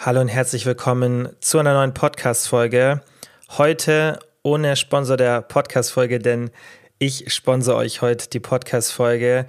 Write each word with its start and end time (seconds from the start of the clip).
Hallo 0.00 0.20
und 0.20 0.28
herzlich 0.28 0.64
willkommen 0.64 1.28
zu 1.40 1.58
einer 1.58 1.74
neuen 1.74 1.92
Podcast-Folge. 1.92 3.00
Heute 3.48 4.20
ohne 4.44 4.76
Sponsor 4.76 5.16
der 5.16 5.42
Podcast-Folge, 5.42 6.20
denn 6.20 6.52
ich 7.00 7.34
sponsor 7.34 7.74
euch 7.74 8.00
heute 8.00 8.30
die 8.30 8.38
Podcast-Folge. 8.38 9.46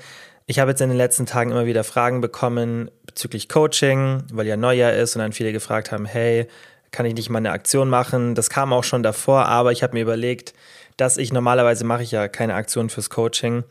Ich 0.47 0.57
habe 0.57 0.71
jetzt 0.71 0.81
in 0.81 0.89
den 0.89 0.97
letzten 0.97 1.27
Tagen 1.27 1.51
immer 1.51 1.67
wieder 1.67 1.83
Fragen 1.83 2.19
bekommen 2.19 2.89
bezüglich 3.05 3.47
Coaching, 3.47 4.23
weil 4.33 4.47
ja 4.47 4.57
Neujahr 4.57 4.93
ist 4.93 5.15
und 5.15 5.21
dann 5.21 5.33
viele 5.33 5.51
gefragt 5.51 5.91
haben, 5.91 6.05
hey, 6.05 6.47
kann 6.89 7.05
ich 7.05 7.13
nicht 7.13 7.29
mal 7.29 7.37
eine 7.37 7.51
Aktion 7.51 7.87
machen? 7.87 8.33
Das 8.33 8.49
kam 8.49 8.73
auch 8.73 8.83
schon 8.83 9.03
davor, 9.03 9.45
aber 9.45 9.71
ich 9.71 9.83
habe 9.83 9.93
mir 9.93 10.01
überlegt, 10.01 10.55
dass 10.97 11.17
ich 11.17 11.31
normalerweise 11.31 11.85
mache 11.85 12.01
ich 12.01 12.09
ja 12.09 12.27
keine 12.27 12.55
Aktion 12.55 12.89
fürs 12.89 13.11
Coaching, 13.11 13.65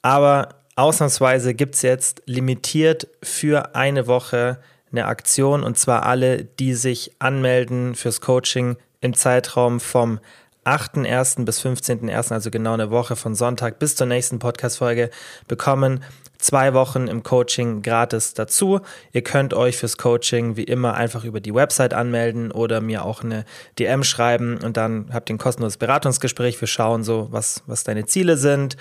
aber 0.00 0.48
ausnahmsweise 0.76 1.52
gibt 1.52 1.74
es 1.74 1.82
jetzt 1.82 2.22
limitiert 2.24 3.06
für 3.22 3.74
eine 3.74 4.06
Woche 4.06 4.56
eine 4.92 5.06
Aktion 5.06 5.64
und 5.64 5.78
zwar 5.78 6.04
alle, 6.04 6.44
die 6.44 6.74
sich 6.74 7.12
anmelden 7.18 7.94
fürs 7.94 8.20
Coaching 8.20 8.76
im 9.00 9.14
Zeitraum 9.14 9.80
vom 9.80 10.20
8.1. 10.64 11.44
bis 11.44 11.60
15.1., 11.60 12.32
also 12.32 12.50
genau 12.50 12.74
eine 12.74 12.90
Woche 12.90 13.16
von 13.16 13.34
Sonntag 13.34 13.78
bis 13.80 13.96
zur 13.96 14.06
nächsten 14.06 14.38
Podcast-Folge, 14.38 15.10
bekommen 15.48 16.04
zwei 16.42 16.74
Wochen 16.74 17.06
im 17.06 17.22
Coaching 17.22 17.82
gratis 17.82 18.34
dazu. 18.34 18.80
Ihr 19.12 19.22
könnt 19.22 19.54
euch 19.54 19.76
fürs 19.76 19.96
Coaching 19.96 20.56
wie 20.56 20.64
immer 20.64 20.94
einfach 20.94 21.24
über 21.24 21.40
die 21.40 21.54
Website 21.54 21.94
anmelden 21.94 22.50
oder 22.50 22.80
mir 22.80 23.04
auch 23.04 23.22
eine 23.22 23.44
DM 23.78 24.02
schreiben 24.04 24.58
und 24.58 24.76
dann 24.76 25.06
habt 25.12 25.30
ihr 25.30 25.34
ein 25.34 25.38
kostenloses 25.38 25.76
Beratungsgespräch. 25.76 26.60
Wir 26.60 26.68
schauen 26.68 27.04
so, 27.04 27.28
was, 27.30 27.62
was 27.66 27.84
deine 27.84 28.06
Ziele 28.06 28.36
sind, 28.36 28.76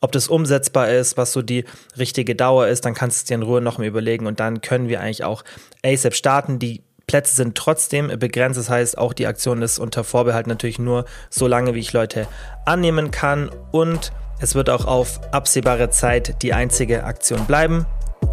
ob 0.00 0.12
das 0.12 0.28
umsetzbar 0.28 0.90
ist, 0.90 1.16
was 1.16 1.32
so 1.32 1.40
die 1.40 1.64
richtige 1.96 2.34
Dauer 2.34 2.66
ist. 2.66 2.84
Dann 2.84 2.94
kannst 2.94 3.18
du 3.18 3.20
es 3.20 3.24
dir 3.24 3.34
in 3.34 3.42
Ruhe 3.42 3.60
noch 3.60 3.78
mal 3.78 3.86
überlegen 3.86 4.26
und 4.26 4.40
dann 4.40 4.60
können 4.60 4.88
wir 4.88 5.00
eigentlich 5.00 5.24
auch 5.24 5.44
ASAP 5.84 6.14
starten. 6.14 6.58
Die 6.58 6.82
Plätze 7.06 7.36
sind 7.36 7.56
trotzdem 7.56 8.08
begrenzt. 8.18 8.58
Das 8.58 8.70
heißt, 8.70 8.98
auch 8.98 9.12
die 9.12 9.26
Aktion 9.26 9.62
ist 9.62 9.78
unter 9.78 10.04
Vorbehalt 10.04 10.46
natürlich 10.46 10.78
nur 10.78 11.04
so 11.30 11.46
lange, 11.46 11.74
wie 11.74 11.80
ich 11.80 11.92
Leute 11.92 12.26
annehmen 12.64 13.10
kann. 13.10 13.50
Und 13.72 14.12
es 14.40 14.54
wird 14.54 14.70
auch 14.70 14.86
auf 14.86 15.20
absehbare 15.32 15.90
Zeit 15.90 16.42
die 16.42 16.52
einzige 16.52 17.04
Aktion 17.04 17.46
bleiben. 17.46 17.86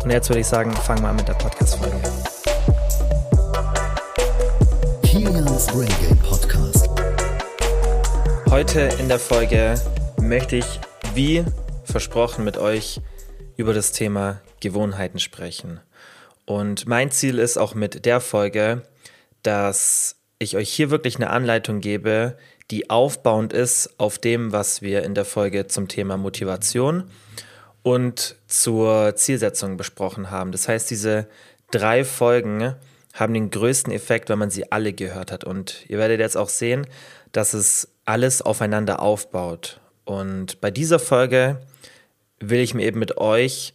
Und 0.03 0.09
jetzt 0.09 0.29
würde 0.29 0.39
ich 0.39 0.47
sagen, 0.47 0.71
fangen 0.73 1.01
wir 1.03 1.09
an 1.09 1.15
mit 1.15 1.27
der 1.27 1.33
Podcast-Folge. 1.33 1.97
Podcast. 6.23 6.89
Heute 8.49 8.81
in 8.99 9.07
der 9.07 9.19
Folge 9.19 9.75
möchte 10.19 10.55
ich, 10.55 10.79
wie 11.13 11.45
versprochen, 11.83 12.43
mit 12.43 12.57
euch 12.57 13.01
über 13.57 13.73
das 13.73 13.91
Thema 13.91 14.41
Gewohnheiten 14.59 15.19
sprechen. 15.19 15.79
Und 16.45 16.87
mein 16.87 17.11
Ziel 17.11 17.37
ist 17.37 17.57
auch 17.57 17.75
mit 17.75 18.05
der 18.05 18.19
Folge, 18.19 18.83
dass 19.43 20.15
ich 20.39 20.57
euch 20.57 20.69
hier 20.69 20.89
wirklich 20.89 21.17
eine 21.17 21.29
Anleitung 21.29 21.79
gebe, 21.79 22.37
die 22.71 22.89
aufbauend 22.89 23.53
ist 23.53 23.99
auf 23.99 24.17
dem, 24.17 24.51
was 24.51 24.81
wir 24.81 25.03
in 25.03 25.13
der 25.13 25.25
Folge 25.25 25.67
zum 25.67 25.87
Thema 25.87 26.17
Motivation 26.17 27.03
und 27.83 28.35
zur 28.47 29.15
Zielsetzung 29.15 29.77
besprochen 29.77 30.31
haben. 30.31 30.51
Das 30.51 30.67
heißt, 30.67 30.89
diese 30.89 31.27
drei 31.71 32.05
Folgen 32.05 32.75
haben 33.13 33.33
den 33.33 33.49
größten 33.49 33.91
Effekt, 33.91 34.29
wenn 34.29 34.39
man 34.39 34.49
sie 34.49 34.71
alle 34.71 34.93
gehört 34.93 35.31
hat. 35.31 35.43
Und 35.43 35.85
ihr 35.89 35.97
werdet 35.97 36.19
jetzt 36.19 36.37
auch 36.37 36.49
sehen, 36.49 36.87
dass 37.33 37.53
es 37.53 37.89
alles 38.05 38.41
aufeinander 38.41 39.01
aufbaut. 39.01 39.81
Und 40.05 40.61
bei 40.61 40.71
dieser 40.71 40.99
Folge 40.99 41.59
will 42.39 42.61
ich 42.61 42.73
mir 42.73 42.85
eben 42.85 42.99
mit 42.99 43.17
euch 43.17 43.73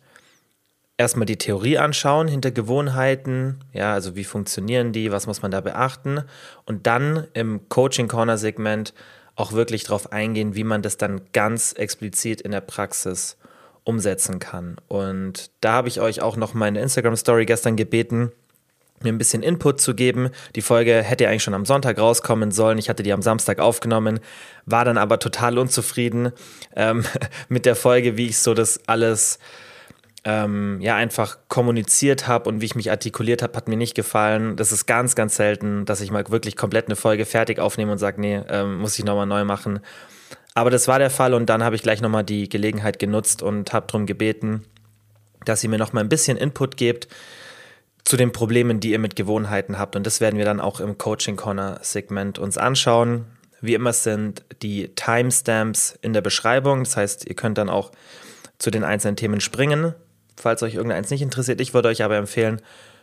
erstmal 0.99 1.27
die 1.27 1.37
Theorie 1.37 1.79
anschauen 1.79 2.29
hinter 2.29 2.51
Gewohnheiten, 2.51 3.61
ja, 3.73 3.93
also 3.93 4.17
wie 4.17 4.25
funktionieren 4.25 4.93
die, 4.93 5.13
was 5.13 5.27
muss 5.27 5.43
man 5.43 5.51
da 5.51 5.61
beachten 5.61 6.23
und 6.65 6.87
dann 6.87 7.27
im 7.35 7.69
Coaching 7.69 8.09
Corner 8.09 8.39
Segment 8.39 8.95
auch 9.35 9.53
wirklich 9.53 9.85
darauf 9.85 10.13
eingehen, 10.13 10.55
wie 10.55 10.65
man 10.65 10.83
das 10.83 10.97
dann 10.97 11.21
ganz 11.33 11.73
explizit 11.73 12.41
in 12.41 12.53
der 12.53 12.63
Praxis 12.63 13.37
umsetzen 13.85 14.39
kann. 14.39 14.77
Und 14.89 15.51
da 15.61 15.73
habe 15.73 15.89
ich 15.89 16.01
euch 16.01 16.23
auch 16.23 16.37
noch 16.37 16.55
meine 16.55 16.81
Instagram 16.81 17.17
Story 17.17 17.45
gestern 17.45 17.77
gebeten, 17.77 18.33
mir 19.03 19.13
ein 19.13 19.19
bisschen 19.19 19.43
Input 19.43 19.79
zu 19.79 19.95
geben. 19.95 20.31
Die 20.55 20.63
Folge 20.63 21.03
hätte 21.03 21.29
eigentlich 21.29 21.43
schon 21.43 21.53
am 21.53 21.67
Sonntag 21.67 21.99
rauskommen 21.99 22.51
sollen. 22.51 22.79
Ich 22.79 22.89
hatte 22.89 23.03
die 23.03 23.13
am 23.13 23.21
Samstag 23.21 23.59
aufgenommen, 23.59 24.21
war 24.65 24.87
dann 24.87 24.97
aber 24.97 25.19
total 25.19 25.59
unzufrieden 25.59 26.33
ähm, 26.75 27.05
mit 27.51 27.67
der 27.67 27.77
Folge, 27.77 28.17
wie 28.17 28.29
ich 28.29 28.39
so 28.39 28.55
das 28.55 28.81
alles 28.89 29.39
ähm, 30.27 30.81
ja 30.81 30.97
einfach 30.97 31.39
kommuniziert 31.47 32.27
habe 32.27 32.51
und 32.51 32.61
wie 32.61 32.65
ich 32.65 32.75
mich 32.75 32.91
artikuliert 32.91 33.43
habe, 33.43 33.57
hat 33.57 33.69
mir 33.69 33.77
nicht 33.77 33.95
gefallen. 33.95 34.57
Das 34.57 34.73
ist 34.73 34.85
ganz, 34.87 35.15
ganz 35.15 35.37
selten, 35.37 35.85
dass 35.85 36.01
ich 36.01 36.11
mal 36.11 36.29
wirklich 36.29 36.57
komplett 36.57 36.87
eine 36.87 36.97
Folge 36.97 37.25
fertig 37.25 37.61
aufnehme 37.61 37.93
und 37.93 37.99
sage, 37.99 38.21
nee, 38.21 38.43
ähm, 38.49 38.79
muss 38.79 38.99
ich 38.99 39.05
nochmal 39.05 39.27
neu 39.27 39.45
machen. 39.45 39.79
Aber 40.53 40.71
das 40.71 40.89
war 40.89 40.99
der 40.99 41.11
Fall 41.11 41.33
und 41.33 41.47
dann 41.47 41.63
habe 41.63 41.77
ich 41.77 41.83
gleich 41.83 42.01
nochmal 42.01 42.25
die 42.25 42.49
Gelegenheit 42.49 42.99
genutzt 42.99 43.41
und 43.41 43.73
habe 43.73 43.87
darum 43.87 44.05
gebeten, 44.05 44.65
dass 45.45 45.63
ihr 45.63 45.71
mir 45.71 45.79
nochmal 45.79 46.03
ein 46.03 46.09
bisschen 46.09 46.37
Input 46.37 46.77
gebt 46.77 47.07
zu 48.03 48.17
den 48.17 48.33
Problemen, 48.33 48.81
die 48.81 48.91
ihr 48.91 48.99
mit 48.99 49.15
Gewohnheiten 49.15 49.79
habt. 49.79 49.95
Und 49.95 50.07
das 50.09 50.21
werden 50.21 50.39
wir 50.39 50.45
dann 50.45 50.61
auch 50.61 50.81
im 50.81 50.99
Coaching 50.99 51.37
Corner 51.37 51.79
Segment 51.83 52.41
uns 52.41 52.59
anschauen. 52.59 53.27
Wie 53.61 53.75
immer 53.75 53.93
sind 53.93 54.43
die 54.63 54.89
Timestamps 54.97 55.97
in 56.03 56.15
der 56.15 56.21
Beschreibung. 56.21 56.83
Das 56.83 56.97
heißt, 56.97 57.29
ihr 57.29 57.37
könnt 57.37 57.59
dann 57.59 57.69
auch 57.69 57.93
zu 58.59 58.73
den 58.73 58.83
einzelnen 58.83 59.15
Themen 59.15 59.41
springen 59.41 59.95
falls 60.37 60.63
euch 60.63 60.75
irgendeins 60.75 61.11
nicht 61.11 61.23
interessiert. 61.23 61.61
Ich 61.61 61.75
würde 61.75 61.89
euch 61.89 62.03
aber 62.03 62.17
empfehlen, 62.17 62.61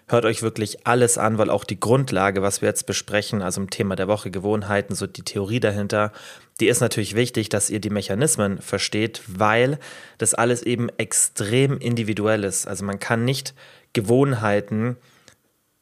hört 0.07 0.25
euch 0.25 0.41
wirklich 0.41 0.85
alles 0.85 1.17
an, 1.17 1.37
weil 1.37 1.49
auch 1.49 1.63
die 1.63 1.79
Grundlage, 1.79 2.41
was 2.41 2.61
wir 2.61 2.69
jetzt 2.69 2.85
besprechen, 2.85 3.41
also 3.41 3.61
im 3.61 3.69
Thema 3.69 3.95
der 3.95 4.07
Woche 4.07 4.31
Gewohnheiten, 4.31 4.95
so 4.95 5.07
die 5.07 5.23
Theorie 5.23 5.59
dahinter, 5.59 6.11
die 6.59 6.67
ist 6.67 6.81
natürlich 6.81 7.15
wichtig, 7.15 7.49
dass 7.49 7.69
ihr 7.69 7.79
die 7.79 7.89
Mechanismen 7.89 8.61
versteht, 8.61 9.21
weil 9.27 9.79
das 10.17 10.33
alles 10.33 10.61
eben 10.63 10.89
extrem 10.97 11.77
individuell 11.77 12.43
ist. 12.43 12.67
Also 12.67 12.85
man 12.85 12.99
kann 12.99 13.25
nicht 13.25 13.53
Gewohnheiten 13.93 14.97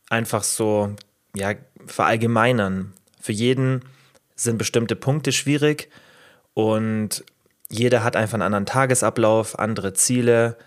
einfach 0.10 0.44
so 0.44 0.96
ja, 1.36 1.54
verallgemeinern. 1.86 2.94
Für 3.20 3.32
jeden 3.34 3.82
sind 4.36 4.58
bestimmte 4.58 4.96
Punkte 4.96 5.32
schwierig 5.32 5.90
und 6.54 7.24
jeder 7.70 8.04
hat 8.04 8.16
einfach 8.16 8.36
einen 8.36 8.44
anderen 8.44 8.66
Tagesablauf, 8.66 9.58
andere 9.58 9.94
Ziele, 9.94 10.58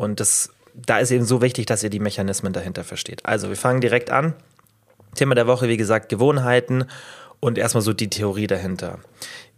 und 0.00 0.18
das, 0.18 0.48
da 0.74 0.98
ist 0.98 1.10
eben 1.10 1.26
so 1.26 1.42
wichtig, 1.42 1.66
dass 1.66 1.82
ihr 1.82 1.90
die 1.90 2.00
Mechanismen 2.00 2.54
dahinter 2.54 2.84
versteht. 2.84 3.26
Also 3.26 3.50
wir 3.50 3.56
fangen 3.56 3.82
direkt 3.82 4.10
an. 4.10 4.32
Thema 5.14 5.34
der 5.34 5.46
Woche, 5.46 5.68
wie 5.68 5.76
gesagt, 5.76 6.08
Gewohnheiten 6.08 6.86
und 7.38 7.58
erstmal 7.58 7.82
so 7.82 7.92
die 7.92 8.08
Theorie 8.08 8.46
dahinter. 8.46 9.00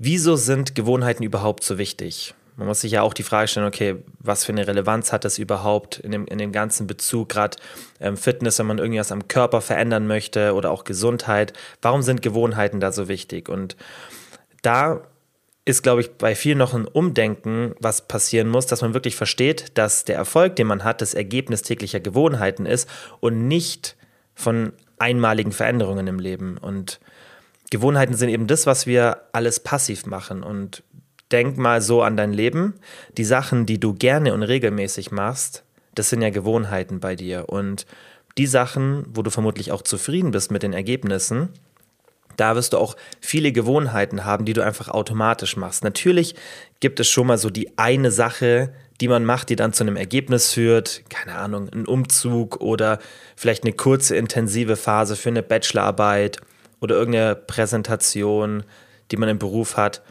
Wieso 0.00 0.34
sind 0.34 0.74
Gewohnheiten 0.74 1.22
überhaupt 1.22 1.62
so 1.62 1.78
wichtig? 1.78 2.34
Man 2.56 2.66
muss 2.66 2.80
sich 2.80 2.90
ja 2.90 3.02
auch 3.02 3.14
die 3.14 3.22
Frage 3.22 3.46
stellen, 3.46 3.68
okay, 3.68 3.96
was 4.18 4.44
für 4.44 4.50
eine 4.50 4.66
Relevanz 4.66 5.12
hat 5.12 5.24
das 5.24 5.38
überhaupt 5.38 6.00
in 6.00 6.10
dem, 6.10 6.26
in 6.26 6.38
dem 6.38 6.50
ganzen 6.50 6.88
Bezug, 6.88 7.28
gerade 7.28 7.56
ähm, 8.00 8.16
Fitness, 8.16 8.58
wenn 8.58 8.66
man 8.66 8.78
irgendwas 8.78 9.12
am 9.12 9.28
Körper 9.28 9.60
verändern 9.60 10.08
möchte 10.08 10.54
oder 10.54 10.72
auch 10.72 10.82
Gesundheit. 10.82 11.52
Warum 11.82 12.02
sind 12.02 12.20
Gewohnheiten 12.20 12.80
da 12.80 12.90
so 12.90 13.06
wichtig? 13.06 13.48
Und 13.48 13.76
da 14.62 15.02
ist, 15.64 15.82
glaube 15.82 16.00
ich, 16.00 16.12
bei 16.12 16.34
vielen 16.34 16.58
noch 16.58 16.74
ein 16.74 16.86
Umdenken, 16.86 17.74
was 17.78 18.08
passieren 18.08 18.48
muss, 18.48 18.66
dass 18.66 18.82
man 18.82 18.94
wirklich 18.94 19.14
versteht, 19.14 19.78
dass 19.78 20.04
der 20.04 20.16
Erfolg, 20.16 20.56
den 20.56 20.66
man 20.66 20.82
hat, 20.82 21.00
das 21.00 21.14
Ergebnis 21.14 21.62
täglicher 21.62 22.00
Gewohnheiten 22.00 22.66
ist 22.66 22.88
und 23.20 23.46
nicht 23.46 23.96
von 24.34 24.72
einmaligen 24.98 25.52
Veränderungen 25.52 26.06
im 26.08 26.18
Leben. 26.18 26.58
Und 26.58 27.00
Gewohnheiten 27.70 28.14
sind 28.14 28.28
eben 28.28 28.48
das, 28.48 28.66
was 28.66 28.86
wir 28.86 29.22
alles 29.32 29.60
passiv 29.60 30.06
machen. 30.06 30.42
Und 30.42 30.82
denk 31.30 31.56
mal 31.56 31.80
so 31.80 32.02
an 32.02 32.16
dein 32.16 32.32
Leben. 32.32 32.74
Die 33.16 33.24
Sachen, 33.24 33.64
die 33.66 33.80
du 33.80 33.94
gerne 33.94 34.34
und 34.34 34.42
regelmäßig 34.42 35.10
machst, 35.10 35.64
das 35.94 36.10
sind 36.10 36.22
ja 36.22 36.30
Gewohnheiten 36.30 37.00
bei 37.00 37.16
dir. 37.16 37.48
Und 37.48 37.86
die 38.38 38.46
Sachen, 38.46 39.06
wo 39.14 39.22
du 39.22 39.30
vermutlich 39.30 39.72
auch 39.72 39.82
zufrieden 39.82 40.30
bist 40.30 40.50
mit 40.50 40.62
den 40.62 40.72
Ergebnissen, 40.72 41.50
da 42.36 42.54
wirst 42.56 42.72
du 42.72 42.78
auch 42.78 42.96
viele 43.20 43.52
Gewohnheiten 43.52 44.24
haben, 44.24 44.44
die 44.44 44.52
du 44.52 44.64
einfach 44.64 44.88
automatisch 44.88 45.56
machst. 45.56 45.84
Natürlich 45.84 46.34
gibt 46.80 47.00
es 47.00 47.08
schon 47.08 47.26
mal 47.26 47.38
so 47.38 47.50
die 47.50 47.76
eine 47.78 48.10
Sache, 48.10 48.72
die 49.00 49.08
man 49.08 49.24
macht, 49.24 49.48
die 49.48 49.56
dann 49.56 49.72
zu 49.72 49.84
einem 49.84 49.96
Ergebnis 49.96 50.52
führt. 50.52 51.02
Keine 51.08 51.36
Ahnung, 51.36 51.68
ein 51.72 51.86
Umzug 51.86 52.60
oder 52.60 52.98
vielleicht 53.36 53.64
eine 53.64 53.72
kurze, 53.72 54.16
intensive 54.16 54.76
Phase 54.76 55.16
für 55.16 55.28
eine 55.28 55.42
Bachelorarbeit 55.42 56.40
oder 56.80 56.96
irgendeine 56.96 57.34
Präsentation, 57.34 58.64
die 59.10 59.16
man 59.16 59.28
im 59.28 59.38
Beruf 59.38 59.76
hat. 59.76 60.02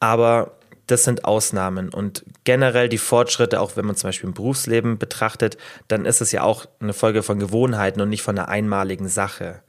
Aber 0.00 0.56
das 0.86 1.04
sind 1.04 1.24
Ausnahmen 1.24 1.88
und 1.88 2.24
generell 2.44 2.88
die 2.88 2.98
Fortschritte, 2.98 3.60
auch 3.60 3.76
wenn 3.76 3.86
man 3.86 3.96
zum 3.96 4.08
Beispiel 4.08 4.28
im 4.28 4.34
Berufsleben 4.34 4.98
betrachtet, 4.98 5.56
dann 5.88 6.04
ist 6.04 6.20
es 6.20 6.32
ja 6.32 6.42
auch 6.42 6.66
eine 6.80 6.92
Folge 6.92 7.22
von 7.22 7.38
Gewohnheiten 7.38 8.00
und 8.00 8.08
nicht 8.08 8.22
von 8.22 8.38
einer 8.38 8.48
einmaligen 8.48 9.08
Sache. 9.08 9.62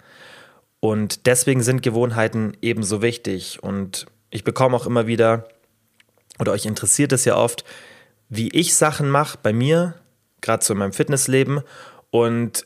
Und 0.79 1.25
deswegen 1.25 1.63
sind 1.63 1.81
Gewohnheiten 1.81 2.55
ebenso 2.61 3.01
wichtig. 3.01 3.63
Und 3.63 4.05
ich 4.29 4.43
bekomme 4.43 4.75
auch 4.75 4.85
immer 4.85 5.07
wieder, 5.07 5.47
oder 6.39 6.51
euch 6.51 6.65
interessiert 6.65 7.11
es 7.11 7.25
ja 7.25 7.35
oft, 7.35 7.63
wie 8.29 8.49
ich 8.49 8.75
Sachen 8.75 9.09
mache 9.09 9.39
bei 9.41 9.53
mir, 9.53 9.95
gerade 10.41 10.63
so 10.63 10.73
in 10.73 10.79
meinem 10.79 10.93
Fitnessleben. 10.93 11.61
Und 12.11 12.65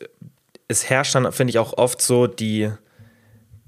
es 0.68 0.90
herrscht 0.90 1.16
dann, 1.16 1.31
finde 1.31 1.52
ich, 1.52 1.60
auch 1.60 1.78
oft 1.78 2.02
so 2.02 2.28
die, 2.28 2.72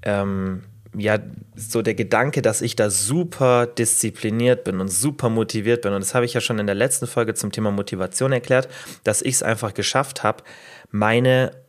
ähm, 0.02 0.64
ja, 0.96 1.18
so 1.56 1.82
der 1.82 1.94
Gedanke, 1.94 2.42
dass 2.42 2.62
ich 2.62 2.76
da 2.76 2.90
super 2.90 3.66
diszipliniert 3.66 4.64
bin 4.64 4.80
und 4.80 4.88
super 4.88 5.28
motiviert 5.30 5.82
bin. 5.82 5.92
Und 5.92 6.00
das 6.00 6.14
habe 6.14 6.24
ich 6.24 6.34
ja 6.34 6.40
schon 6.40 6.58
in 6.58 6.66
der 6.66 6.74
letzten 6.74 7.06
Folge 7.06 7.34
zum 7.34 7.50
Thema 7.50 7.70
Motivation 7.70 8.32
erklärt, 8.32 8.68
dass 9.04 9.22
ich 9.22 9.36
es 9.36 9.42
einfach 9.42 9.74
geschafft 9.74 10.22
habe, 10.22 10.44
meine 10.90 11.63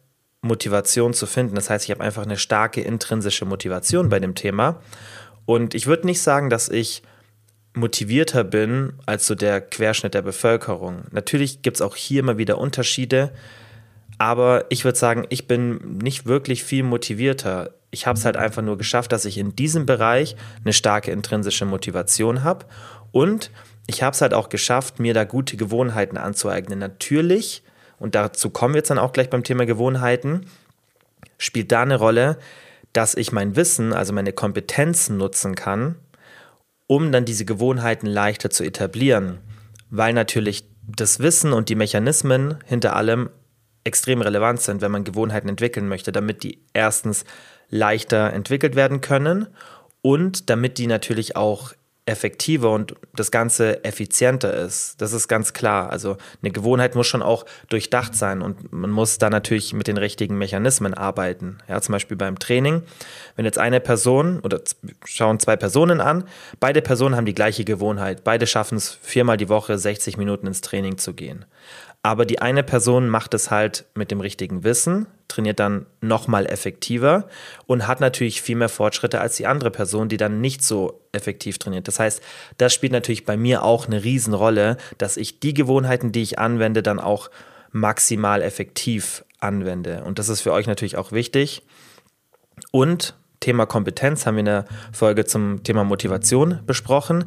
Motivation 0.46 1.14
zu 1.14 1.26
finden. 1.26 1.56
Das 1.56 1.70
heißt, 1.70 1.86
ich 1.86 1.92
habe 1.92 2.04
einfach 2.04 2.24
eine 2.24 2.38
starke 2.38 2.82
intrinsische 2.82 3.46
Motivation 3.46 4.10
bei 4.10 4.20
dem 4.20 4.36
Thema. 4.36 4.82
Und 5.46 5.74
ich 5.74 5.88
würde 5.88 6.06
nicht 6.06 6.22
sagen, 6.22 6.50
dass 6.50 6.70
ich 6.70 7.02
motivierter 7.74 8.44
bin 8.44 8.94
als 9.06 9.28
so 9.28 9.36
der 9.36 9.60
Querschnitt 9.60 10.14
der 10.14 10.22
Bevölkerung. 10.22 11.04
Natürlich 11.12 11.62
gibt 11.62 11.78
es 11.78 11.82
auch 11.82 11.96
hier 11.96 12.22
immer 12.22 12.38
wieder 12.38 12.58
Unterschiede, 12.58 13.32
aber 14.18 14.66
ich 14.70 14.86
würde 14.86 14.98
sagen, 14.98 15.26
ich 15.30 15.48
bin 15.48 15.98
nicht 15.98 16.26
wirklich 16.26 16.64
viel 16.64 16.84
motivierter. 16.84 17.72
Ich 17.92 18.08
habe 18.08 18.18
es 18.18 18.24
halt 18.24 18.38
einfach 18.38 18.62
nur 18.62 18.78
geschafft, 18.78 19.12
dass 19.12 19.26
ich 19.26 19.38
in 19.38 19.56
diesem 19.56 19.86
Bereich 19.86 20.38
eine 20.64 20.74
starke 20.74 21.12
intrinsische 21.12 21.66
Motivation 21.66 22.44
habe 22.44 22.66
und 23.12 23.52
ich 23.88 24.04
habe 24.04 24.14
es 24.14 24.22
halt 24.22 24.34
auch 24.34 24.50
geschafft, 24.50 25.00
mir 25.00 25.14
da 25.14 25.26
gute 25.26 25.58
Gewohnheiten 25.58 26.18
anzueignen. 26.18 26.80
Natürlich, 26.80 27.62
und 28.00 28.16
dazu 28.16 28.50
kommen 28.50 28.74
wir 28.74 28.80
jetzt 28.80 28.90
dann 28.90 29.00
auch 29.00 29.14
gleich 29.14 29.30
beim 29.30 29.44
Thema 29.44 29.66
Gewohnheiten, 29.66 30.46
spielt 31.38 31.72
da 31.72 31.82
eine 31.82 31.96
Rolle, 31.96 32.38
dass 32.94 33.16
ich 33.16 33.32
mein 33.32 33.56
Wissen, 33.56 33.94
also 33.94 34.14
meine 34.14 34.34
Kompetenzen 34.34 35.18
nutzen 35.18 35.56
kann, 35.56 35.96
um 36.88 37.12
dann 37.12 37.26
diese 37.26 37.46
Gewohnheiten 37.46 38.08
leichter 38.08 38.50
zu 38.50 38.64
etablieren, 38.64 39.40
weil 39.90 40.14
natürlich 40.14 40.70
das 40.88 41.20
Wissen 41.20 41.52
und 41.52 41.70
die 41.70 41.76
Mechanismen 41.76 42.60
hinter 42.66 42.96
allem 42.96 43.30
extrem 43.84 44.22
relevant 44.22 44.62
sind, 44.62 44.82
wenn 44.82 44.92
man 44.92 45.04
Gewohnheiten 45.04 45.50
entwickeln 45.50 45.88
möchte, 45.88 46.12
damit 46.12 46.44
die 46.44 46.64
erstens 46.74 47.26
leichter 47.70 48.34
entwickelt 48.34 48.76
werden 48.76 49.02
können 49.02 49.48
und 50.02 50.50
damit 50.50 50.78
die 50.78 50.88
natürlich 50.88 51.36
auch 51.36 51.74
effektiver 52.08 52.72
und 52.72 52.96
das 53.16 53.32
Ganze 53.32 53.84
effizienter 53.84 54.54
ist. 54.54 55.02
Das 55.02 55.12
ist 55.12 55.28
ganz 55.28 55.54
klar. 55.54 55.90
Also 55.90 56.18
eine 56.44 56.52
Gewohnheit 56.52 56.94
muss 56.94 57.08
schon 57.08 57.24
auch 57.24 57.46
durchdacht 57.70 58.14
sein 58.14 58.44
und 58.44 58.72
man 58.72 58.92
muss 58.92 59.18
da 59.18 59.32
natürlich 59.32 59.74
mit 59.74 59.88
den 59.88 59.98
richtigen 59.98 60.38
Mechanismen 60.38 60.94
arbeiten. 60.94 61.58
Ja, 61.68 61.82
zum 61.82 61.94
Beispiel 61.94 62.16
beim 62.16 62.38
Training. 62.38 62.84
Wenn 63.36 63.46
jetzt 63.46 63.58
eine 63.58 63.80
Person 63.80 64.40
oder 64.42 64.62
schauen 65.04 65.40
zwei 65.40 65.56
Personen 65.56 66.00
an, 66.00 66.26
beide 66.60 66.84
Personen 66.84 67.16
haben 67.16 67.26
die 67.26 67.34
gleiche 67.34 67.66
Gewohnheit. 67.66 68.24
Beide 68.24 68.46
schaffen 68.46 68.78
es 68.78 69.00
viermal 69.02 69.38
die 69.38 69.50
Woche 69.50 69.78
60 69.80 70.18
Minuten 70.18 70.46
ins 70.46 70.62
Training 70.62 71.00
zu 71.00 71.14
gehen. 71.14 71.46
Aber 72.06 72.28
die 72.28 72.40
eine 72.40 72.62
Person 72.62 73.10
macht 73.10 73.34
es 73.34 73.50
halt 73.50 73.86
mit 73.96 74.12
dem 74.12 74.22
richtigen 74.22 74.64
Wissen, 74.64 75.08
trainiert 75.28 75.60
dann 75.60 75.88
nochmal 76.02 76.46
effektiver 76.46 77.28
und 77.66 77.88
hat 77.88 78.00
natürlich 78.00 78.44
viel 78.44 78.56
mehr 78.56 78.70
Fortschritte 78.70 79.20
als 79.22 79.38
die 79.38 79.48
andere 79.48 79.72
Person, 79.72 80.08
die 80.08 80.18
dann 80.18 80.40
nicht 80.40 80.64
so 80.64 81.02
effektiv 81.14 81.58
trainiert. 81.58 81.88
Das 81.88 81.98
heißt, 81.98 82.22
das 82.60 82.76
spielt 82.76 82.92
natürlich 82.92 83.26
bei 83.26 83.38
mir 83.38 83.64
auch 83.64 83.88
eine 83.88 84.04
Riesenrolle, 84.04 84.78
dass 85.00 85.18
ich 85.18 85.40
die 85.40 85.56
Gewohnheiten, 85.56 86.12
die 86.12 86.22
ich 86.22 86.38
anwende, 86.38 86.84
dann 86.84 87.00
auch 87.00 87.32
maximal 87.72 88.44
effektiv 88.44 89.26
anwende. 89.40 90.04
Und 90.04 90.20
das 90.20 90.30
ist 90.30 90.42
für 90.42 90.54
euch 90.54 90.68
natürlich 90.68 90.98
auch 90.98 91.12
wichtig. 91.12 91.64
Und 92.70 93.16
Thema 93.40 93.66
Kompetenz 93.66 94.28
haben 94.28 94.36
wir 94.36 94.42
in 94.42 94.46
der 94.46 94.66
Folge 94.92 95.26
zum 95.26 95.64
Thema 95.64 95.84
Motivation 95.84 96.60
besprochen 96.68 97.26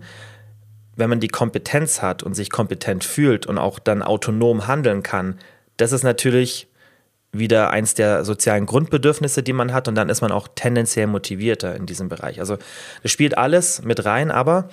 wenn 0.99 1.09
man 1.09 1.21
die 1.21 1.29
Kompetenz 1.29 2.03
hat 2.03 2.23
und 2.23 2.35
sich 2.35 2.51
kompetent 2.51 3.05
fühlt 3.05 3.47
und 3.47 3.57
auch 3.57 3.79
dann 3.79 4.03
autonom 4.03 4.67
handeln 4.67 5.03
kann, 5.03 5.39
das 5.77 5.93
ist 5.93 6.03
natürlich 6.03 6.67
wieder 7.31 7.71
eins 7.71 7.95
der 7.95 8.25
sozialen 8.25 8.67
Grundbedürfnisse, 8.67 9.43
die 9.43 9.53
man 9.53 9.73
hat 9.73 9.87
und 9.87 9.95
dann 9.95 10.09
ist 10.09 10.23
man 10.23 10.33
auch 10.33 10.49
tendenziell 10.55 11.07
motivierter 11.07 11.77
in 11.77 11.87
diesem 11.87 12.09
Bereich. 12.09 12.41
Also 12.41 12.57
das 13.03 13.13
spielt 13.13 13.39
alles 13.39 13.83
mit 13.83 14.05
rein, 14.05 14.31
aber 14.31 14.69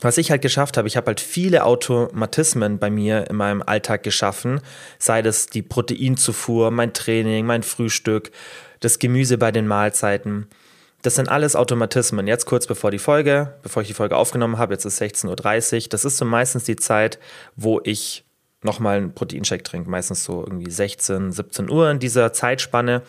was 0.00 0.18
ich 0.18 0.30
halt 0.30 0.42
geschafft 0.42 0.76
habe, 0.76 0.88
ich 0.88 0.96
habe 0.96 1.06
halt 1.06 1.20
viele 1.20 1.64
Automatismen 1.64 2.78
bei 2.78 2.90
mir 2.90 3.30
in 3.30 3.36
meinem 3.36 3.62
Alltag 3.62 4.02
geschaffen, 4.02 4.60
sei 4.98 5.22
das 5.22 5.46
die 5.46 5.62
Proteinzufuhr, 5.62 6.70
mein 6.70 6.92
Training, 6.92 7.46
mein 7.46 7.62
Frühstück, 7.62 8.30
das 8.80 8.98
Gemüse 8.98 9.38
bei 9.38 9.52
den 9.52 9.66
Mahlzeiten. 9.66 10.48
Das 11.04 11.16
sind 11.16 11.28
alles 11.28 11.54
Automatismen. 11.54 12.26
Jetzt 12.26 12.46
kurz 12.46 12.66
bevor 12.66 12.90
die 12.90 12.98
Folge, 12.98 13.52
bevor 13.62 13.82
ich 13.82 13.88
die 13.88 13.94
Folge 13.94 14.16
aufgenommen 14.16 14.56
habe, 14.56 14.72
jetzt 14.72 14.86
ist 14.86 15.02
16.30 15.02 15.74
Uhr. 15.82 15.88
Das 15.90 16.06
ist 16.06 16.16
so 16.16 16.24
meistens 16.24 16.64
die 16.64 16.76
Zeit, 16.76 17.18
wo 17.56 17.78
ich 17.84 18.24
nochmal 18.62 18.96
einen 18.96 19.14
Proteinshake 19.14 19.64
trinke. 19.64 19.90
Meistens 19.90 20.24
so 20.24 20.40
irgendwie 20.40 20.70
16, 20.70 21.30
17 21.30 21.70
Uhr 21.70 21.90
in 21.90 21.98
dieser 21.98 22.32
Zeitspanne. 22.32 23.02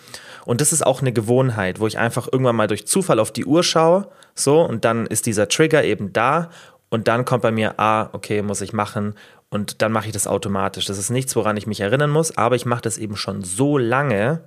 Und 0.46 0.60
das 0.60 0.74
ist 0.74 0.86
auch 0.86 1.00
eine 1.00 1.14
Gewohnheit, 1.14 1.80
wo 1.80 1.88
ich 1.88 1.98
einfach 1.98 2.28
irgendwann 2.30 2.58
mal 2.58 2.68
durch 2.68 2.86
Zufall 2.86 3.18
auf 3.18 3.32
die 3.32 3.46
Uhr 3.46 3.64
schaue. 3.64 4.10
So, 4.34 4.62
und 4.62 4.84
dann 4.84 5.08
ist 5.08 5.26
dieser 5.26 5.48
Trigger 5.48 5.86
eben 5.86 6.12
da. 6.12 6.50
Und 6.90 7.08
dann 7.08 7.24
kommt 7.24 7.44
bei 7.44 7.52
mir, 7.52 7.80
ah, 7.80 8.10
okay, 8.12 8.42
muss 8.42 8.60
ich 8.60 8.74
machen. 8.74 9.16
Und 9.50 9.82
dann 9.82 9.94
mache 9.94 10.08
ich 10.08 10.12
das 10.12 10.28
automatisch. 10.28 10.84
Das 10.84 10.98
ist 10.98 11.12
nichts, 11.12 11.34
woran 11.38 11.56
ich 11.56 11.66
mich 11.66 11.80
erinnern 11.80 12.10
muss, 12.10 12.38
aber 12.38 12.58
ich 12.58 12.66
mache 12.66 12.82
das 12.82 12.98
eben 12.98 13.16
schon 13.16 13.42
so 13.42 13.78
lange, 13.78 14.42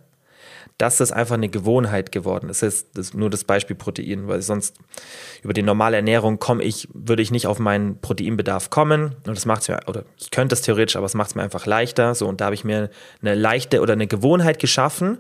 dass 0.77 0.99
das 0.99 1.11
einfach 1.13 1.35
eine 1.35 1.49
Gewohnheit 1.49 2.13
geworden 2.13 2.49
ist. 2.51 2.63
Das 2.63 2.87
ist, 2.97 3.15
nur 3.15 3.31
das 3.31 3.45
Beispiel 3.45 3.77
Protein, 3.77 4.29
weil 4.29 4.43
sonst 4.43 4.77
über 5.43 5.53
die 5.53 5.63
normale 5.63 5.97
Ernährung 5.97 6.39
komme 6.39 6.63
ich, 6.63 6.89
würde 6.93 7.23
ich 7.23 7.31
nicht 7.31 7.47
auf 7.47 7.59
meinen 7.59 8.01
Proteinbedarf 8.01 8.71
kommen. 8.71 9.17
Und 9.27 9.37
das 9.37 9.47
macht 9.47 9.63
es 9.63 9.69
mir, 9.69 9.81
oder 9.87 10.05
ich 10.19 10.31
könnte 10.31 10.55
es 10.55 10.63
theoretisch, 10.63 10.97
aber 10.97 11.07
es 11.07 11.15
macht 11.15 11.31
es 11.31 11.35
mir 11.35 11.43
einfach 11.43 11.67
leichter. 11.67 12.15
So, 12.15 12.29
und 12.29 12.41
da 12.41 12.47
habe 12.47 12.55
ich 12.55 12.65
mir 12.65 12.91
eine 13.23 13.35
leichte 13.35 13.81
oder 13.81 13.95
eine 13.95 14.07
Gewohnheit 14.07 14.59
geschaffen, 14.59 15.19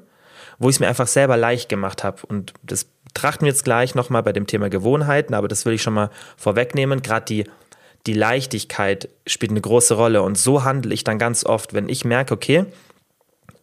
wo 0.58 0.68
ich 0.68 0.76
es 0.76 0.80
mir 0.80 0.88
einfach 0.88 1.06
selber 1.06 1.36
leicht 1.36 1.68
gemacht 1.68 2.04
habe. 2.04 2.26
Und 2.26 2.52
das 2.62 2.84
betrachten 2.84 3.44
wir 3.44 3.50
jetzt 3.50 3.64
gleich 3.64 3.94
nochmal 3.94 4.22
bei 4.22 4.32
dem 4.32 4.46
Thema 4.46 4.68
Gewohnheiten, 4.68 5.34
aber 5.34 5.48
das 5.48 5.64
will 5.64 5.72
ich 5.72 5.82
schon 5.82 5.94
mal 5.94 6.10
vorwegnehmen. 6.36 7.02
Gerade 7.02 7.24
die 7.24 7.44
die 8.06 8.14
Leichtigkeit 8.14 9.10
spielt 9.26 9.50
eine 9.50 9.60
große 9.60 9.94
Rolle. 9.94 10.22
Und 10.22 10.38
so 10.38 10.64
handle 10.64 10.94
ich 10.94 11.04
dann 11.04 11.18
ganz 11.18 11.44
oft, 11.44 11.74
wenn 11.74 11.88
ich 11.88 12.04
merke, 12.04 12.32
okay, 12.32 12.64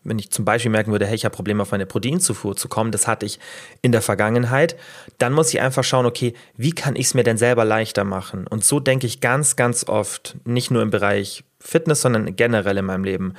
wenn 0.06 0.20
ich 0.20 0.32
zum 0.32 0.46
Beispiel 0.46 0.72
merken 0.72 0.92
würde, 0.92 1.06
hey, 1.06 1.16
ich 1.16 1.26
habe 1.26 1.36
Probleme 1.36 1.62
auf 1.62 1.72
meine 1.72 1.86
Proteinzufuhr 1.86 2.56
zu 2.56 2.70
kommen, 2.70 2.92
das 2.92 3.08
hatte 3.08 3.26
ich 3.26 3.40
in 3.82 3.92
der 3.92 4.02
Vergangenheit, 4.02 4.78
dann 5.18 5.34
muss 5.34 5.54
ich 5.54 5.60
einfach 5.60 5.84
schauen, 5.84 6.06
okay, 6.06 6.34
wie 6.56 6.72
kann 6.72 6.96
ich 6.96 7.08
es 7.08 7.14
mir 7.14 7.24
denn 7.24 7.38
selber 7.38 7.66
leichter 7.66 8.04
machen? 8.04 8.48
Und 8.48 8.64
so 8.64 8.80
denke 8.80 9.08
ich 9.08 9.20
ganz, 9.20 9.56
ganz 9.56 9.88
oft, 9.90 10.38
nicht 10.46 10.72
nur 10.72 10.82
im 10.82 10.92
Bereich 10.92 11.44
Fitness, 11.60 12.02
sondern 12.02 12.36
generell 12.36 12.78
in 12.78 12.86
meinem 12.86 13.04
Leben. 13.04 13.34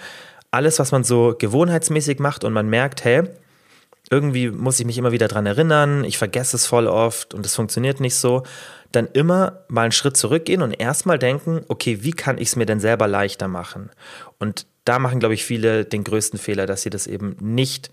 Alles, 0.51 0.79
was 0.79 0.93
man 0.93 1.05
so 1.05 1.35
gewohnheitsmäßig 1.39 2.19
macht 2.19 2.45
und 2.45 2.53
man 2.53 2.69
merkt, 2.69 3.05
hey, 3.05 3.23
irgendwie 4.11 4.51
muss 4.51 4.79
ich 4.81 4.87
mich 4.87 4.99
immer 4.99 5.13
wieder 5.13 5.29
dran 5.29 5.47
erinnern, 5.47 6.05
ich 6.05 6.19
vergesse 6.19 6.57
es 6.57 6.67
voll 6.67 6.87
oft 6.87 7.35
und 7.35 7.45
es 7.45 7.55
funktioniert 7.55 8.01
nicht 8.01 8.15
so, 8.15 8.43
dann 8.93 9.09
immer 9.13 9.65
mal 9.69 9.83
einen 9.83 9.93
Schritt 9.93 10.17
zurückgehen 10.17 10.63
und 10.63 10.73
erstmal 10.73 11.19
denken, 11.19 11.63
okay, 11.69 12.03
wie 12.03 12.13
kann 12.13 12.39
ich 12.39 12.49
es 12.49 12.57
mir 12.57 12.67
denn 12.67 12.81
selber 12.81 13.09
leichter 13.09 13.49
machen? 13.49 13.91
Und 14.39 14.67
da 14.87 14.99
machen, 14.99 15.21
glaube 15.21 15.35
ich, 15.35 15.45
viele 15.45 15.85
den 15.85 16.05
größten 16.05 16.39
Fehler, 16.39 16.65
dass 16.67 16.83
sie 16.83 16.91
das 16.91 17.07
eben 17.07 17.37
nicht 17.41 17.91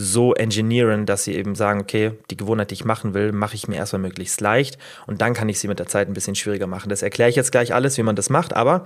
so 0.00 0.32
engineeren, 0.32 1.06
dass 1.06 1.24
sie 1.24 1.34
eben 1.34 1.56
sagen, 1.56 1.80
okay, 1.80 2.12
die 2.30 2.36
Gewohnheit, 2.36 2.70
die 2.70 2.74
ich 2.74 2.84
machen 2.84 3.14
will, 3.14 3.32
mache 3.32 3.56
ich 3.56 3.66
mir 3.66 3.74
erstmal 3.74 4.00
möglichst 4.00 4.40
leicht 4.40 4.78
und 5.08 5.20
dann 5.20 5.34
kann 5.34 5.48
ich 5.48 5.58
sie 5.58 5.66
mit 5.66 5.80
der 5.80 5.88
Zeit 5.88 6.06
ein 6.06 6.14
bisschen 6.14 6.36
schwieriger 6.36 6.68
machen. 6.68 6.88
Das 6.88 7.02
erkläre 7.02 7.28
ich 7.28 7.36
jetzt 7.36 7.50
gleich 7.50 7.74
alles, 7.74 7.98
wie 7.98 8.04
man 8.04 8.14
das 8.14 8.30
macht, 8.30 8.54
aber 8.54 8.84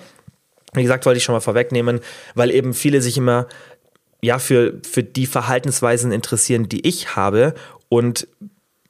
wie 0.73 0.83
gesagt, 0.83 1.05
wollte 1.05 1.19
ich 1.19 1.25
schon 1.25 1.35
mal 1.35 1.41
vorwegnehmen, 1.41 2.01
weil 2.35 2.51
eben 2.51 2.73
viele 2.73 3.03
sich 3.03 3.19
immer 3.19 3.47
ja 4.23 4.39
für, 4.39 4.81
für 4.91 5.03
die 5.03 5.27
Verhaltensweisen 5.27 6.13
interessieren, 6.13 6.71
die 6.71 6.87
ich 6.89 7.15
habe 7.15 7.53
und 7.91 8.27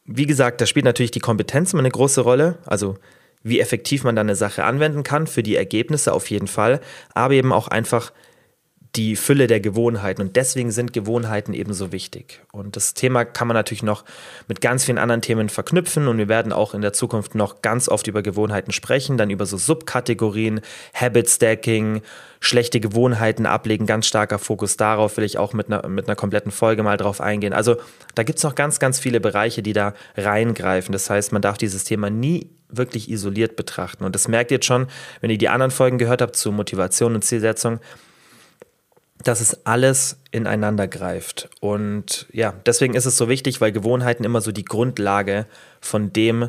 wie 0.05 0.26
gesagt, 0.26 0.61
da 0.61 0.67
spielt 0.67 0.85
natürlich 0.85 1.11
die 1.11 1.21
Kompetenz 1.21 1.73
immer 1.73 1.81
eine 1.81 1.91
große 1.91 2.21
Rolle, 2.21 2.59
also 2.67 2.99
wie 3.43 3.61
effektiv 3.61 4.05
man 4.05 4.17
dann 4.17 4.27
eine 4.27 4.37
Sache 4.37 4.65
anwenden 4.65 5.03
kann, 5.03 5.27
für 5.27 5.43
die 5.43 5.57
Ergebnisse 5.57 6.13
auf 6.13 6.31
jeden 6.31 6.49
Fall, 6.49 6.81
aber 7.15 7.35
eben 7.35 7.53
auch 7.53 7.69
einfach 7.69 8.13
die 8.97 9.17
Fülle 9.17 9.47
der 9.47 9.61
Gewohnheiten. 9.61 10.21
Und 10.21 10.37
deswegen 10.37 10.71
sind 10.71 10.93
Gewohnheiten 10.93 11.55
eben 11.55 11.73
so 11.73 11.93
wichtig. 11.93 12.43
Und 12.53 12.77
das 12.77 12.93
Thema 12.93 13.25
kann 13.25 13.49
man 13.49 13.55
natürlich 13.55 13.83
noch 13.83 14.05
mit 14.49 14.61
ganz 14.61 14.85
vielen 14.85 14.99
anderen 14.99 15.23
Themen 15.23 15.49
verknüpfen. 15.49 16.09
Und 16.09 16.19
wir 16.19 16.29
werden 16.29 16.53
auch 16.53 16.75
in 16.75 16.83
der 16.83 16.93
Zukunft 16.93 17.35
noch 17.35 17.63
ganz 17.63 17.89
oft 17.89 18.07
über 18.07 18.23
Gewohnheiten 18.23 18.71
sprechen, 18.71 19.17
dann 19.17 19.31
über 19.31 19.47
so 19.47 19.57
Subkategorien, 19.57 20.61
Habit 20.93 21.31
Stacking, 21.31 22.03
schlechte 22.41 22.81
Gewohnheiten 22.81 23.47
ablegen, 23.47 23.87
ganz 23.87 24.07
starker 24.07 24.39
Fokus 24.39 24.77
darauf, 24.77 25.17
will 25.17 25.25
ich 25.25 25.39
auch 25.39 25.55
mit 25.55 25.69
einer, 25.69 25.89
mit 25.89 26.09
einer 26.09 26.17
kompletten 26.17 26.53
Folge 26.53 26.83
mal 26.83 26.99
drauf 26.99 27.23
eingehen. 27.23 27.55
Also 27.55 27.77
da 28.15 28.25
gibt 28.25 28.39
es 28.39 28.45
noch 28.45 28.55
ganz, 28.55 28.79
ganz 28.79 28.99
viele 28.99 29.21
Bereiche, 29.21 29.63
die 29.63 29.73
da 29.73 29.95
reingreifen. 30.19 30.93
Das 30.93 31.09
heißt, 31.09 31.33
man 31.33 31.41
darf 31.41 31.57
dieses 31.57 31.85
Thema 31.85 32.11
nie 32.11 32.51
wirklich 32.76 33.11
isoliert 33.11 33.57
betrachten. 33.57 34.05
Und 34.05 34.14
das 34.14 34.29
merkt 34.29 34.50
ihr 34.50 34.57
jetzt 34.57 34.67
schon, 34.67 34.87
wenn 35.21 35.31
ihr 35.31 35.38
die 35.38 35.49
anderen 35.49 35.71
Folgen 35.71 35.99
gehört 35.99 36.23
habt 36.23 36.37
zu 36.37 36.52
Motivation 36.52 37.14
und 37.14 37.23
Zielsetzung, 37.23 37.81
dass 39.23 39.41
es 39.41 39.67
alles 39.67 40.19
ineinander 40.31 40.88
greift. 40.88 41.49
Und 41.61 42.26
ja, 42.33 42.55
deswegen 42.67 42.95
ist 42.95 43.07
es 43.07 43.17
so 43.17 43.29
wichtig, 43.29 43.61
weil 43.61 43.73
Gewohnheiten 43.73 44.25
immer 44.25 44.41
so 44.41 44.52
die 44.52 44.64
Grundlage 44.64 45.47
von 45.81 46.12
dem 46.12 46.49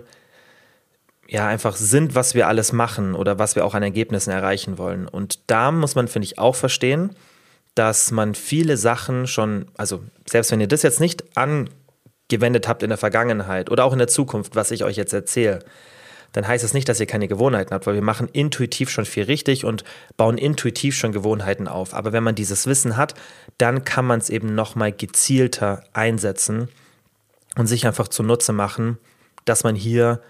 ja 1.27 1.47
einfach 1.47 1.75
sind, 1.75 2.15
was 2.15 2.35
wir 2.35 2.47
alles 2.47 2.73
machen 2.73 3.15
oder 3.15 3.39
was 3.39 3.55
wir 3.55 3.65
auch 3.65 3.73
an 3.73 3.83
Ergebnissen 3.83 4.31
erreichen 4.31 4.77
wollen. 4.77 5.07
Und 5.07 5.39
da 5.47 5.71
muss 5.71 5.95
man, 5.95 6.07
finde 6.07 6.25
ich, 6.25 6.37
auch 6.37 6.55
verstehen, 6.55 7.15
dass 7.75 8.11
man 8.11 8.35
viele 8.35 8.77
Sachen 8.77 9.25
schon, 9.27 9.65
also 9.77 10.03
selbst 10.29 10.51
wenn 10.51 10.61
ihr 10.61 10.67
das 10.67 10.83
jetzt 10.83 10.99
nicht 10.99 11.23
angewendet 11.35 12.67
habt 12.67 12.83
in 12.83 12.89
der 12.89 12.97
Vergangenheit 12.97 13.71
oder 13.71 13.85
auch 13.85 13.93
in 13.93 13.99
der 13.99 14.07
Zukunft, 14.07 14.55
was 14.55 14.71
ich 14.71 14.83
euch 14.83 14.95
jetzt 14.95 15.13
erzähle, 15.13 15.59
dann 16.33 16.47
heißt 16.47 16.63
es 16.63 16.73
nicht, 16.73 16.89
dass 16.89 16.99
ihr 16.99 17.05
keine 17.05 17.27
Gewohnheiten 17.27 17.73
habt, 17.73 17.87
weil 17.87 17.93
wir 17.93 18.01
machen 18.01 18.27
intuitiv 18.27 18.89
schon 18.89 19.05
viel 19.05 19.23
richtig 19.23 19.65
und 19.65 19.83
bauen 20.17 20.37
intuitiv 20.37 20.95
schon 20.95 21.11
Gewohnheiten 21.11 21.67
auf. 21.67 21.93
Aber 21.93 22.11
wenn 22.11 22.23
man 22.23 22.35
dieses 22.35 22.67
Wissen 22.67 22.97
hat, 22.97 23.13
dann 23.57 23.85
kann 23.85 24.05
man 24.05 24.19
es 24.19 24.29
eben 24.29 24.53
nochmal 24.53 24.91
gezielter 24.91 25.83
einsetzen 25.93 26.67
und 27.55 27.67
sich 27.67 27.87
einfach 27.87 28.07
zunutze 28.07 28.51
machen, 28.51 28.97
dass 29.45 29.63
man 29.63 29.75
hier 29.75 30.21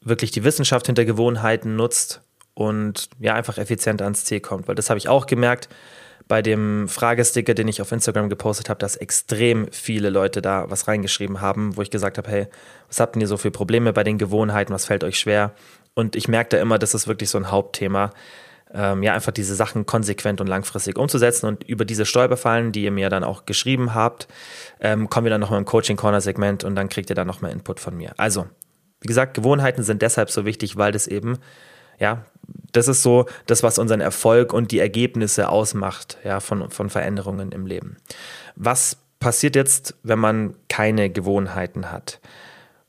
wirklich 0.00 0.32
die 0.32 0.44
Wissenschaft 0.44 0.86
hinter 0.86 1.04
Gewohnheiten 1.04 1.76
nutzt 1.76 2.20
und 2.54 3.08
ja 3.20 3.34
einfach 3.34 3.56
effizient 3.56 4.02
ans 4.02 4.24
Ziel 4.24 4.40
kommt. 4.40 4.66
Weil 4.66 4.74
das 4.74 4.90
habe 4.90 4.98
ich 4.98 5.08
auch 5.08 5.26
gemerkt 5.26 5.68
bei 6.28 6.42
dem 6.42 6.88
Fragesticker, 6.88 7.54
den 7.54 7.68
ich 7.68 7.80
auf 7.80 7.90
Instagram 7.90 8.28
gepostet 8.28 8.68
habe, 8.68 8.78
dass 8.78 8.96
extrem 8.96 9.66
viele 9.72 10.10
Leute 10.10 10.42
da 10.42 10.70
was 10.70 10.86
reingeschrieben 10.86 11.40
haben, 11.40 11.76
wo 11.76 11.82
ich 11.82 11.90
gesagt 11.90 12.18
habe, 12.18 12.30
hey, 12.30 12.46
was 12.86 13.00
habt 13.00 13.16
ihr 13.16 13.26
so 13.26 13.38
viele 13.38 13.52
Probleme 13.52 13.92
bei 13.94 14.04
den 14.04 14.18
Gewohnheiten, 14.18 14.72
was 14.72 14.84
fällt 14.84 15.04
euch 15.04 15.18
schwer? 15.18 15.52
Und 15.94 16.14
ich 16.14 16.28
merke 16.28 16.50
da 16.50 16.62
immer, 16.62 16.78
das 16.78 16.94
ist 16.94 17.08
wirklich 17.08 17.30
so 17.30 17.38
ein 17.38 17.50
Hauptthema, 17.50 18.12
ähm, 18.72 19.02
ja, 19.02 19.14
einfach 19.14 19.32
diese 19.32 19.54
Sachen 19.54 19.86
konsequent 19.86 20.40
und 20.40 20.46
langfristig 20.46 20.98
umzusetzen. 20.98 21.46
Und 21.46 21.64
über 21.64 21.86
diese 21.86 22.04
Stolperfallen, 22.04 22.72
die 22.72 22.84
ihr 22.84 22.90
mir 22.90 23.08
dann 23.08 23.24
auch 23.24 23.46
geschrieben 23.46 23.94
habt, 23.94 24.28
ähm, 24.80 25.08
kommen 25.08 25.24
wir 25.24 25.30
dann 25.30 25.40
nochmal 25.40 25.58
im 25.58 25.64
Coaching-Corner-Segment 25.64 26.64
und 26.64 26.74
dann 26.76 26.90
kriegt 26.90 27.10
ihr 27.10 27.16
dann 27.16 27.26
nochmal 27.26 27.52
Input 27.52 27.80
von 27.80 27.96
mir. 27.96 28.12
Also, 28.18 28.46
wie 29.00 29.08
gesagt, 29.08 29.34
Gewohnheiten 29.34 29.82
sind 29.82 30.02
deshalb 30.02 30.30
so 30.30 30.44
wichtig, 30.44 30.76
weil 30.76 30.92
das 30.92 31.06
eben 31.06 31.38
ja, 31.98 32.24
das 32.72 32.88
ist 32.88 33.02
so 33.02 33.26
das, 33.46 33.62
was 33.62 33.78
unseren 33.78 34.00
Erfolg 34.00 34.52
und 34.52 34.70
die 34.70 34.78
Ergebnisse 34.78 35.48
ausmacht, 35.48 36.18
ja, 36.24 36.40
von, 36.40 36.70
von 36.70 36.90
Veränderungen 36.90 37.52
im 37.52 37.66
Leben. 37.66 37.96
Was 38.56 38.96
passiert 39.20 39.56
jetzt, 39.56 39.94
wenn 40.02 40.18
man 40.18 40.54
keine 40.68 41.10
Gewohnheiten 41.10 41.90
hat? 41.90 42.20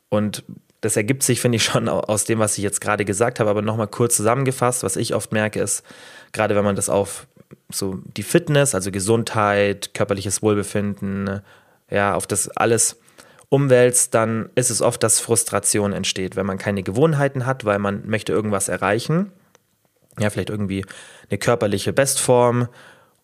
Und 0.10 0.44
das 0.82 0.96
ergibt 0.96 1.24
sich, 1.24 1.42
finde 1.42 1.58
ich, 1.58 1.64
schon 1.64 1.90
aus 1.90 2.26
dem, 2.26 2.40
was 2.40 2.58
ich 2.58 2.64
jetzt 2.64 2.82
gerade 2.82 3.06
gesagt 3.06 3.40
habe, 3.40 3.50
aber 3.50 3.62
nochmal 3.62 3.88
kurz 3.88 4.16
zusammengefasst, 4.16 4.84
was 4.84 4.96
ich 4.96 5.14
oft 5.14 5.32
merke, 5.32 5.62
ist, 5.62 5.84
gerade 6.32 6.56
wenn 6.56 6.64
man 6.64 6.76
das 6.76 6.90
auf 6.90 7.28
so 7.72 8.00
die 8.18 8.24
Fitness, 8.24 8.76
also 8.76 8.92
Gesundheit, 8.92 9.94
körperliches 9.94 10.42
Wohlbefinden, 10.42 11.42
ja, 11.90 12.16
auf 12.16 12.28
das 12.28 12.50
alles 12.50 12.98
umwälzt, 13.50 14.14
dann 14.14 14.50
ist 14.56 14.70
es 14.70 14.82
oft, 14.82 15.02
dass 15.04 15.20
Frustration 15.20 15.92
entsteht, 15.92 16.36
wenn 16.36 16.46
man 16.46 16.58
keine 16.58 16.84
Gewohnheiten 16.84 17.46
hat, 17.46 17.66
weil 17.66 17.80
man 17.80 18.08
möchte 18.08 18.32
irgendwas 18.32 18.70
erreichen. 18.70 19.32
Ja, 20.20 20.30
vielleicht 20.30 20.50
irgendwie 20.50 20.86
eine 21.30 21.40
körperliche 21.40 21.94
Bestform 21.94 22.68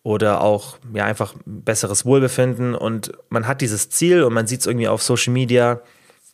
oder 0.02 0.40
auch 0.40 0.78
ja 0.92 1.04
einfach 1.04 1.34
besseres 1.44 2.04
Wohlbefinden 2.04 2.74
und 2.74 3.12
man 3.28 3.46
hat 3.46 3.60
dieses 3.60 3.90
Ziel 3.90 4.22
und 4.22 4.32
man 4.32 4.46
sieht 4.46 4.60
es 4.60 4.66
irgendwie 4.66 4.88
auf 4.88 5.02
Social 5.02 5.32
Media 5.32 5.80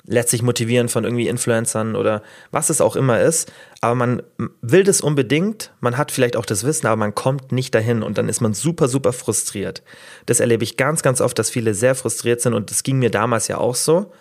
lässt 0.05 0.31
sich 0.31 0.43
motivieren 0.43 0.89
von 0.89 1.05
irgendwie 1.05 1.29
Influencern 1.29 1.95
oder 1.95 2.23
was 2.51 2.71
es 2.71 2.81
auch 2.81 2.97
immer 2.97 3.21
ist. 3.21 3.53
Aber 3.81 3.95
man 3.95 4.23
will 4.61 4.83
das 4.83 5.01
unbedingt, 5.01 5.73
man 5.81 5.97
hat 5.97 6.11
vielleicht 6.11 6.37
auch 6.37 6.47
das 6.47 6.65
Wissen, 6.65 6.87
aber 6.87 6.97
man 6.97 7.15
kommt 7.15 7.53
nicht 7.53 7.75
dahin 7.75 8.03
und 8.03 8.19
dann 8.19 8.29
ist 8.29 8.41
man 8.41 8.55
super, 8.55 8.89
super 8.89 9.13
frustriert. 9.13 9.83
Das 10.27 10.41
erlebe 10.41 10.65
ich 10.65 10.77
ganz, 10.77 11.03
ganz 11.03 11.21
oft, 11.21 11.39
dass 11.39 11.51
viele 11.51 11.75
sehr 11.75 11.95
frustriert 11.95 12.41
sind 12.41 12.55
und 12.55 12.71
das 12.71 12.83
ging 12.83 12.99
mir 12.99 13.11
damals 13.11 13.49
ja 13.49 13.59
auch 13.59 13.77
so. 13.77 14.13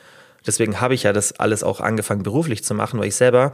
Deswegen 0.45 0.81
habe 0.81 0.93
ich 0.93 1.03
ja 1.03 1.13
das 1.13 1.33
alles 1.33 1.63
auch 1.63 1.79
angefangen 1.81 2.23
beruflich 2.23 2.63
zu 2.63 2.73
machen, 2.73 3.00
weil 3.00 3.07
ich 3.07 3.15
selber 3.15 3.53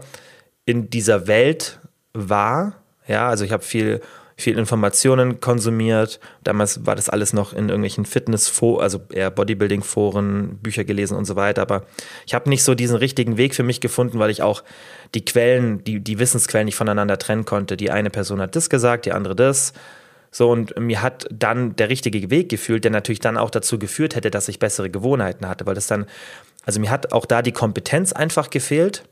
in 0.65 0.89
dieser 0.89 1.27
Welt 1.27 1.79
war. 2.13 2.81
Ja, 3.07 3.29
also 3.29 3.45
ich 3.45 3.51
habe 3.51 3.63
viel 3.63 4.01
viel 4.39 4.59
Informationen 4.59 5.39
konsumiert. 5.39 6.19
Damals 6.43 6.85
war 6.85 6.95
das 6.95 7.09
alles 7.09 7.33
noch 7.33 7.53
in 7.53 7.69
irgendwelchen 7.69 8.05
Fitnessforen, 8.05 8.83
also 8.83 9.01
eher 9.11 9.31
Bodybuilding-Foren, 9.31 10.59
Bücher 10.61 10.83
gelesen 10.83 11.17
und 11.17 11.25
so 11.25 11.35
weiter. 11.35 11.63
Aber 11.63 11.85
ich 12.27 12.35
habe 12.35 12.47
nicht 12.47 12.63
so 12.63 12.75
diesen 12.75 12.95
richtigen 12.95 13.37
Weg 13.37 13.55
für 13.55 13.63
mich 13.63 13.81
gefunden, 13.81 14.19
weil 14.19 14.29
ich 14.29 14.43
auch 14.43 14.63
die 15.15 15.25
Quellen, 15.25 15.83
die, 15.83 15.99
die 15.99 16.19
Wissensquellen 16.19 16.65
nicht 16.65 16.75
voneinander 16.75 17.17
trennen 17.17 17.45
konnte. 17.45 17.77
Die 17.77 17.89
eine 17.89 18.11
Person 18.11 18.39
hat 18.39 18.55
das 18.55 18.69
gesagt, 18.69 19.07
die 19.07 19.11
andere 19.11 19.35
das. 19.35 19.73
So, 20.29 20.51
und 20.51 20.79
mir 20.79 21.01
hat 21.01 21.25
dann 21.31 21.75
der 21.75 21.89
richtige 21.89 22.29
Weg 22.29 22.49
gefühlt, 22.49 22.83
der 22.83 22.91
natürlich 22.91 23.19
dann 23.19 23.37
auch 23.37 23.49
dazu 23.49 23.79
geführt 23.79 24.15
hätte, 24.15 24.29
dass 24.29 24.47
ich 24.49 24.59
bessere 24.59 24.91
Gewohnheiten 24.91 25.47
hatte, 25.47 25.65
weil 25.65 25.73
das 25.73 25.87
dann, 25.87 26.05
also 26.63 26.79
mir 26.79 26.91
hat 26.91 27.11
auch 27.11 27.25
da 27.25 27.41
die 27.41 27.53
Kompetenz 27.53 28.13
einfach 28.13 28.51
gefehlt, 28.51 29.03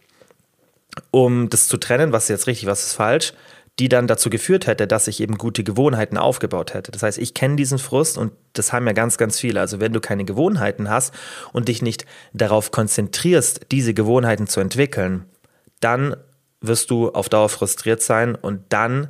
um 1.09 1.49
das 1.49 1.67
zu 1.67 1.77
trennen, 1.77 2.11
was 2.11 2.25
ist 2.25 2.29
jetzt 2.29 2.47
richtig, 2.47 2.67
was 2.67 2.85
ist 2.85 2.93
falsch 2.93 3.33
die 3.79 3.89
dann 3.89 4.07
dazu 4.07 4.29
geführt 4.29 4.67
hätte, 4.67 4.87
dass 4.87 5.07
ich 5.07 5.19
eben 5.19 5.37
gute 5.37 5.63
Gewohnheiten 5.63 6.17
aufgebaut 6.17 6.73
hätte. 6.73 6.91
Das 6.91 7.03
heißt, 7.03 7.17
ich 7.17 7.33
kenne 7.33 7.57
diesen 7.57 7.77
Frust 7.77 8.17
und 8.17 8.31
das 8.53 8.71
haben 8.71 8.87
ja 8.87 8.93
ganz, 8.93 9.17
ganz 9.17 9.39
viele. 9.39 9.59
Also 9.59 9.81
wenn 9.81 9.91
du 9.91 9.99
keine 9.99 10.23
Gewohnheiten 10.23 10.89
hast 10.89 11.13
und 11.51 11.67
dich 11.67 11.81
nicht 11.81 12.05
darauf 12.33 12.71
konzentrierst, 12.71 13.67
diese 13.71 13.93
Gewohnheiten 13.93 14.47
zu 14.47 14.61
entwickeln, 14.61 15.25
dann 15.81 16.15
wirst 16.61 16.89
du 16.89 17.09
auf 17.11 17.27
Dauer 17.27 17.49
frustriert 17.49 18.01
sein 18.01 18.35
und 18.35 18.61
dann 18.69 19.09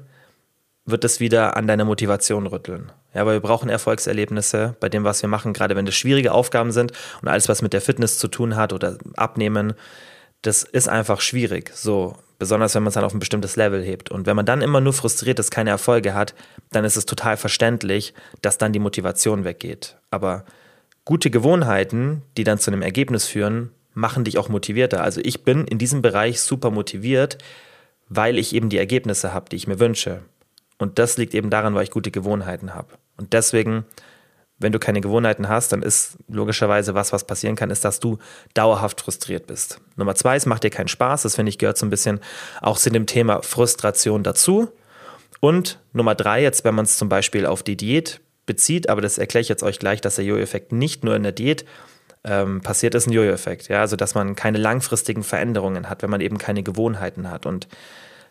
wird 0.85 1.03
es 1.03 1.19
wieder 1.19 1.57
an 1.57 1.67
deiner 1.67 1.85
Motivation 1.85 2.47
rütteln. 2.47 2.91
Ja, 3.13 3.25
weil 3.25 3.35
wir 3.35 3.41
brauchen 3.41 3.69
Erfolgserlebnisse 3.69 4.75
bei 4.79 4.89
dem, 4.89 5.03
was 5.03 5.21
wir 5.21 5.29
machen, 5.29 5.53
gerade 5.53 5.75
wenn 5.75 5.85
das 5.85 5.95
schwierige 5.95 6.33
Aufgaben 6.33 6.71
sind 6.71 6.91
und 7.21 7.27
alles, 7.27 7.47
was 7.47 7.61
mit 7.61 7.71
der 7.71 7.81
Fitness 7.81 8.17
zu 8.17 8.27
tun 8.27 8.55
hat 8.55 8.73
oder 8.73 8.97
Abnehmen, 9.15 9.73
das 10.41 10.63
ist 10.63 10.89
einfach 10.89 11.21
schwierig. 11.21 11.71
So, 11.73 12.17
Besonders 12.37 12.75
wenn 12.75 12.83
man 12.83 12.89
es 12.89 12.95
dann 12.95 13.03
auf 13.03 13.13
ein 13.13 13.19
bestimmtes 13.19 13.55
Level 13.55 13.81
hebt. 13.81 14.11
Und 14.11 14.25
wenn 14.25 14.35
man 14.35 14.45
dann 14.45 14.61
immer 14.61 14.81
nur 14.81 14.93
frustriert 14.93 15.39
ist, 15.39 15.51
keine 15.51 15.69
Erfolge 15.69 16.13
hat, 16.13 16.35
dann 16.71 16.85
ist 16.85 16.97
es 16.97 17.05
total 17.05 17.37
verständlich, 17.37 18.13
dass 18.41 18.57
dann 18.57 18.73
die 18.73 18.79
Motivation 18.79 19.43
weggeht. 19.43 19.97
Aber 20.11 20.45
gute 21.05 21.29
Gewohnheiten, 21.29 22.23
die 22.37 22.43
dann 22.43 22.59
zu 22.59 22.71
einem 22.71 22.81
Ergebnis 22.81 23.25
führen, 23.25 23.71
machen 23.93 24.25
dich 24.25 24.37
auch 24.37 24.49
motivierter. 24.49 25.01
Also 25.01 25.21
ich 25.23 25.43
bin 25.43 25.65
in 25.65 25.77
diesem 25.77 26.01
Bereich 26.01 26.41
super 26.41 26.71
motiviert, 26.71 27.37
weil 28.09 28.37
ich 28.37 28.53
eben 28.53 28.69
die 28.69 28.77
Ergebnisse 28.77 29.33
habe, 29.33 29.49
die 29.49 29.55
ich 29.55 29.67
mir 29.67 29.79
wünsche. 29.79 30.21
Und 30.77 30.99
das 30.99 31.17
liegt 31.17 31.33
eben 31.33 31.49
daran, 31.49 31.73
weil 31.73 31.83
ich 31.83 31.91
gute 31.91 32.11
Gewohnheiten 32.11 32.73
habe. 32.73 32.89
Und 33.17 33.33
deswegen 33.33 33.85
wenn 34.57 34.71
du 34.71 34.79
keine 34.79 35.01
Gewohnheiten 35.01 35.49
hast, 35.49 35.73
dann 35.73 35.81
ist 35.81 36.17
logischerweise 36.29 36.95
was, 36.95 37.11
was 37.11 37.27
passieren 37.27 37.55
kann, 37.55 37.69
ist, 37.69 37.83
dass 37.83 37.99
du 37.99 38.19
dauerhaft 38.53 39.01
frustriert 39.01 39.47
bist. 39.47 39.81
Nummer 39.97 40.15
zwei, 40.15 40.35
es 40.37 40.45
macht 40.45 40.63
dir 40.63 40.69
keinen 40.69 40.87
Spaß. 40.87 41.23
Das 41.23 41.35
finde 41.35 41.49
ich 41.49 41.57
gehört 41.57 41.77
so 41.77 41.85
ein 41.85 41.89
bisschen 41.89 42.19
auch 42.61 42.77
zu 42.77 42.89
dem 42.89 43.05
Thema 43.05 43.41
Frustration 43.41 44.23
dazu. 44.23 44.69
Und 45.41 45.79
Nummer 45.91 46.15
drei, 46.15 46.41
jetzt, 46.41 46.63
wenn 46.63 46.75
man 46.75 46.85
es 46.85 46.97
zum 46.97 47.09
Beispiel 47.09 47.45
auf 47.45 47.63
die 47.63 47.75
Diät 47.75 48.21
bezieht, 48.45 48.89
aber 48.89 49.01
das 49.01 49.17
erkläre 49.17 49.41
ich 49.41 49.49
jetzt 49.49 49.63
euch 49.63 49.79
gleich, 49.79 49.99
dass 49.99 50.15
der 50.15 50.25
Jojo-Effekt 50.25 50.71
nicht 50.71 51.03
nur 51.03 51.15
in 51.15 51.23
der 51.23 51.31
Diät 51.33 51.65
ähm, 52.23 52.61
passiert, 52.61 52.95
ist 52.95 53.07
ein 53.07 53.13
Jojo-Effekt. 53.13 53.67
Ja, 53.67 53.81
also 53.81 53.97
dass 53.97 54.15
man 54.15 54.35
keine 54.35 54.57
langfristigen 54.57 55.23
Veränderungen 55.23 55.89
hat, 55.89 56.01
wenn 56.01 56.09
man 56.09 56.21
eben 56.21 56.37
keine 56.37 56.63
Gewohnheiten 56.63 57.29
hat. 57.29 57.45
Und 57.45 57.67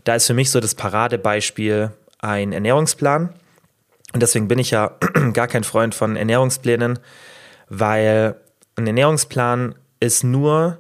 da 0.05 0.15
ist 0.15 0.27
für 0.27 0.35
mich 0.35 0.51
so 0.51 0.61
das 0.61 0.75
Paradebeispiel 0.75 1.91
ein 2.19 2.53
Ernährungsplan 2.53 3.35
und 4.15 4.23
deswegen 4.23 4.49
bin 4.49 4.61
ich 4.61 4.71
ja 4.71 4.93
gar 5.33 5.49
kein 5.49 5.65
Freund 5.65 5.95
von 5.95 6.15
Ernährungsplänen, 6.17 7.01
weil 7.69 8.37
ein 8.77 8.87
Ernährungsplan 8.87 9.75
ist 9.99 10.23
nur 10.23 10.79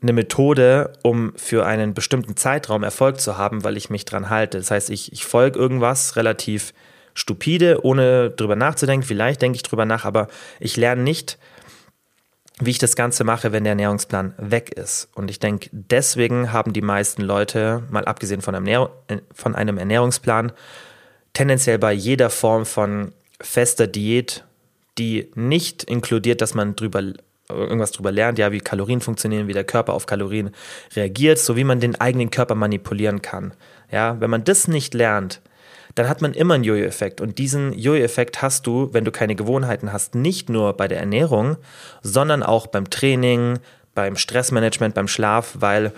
eine 0.00 0.12
Methode, 0.12 0.92
um 1.02 1.32
für 1.36 1.66
einen 1.66 1.92
bestimmten 1.92 2.36
Zeitraum 2.36 2.84
Erfolg 2.84 3.20
zu 3.20 3.36
haben, 3.36 3.64
weil 3.64 3.76
ich 3.76 3.90
mich 3.90 4.04
dran 4.04 4.30
halte. 4.30 4.58
Das 4.58 4.70
heißt, 4.70 4.90
ich, 4.90 5.12
ich 5.12 5.24
folge 5.24 5.58
irgendwas 5.58 6.14
relativ 6.14 6.72
stupide, 7.14 7.84
ohne 7.84 8.30
drüber 8.30 8.54
nachzudenken. 8.54 9.06
Vielleicht 9.06 9.42
denke 9.42 9.56
ich 9.56 9.64
drüber 9.64 9.84
nach, 9.84 10.04
aber 10.04 10.28
ich 10.60 10.76
lerne 10.76 11.02
nicht, 11.02 11.38
wie 12.60 12.70
ich 12.70 12.78
das 12.78 12.94
Ganze 12.94 13.24
mache, 13.24 13.50
wenn 13.50 13.64
der 13.64 13.72
Ernährungsplan 13.72 14.34
weg 14.38 14.70
ist. 14.70 15.08
Und 15.16 15.30
ich 15.30 15.40
denke, 15.40 15.68
deswegen 15.72 16.52
haben 16.52 16.72
die 16.72 16.80
meisten 16.80 17.22
Leute, 17.22 17.82
mal 17.90 18.04
abgesehen 18.04 18.40
von 18.40 18.54
einem, 18.54 18.88
von 19.34 19.56
einem 19.56 19.78
Ernährungsplan, 19.78 20.52
tendenziell 21.36 21.78
bei 21.78 21.92
jeder 21.92 22.30
Form 22.30 22.64
von 22.64 23.12
fester 23.42 23.86
Diät, 23.86 24.44
die 24.96 25.30
nicht 25.34 25.84
inkludiert, 25.84 26.40
dass 26.40 26.54
man 26.54 26.76
drüber 26.76 27.02
irgendwas 27.50 27.92
drüber 27.92 28.10
lernt, 28.10 28.38
ja, 28.38 28.50
wie 28.52 28.58
Kalorien 28.58 29.02
funktionieren, 29.02 29.46
wie 29.46 29.52
der 29.52 29.62
Körper 29.62 29.92
auf 29.92 30.06
Kalorien 30.06 30.50
reagiert, 30.96 31.38
so 31.38 31.56
wie 31.56 31.62
man 31.62 31.78
den 31.78 31.94
eigenen 32.00 32.30
Körper 32.30 32.54
manipulieren 32.54 33.20
kann. 33.20 33.52
Ja, 33.92 34.18
wenn 34.18 34.30
man 34.30 34.44
das 34.44 34.66
nicht 34.66 34.94
lernt, 34.94 35.42
dann 35.94 36.08
hat 36.08 36.22
man 36.22 36.32
immer 36.32 36.54
einen 36.54 36.64
Jojo-Effekt. 36.64 37.20
Und 37.20 37.38
diesen 37.38 37.74
Jojo-Effekt 37.74 38.40
hast 38.40 38.66
du, 38.66 38.88
wenn 38.92 39.04
du 39.04 39.12
keine 39.12 39.36
Gewohnheiten 39.36 39.92
hast, 39.92 40.14
nicht 40.14 40.48
nur 40.48 40.72
bei 40.72 40.88
der 40.88 40.98
Ernährung, 40.98 41.58
sondern 42.02 42.42
auch 42.42 42.66
beim 42.66 42.88
Training, 42.88 43.58
beim 43.94 44.16
Stressmanagement, 44.16 44.94
beim 44.94 45.06
Schlaf, 45.06 45.56
weil 45.60 45.92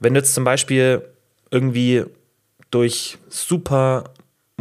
wenn 0.00 0.14
du 0.14 0.20
jetzt 0.20 0.34
zum 0.34 0.44
Beispiel 0.44 1.02
irgendwie 1.50 2.04
durch 2.70 3.18
super 3.28 4.04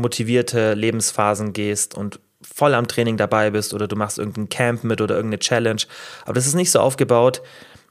motivierte 0.02 0.74
Lebensphasen 0.74 1.54
gehst 1.54 1.96
und 1.96 2.20
voll 2.42 2.74
am 2.74 2.88
Training 2.88 3.18
dabei 3.18 3.52
bist 3.52 3.74
oder 3.74 3.88
du 3.88 3.96
machst 3.96 4.18
irgendein 4.18 4.50
Camp 4.50 4.84
mit 4.84 5.02
oder 5.02 5.16
irgendeine 5.16 5.40
Challenge. 5.40 5.82
Aber 6.24 6.34
das 6.34 6.48
ist 6.48 6.56
nicht 6.56 6.72
so 6.72 6.80
aufgebaut, 6.80 7.42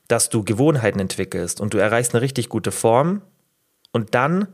dass 0.09 0.29
du 0.29 0.45
Gewohnheiten 0.45 0.99
entwickelst 0.99 1.61
und 1.61 1.73
du 1.73 1.79
erreichst 1.79 2.15
eine 2.15 2.23
richtig 2.23 2.49
gute 2.49 2.73
Form 2.73 3.23
und 3.93 4.15
dann 4.15 4.49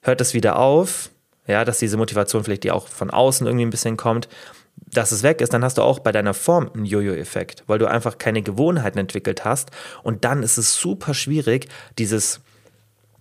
hört 0.00 0.20
es 0.20 0.34
wieder 0.34 0.58
auf, 0.58 1.10
ja, 1.46 1.64
dass 1.64 1.78
diese 1.78 1.96
Motivation 1.96 2.44
vielleicht 2.44 2.64
die 2.64 2.70
auch 2.70 2.88
von 2.88 3.10
außen 3.10 3.46
irgendwie 3.46 3.66
ein 3.66 3.70
bisschen 3.70 3.96
kommt, 3.96 4.28
dass 4.76 5.12
es 5.12 5.22
weg 5.22 5.40
ist, 5.40 5.52
dann 5.52 5.64
hast 5.64 5.78
du 5.78 5.82
auch 5.82 5.98
bei 5.98 6.12
deiner 6.12 6.34
Form 6.34 6.70
einen 6.72 6.84
Jojo-Effekt, 6.84 7.64
weil 7.66 7.78
du 7.78 7.86
einfach 7.86 8.18
keine 8.18 8.42
Gewohnheiten 8.42 8.98
entwickelt 8.98 9.44
hast. 9.44 9.70
Und 10.02 10.24
dann 10.24 10.42
ist 10.42 10.58
es 10.58 10.76
super 10.76 11.14
schwierig, 11.14 11.68
dieses 11.98 12.40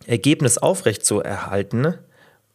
Ergebnis 0.05 0.57
aufrecht 0.57 1.05
zu 1.05 1.21
erhalten, 1.21 1.95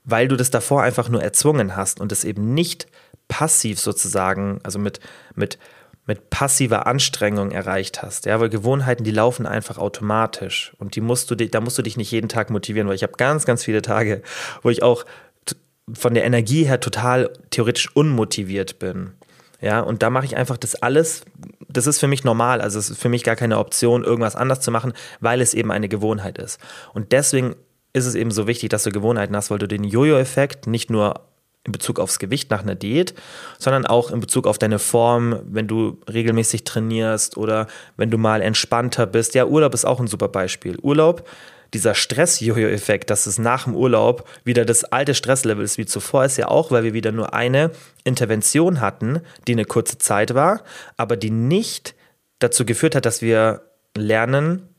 weil 0.05 0.29
du 0.29 0.37
das 0.37 0.51
davor 0.51 0.83
einfach 0.83 1.09
nur 1.09 1.23
erzwungen 1.23 1.77
hast 1.77 2.01
und 2.01 2.13
es 2.13 2.25
eben 2.25 2.55
nicht 2.55 2.87
passiv 3.29 3.79
sozusagen, 3.79 4.61
also 4.63 4.79
mit, 4.79 5.01
mit, 5.35 5.59
mit 6.07 6.31
passiver 6.31 6.87
Anstrengung 6.87 7.53
erreicht 7.53 8.03
hast. 8.03 8.27
Ja, 8.27 8.41
weil 8.41 8.49
Gewohnheiten, 8.49 9.05
die 9.05 9.13
laufen 9.13 9.47
einfach 9.47 9.79
automatisch 9.79 10.73
und 10.79 10.97
die 10.97 11.01
musst 11.01 11.31
du, 11.31 11.37
da 11.37 11.61
musst 11.61 11.79
du 11.79 11.83
dich 11.83 11.97
nicht 11.97 12.11
jeden 12.11 12.29
Tag 12.29 12.51
motivieren, 12.51 12.89
weil 12.89 12.97
ich 12.97 13.03
habe 13.03 13.13
ganz, 13.17 13.45
ganz 13.45 13.65
viele 13.65 13.83
Tage, 13.83 14.23
wo 14.63 14.71
ich 14.71 14.83
auch 14.83 15.05
von 15.93 16.15
der 16.15 16.25
Energie 16.25 16.65
her 16.65 16.81
total 16.81 17.31
theoretisch 17.51 17.95
unmotiviert 17.95 18.79
bin. 18.79 19.13
Ja, 19.61 19.81
und 19.81 20.03
da 20.03 20.09
mache 20.09 20.25
ich 20.25 20.37
einfach 20.37 20.57
das 20.57 20.75
alles, 20.75 21.23
das 21.69 21.87
ist 21.87 22.01
für 22.01 22.09
mich 22.09 22.25
normal, 22.25 22.63
also 22.63 22.79
es 22.79 22.89
ist 22.89 23.01
für 23.01 23.11
mich 23.11 23.25
gar 23.25 23.37
keine 23.37 23.59
Option, 23.59 24.05
irgendwas 24.05 24.35
anders 24.35 24.61
zu 24.61 24.71
machen, 24.71 24.95
weil 25.21 25.43
es 25.43 25.53
eben 25.53 25.71
eine 25.71 25.89
Gewohnheit 25.89 26.39
ist. 26.39 26.59
Und 26.95 27.13
deswegen 27.13 27.57
ist 27.93 28.07
es 28.07 28.15
eben 28.15 28.31
so 28.31 28.47
wichtig, 28.47 28.71
dass 28.71 28.85
du 28.85 28.91
Gewohnheiten 28.91 29.37
hast, 29.37 29.51
weil 29.51 29.59
du 29.59 29.69
den 29.69 29.85
Jojo-Effekt 29.85 30.67
nicht 30.67 30.91
nur 30.91 31.21
in 31.65 31.73
Bezug 31.73 32.01
aufs 32.01 32.19
Gewicht 32.19 32.51
nach 32.51 32.63
einer 32.63 32.75
Diät, 32.75 33.15
sondern 33.59 33.85
auch 33.85 34.11
in 34.11 34.21
Bezug 34.21 34.47
auf 34.47 34.59
deine 34.59 34.79
Form, 34.79 35.41
wenn 35.45 35.69
du 35.69 35.99
regelmäßig 36.11 36.65
trainierst 36.65 37.37
oder 37.37 37.67
wenn 37.97 38.11
du 38.11 38.17
mal 38.17 38.41
entspannter 38.41 39.07
bist. 39.07 39.35
Ja, 39.35 39.47
Urlaub 39.47 39.75
ist 39.75 39.85
auch 39.85 40.01
ein 40.01 40.07
super 40.07 40.29
Beispiel. 40.29 40.79
Urlaub 40.81 41.29
dieser 41.75 41.95
Stress-Jojo-Effekt, 41.95 43.11
dass 43.11 43.27
es 43.27 43.39
nach 43.39 43.65
dem 43.65 43.77
Urlaub 43.77 44.29
wieder 44.45 44.65
das 44.65 44.85
alte 44.85 45.15
Stresslevel 45.15 45.65
ist 45.65 45.79
wie 45.79 45.87
zuvor, 45.87 46.25
ist 46.25 46.37
ja 46.37 46.49
auch, 46.49 46.71
weil 46.71 46.83
wir 46.83 46.95
wieder 46.95 47.13
nur 47.13 47.35
eine 47.35 47.71
Intervention 48.05 48.81
hatten, 48.81 49.21
die 49.47 49.53
eine 49.53 49.65
kurze 49.65 49.99
Zeit 49.99 50.35
war, 50.35 50.63
aber 50.97 51.17
die 51.17 51.31
nicht 51.31 51.95
dazu 52.41 52.65
geführt 52.65 52.97
hat, 52.97 53.07
dass 53.07 53.23
wir 53.23 53.63
lernen, 53.97 54.70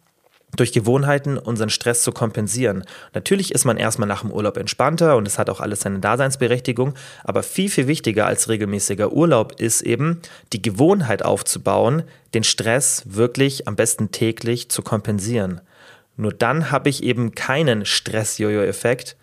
durch 0.55 0.71
Gewohnheiten 0.73 1.37
unseren 1.37 1.69
Stress 1.69 2.03
zu 2.03 2.11
kompensieren. 2.11 2.83
Natürlich 3.13 3.53
ist 3.53 3.65
man 3.65 3.77
erstmal 3.77 4.07
nach 4.07 4.21
dem 4.21 4.31
Urlaub 4.31 4.57
entspannter 4.57 5.15
und 5.15 5.27
es 5.27 5.39
hat 5.39 5.49
auch 5.49 5.61
alles 5.61 5.81
seine 5.81 5.99
Daseinsberechtigung, 5.99 6.93
aber 7.23 7.43
viel, 7.43 7.69
viel 7.69 7.87
wichtiger 7.87 8.25
als 8.25 8.49
regelmäßiger 8.49 9.13
Urlaub 9.13 9.59
ist 9.59 9.81
eben, 9.81 10.21
die 10.53 10.61
Gewohnheit 10.61 11.23
aufzubauen, 11.23 12.03
den 12.33 12.43
Stress 12.43 13.03
wirklich 13.05 13.67
am 13.67 13.75
besten 13.75 14.11
täglich 14.11 14.69
zu 14.69 14.81
kompensieren. 14.81 15.61
Nur 16.17 16.33
dann 16.33 16.71
habe 16.71 16.89
ich 16.89 17.03
eben 17.03 17.33
keinen 17.33 17.85
Stress-Jojo-Effekt, 17.85 19.15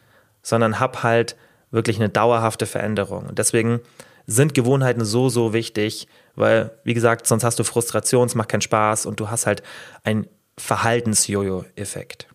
sondern 0.42 0.80
habe 0.80 1.02
halt 1.02 1.36
wirklich 1.70 1.98
eine 1.98 2.08
dauerhafte 2.08 2.66
Veränderung. 2.66 3.26
Und 3.26 3.38
deswegen 3.38 3.80
sind 4.26 4.54
Gewohnheiten 4.54 5.04
so, 5.04 5.28
so 5.28 5.52
wichtig, 5.52 6.08
weil, 6.34 6.70
wie 6.84 6.94
gesagt, 6.94 7.26
sonst 7.26 7.44
hast 7.44 7.58
du 7.58 7.64
Frustration, 7.64 8.26
es 8.26 8.34
macht 8.34 8.48
keinen 8.48 8.60
Spaß 8.60 9.06
und 9.06 9.20
du 9.20 9.30
hast 9.30 9.46
halt 9.46 9.62
einen 10.04 10.26
Verhaltens-Jojo-Effekt. 10.58 12.28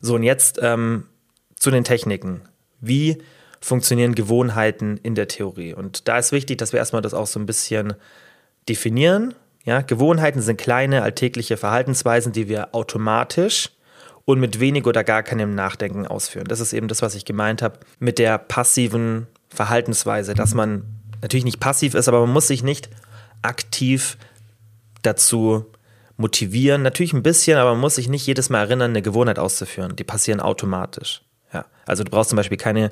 So, 0.00 0.16
und 0.16 0.22
jetzt 0.24 0.58
ähm, 0.60 1.06
zu 1.54 1.70
den 1.70 1.84
Techniken. 1.84 2.42
Wie 2.80 3.22
funktionieren 3.60 4.14
Gewohnheiten 4.14 4.98
in 4.98 5.14
der 5.14 5.28
Theorie? 5.28 5.72
Und 5.72 6.08
da 6.08 6.18
ist 6.18 6.32
wichtig, 6.32 6.58
dass 6.58 6.72
wir 6.72 6.78
erstmal 6.78 7.02
das 7.02 7.14
auch 7.14 7.26
so 7.26 7.38
ein 7.38 7.46
bisschen 7.46 7.94
definieren 8.68 9.34
ja, 9.64 9.80
Gewohnheiten 9.80 10.42
sind 10.42 10.58
kleine 10.58 11.02
alltägliche 11.02 11.56
Verhaltensweisen, 11.56 12.32
die 12.32 12.48
wir 12.48 12.74
automatisch 12.74 13.70
und 14.26 14.38
mit 14.38 14.60
wenig 14.60 14.86
oder 14.86 15.04
gar 15.04 15.22
keinem 15.22 15.54
Nachdenken 15.54 16.06
ausführen. 16.06 16.46
Das 16.48 16.60
ist 16.60 16.72
eben 16.74 16.88
das, 16.88 17.02
was 17.02 17.14
ich 17.14 17.24
gemeint 17.24 17.62
habe 17.62 17.78
mit 17.98 18.18
der 18.18 18.38
passiven 18.38 19.26
Verhaltensweise, 19.48 20.34
dass 20.34 20.54
man 20.54 20.84
natürlich 21.22 21.44
nicht 21.44 21.60
passiv 21.60 21.94
ist, 21.94 22.08
aber 22.08 22.20
man 22.20 22.32
muss 22.32 22.48
sich 22.48 22.62
nicht 22.62 22.90
aktiv 23.40 24.18
dazu 25.02 25.64
motivieren. 26.16 26.82
Natürlich 26.82 27.12
ein 27.12 27.22
bisschen, 27.22 27.58
aber 27.58 27.72
man 27.72 27.80
muss 27.80 27.96
sich 27.96 28.08
nicht 28.08 28.26
jedes 28.26 28.50
Mal 28.50 28.60
erinnern, 28.60 28.90
eine 28.90 29.02
Gewohnheit 29.02 29.38
auszuführen. 29.38 29.96
Die 29.96 30.04
passieren 30.04 30.40
automatisch. 30.40 31.22
Ja. 31.52 31.64
Also 31.86 32.04
du 32.04 32.10
brauchst 32.10 32.30
zum 32.30 32.36
Beispiel 32.36 32.58
keine 32.58 32.90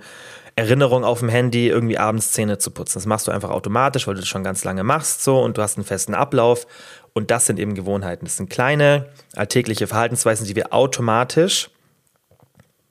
Erinnerung 0.55 1.05
auf 1.05 1.21
dem 1.21 1.29
Handy, 1.29 1.69
irgendwie 1.69 1.99
abends 1.99 2.33
Zähne 2.33 2.59
zu 2.59 2.71
putzen. 2.71 2.95
Das 2.95 3.07
machst 3.07 3.27
du 3.27 3.33
einfach 3.33 3.51
automatisch, 3.51 4.07
weil 4.07 4.15
du 4.15 4.21
das 4.21 4.29
schon 4.29 4.45
ganz 4.45 4.65
lange 4.65 4.85
machst 4.85 5.23
so 5.23 5.41
und 5.41 5.57
du 5.57 5.63
hast 5.63 5.79
einen 5.79 5.87
festen 5.87 6.15
Ablauf. 6.15 6.67
Und 7.15 7.31
das 7.31 7.47
sind 7.47 7.59
eben 7.59 7.75
Gewohnheiten. 7.75 8.25
Das 8.25 8.37
sind 8.37 8.51
kleine 8.51 9.07
alltägliche 9.35 9.87
Verhaltensweisen, 9.87 10.47
die 10.47 10.57
wir 10.57 10.73
automatisch 10.73 11.71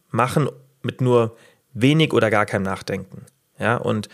machen 0.10 0.50
mit 0.82 1.02
nur 1.02 1.36
wenig 1.74 2.14
oder 2.14 2.30
gar 2.30 2.46
keinem 2.46 2.64
Nachdenken. 2.64 3.26
Ja, 3.60 3.78
und 3.78 4.10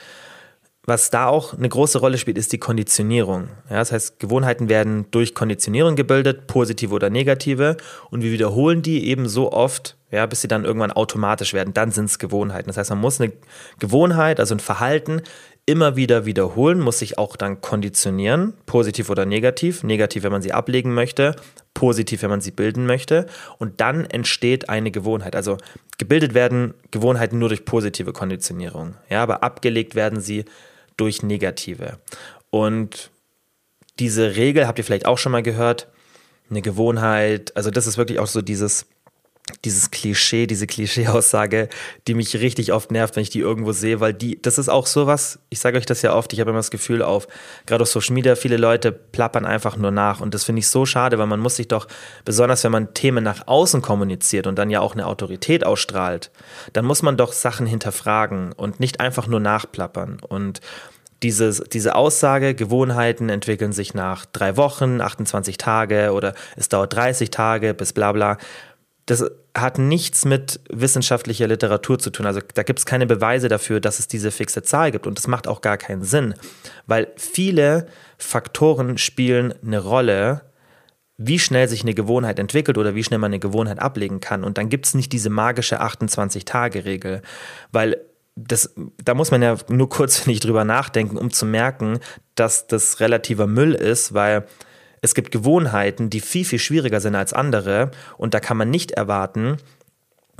was 0.87 1.09
da 1.09 1.27
auch 1.27 1.53
eine 1.53 1.67
große 1.67 1.99
Rolle 1.99 2.17
spielt, 2.17 2.37
ist 2.37 2.53
die 2.53 2.59
Konditionierung. 2.59 3.49
Ja, 3.69 3.75
das 3.75 3.91
heißt, 3.91 4.21
Gewohnheiten 4.21 4.69
werden 4.69 5.05
durch 5.11 5.35
Konditionierung 5.35 5.97
gebildet, 5.97 6.47
positive 6.47 6.95
oder 6.95 7.09
negative, 7.09 7.75
und 8.09 8.23
wir 8.23 8.31
wiederholen 8.31 8.81
die 8.81 9.05
eben 9.07 9.27
so 9.27 9.51
oft, 9.51 9.97
ja, 10.11 10.25
bis 10.25 10.41
sie 10.41 10.47
dann 10.47 10.63
irgendwann 10.63 10.93
automatisch 10.93 11.53
werden. 11.53 11.73
Dann 11.73 11.91
sind 11.91 12.05
es 12.05 12.19
Gewohnheiten. 12.19 12.67
Das 12.67 12.77
heißt, 12.77 12.89
man 12.89 13.01
muss 13.01 13.19
eine 13.19 13.33
Gewohnheit, 13.79 14.39
also 14.39 14.55
ein 14.55 14.61
Verhalten, 14.61 15.21
immer 15.65 15.97
wieder 15.97 16.25
wiederholen, 16.25 16.79
muss 16.79 16.99
sich 16.99 17.17
auch 17.17 17.35
dann 17.35 17.59
konditionieren, 17.59 18.53
positiv 18.65 19.09
oder 19.09 19.25
negativ. 19.25 19.83
Negativ, 19.83 20.23
wenn 20.23 20.31
man 20.31 20.41
sie 20.41 20.53
ablegen 20.53 20.93
möchte, 20.93 21.35
positiv, 21.73 22.21
wenn 22.21 22.29
man 22.29 22.39
sie 22.39 22.51
bilden 22.51 22.85
möchte. 22.85 23.25
Und 23.57 23.81
dann 23.81 24.05
entsteht 24.05 24.69
eine 24.69 24.91
Gewohnheit. 24.91 25.35
Also 25.35 25.57
gebildet 25.97 26.33
werden 26.33 26.75
Gewohnheiten 26.91 27.39
nur 27.39 27.49
durch 27.49 27.65
positive 27.65 28.13
Konditionierung. 28.13 28.95
Ja, 29.09 29.21
aber 29.21 29.43
abgelegt 29.43 29.93
werden 29.93 30.21
sie 30.21 30.45
durch 30.97 31.23
negative. 31.23 31.99
Und 32.49 33.11
diese 33.99 34.35
Regel 34.35 34.67
habt 34.67 34.77
ihr 34.77 34.83
vielleicht 34.83 35.05
auch 35.05 35.17
schon 35.17 35.31
mal 35.31 35.43
gehört. 35.43 35.87
Eine 36.49 36.61
Gewohnheit, 36.61 37.55
also 37.55 37.71
das 37.71 37.87
ist 37.87 37.97
wirklich 37.97 38.19
auch 38.19 38.27
so 38.27 38.41
dieses, 38.41 38.85
dieses 39.63 39.91
Klischee, 39.91 40.45
diese 40.45 40.67
Klischee-Aussage, 40.67 41.69
die 42.07 42.13
mich 42.13 42.35
richtig 42.35 42.73
oft 42.73 42.91
nervt, 42.91 43.15
wenn 43.15 43.23
ich 43.23 43.29
die 43.29 43.39
irgendwo 43.39 43.71
sehe, 43.71 43.99
weil 43.99 44.13
die, 44.13 44.41
das 44.41 44.57
ist 44.57 44.69
auch 44.69 44.87
sowas, 44.87 45.39
ich 45.49 45.59
sage 45.59 45.77
euch 45.77 45.85
das 45.85 46.01
ja 46.01 46.13
oft, 46.13 46.33
ich 46.33 46.39
habe 46.39 46.49
immer 46.49 46.59
das 46.59 46.71
Gefühl 46.71 47.01
auf, 47.01 47.27
gerade 47.65 47.83
auf 47.83 47.89
Social 47.89 48.13
Media, 48.13 48.35
viele 48.35 48.57
Leute 48.57 48.91
plappern 48.91 49.45
einfach 49.45 49.77
nur 49.77 49.91
nach 49.91 50.19
und 50.19 50.33
das 50.33 50.43
finde 50.43 50.59
ich 50.59 50.67
so 50.67 50.85
schade, 50.85 51.17
weil 51.17 51.27
man 51.27 51.39
muss 51.39 51.55
sich 51.55 51.67
doch, 51.67 51.87
besonders 52.25 52.63
wenn 52.63 52.71
man 52.71 52.93
Themen 52.93 53.23
nach 53.23 53.47
außen 53.47 53.81
kommuniziert 53.81 54.47
und 54.47 54.57
dann 54.57 54.69
ja 54.69 54.81
auch 54.81 54.93
eine 54.93 55.07
Autorität 55.07 55.65
ausstrahlt, 55.65 56.31
dann 56.73 56.85
muss 56.85 57.01
man 57.01 57.17
doch 57.17 57.31
Sachen 57.31 57.65
hinterfragen 57.65 58.51
und 58.51 58.79
nicht 58.79 58.99
einfach 58.99 59.27
nur 59.27 59.39
nachplappern 59.39 60.19
und 60.27 60.61
dieses, 61.23 61.63
diese 61.71 61.95
Aussage, 61.95 62.53
Gewohnheiten 62.53 63.29
entwickeln 63.29 63.71
sich 63.71 63.93
nach 63.93 64.25
drei 64.25 64.55
Wochen, 64.55 65.01
28 65.01 65.57
Tage 65.57 66.11
oder 66.13 66.35
es 66.55 66.69
dauert 66.69 66.93
30 66.93 67.31
Tage 67.31 67.73
bis 67.73 67.93
bla 67.93 68.11
bla 68.11 68.37
das 69.07 69.23
hat 69.55 69.79
nichts 69.79 70.25
mit 70.25 70.59
wissenschaftlicher 70.69 71.47
Literatur 71.47 71.97
zu 71.97 72.09
tun. 72.09 72.25
Also 72.25 72.41
da 72.53 72.63
gibt 72.63 72.79
es 72.79 72.85
keine 72.85 73.07
Beweise 73.07 73.47
dafür, 73.47 73.79
dass 73.79 73.99
es 73.99 74.07
diese 74.07 74.31
fixe 74.31 74.63
Zahl 74.63 74.91
gibt. 74.91 75.07
Und 75.07 75.17
das 75.17 75.27
macht 75.27 75.47
auch 75.47 75.61
gar 75.61 75.77
keinen 75.77 76.03
Sinn, 76.03 76.35
weil 76.87 77.07
viele 77.15 77.87
Faktoren 78.17 78.97
spielen 78.97 79.53
eine 79.65 79.79
Rolle, 79.79 80.41
wie 81.17 81.39
schnell 81.39 81.69
sich 81.69 81.83
eine 81.83 81.93
Gewohnheit 81.93 82.37
entwickelt 82.37 82.77
oder 82.77 82.95
wie 82.95 83.03
schnell 83.03 83.19
man 83.19 83.29
eine 83.29 83.39
Gewohnheit 83.39 83.79
ablegen 83.79 84.19
kann. 84.19 84.43
Und 84.43 84.57
dann 84.57 84.67
gibt 84.67 84.85
es 84.85 84.93
nicht 84.93 85.13
diese 85.13 85.29
magische 85.29 85.81
28-Tage-Regel, 85.81 87.21
weil 87.71 87.97
das, 88.35 88.73
da 89.03 89.13
muss 89.13 89.31
man 89.31 89.41
ja 89.41 89.55
nur 89.69 89.87
kurz 89.87 90.25
nicht 90.27 90.43
drüber 90.43 90.65
nachdenken, 90.65 91.17
um 91.17 91.31
zu 91.31 91.45
merken, 91.45 91.99
dass 92.35 92.67
das 92.67 92.99
relativer 92.99 93.47
Müll 93.47 93.73
ist, 93.73 94.13
weil 94.13 94.45
es 95.01 95.13
gibt 95.15 95.31
Gewohnheiten, 95.31 96.09
die 96.09 96.19
viel, 96.19 96.45
viel 96.45 96.59
schwieriger 96.59 96.99
sind 96.99 97.15
als 97.15 97.33
andere 97.33 97.91
und 98.17 98.33
da 98.33 98.39
kann 98.39 98.57
man 98.57 98.69
nicht 98.69 98.91
erwarten, 98.91 99.57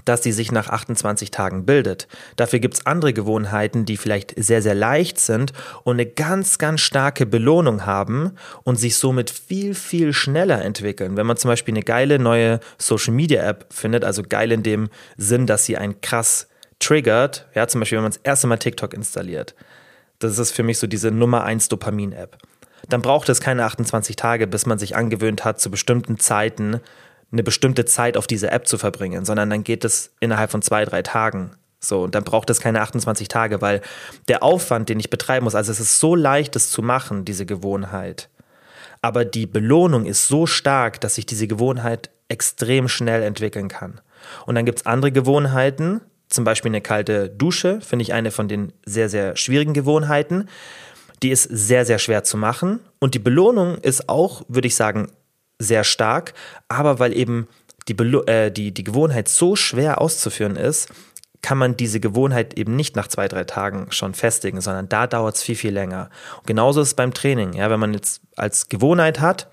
dass 0.07 0.23
sie 0.23 0.31
sich 0.31 0.51
nach 0.51 0.69
28 0.69 1.31
Tagen 1.31 1.65
bildet. 1.65 2.07
Dafür 2.37 2.59
gibt 2.59 2.75
es 2.75 2.85
andere 2.85 3.13
Gewohnheiten, 3.13 3.85
die 3.85 3.97
vielleicht 3.97 4.33
sehr, 4.37 4.61
sehr 4.61 4.75
leicht 4.75 5.19
sind 5.19 5.53
und 5.83 5.95
eine 5.95 6.05
ganz, 6.05 6.57
ganz 6.57 6.81
starke 6.81 7.25
Belohnung 7.25 7.85
haben 7.85 8.31
und 8.63 8.77
sich 8.77 8.95
somit 8.95 9.29
viel, 9.29 9.73
viel 9.73 10.13
schneller 10.13 10.63
entwickeln. 10.63 11.17
Wenn 11.17 11.27
man 11.27 11.37
zum 11.37 11.49
Beispiel 11.49 11.73
eine 11.73 11.83
geile 11.83 12.19
neue 12.19 12.59
Social 12.77 13.13
Media 13.13 13.43
App 13.43 13.65
findet, 13.69 14.05
also 14.05 14.23
geil 14.23 14.51
in 14.51 14.63
dem 14.63 14.89
Sinn, 15.17 15.45
dass 15.45 15.65
sie 15.65 15.77
einen 15.77 15.99
krass 16.01 16.47
triggert, 16.79 17.47
ja, 17.53 17.67
zum 17.67 17.81
Beispiel, 17.81 17.97
wenn 17.97 18.03
man 18.03 18.11
das 18.11 18.21
erste 18.23 18.47
Mal 18.47 18.57
TikTok 18.57 18.93
installiert. 18.93 19.55
Das 20.19 20.39
ist 20.39 20.51
für 20.51 20.63
mich 20.63 20.79
so 20.79 20.87
diese 20.87 21.11
Nummer 21.11 21.43
1 21.43 21.69
Dopamin-App 21.69 22.37
dann 22.89 23.02
braucht 23.02 23.30
es 23.30 23.41
keine 23.41 23.65
28 23.65 24.15
Tage, 24.15 24.47
bis 24.47 24.65
man 24.65 24.80
sich 24.80 24.95
angewöhnt 24.95 25.45
hat, 25.45 25.60
zu 25.60 25.69
bestimmten 25.69 26.19
Zeiten 26.19 26.82
eine 27.32 27.43
bestimmte 27.43 27.86
Zeit 27.86 28.15
auf 28.15 28.28
diese 28.28 28.52
App 28.52 28.67
zu 28.67 28.78
verbringen, 28.78 29.26
sondern 29.26 29.50
dann 29.50 29.63
geht 29.63 29.84
es 29.84 30.13
innerhalb 30.19 30.50
von 30.50 30.62
zwei, 30.62 30.86
drei 30.86 31.02
Tagen. 31.02 31.52
So, 31.80 32.02
und 32.04 32.15
dann 32.15 32.23
braucht 32.23 32.50
es 32.50 32.60
keine 32.60 32.82
28 32.82 33.28
Tage, 33.28 33.62
weil 33.62 33.82
der 34.28 34.43
Aufwand, 34.43 34.89
den 34.89 35.00
ich 35.00 35.10
betreiben 35.10 35.43
muss, 35.43 35.56
also 35.56 35.71
es 35.71 35.80
ist 35.80 36.00
so 36.00 36.15
leicht, 36.15 36.56
es 36.56 36.71
zu 36.71 36.82
machen, 36.82 37.26
diese 37.26 37.45
Gewohnheit. 37.45 38.30
Aber 39.02 39.26
die 39.26 39.45
Belohnung 39.45 40.06
ist 40.06 40.28
so 40.28 40.47
stark, 40.47 41.00
dass 41.02 41.15
sich 41.15 41.26
diese 41.26 41.47
Gewohnheit 41.47 42.10
extrem 42.30 42.88
schnell 42.88 43.21
entwickeln 43.23 43.67
kann. 43.67 44.02
Und 44.45 44.56
dann 44.56 44.65
gibt 44.65 44.80
es 44.80 44.86
andere 44.86 45.12
Gewohnheiten, 45.12 46.02
zum 46.30 46.43
Beispiel 46.43 46.71
eine 46.71 46.82
kalte 46.82 47.30
Dusche, 47.30 47.80
finde 47.82 48.04
ich 48.04 48.13
eine 48.13 48.32
von 48.32 48.47
den 48.47 48.73
sehr, 48.86 49.08
sehr 49.08 49.36
schwierigen 49.38 49.73
Gewohnheiten. 49.73 50.50
Die 51.23 51.32
ist 51.32 51.43
sehr, 51.43 51.86
sehr 51.86 51.99
schwer 51.99 52.23
zu 52.23 52.38
machen. 52.38 52.80
Und 52.99 53.13
die 53.13 53.19
Belohnung 53.19 53.77
ist 53.77 54.10
auch, 54.10 54.43
würde 54.47 54.67
ich 54.67 54.75
sagen, 54.75 55.12
sehr 55.60 55.84
stark. 55.84 56.34
Aber 56.67 56.99
weil 56.99 57.15
eben 57.15 57.47
die, 57.88 57.93
Belo 57.93 58.23
äh, 58.23 58.51
die, 58.51 58.73
die 58.73 58.84
Gewohnheit 58.84 59.27
so 59.30 59.56
schwer 59.56 60.01
auszuführen 60.01 60.56
ist, 60.56 60.89
kann 61.41 61.58
man 61.58 61.77
diese 61.77 61.99
Gewohnheit 61.99 62.58
eben 62.58 62.75
nicht 62.75 62.95
nach 62.95 63.08
zwei, 63.08 63.27
drei 63.27 63.43
Tagen 63.43 63.88
schon 63.91 64.13
festigen, 64.13 64.60
sondern 64.60 64.89
da 64.89 65.08
dauert 65.08 65.36
es 65.36 65.43
viel, 65.43 65.56
viel 65.56 65.73
länger. 65.73 66.10
Und 66.38 66.47
genauso 66.47 66.82
ist 66.82 66.89
es 66.89 66.93
beim 66.93 67.13
Training. 67.13 67.53
Ja, 67.53 67.69
wenn 67.69 67.80
man 67.80 67.93
jetzt 67.93 68.21
als 68.36 68.69
Gewohnheit 68.69 69.19
hat, 69.19 69.47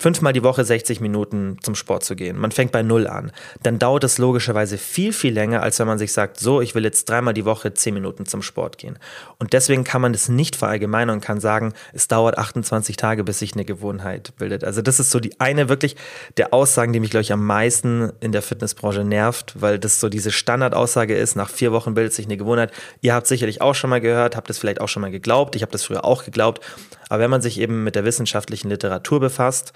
fünfmal 0.00 0.32
die 0.32 0.44
Woche 0.44 0.64
60 0.64 1.00
Minuten 1.00 1.56
zum 1.60 1.74
Sport 1.74 2.04
zu 2.04 2.14
gehen. 2.14 2.38
Man 2.38 2.52
fängt 2.52 2.70
bei 2.70 2.82
Null 2.82 3.08
an. 3.08 3.32
Dann 3.62 3.80
dauert 3.80 4.04
es 4.04 4.18
logischerweise 4.18 4.78
viel, 4.78 5.12
viel 5.12 5.34
länger, 5.34 5.62
als 5.62 5.80
wenn 5.80 5.88
man 5.88 5.98
sich 5.98 6.12
sagt, 6.12 6.38
so, 6.38 6.60
ich 6.60 6.76
will 6.76 6.84
jetzt 6.84 7.08
dreimal 7.08 7.34
die 7.34 7.44
Woche 7.44 7.74
10 7.74 7.94
Minuten 7.94 8.24
zum 8.24 8.42
Sport 8.42 8.78
gehen. 8.78 8.98
Und 9.38 9.52
deswegen 9.52 9.82
kann 9.82 10.00
man 10.00 10.12
das 10.12 10.28
nicht 10.28 10.54
verallgemeinern 10.54 11.16
und 11.16 11.20
kann 11.20 11.40
sagen, 11.40 11.72
es 11.92 12.06
dauert 12.06 12.38
28 12.38 12.96
Tage, 12.96 13.24
bis 13.24 13.40
sich 13.40 13.54
eine 13.54 13.64
Gewohnheit 13.64 14.34
bildet. 14.36 14.62
Also 14.62 14.82
das 14.82 15.00
ist 15.00 15.10
so 15.10 15.18
die 15.18 15.40
eine 15.40 15.68
wirklich 15.68 15.96
der 16.36 16.54
Aussagen, 16.54 16.92
die 16.92 17.00
mich, 17.00 17.10
glaube 17.10 17.22
ich, 17.22 17.32
am 17.32 17.44
meisten 17.44 18.12
in 18.20 18.30
der 18.30 18.42
Fitnessbranche 18.42 19.02
nervt, 19.02 19.54
weil 19.60 19.80
das 19.80 19.98
so 19.98 20.08
diese 20.08 20.30
Standardaussage 20.30 21.16
ist, 21.16 21.34
nach 21.34 21.50
vier 21.50 21.72
Wochen 21.72 21.94
bildet 21.94 22.12
sich 22.12 22.26
eine 22.26 22.36
Gewohnheit. 22.36 22.72
Ihr 23.00 23.14
habt 23.14 23.26
sicherlich 23.26 23.60
auch 23.60 23.74
schon 23.74 23.90
mal 23.90 24.00
gehört, 24.00 24.36
habt 24.36 24.48
es 24.48 24.58
vielleicht 24.58 24.80
auch 24.80 24.88
schon 24.88 25.02
mal 25.02 25.10
geglaubt. 25.10 25.56
Ich 25.56 25.62
habe 25.62 25.72
das 25.72 25.82
früher 25.82 26.04
auch 26.04 26.24
geglaubt. 26.24 26.60
Aber 27.08 27.22
wenn 27.22 27.30
man 27.30 27.42
sich 27.42 27.60
eben 27.60 27.84
mit 27.84 27.94
der 27.94 28.04
wissenschaftlichen 28.04 28.68
Literatur 28.68 29.20
befasst, 29.20 29.72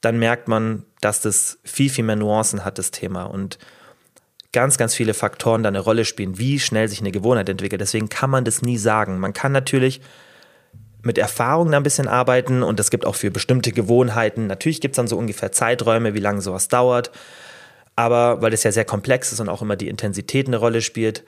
dann 0.00 0.18
merkt 0.18 0.48
man, 0.48 0.84
dass 1.00 1.20
das 1.20 1.58
viel, 1.64 1.90
viel 1.90 2.04
mehr 2.04 2.16
Nuancen 2.16 2.64
hat, 2.64 2.78
das 2.78 2.90
Thema. 2.90 3.24
Und 3.24 3.58
ganz, 4.52 4.76
ganz 4.76 4.94
viele 4.94 5.14
Faktoren 5.14 5.62
da 5.62 5.68
eine 5.68 5.80
Rolle 5.80 6.04
spielen, 6.04 6.38
wie 6.38 6.58
schnell 6.58 6.88
sich 6.88 7.00
eine 7.00 7.12
Gewohnheit 7.12 7.48
entwickelt. 7.48 7.80
Deswegen 7.80 8.08
kann 8.08 8.30
man 8.30 8.44
das 8.44 8.62
nie 8.62 8.78
sagen. 8.78 9.18
Man 9.18 9.32
kann 9.32 9.52
natürlich 9.52 10.00
mit 11.02 11.18
Erfahrung 11.18 11.70
da 11.70 11.78
ein 11.78 11.82
bisschen 11.82 12.08
arbeiten 12.08 12.62
und 12.62 12.78
es 12.78 12.90
gibt 12.90 13.04
auch 13.04 13.14
für 13.14 13.30
bestimmte 13.30 13.72
Gewohnheiten, 13.72 14.46
natürlich 14.46 14.80
gibt 14.80 14.92
es 14.92 14.96
dann 14.96 15.08
so 15.08 15.18
ungefähr 15.18 15.50
Zeiträume, 15.50 16.14
wie 16.14 16.20
lange 16.20 16.40
sowas 16.40 16.68
dauert. 16.68 17.10
Aber 17.94 18.40
weil 18.40 18.50
das 18.50 18.62
ja 18.62 18.72
sehr 18.72 18.84
komplex 18.84 19.32
ist 19.32 19.40
und 19.40 19.48
auch 19.48 19.60
immer 19.60 19.76
die 19.76 19.88
Intensität 19.88 20.46
eine 20.46 20.56
Rolle 20.56 20.80
spielt, 20.80 21.24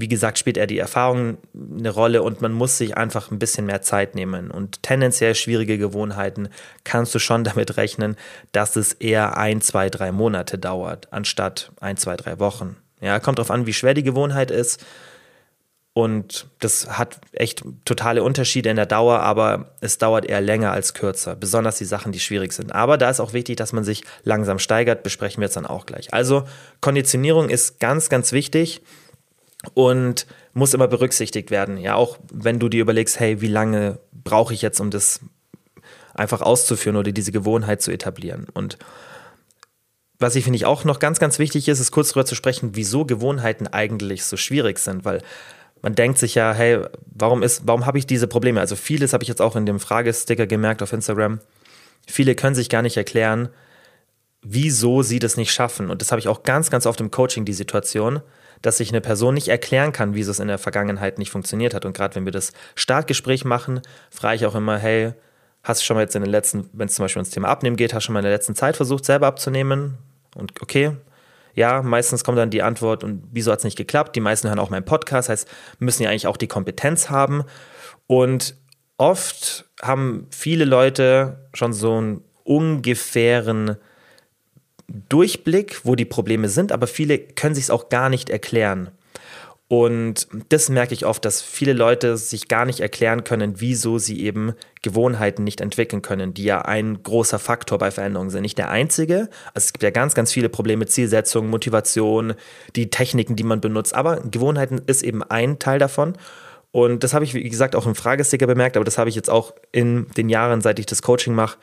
wie 0.00 0.08
gesagt, 0.08 0.38
spielt 0.38 0.56
eher 0.56 0.66
die 0.66 0.78
Erfahrung 0.78 1.38
eine 1.54 1.90
Rolle 1.90 2.22
und 2.22 2.40
man 2.40 2.52
muss 2.52 2.78
sich 2.78 2.96
einfach 2.96 3.30
ein 3.30 3.38
bisschen 3.38 3.66
mehr 3.66 3.82
Zeit 3.82 4.14
nehmen. 4.14 4.50
Und 4.50 4.82
tendenziell 4.82 5.34
schwierige 5.34 5.78
Gewohnheiten 5.78 6.48
kannst 6.84 7.14
du 7.14 7.18
schon 7.18 7.44
damit 7.50 7.76
rechnen, 7.76 8.16
dass 8.52 8.76
es 8.76 8.92
eher 8.94 9.36
ein, 9.36 9.60
zwei, 9.60 9.90
drei 9.90 10.12
Monate 10.12 10.58
dauert, 10.58 11.08
anstatt 11.12 11.72
ein, 11.80 11.96
zwei, 11.96 12.16
drei 12.16 12.38
Wochen. 12.38 12.76
Ja, 13.00 13.18
kommt 13.20 13.38
darauf 13.38 13.50
an, 13.50 13.66
wie 13.66 13.72
schwer 13.72 13.94
die 13.94 14.02
Gewohnheit 14.02 14.50
ist. 14.50 14.84
Und 15.92 16.46
das 16.60 16.98
hat 16.98 17.20
echt 17.32 17.64
totale 17.84 18.22
Unterschiede 18.22 18.70
in 18.70 18.76
der 18.76 18.86
Dauer, 18.86 19.20
aber 19.20 19.72
es 19.80 19.98
dauert 19.98 20.24
eher 20.24 20.40
länger 20.40 20.70
als 20.70 20.94
kürzer. 20.94 21.34
Besonders 21.34 21.78
die 21.78 21.84
Sachen, 21.84 22.12
die 22.12 22.20
schwierig 22.20 22.52
sind. 22.52 22.72
Aber 22.72 22.96
da 22.96 23.10
ist 23.10 23.18
auch 23.18 23.32
wichtig, 23.32 23.56
dass 23.56 23.72
man 23.72 23.82
sich 23.82 24.04
langsam 24.22 24.60
steigert, 24.60 25.02
besprechen 25.02 25.40
wir 25.40 25.46
jetzt 25.46 25.56
dann 25.56 25.66
auch 25.66 25.86
gleich. 25.86 26.12
Also 26.14 26.44
Konditionierung 26.80 27.50
ist 27.50 27.80
ganz, 27.80 28.08
ganz 28.08 28.30
wichtig 28.30 28.82
und 29.74 30.26
muss 30.52 30.74
immer 30.74 30.88
berücksichtigt 30.88 31.50
werden. 31.50 31.76
Ja, 31.76 31.94
auch 31.94 32.18
wenn 32.32 32.58
du 32.58 32.68
dir 32.68 32.82
überlegst, 32.82 33.20
hey, 33.20 33.40
wie 33.40 33.48
lange 33.48 33.98
brauche 34.12 34.54
ich 34.54 34.62
jetzt, 34.62 34.80
um 34.80 34.90
das 34.90 35.20
einfach 36.14 36.40
auszuführen 36.40 36.96
oder 36.96 37.12
diese 37.12 37.32
Gewohnheit 37.32 37.82
zu 37.82 37.90
etablieren. 37.90 38.46
Und 38.52 38.78
was 40.18 40.36
ich 40.36 40.44
finde 40.44 40.56
ich 40.56 40.66
auch 40.66 40.84
noch 40.84 40.98
ganz, 40.98 41.18
ganz 41.18 41.38
wichtig 41.38 41.68
ist, 41.68 41.80
ist 41.80 41.92
kurz 41.92 42.08
darüber 42.08 42.26
zu 42.26 42.34
sprechen, 42.34 42.70
wieso 42.74 43.04
Gewohnheiten 43.04 43.66
eigentlich 43.66 44.24
so 44.24 44.36
schwierig 44.36 44.78
sind, 44.78 45.04
weil 45.04 45.22
man 45.82 45.94
denkt 45.94 46.18
sich 46.18 46.34
ja, 46.34 46.52
hey, 46.52 46.84
warum 47.06 47.42
ist, 47.42 47.62
warum 47.64 47.86
habe 47.86 47.98
ich 47.98 48.06
diese 48.06 48.26
Probleme? 48.26 48.60
Also 48.60 48.76
vieles 48.76 49.14
habe 49.14 49.24
ich 49.24 49.28
jetzt 49.28 49.40
auch 49.40 49.56
in 49.56 49.64
dem 49.64 49.80
Fragesticker 49.80 50.46
gemerkt 50.46 50.82
auf 50.82 50.92
Instagram. 50.92 51.40
Viele 52.06 52.34
können 52.34 52.54
sich 52.54 52.68
gar 52.68 52.82
nicht 52.82 52.98
erklären, 52.98 53.48
wieso 54.42 55.02
sie 55.02 55.18
das 55.18 55.38
nicht 55.38 55.52
schaffen. 55.52 55.90
Und 55.90 56.02
das 56.02 56.12
habe 56.12 56.20
ich 56.20 56.28
auch 56.28 56.42
ganz, 56.42 56.70
ganz 56.70 56.84
oft 56.84 57.00
im 57.00 57.10
Coaching, 57.10 57.46
die 57.46 57.54
Situation, 57.54 58.20
dass 58.62 58.76
sich 58.76 58.90
eine 58.90 59.00
Person 59.00 59.34
nicht 59.34 59.48
erklären 59.48 59.92
kann, 59.92 60.14
wieso 60.14 60.30
es 60.30 60.40
in 60.40 60.48
der 60.48 60.58
Vergangenheit 60.58 61.18
nicht 61.18 61.30
funktioniert 61.30 61.74
hat. 61.74 61.84
Und 61.84 61.96
gerade 61.96 62.14
wenn 62.14 62.24
wir 62.24 62.32
das 62.32 62.52
Startgespräch 62.74 63.44
machen, 63.44 63.80
frage 64.10 64.36
ich 64.36 64.46
auch 64.46 64.54
immer, 64.54 64.78
hey, 64.78 65.12
hast 65.62 65.80
du 65.80 65.84
schon 65.84 65.96
mal 65.96 66.02
jetzt 66.02 66.16
in 66.16 66.22
den 66.22 66.30
letzten, 66.30 66.68
wenn 66.72 66.88
es 66.88 66.94
zum 66.94 67.04
Beispiel 67.04 67.20
ums 67.20 67.30
Thema 67.30 67.48
Abnehmen 67.48 67.76
geht, 67.76 67.94
hast 67.94 68.04
du 68.04 68.06
schon 68.06 68.12
mal 68.14 68.20
in 68.20 68.24
der 68.24 68.32
letzten 68.32 68.54
Zeit 68.54 68.76
versucht, 68.76 69.04
selber 69.04 69.26
abzunehmen? 69.26 69.98
Und 70.34 70.60
okay, 70.62 70.96
ja, 71.54 71.82
meistens 71.82 72.24
kommt 72.24 72.38
dann 72.38 72.50
die 72.50 72.62
Antwort, 72.62 73.04
und 73.04 73.22
wieso 73.32 73.50
hat 73.50 73.58
es 73.58 73.64
nicht 73.64 73.76
geklappt? 73.76 74.14
Die 74.16 74.20
meisten 74.20 74.48
hören 74.48 74.58
auch 74.58 74.70
meinen 74.70 74.84
Podcast, 74.84 75.28
heißt, 75.28 75.48
müssen 75.78 76.02
ja 76.02 76.10
eigentlich 76.10 76.26
auch 76.26 76.36
die 76.36 76.48
Kompetenz 76.48 77.10
haben. 77.10 77.44
Und 78.06 78.54
oft 78.96 79.66
haben 79.82 80.26
viele 80.30 80.64
Leute 80.64 81.48
schon 81.54 81.72
so 81.72 81.96
einen 81.96 82.24
ungefähren 82.44 83.76
Durchblick, 85.08 85.80
wo 85.84 85.94
die 85.94 86.04
Probleme 86.04 86.48
sind, 86.48 86.72
aber 86.72 86.86
viele 86.86 87.18
können 87.18 87.54
sich 87.54 87.64
es 87.64 87.70
auch 87.70 87.88
gar 87.88 88.08
nicht 88.08 88.30
erklären. 88.30 88.90
Und 89.72 90.26
das 90.48 90.68
merke 90.68 90.94
ich 90.94 91.06
oft, 91.06 91.24
dass 91.24 91.40
viele 91.42 91.74
Leute 91.74 92.16
sich 92.16 92.48
gar 92.48 92.64
nicht 92.64 92.80
erklären 92.80 93.22
können, 93.22 93.60
wieso 93.60 93.98
sie 93.98 94.20
eben 94.20 94.54
Gewohnheiten 94.82 95.44
nicht 95.44 95.60
entwickeln 95.60 96.02
können, 96.02 96.34
die 96.34 96.42
ja 96.42 96.62
ein 96.62 97.04
großer 97.04 97.38
Faktor 97.38 97.78
bei 97.78 97.92
Veränderungen 97.92 98.30
sind. 98.30 98.42
Nicht 98.42 98.58
der 98.58 98.70
einzige. 98.70 99.28
Also 99.54 99.66
es 99.66 99.72
gibt 99.72 99.84
ja 99.84 99.90
ganz, 99.90 100.14
ganz 100.14 100.32
viele 100.32 100.48
Probleme, 100.48 100.86
Zielsetzung, 100.86 101.48
Motivation, 101.48 102.34
die 102.74 102.90
Techniken, 102.90 103.36
die 103.36 103.44
man 103.44 103.60
benutzt. 103.60 103.94
Aber 103.94 104.16
Gewohnheiten 104.22 104.82
ist 104.88 105.04
eben 105.04 105.22
ein 105.22 105.60
Teil 105.60 105.78
davon. 105.78 106.14
Und 106.72 107.04
das 107.04 107.14
habe 107.14 107.24
ich, 107.24 107.34
wie 107.34 107.48
gesagt, 107.48 107.76
auch 107.76 107.86
im 107.86 107.94
Fragesticker 107.94 108.48
bemerkt, 108.48 108.76
aber 108.76 108.84
das 108.84 108.98
habe 108.98 109.08
ich 109.08 109.14
jetzt 109.14 109.30
auch 109.30 109.54
in 109.70 110.08
den 110.16 110.28
Jahren, 110.28 110.62
seit 110.62 110.80
ich 110.80 110.86
das 110.86 111.02
Coaching 111.02 111.34
mache, 111.34 111.58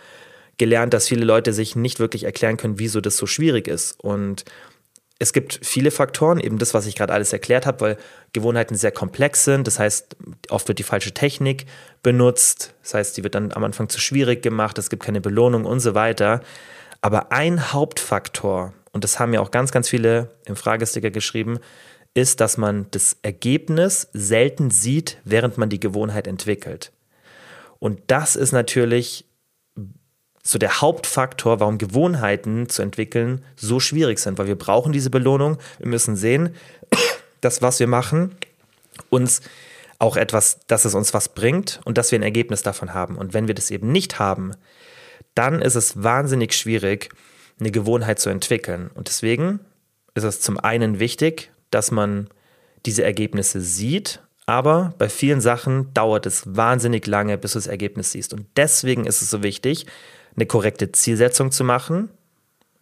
gelernt, 0.57 0.93
dass 0.93 1.07
viele 1.07 1.25
Leute 1.25 1.53
sich 1.53 1.75
nicht 1.75 1.99
wirklich 1.99 2.23
erklären 2.23 2.57
können, 2.57 2.79
wieso 2.79 3.01
das 3.01 3.17
so 3.17 3.25
schwierig 3.27 3.67
ist. 3.67 3.99
Und 3.99 4.45
es 5.19 5.33
gibt 5.33 5.59
viele 5.63 5.91
Faktoren, 5.91 6.39
eben 6.39 6.57
das, 6.59 6.73
was 6.73 6.85
ich 6.85 6.95
gerade 6.95 7.13
alles 7.13 7.33
erklärt 7.33 7.65
habe, 7.65 7.81
weil 7.81 7.97
Gewohnheiten 8.33 8.75
sehr 8.75 8.91
komplex 8.91 9.45
sind. 9.45 9.65
Das 9.65 9.79
heißt, 9.79 10.15
oft 10.49 10.67
wird 10.67 10.79
die 10.79 10.83
falsche 10.83 11.13
Technik 11.13 11.65
benutzt. 12.03 12.75
Das 12.83 12.93
heißt, 12.93 13.17
die 13.17 13.23
wird 13.23 13.35
dann 13.35 13.51
am 13.51 13.63
Anfang 13.63 13.89
zu 13.89 13.99
schwierig 13.99 14.43
gemacht. 14.43 14.77
Es 14.77 14.89
gibt 14.89 15.03
keine 15.03 15.21
Belohnung 15.21 15.65
und 15.65 15.79
so 15.79 15.95
weiter. 15.95 16.41
Aber 17.01 17.31
ein 17.31 17.73
Hauptfaktor, 17.73 18.73
und 18.91 19.03
das 19.03 19.19
haben 19.19 19.33
ja 19.33 19.39
auch 19.41 19.51
ganz, 19.51 19.71
ganz 19.71 19.89
viele 19.89 20.31
im 20.45 20.55
Fragesticker 20.55 21.09
geschrieben, 21.09 21.59
ist, 22.13 22.39
dass 22.39 22.57
man 22.57 22.87
das 22.91 23.17
Ergebnis 23.21 24.09
selten 24.13 24.71
sieht, 24.71 25.17
während 25.23 25.57
man 25.57 25.69
die 25.69 25.79
Gewohnheit 25.79 26.27
entwickelt. 26.27 26.91
Und 27.79 28.01
das 28.07 28.35
ist 28.35 28.51
natürlich 28.51 29.26
so 30.47 30.57
der 30.57 30.79
Hauptfaktor, 30.79 31.59
warum 31.59 31.77
Gewohnheiten 31.77 32.69
zu 32.69 32.81
entwickeln 32.81 33.43
so 33.57 33.81
schwierig 33.81 34.19
sind, 34.19 34.37
weil 34.37 34.47
wir 34.47 34.55
brauchen 34.55 34.93
diese 34.93 35.09
Belohnung. 35.09 35.57
Wir 35.77 35.87
müssen 35.87 36.15
sehen, 36.15 36.55
dass 37.41 37.61
was 37.61 37.79
wir 37.79 37.87
machen 37.87 38.35
uns 39.09 39.41
auch 39.99 40.15
etwas, 40.15 40.59
dass 40.67 40.85
es 40.85 40.95
uns 40.95 41.13
was 41.13 41.29
bringt 41.29 41.81
und 41.83 41.97
dass 41.97 42.11
wir 42.11 42.19
ein 42.19 42.23
Ergebnis 42.23 42.61
davon 42.61 42.93
haben. 42.93 43.17
Und 43.17 43.33
wenn 43.33 43.47
wir 43.47 43.55
das 43.55 43.71
eben 43.71 43.91
nicht 43.91 44.19
haben, 44.19 44.53
dann 45.35 45.61
ist 45.61 45.75
es 45.75 46.01
wahnsinnig 46.01 46.53
schwierig, 46.53 47.09
eine 47.59 47.71
Gewohnheit 47.71 48.19
zu 48.19 48.29
entwickeln. 48.29 48.89
Und 48.93 49.09
deswegen 49.09 49.59
ist 50.15 50.23
es 50.23 50.39
zum 50.39 50.57
einen 50.57 50.99
wichtig, 50.99 51.51
dass 51.71 51.91
man 51.91 52.27
diese 52.85 53.03
Ergebnisse 53.03 53.59
sieht, 53.59 54.21
aber 54.45 54.93
bei 54.97 55.09
vielen 55.09 55.41
Sachen 55.41 55.93
dauert 55.93 56.25
es 56.25 56.55
wahnsinnig 56.55 57.05
lange, 57.05 57.37
bis 57.37 57.51
du 57.51 57.59
das 57.59 57.67
Ergebnis 57.67 58.13
siehst. 58.13 58.33
Und 58.33 58.45
deswegen 58.55 59.05
ist 59.05 59.21
es 59.21 59.29
so 59.29 59.43
wichtig, 59.43 59.85
eine 60.37 60.45
korrekte 60.45 60.91
Zielsetzung 60.91 61.51
zu 61.51 61.63
machen. 61.63 62.09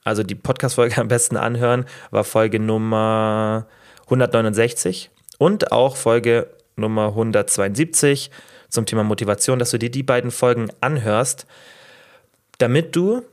Also 0.04 0.22
die 0.22 0.36
Podcast-Folge 0.36 0.98
am 1.02 1.08
besten 1.08 1.38
anhören, 1.38 1.86
war 2.12 2.24
Folge 2.24 2.60
Nummer 2.60 3.68
169 4.04 5.10
und 5.40 5.72
auch 5.72 5.96
Folge 5.96 6.52
Nummer 6.76 7.08
172 7.08 8.30
zum 8.70 8.86
Thema 8.86 9.04
Motivation, 9.04 9.58
dass 9.58 9.72
du 9.72 9.80
dir 9.80 9.90
die 9.90 10.04
beiden 10.04 10.32
Folgen 10.32 10.70
anhörst, 10.82 11.48
damit 12.58 12.96
du 12.96 13.24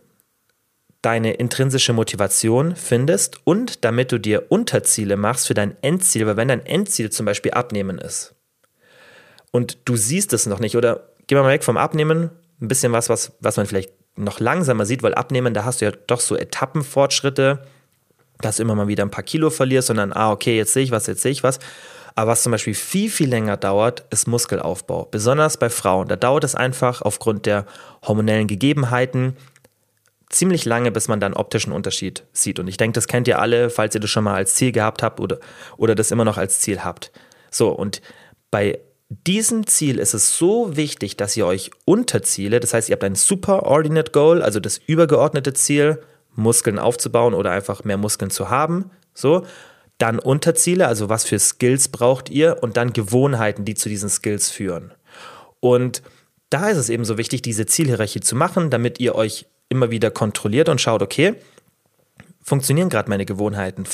deine 1.03 1.35
intrinsische 1.35 1.93
Motivation 1.93 2.77
findest 2.77 3.41
und 3.45 3.85
damit 3.85 4.13
du 4.13 4.19
dir 4.19 4.51
Unterziele 4.51 5.17
machst 5.17 5.49
für 5.49 5.55
dein 5.55 5.77
Endziel, 5.83 6.27
weil 6.27 6.37
wenn 6.37 6.49
dein 6.49 6.65
Endziel 6.65 7.11
zum 7.11 7.27
Beispiel 7.27 7.51
Abnehmen 7.51 7.99
ist 7.99 8.37
und 9.51 9.79
du 9.85 9.97
siehst 9.97 10.33
es 10.33 10.47
noch 10.47 10.61
nicht 10.61 10.77
oder 10.77 11.09
geh 11.27 11.35
mal 11.35 11.49
weg 11.49 11.65
vom 11.65 11.77
Abnehmen, 11.77 12.31
ein 12.61 12.69
bisschen 12.69 12.93
was, 12.93 13.09
was, 13.09 13.33
was 13.41 13.57
man 13.57 13.67
vielleicht 13.67 13.93
noch 14.16 14.40
langsamer 14.40 14.87
sieht, 14.87 15.03
weil 15.03 15.14
abnehmen, 15.14 15.55
da 15.55 15.64
hast 15.64 15.81
du 15.81 15.87
ja 15.87 15.92
doch 16.07 16.20
so 16.20 16.37
Etappenfortschritte, 16.37 17.62
dass 18.40 18.57
du 18.57 18.62
immer 18.62 18.75
mal 18.75 18.88
wieder 18.88 19.05
ein 19.05 19.11
paar 19.11 19.25
Kilo 19.25 19.51
verlierst 19.51 19.90
und 19.90 19.96
dann, 19.96 20.12
ah, 20.12 20.33
okay, 20.33 20.57
jetzt 20.57 20.72
sehe 20.72 20.85
ich 20.85 20.90
was, 20.90 21.07
jetzt 21.07 21.22
sehe 21.22 21.33
ich 21.33 21.42
was. 21.42 21.59
Aber 22.14 22.33
was 22.33 22.42
zum 22.42 22.53
Beispiel 22.53 22.75
viel, 22.75 23.11
viel 23.11 23.29
länger 23.29 23.57
dauert, 23.57 24.05
ist 24.11 24.29
Muskelaufbau. 24.29 25.07
Besonders 25.07 25.57
bei 25.57 25.70
Frauen. 25.70 26.09
Da 26.09 26.16
dauert 26.16 26.44
es 26.44 26.55
einfach 26.55 27.01
aufgrund 27.01 27.46
der 27.46 27.64
hormonellen 28.03 28.48
Gegebenheiten 28.48 29.37
ziemlich 30.29 30.64
lange, 30.64 30.90
bis 30.90 31.09
man 31.09 31.20
dann 31.20 31.35
optischen 31.35 31.72
Unterschied 31.72 32.25
sieht. 32.33 32.59
Und 32.59 32.68
ich 32.68 32.77
denke, 32.77 32.94
das 32.94 33.07
kennt 33.07 33.29
ihr 33.29 33.38
alle, 33.38 33.70
falls 33.70 33.94
ihr 33.94 34.01
das 34.01 34.11
schon 34.11 34.25
mal 34.25 34.35
als 34.35 34.55
Ziel 34.55 34.72
gehabt 34.72 35.03
habt 35.03 35.20
oder, 35.20 35.38
oder 35.77 35.94
das 35.94 36.11
immer 36.11 36.25
noch 36.25 36.37
als 36.38 36.61
Ziel 36.61 36.85
habt. 36.85 37.12
So, 37.51 37.70
und 37.70 38.03
bei 38.51 38.79
diesem 39.27 39.66
Ziel 39.66 39.98
ist 39.98 40.14
es 40.14 40.37
so 40.37 40.77
wichtig, 40.77 41.16
dass 41.16 41.37
ihr 41.37 41.46
euch 41.46 41.70
Unterziele, 41.85 42.61
das 42.61 42.72
heißt, 42.72 42.88
ihr 42.88 42.94
habt 42.94 43.05
ein 43.05 43.14
Superordinate 43.14 44.12
Goal, 44.12 44.42
also 44.42 44.61
das 44.61 44.79
übergeordnete 44.79 45.53
Ziel, 45.53 46.03
Muskeln 46.35 46.79
aufzubauen 46.79 47.35
oder 47.35 47.51
einfach 47.51 47.85
mehr 47.85 47.98
Muskeln 47.98 48.31
zu 48.31 48.48
haben, 48.48 48.90
so, 49.14 49.44
dann 49.98 50.18
Unterziele, 50.18 50.88
also 50.88 51.09
was 51.09 51.25
für 51.25 51.38
Skills 51.38 51.88
braucht 51.88 52.31
ihr 52.31 52.59
und 52.62 52.77
dann 52.77 52.92
Gewohnheiten, 52.92 53.64
die 53.64 53.75
zu 53.75 53.88
diesen 53.88 54.09
Skills 54.09 54.51
führen. 54.51 54.92
Und 55.61 56.03
da 56.51 56.70
ist 56.70 56.79
es 56.79 56.88
eben 56.88 57.05
so 57.05 57.18
wichtig, 57.18 57.42
diese 57.42 57.66
Zielhierarchie 57.66 58.20
zu 58.20 58.35
machen, 58.35 58.70
damit 58.70 58.98
ihr 58.98 59.14
euch 59.14 59.46
immer 59.68 59.90
wieder 59.90 60.11
kontrolliert 60.11 60.68
und 60.68 60.81
schaut, 60.81 61.03
okay, 61.03 61.35
funktionieren 62.42 62.88
gerade 62.88 63.09
meine 63.09 63.25
Gewohnheiten? 63.27 63.85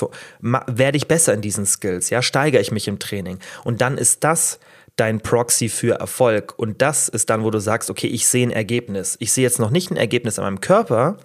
Werde 0.40 0.96
ich 0.96 1.09
besser 1.09 1.35
in 1.35 1.40
diesen 1.40 1.66
Skills? 1.66 2.11
Ja, 2.11 2.22
steigere 2.22 2.61
ich 2.61 2.72
mich 2.72 2.88
im 2.88 2.98
Training? 2.98 3.38
Und 3.64 3.81
dann 3.81 3.98
ist 3.98 4.24
das 4.24 4.59
dein 4.99 5.21
Proxy 5.21 5.69
für 5.69 5.95
Erfolg. 6.01 6.59
Und 6.59 6.83
das 6.83 7.09
ist 7.09 7.31
dann, 7.31 7.45
wo 7.45 7.51
du 7.51 7.61
sagst, 7.61 7.89
okay, 7.89 8.09
ich 8.09 8.27
sehe 8.27 8.47
ein 8.47 8.51
Ergebnis. 8.51 9.17
Ich 9.21 9.33
sehe 9.33 9.45
jetzt 9.45 9.61
noch 9.61 9.71
nicht 9.71 9.91
ein 9.91 9.97
Ergebnis 9.97 10.39
an 10.39 10.45
meinem 10.45 10.61
Körper, 10.61 11.17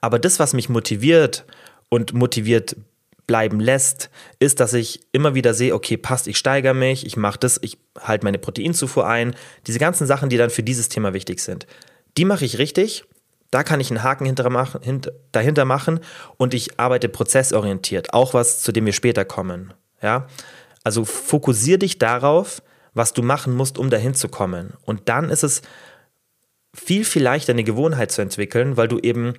aber 0.00 0.18
das, 0.18 0.38
was 0.38 0.54
mich 0.54 0.68
motiviert 0.68 1.44
und 1.88 2.14
motiviert 2.14 2.76
bleiben 3.26 3.58
lässt, 3.58 4.10
ist, 4.38 4.60
dass 4.60 4.72
ich 4.72 5.00
immer 5.10 5.34
wieder 5.34 5.52
sehe, 5.54 5.74
okay, 5.74 5.96
passt, 5.96 6.28
ich 6.28 6.36
steigere 6.36 6.74
mich, 6.74 7.04
ich 7.04 7.16
mache 7.16 7.38
das, 7.40 7.58
ich 7.60 7.78
halte 7.98 8.24
meine 8.24 8.38
Proteinzufuhr 8.38 9.06
ein. 9.06 9.34
Diese 9.66 9.80
ganzen 9.80 10.06
Sachen, 10.06 10.28
die 10.28 10.36
dann 10.36 10.50
für 10.50 10.62
dieses 10.62 10.88
Thema 10.88 11.12
wichtig 11.12 11.40
sind, 11.40 11.66
die 12.16 12.24
mache 12.24 12.44
ich 12.44 12.58
richtig. 12.58 13.04
Da 13.50 13.64
kann 13.64 13.80
ich 13.80 13.90
einen 13.90 14.04
Haken 14.04 14.32
dahinter 15.32 15.64
machen 15.64 16.00
und 16.36 16.54
ich 16.54 16.78
arbeite 16.78 17.08
prozessorientiert, 17.08 18.12
auch 18.12 18.34
was, 18.34 18.60
zu 18.60 18.70
dem 18.70 18.86
wir 18.86 18.92
später 18.92 19.24
kommen. 19.24 19.72
Ja? 20.02 20.28
Also 20.84 21.04
fokussiere 21.04 21.78
dich 21.78 21.98
darauf, 21.98 22.62
was 22.96 23.12
du 23.12 23.22
machen 23.22 23.54
musst, 23.54 23.78
um 23.78 23.90
dahin 23.90 24.14
zu 24.14 24.28
kommen. 24.28 24.72
Und 24.82 25.08
dann 25.08 25.28
ist 25.28 25.44
es 25.44 25.60
viel, 26.74 27.04
viel 27.04 27.22
leichter, 27.22 27.52
eine 27.52 27.62
Gewohnheit 27.62 28.10
zu 28.10 28.22
entwickeln, 28.22 28.76
weil 28.76 28.88
du 28.88 28.98
eben 28.98 29.34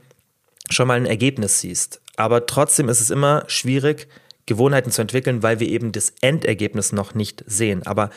schon 0.70 0.88
mal 0.88 0.94
ein 0.94 1.06
Ergebnis 1.08 1.60
siehst. 1.60 2.02
Aber 2.16 2.46
trotzdem 2.46 2.88
ist 2.88 3.02
es 3.02 3.10
immer 3.10 3.44
schwierig, 3.48 4.08
Gewohnheiten 4.46 4.92
zu 4.92 5.02
entwickeln, 5.02 5.44
weil 5.44 5.60
wir 5.60 5.68
eben 5.68 5.92
das 5.92 6.14
Endergebnis 6.22 6.92
noch 6.92 7.16
nicht 7.16 7.44
sehen. 7.48 7.86
Aber 7.86 8.12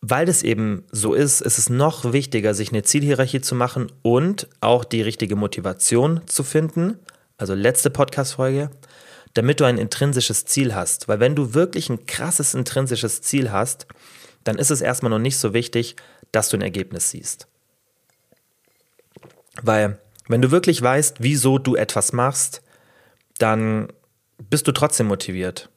weil 0.00 0.26
das 0.26 0.42
eben 0.42 0.84
so 0.92 1.14
ist, 1.14 1.40
ist 1.40 1.58
es 1.58 1.70
noch 1.70 2.12
wichtiger, 2.12 2.54
sich 2.54 2.70
eine 2.70 2.82
Zielhierarchie 2.82 3.40
zu 3.40 3.54
machen 3.54 3.90
und 4.02 4.48
auch 4.60 4.84
die 4.84 5.02
richtige 5.02 5.34
Motivation 5.34 6.20
zu 6.26 6.44
finden. 6.44 6.98
Also 7.38 7.54
letzte 7.54 7.90
Podcast-Folge, 7.90 8.70
damit 9.34 9.60
du 9.60 9.64
ein 9.64 9.78
intrinsisches 9.78 10.44
Ziel 10.44 10.74
hast. 10.74 11.08
Weil 11.08 11.20
wenn 11.20 11.34
du 11.34 11.54
wirklich 11.54 11.88
ein 11.88 12.06
krasses 12.06 12.54
intrinsisches 12.54 13.22
Ziel 13.22 13.50
hast, 13.50 13.86
dann 14.44 14.58
ist 14.58 14.70
es 14.70 14.80
erstmal 14.80 15.10
noch 15.10 15.18
nicht 15.18 15.38
so 15.38 15.54
wichtig, 15.54 15.96
dass 16.32 16.48
du 16.48 16.56
ein 16.56 16.62
Ergebnis 16.62 17.10
siehst. 17.10 17.46
Weil 19.62 19.98
wenn 20.28 20.42
du 20.42 20.50
wirklich 20.50 20.80
weißt, 20.80 21.16
wieso 21.20 21.58
du 21.58 21.74
etwas 21.74 22.12
machst, 22.12 22.62
dann 23.38 23.88
bist 24.38 24.68
du 24.68 24.72
trotzdem 24.72 25.06
motiviert, 25.06 25.70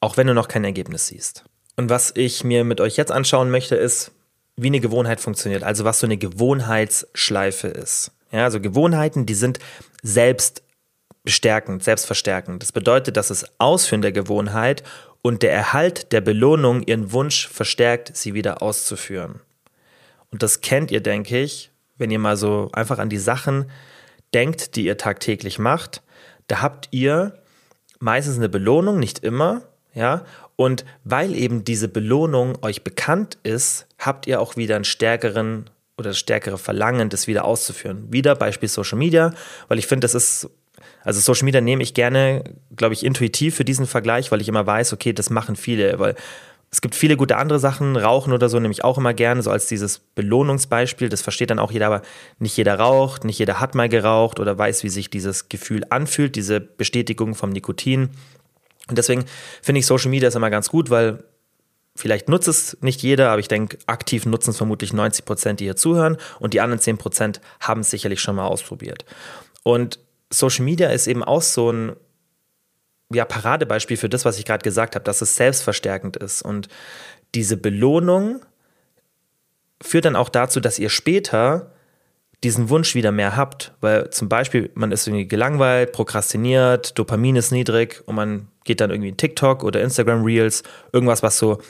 auch 0.00 0.16
wenn 0.16 0.26
du 0.26 0.34
noch 0.34 0.48
kein 0.48 0.64
Ergebnis 0.64 1.06
siehst. 1.06 1.44
Und 1.76 1.88
was 1.88 2.12
ich 2.14 2.44
mir 2.44 2.64
mit 2.64 2.80
euch 2.80 2.96
jetzt 2.96 3.12
anschauen 3.12 3.50
möchte, 3.50 3.76
ist, 3.76 4.12
wie 4.56 4.66
eine 4.66 4.80
Gewohnheit 4.80 5.20
funktioniert, 5.20 5.62
also 5.62 5.84
was 5.84 6.00
so 6.00 6.06
eine 6.06 6.18
Gewohnheitsschleife 6.18 7.68
ist. 7.68 8.12
Ja, 8.32 8.44
also 8.44 8.60
Gewohnheiten, 8.60 9.24
die 9.24 9.34
sind 9.34 9.58
selbst 10.02 10.62
bestärkend, 11.24 11.82
selbstverstärkend. 11.82 12.62
Das 12.62 12.72
bedeutet, 12.72 13.16
dass 13.16 13.28
das 13.28 13.46
Ausführen 13.58 14.02
der 14.02 14.12
Gewohnheit 14.12 14.82
und 15.22 15.42
der 15.42 15.52
Erhalt 15.52 16.12
der 16.12 16.20
Belohnung 16.20 16.82
ihren 16.82 17.12
Wunsch 17.12 17.48
verstärkt, 17.48 18.16
sie 18.16 18.34
wieder 18.34 18.62
auszuführen. 18.62 19.40
Und 20.30 20.42
das 20.42 20.60
kennt 20.60 20.90
ihr, 20.90 21.00
denke 21.00 21.40
ich, 21.40 21.70
wenn 21.98 22.10
ihr 22.10 22.18
mal 22.18 22.36
so 22.36 22.70
einfach 22.72 22.98
an 22.98 23.08
die 23.10 23.18
Sachen 23.18 23.70
denkt, 24.32 24.76
die 24.76 24.84
ihr 24.84 24.96
tagtäglich 24.96 25.58
macht. 25.58 26.02
Da 26.46 26.62
habt 26.62 26.88
ihr 26.92 27.34
meistens 27.98 28.36
eine 28.36 28.48
Belohnung, 28.48 28.98
nicht 28.98 29.20
immer, 29.20 29.62
ja. 29.94 30.24
Und 30.56 30.84
weil 31.04 31.34
eben 31.34 31.64
diese 31.64 31.88
Belohnung 31.88 32.58
euch 32.62 32.84
bekannt 32.84 33.38
ist, 33.42 33.86
habt 33.98 34.26
ihr 34.26 34.40
auch 34.40 34.56
wieder 34.56 34.76
einen 34.76 34.84
stärkeren 34.84 35.68
oder 35.96 36.14
stärkere 36.14 36.58
Verlangen, 36.58 37.10
das 37.10 37.26
wieder 37.26 37.44
auszuführen. 37.44 38.10
Wieder 38.10 38.34
Beispiel 38.34 38.68
Social 38.68 38.98
Media, 38.98 39.34
weil 39.68 39.78
ich 39.78 39.86
finde, 39.86 40.04
das 40.04 40.14
ist 40.14 40.50
also 41.04 41.20
Social 41.20 41.44
Media 41.44 41.60
nehme 41.60 41.82
ich 41.82 41.94
gerne, 41.94 42.44
glaube 42.76 42.94
ich, 42.94 43.04
intuitiv 43.04 43.56
für 43.56 43.64
diesen 43.64 43.86
Vergleich, 43.86 44.30
weil 44.30 44.40
ich 44.40 44.48
immer 44.48 44.66
weiß, 44.66 44.92
okay, 44.92 45.12
das 45.12 45.30
machen 45.30 45.56
viele, 45.56 45.98
weil 45.98 46.14
es 46.72 46.80
gibt 46.80 46.94
viele 46.94 47.16
gute 47.16 47.36
andere 47.36 47.58
Sachen, 47.58 47.96
Rauchen 47.96 48.32
oder 48.32 48.48
so 48.48 48.60
nehme 48.60 48.70
ich 48.70 48.84
auch 48.84 48.96
immer 48.96 49.12
gerne, 49.12 49.42
so 49.42 49.50
als 49.50 49.66
dieses 49.66 49.98
Belohnungsbeispiel. 49.98 51.08
Das 51.08 51.20
versteht 51.20 51.50
dann 51.50 51.58
auch 51.58 51.72
jeder, 51.72 51.86
aber 51.86 52.02
nicht 52.38 52.56
jeder 52.56 52.78
raucht, 52.78 53.24
nicht 53.24 53.38
jeder 53.40 53.58
hat 53.58 53.74
mal 53.74 53.88
geraucht 53.88 54.38
oder 54.38 54.56
weiß, 54.56 54.84
wie 54.84 54.88
sich 54.88 55.10
dieses 55.10 55.48
Gefühl 55.48 55.82
anfühlt, 55.90 56.36
diese 56.36 56.60
Bestätigung 56.60 57.34
vom 57.34 57.50
Nikotin. 57.50 58.10
Und 58.88 58.98
deswegen 58.98 59.24
finde 59.62 59.80
ich 59.80 59.86
Social 59.86 60.10
Media 60.10 60.28
ist 60.28 60.36
immer 60.36 60.50
ganz 60.50 60.68
gut, 60.68 60.90
weil 60.90 61.24
vielleicht 61.96 62.28
nutzt 62.28 62.46
es 62.46 62.78
nicht 62.82 63.02
jeder, 63.02 63.30
aber 63.30 63.40
ich 63.40 63.48
denke, 63.48 63.78
aktiv 63.86 64.24
nutzen 64.24 64.50
es 64.50 64.56
vermutlich 64.56 64.92
90 64.92 65.24
Prozent, 65.24 65.58
die 65.58 65.64
hier 65.64 65.76
zuhören 65.76 66.18
und 66.38 66.54
die 66.54 66.60
anderen 66.60 66.80
10 66.80 66.98
Prozent 66.98 67.40
haben 67.60 67.80
es 67.80 67.90
sicherlich 67.90 68.20
schon 68.20 68.36
mal 68.36 68.46
ausprobiert. 68.46 69.04
Und 69.64 69.98
Social 70.32 70.64
Media 70.64 70.88
ist 70.88 71.06
eben 71.06 71.24
auch 71.24 71.42
so 71.42 71.70
ein 71.70 71.96
ja, 73.12 73.24
Paradebeispiel 73.24 73.96
für 73.96 74.08
das, 74.08 74.24
was 74.24 74.38
ich 74.38 74.44
gerade 74.44 74.62
gesagt 74.62 74.94
habe, 74.94 75.04
dass 75.04 75.20
es 75.20 75.36
selbstverstärkend 75.36 76.16
ist. 76.16 76.42
Und 76.42 76.68
diese 77.34 77.56
Belohnung 77.56 78.40
führt 79.82 80.04
dann 80.04 80.16
auch 80.16 80.28
dazu, 80.28 80.60
dass 80.60 80.78
ihr 80.78 80.90
später 80.90 81.72
diesen 82.44 82.68
Wunsch 82.68 82.94
wieder 82.94 83.12
mehr 83.12 83.36
habt. 83.36 83.72
Weil 83.80 84.10
zum 84.10 84.28
Beispiel, 84.28 84.70
man 84.74 84.92
ist 84.92 85.06
irgendwie 85.06 85.28
gelangweilt, 85.28 85.92
prokrastiniert, 85.92 86.98
Dopamin 86.98 87.36
ist 87.36 87.50
niedrig 87.50 88.02
und 88.06 88.14
man 88.14 88.48
geht 88.64 88.80
dann 88.80 88.90
irgendwie 88.90 89.10
in 89.10 89.16
TikTok 89.16 89.64
oder 89.64 89.82
Instagram 89.82 90.24
Reels, 90.24 90.62
irgendwas, 90.92 91.22
was 91.22 91.38
so 91.38 91.60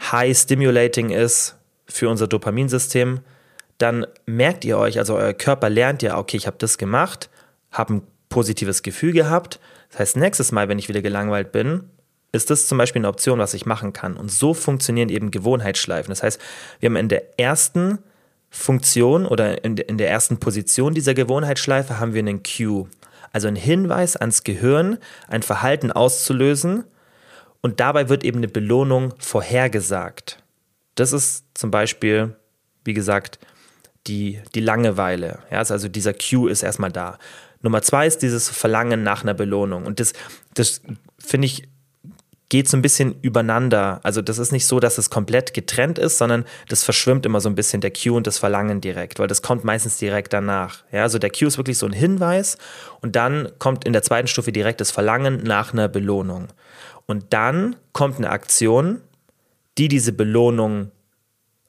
high 0.00 0.36
stimulating 0.36 1.10
ist 1.10 1.56
für 1.86 2.08
unser 2.08 2.28
Dopaminsystem. 2.28 3.20
Dann 3.78 4.06
merkt 4.26 4.64
ihr 4.64 4.78
euch, 4.78 4.98
also 4.98 5.16
euer 5.16 5.32
Körper 5.32 5.70
lernt 5.70 6.02
ja, 6.02 6.18
okay, 6.18 6.36
ich 6.36 6.46
habe 6.46 6.56
das 6.58 6.78
gemacht, 6.78 7.30
habe 7.70 7.94
ein 7.94 8.02
positives 8.28 8.82
Gefühl 8.82 9.12
gehabt. 9.12 9.60
Das 9.90 10.00
heißt, 10.00 10.16
nächstes 10.16 10.52
Mal, 10.52 10.68
wenn 10.68 10.78
ich 10.78 10.88
wieder 10.88 11.02
gelangweilt 11.02 11.52
bin, 11.52 11.90
ist 12.32 12.50
das 12.50 12.66
zum 12.66 12.78
Beispiel 12.78 13.00
eine 13.00 13.08
Option, 13.08 13.38
was 13.38 13.54
ich 13.54 13.66
machen 13.66 13.92
kann. 13.92 14.16
Und 14.16 14.30
so 14.30 14.54
funktionieren 14.54 15.08
eben 15.08 15.30
Gewohnheitsschleifen. 15.30 16.10
Das 16.10 16.22
heißt, 16.22 16.40
wir 16.80 16.88
haben 16.88 16.96
in 16.96 17.08
der 17.08 17.38
ersten 17.40 17.98
Funktion 18.50 19.26
oder 19.26 19.64
in, 19.64 19.76
der 19.76 20.10
ersten 20.10 20.38
Position 20.38 20.94
dieser 20.94 21.14
Gewohnheitsschleife 21.14 21.98
haben 21.98 22.14
wir 22.14 22.20
einen 22.20 22.42
Cue. 22.42 22.88
Also 23.32 23.48
einen 23.48 23.56
Hinweis 23.56 24.16
ans 24.16 24.44
Gehirn, 24.44 24.98
ein 25.28 25.42
Verhalten 25.42 25.92
auszulösen. 25.92 26.84
Und 27.60 27.80
dabei 27.80 28.08
wird 28.08 28.24
eben 28.24 28.38
eine 28.38 28.48
Belohnung 28.48 29.14
vorhergesagt. 29.18 30.42
Das 30.94 31.12
ist 31.12 31.44
zum 31.54 31.70
Beispiel, 31.70 32.36
wie 32.84 32.94
gesagt, 32.94 33.38
die, 34.06 34.40
die 34.54 34.60
Langeweile. 34.60 35.40
Ja, 35.50 35.58
also 35.58 35.88
dieser 35.88 36.14
Cue 36.14 36.50
ist 36.50 36.62
erstmal 36.62 36.92
da. 36.92 37.18
Nummer 37.66 37.82
zwei 37.82 38.06
ist 38.06 38.22
dieses 38.22 38.48
Verlangen 38.48 39.02
nach 39.02 39.22
einer 39.22 39.34
Belohnung. 39.34 39.84
Und 39.84 40.00
das, 40.00 40.12
das 40.54 40.80
finde 41.18 41.46
ich, 41.46 41.68
geht 42.48 42.68
so 42.68 42.76
ein 42.76 42.82
bisschen 42.82 43.16
übereinander. 43.22 43.98
Also 44.04 44.22
das 44.22 44.38
ist 44.38 44.52
nicht 44.52 44.66
so, 44.66 44.78
dass 44.78 44.98
es 44.98 45.10
komplett 45.10 45.52
getrennt 45.52 45.98
ist, 45.98 46.18
sondern 46.18 46.44
das 46.68 46.84
verschwimmt 46.84 47.26
immer 47.26 47.40
so 47.40 47.48
ein 47.48 47.56
bisschen 47.56 47.80
der 47.80 47.92
Cue 47.92 48.12
und 48.12 48.26
das 48.26 48.38
Verlangen 48.38 48.80
direkt, 48.80 49.18
weil 49.18 49.26
das 49.26 49.42
kommt 49.42 49.64
meistens 49.64 49.98
direkt 49.98 50.32
danach. 50.32 50.84
Ja, 50.92 51.02
also 51.02 51.18
der 51.18 51.30
Cue 51.30 51.48
ist 51.48 51.58
wirklich 51.58 51.76
so 51.76 51.86
ein 51.86 51.92
Hinweis 51.92 52.56
und 53.00 53.16
dann 53.16 53.48
kommt 53.58 53.84
in 53.84 53.92
der 53.92 54.02
zweiten 54.02 54.28
Stufe 54.28 54.52
direkt 54.52 54.80
das 54.80 54.92
Verlangen 54.92 55.42
nach 55.42 55.72
einer 55.72 55.88
Belohnung. 55.88 56.48
Und 57.06 57.32
dann 57.32 57.76
kommt 57.92 58.18
eine 58.18 58.30
Aktion, 58.30 59.00
die 59.76 59.88
diese 59.88 60.12
Belohnung 60.12 60.92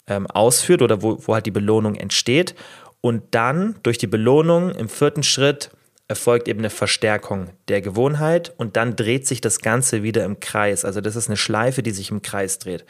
ähm, 0.07 0.27
ausführt 0.27 0.81
oder 0.81 1.01
wo, 1.01 1.17
wo 1.25 1.33
halt 1.33 1.45
die 1.45 1.51
Belohnung 1.51 1.95
entsteht. 1.95 2.55
Und 3.01 3.23
dann 3.31 3.75
durch 3.83 3.97
die 3.97 4.07
Belohnung 4.07 4.71
im 4.71 4.89
vierten 4.89 5.23
Schritt 5.23 5.69
erfolgt 6.07 6.47
eben 6.47 6.59
eine 6.59 6.69
Verstärkung 6.69 7.49
der 7.67 7.81
Gewohnheit 7.81 8.53
und 8.57 8.77
dann 8.77 8.95
dreht 8.95 9.27
sich 9.27 9.41
das 9.41 9.59
Ganze 9.59 10.03
wieder 10.03 10.23
im 10.23 10.39
Kreis. 10.39 10.85
Also 10.85 11.01
das 11.01 11.15
ist 11.15 11.27
eine 11.27 11.37
Schleife, 11.37 11.83
die 11.83 11.91
sich 11.91 12.11
im 12.11 12.21
Kreis 12.21 12.59
dreht. 12.59 12.85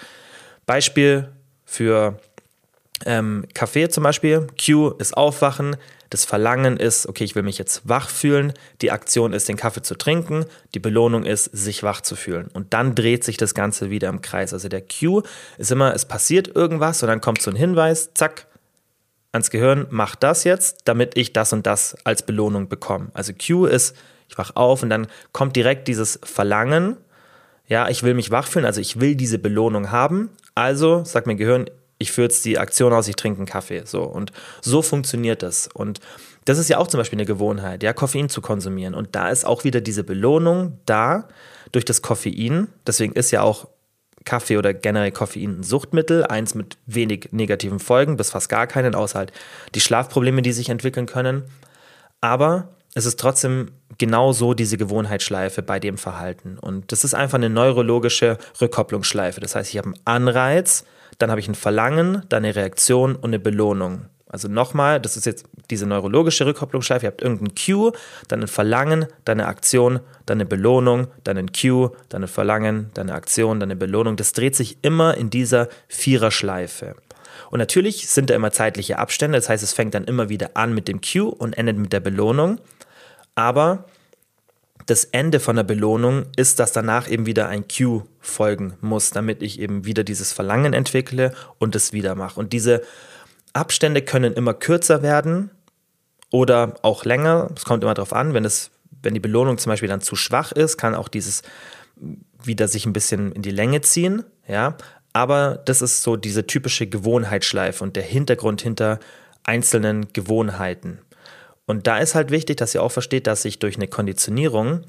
Beispiel 0.65 1.29
für 1.65 2.19
ähm, 3.05 3.45
Kaffee 3.53 3.89
zum 3.89 4.03
Beispiel. 4.03 4.47
Q 4.63 4.89
ist 4.99 5.15
Aufwachen. 5.15 5.77
Das 6.09 6.23
Verlangen 6.23 6.77
ist, 6.77 7.07
okay, 7.07 7.25
ich 7.25 7.35
will 7.35 7.43
mich 7.43 7.57
jetzt 7.57 7.89
wach 7.89 8.09
fühlen. 8.09 8.53
Die 8.81 8.91
Aktion 8.91 9.33
ist, 9.33 9.49
den 9.49 9.57
Kaffee 9.57 9.81
zu 9.81 9.95
trinken. 9.95 10.45
Die 10.73 10.79
Belohnung 10.79 11.25
ist, 11.25 11.45
sich 11.45 11.83
wach 11.83 12.01
zu 12.01 12.15
fühlen. 12.15 12.47
Und 12.53 12.73
dann 12.73 12.95
dreht 12.95 13.23
sich 13.23 13.37
das 13.37 13.53
Ganze 13.53 13.89
wieder 13.89 14.09
im 14.09 14.21
Kreis. 14.21 14.53
Also 14.53 14.69
der 14.69 14.81
Q 14.81 15.23
ist 15.57 15.71
immer, 15.71 15.93
es 15.93 16.05
passiert 16.05 16.47
irgendwas 16.55 17.03
und 17.03 17.09
dann 17.09 17.21
kommt 17.21 17.41
so 17.41 17.51
ein 17.51 17.57
Hinweis, 17.57 18.13
zack, 18.13 18.46
ans 19.31 19.49
Gehirn, 19.49 19.87
mach 19.89 20.15
das 20.15 20.43
jetzt, 20.43 20.81
damit 20.85 21.17
ich 21.17 21.33
das 21.33 21.53
und 21.53 21.67
das 21.67 21.95
als 22.03 22.23
Belohnung 22.23 22.69
bekomme. 22.69 23.09
Also 23.13 23.33
Q 23.33 23.65
ist, 23.65 23.95
ich 24.29 24.37
wach 24.37 24.55
auf 24.55 24.83
und 24.83 24.89
dann 24.89 25.07
kommt 25.31 25.55
direkt 25.55 25.87
dieses 25.87 26.19
Verlangen, 26.23 26.97
ja, 27.67 27.89
ich 27.89 28.03
will 28.03 28.13
mich 28.13 28.31
wach 28.31 28.47
fühlen, 28.47 28.65
also 28.65 28.79
ich 28.79 28.99
will 28.99 29.15
diese 29.15 29.39
Belohnung 29.39 29.91
haben. 29.91 30.29
Also 30.55 31.03
sagt 31.03 31.27
mein 31.27 31.37
Gehirn, 31.37 31.69
ich 31.97 32.11
führe 32.11 32.25
jetzt 32.27 32.45
die 32.45 32.57
Aktion 32.57 32.93
aus, 32.93 33.07
ich 33.07 33.15
trinke 33.15 33.39
einen 33.39 33.45
Kaffee. 33.45 33.83
So. 33.85 34.03
Und 34.03 34.31
so 34.61 34.81
funktioniert 34.81 35.43
das. 35.43 35.67
Und 35.73 35.99
das 36.45 36.57
ist 36.57 36.69
ja 36.69 36.77
auch 36.77 36.87
zum 36.87 36.99
Beispiel 36.99 37.17
eine 37.17 37.25
Gewohnheit, 37.25 37.83
ja, 37.83 37.93
Koffein 37.93 38.29
zu 38.29 38.41
konsumieren. 38.41 38.93
Und 38.93 39.15
da 39.15 39.29
ist 39.29 39.45
auch 39.45 39.63
wieder 39.63 39.81
diese 39.81 40.03
Belohnung 40.03 40.79
da 40.85 41.27
durch 41.71 41.83
das 41.83 42.01
Koffein. 42.01 42.69
Deswegen 42.85 43.13
ist 43.13 43.31
ja 43.31 43.41
auch 43.41 43.67
Kaffee 44.27 44.57
oder 44.57 44.73
generell 44.73 45.11
Koffein 45.11 45.59
ein 45.59 45.63
Suchtmittel, 45.63 46.23
eins 46.25 46.53
mit 46.53 46.77
wenig 46.85 47.29
negativen 47.31 47.79
Folgen, 47.79 48.17
bis 48.17 48.29
fast 48.29 48.49
gar 48.49 48.67
keinen, 48.67 48.93
außer 48.93 49.17
halt 49.17 49.31
die 49.73 49.81
Schlafprobleme, 49.81 50.43
die 50.43 50.51
sich 50.51 50.69
entwickeln 50.69 51.07
können. 51.07 51.45
Aber 52.21 52.69
es 52.93 53.05
ist 53.05 53.19
trotzdem 53.19 53.71
genauso 53.97 54.53
diese 54.53 54.77
Gewohnheitsschleife 54.77 55.61
bei 55.61 55.79
dem 55.79 55.97
Verhalten. 55.97 56.57
Und 56.59 56.91
das 56.91 57.03
ist 57.03 57.13
einfach 57.13 57.37
eine 57.37 57.49
neurologische 57.49 58.37
Rückkopplungsschleife. 58.59 59.39
Das 59.39 59.55
heißt, 59.55 59.71
ich 59.71 59.77
habe 59.77 59.87
einen 59.87 59.99
Anreiz, 60.05 60.83
dann 61.17 61.29
habe 61.31 61.39
ich 61.39 61.47
ein 61.47 61.55
Verlangen, 61.55 62.23
dann 62.29 62.43
eine 62.43 62.55
Reaktion 62.55 63.15
und 63.15 63.25
eine 63.25 63.39
Belohnung. 63.39 64.05
Also 64.29 64.47
nochmal, 64.47 64.99
das 64.99 65.15
ist 65.15 65.25
jetzt 65.25 65.45
diese 65.69 65.85
neurologische 65.85 66.45
Rückkopplungsschleife. 66.45 67.05
Ihr 67.05 67.11
habt 67.11 67.21
irgendein 67.21 67.55
Cue, 67.55 67.93
dann 68.27 68.41
ein 68.41 68.47
Verlangen, 68.47 69.07
dann 69.23 69.39
eine 69.39 69.47
Aktion, 69.47 70.01
dann 70.25 70.37
eine 70.37 70.45
Belohnung, 70.45 71.07
dann 71.23 71.37
ein 71.37 71.51
Cue, 71.51 71.91
dann 72.09 72.23
ein 72.23 72.27
Verlangen, 72.27 72.89
dann 72.93 73.09
eine 73.09 73.17
Aktion, 73.17 73.59
dann 73.59 73.69
eine 73.69 73.77
Belohnung. 73.77 74.17
Das 74.17 74.33
dreht 74.33 74.55
sich 74.55 74.77
immer 74.81 75.15
in 75.15 75.29
dieser 75.29 75.69
Viererschleife. 75.87 76.95
Und 77.49 77.59
natürlich 77.59 78.09
sind 78.09 78.29
da 78.29 78.35
immer 78.35 78.51
zeitliche 78.51 78.99
Abstände. 78.99 79.37
Das 79.37 79.47
heißt, 79.47 79.63
es 79.63 79.73
fängt 79.73 79.93
dann 79.93 80.03
immer 80.03 80.27
wieder 80.27 80.51
an 80.55 80.73
mit 80.73 80.87
dem 80.87 80.99
Cue 81.01 81.29
und 81.29 81.57
endet 81.57 81.77
mit 81.77 81.93
der 81.93 82.01
Belohnung. 82.01 82.59
Aber 83.35 83.85
das 84.87 85.03
Ende 85.05 85.39
von 85.39 85.55
der 85.55 85.63
Belohnung 85.63 86.25
ist, 86.35 86.59
dass 86.59 86.71
danach 86.71 87.09
eben 87.09 87.25
wieder 87.25 87.47
ein 87.47 87.65
Cue 87.67 88.05
folgen 88.19 88.73
muss, 88.81 89.11
damit 89.11 89.41
ich 89.41 89.59
eben 89.59 89.85
wieder 89.85 90.03
dieses 90.03 90.33
Verlangen 90.33 90.73
entwickle 90.73 91.33
und 91.59 91.75
es 91.75 91.93
wieder 91.93 92.15
mache. 92.15 92.39
Und 92.39 92.53
diese 92.53 92.81
Abstände 93.57 94.01
können 94.01 94.33
immer 94.33 94.53
kürzer 94.53 95.01
werden 95.01 95.51
oder 96.31 96.75
auch 96.81 97.05
länger. 97.05 97.49
Es 97.55 97.65
kommt 97.65 97.83
immer 97.83 97.93
darauf 97.93 98.13
an, 98.13 98.33
wenn, 98.33 98.45
es, 98.45 98.71
wenn 99.01 99.13
die 99.13 99.19
Belohnung 99.19 99.57
zum 99.57 99.71
Beispiel 99.71 99.89
dann 99.89 100.01
zu 100.01 100.15
schwach 100.15 100.51
ist, 100.51 100.77
kann 100.77 100.95
auch 100.95 101.07
dieses 101.07 101.43
wieder 102.43 102.67
sich 102.67 102.85
ein 102.85 102.93
bisschen 102.93 103.31
in 103.31 103.41
die 103.41 103.51
Länge 103.51 103.81
ziehen. 103.81 104.23
Ja, 104.47 104.77
aber 105.13 105.61
das 105.65 105.81
ist 105.81 106.03
so 106.03 106.15
diese 106.15 106.45
typische 106.45 106.87
Gewohnheitsschleife 106.87 107.83
und 107.83 107.95
der 107.95 108.03
Hintergrund 108.03 108.61
hinter 108.61 108.99
einzelnen 109.43 110.13
Gewohnheiten. 110.13 110.99
Und 111.65 111.87
da 111.87 111.97
ist 111.97 112.15
halt 112.15 112.31
wichtig, 112.31 112.57
dass 112.57 112.75
ihr 112.75 112.83
auch 112.83 112.91
versteht, 112.91 113.27
dass 113.27 113.41
sich 113.41 113.59
durch 113.59 113.75
eine 113.75 113.87
Konditionierung 113.87 114.83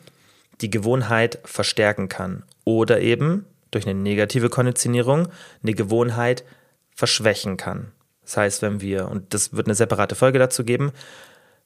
die 0.61 0.71
Gewohnheit 0.71 1.39
verstärken 1.45 2.09
kann 2.09 2.45
oder 2.65 3.01
eben 3.01 3.47
durch 3.71 3.87
eine 3.87 3.99
negative 3.99 4.49
Konditionierung 4.49 5.29
eine 5.63 5.75
Gewohnheit 5.75 6.45
verschwächen 6.95 7.57
kann. 7.57 7.93
Das 8.29 8.37
heißt, 8.37 8.61
wenn 8.61 8.83
wir, 8.83 9.09
und 9.09 9.33
das 9.33 9.55
wird 9.55 9.69
eine 9.69 9.75
separate 9.75 10.15
Folge 10.15 10.39
dazu 10.39 10.63
geben, 10.63 10.93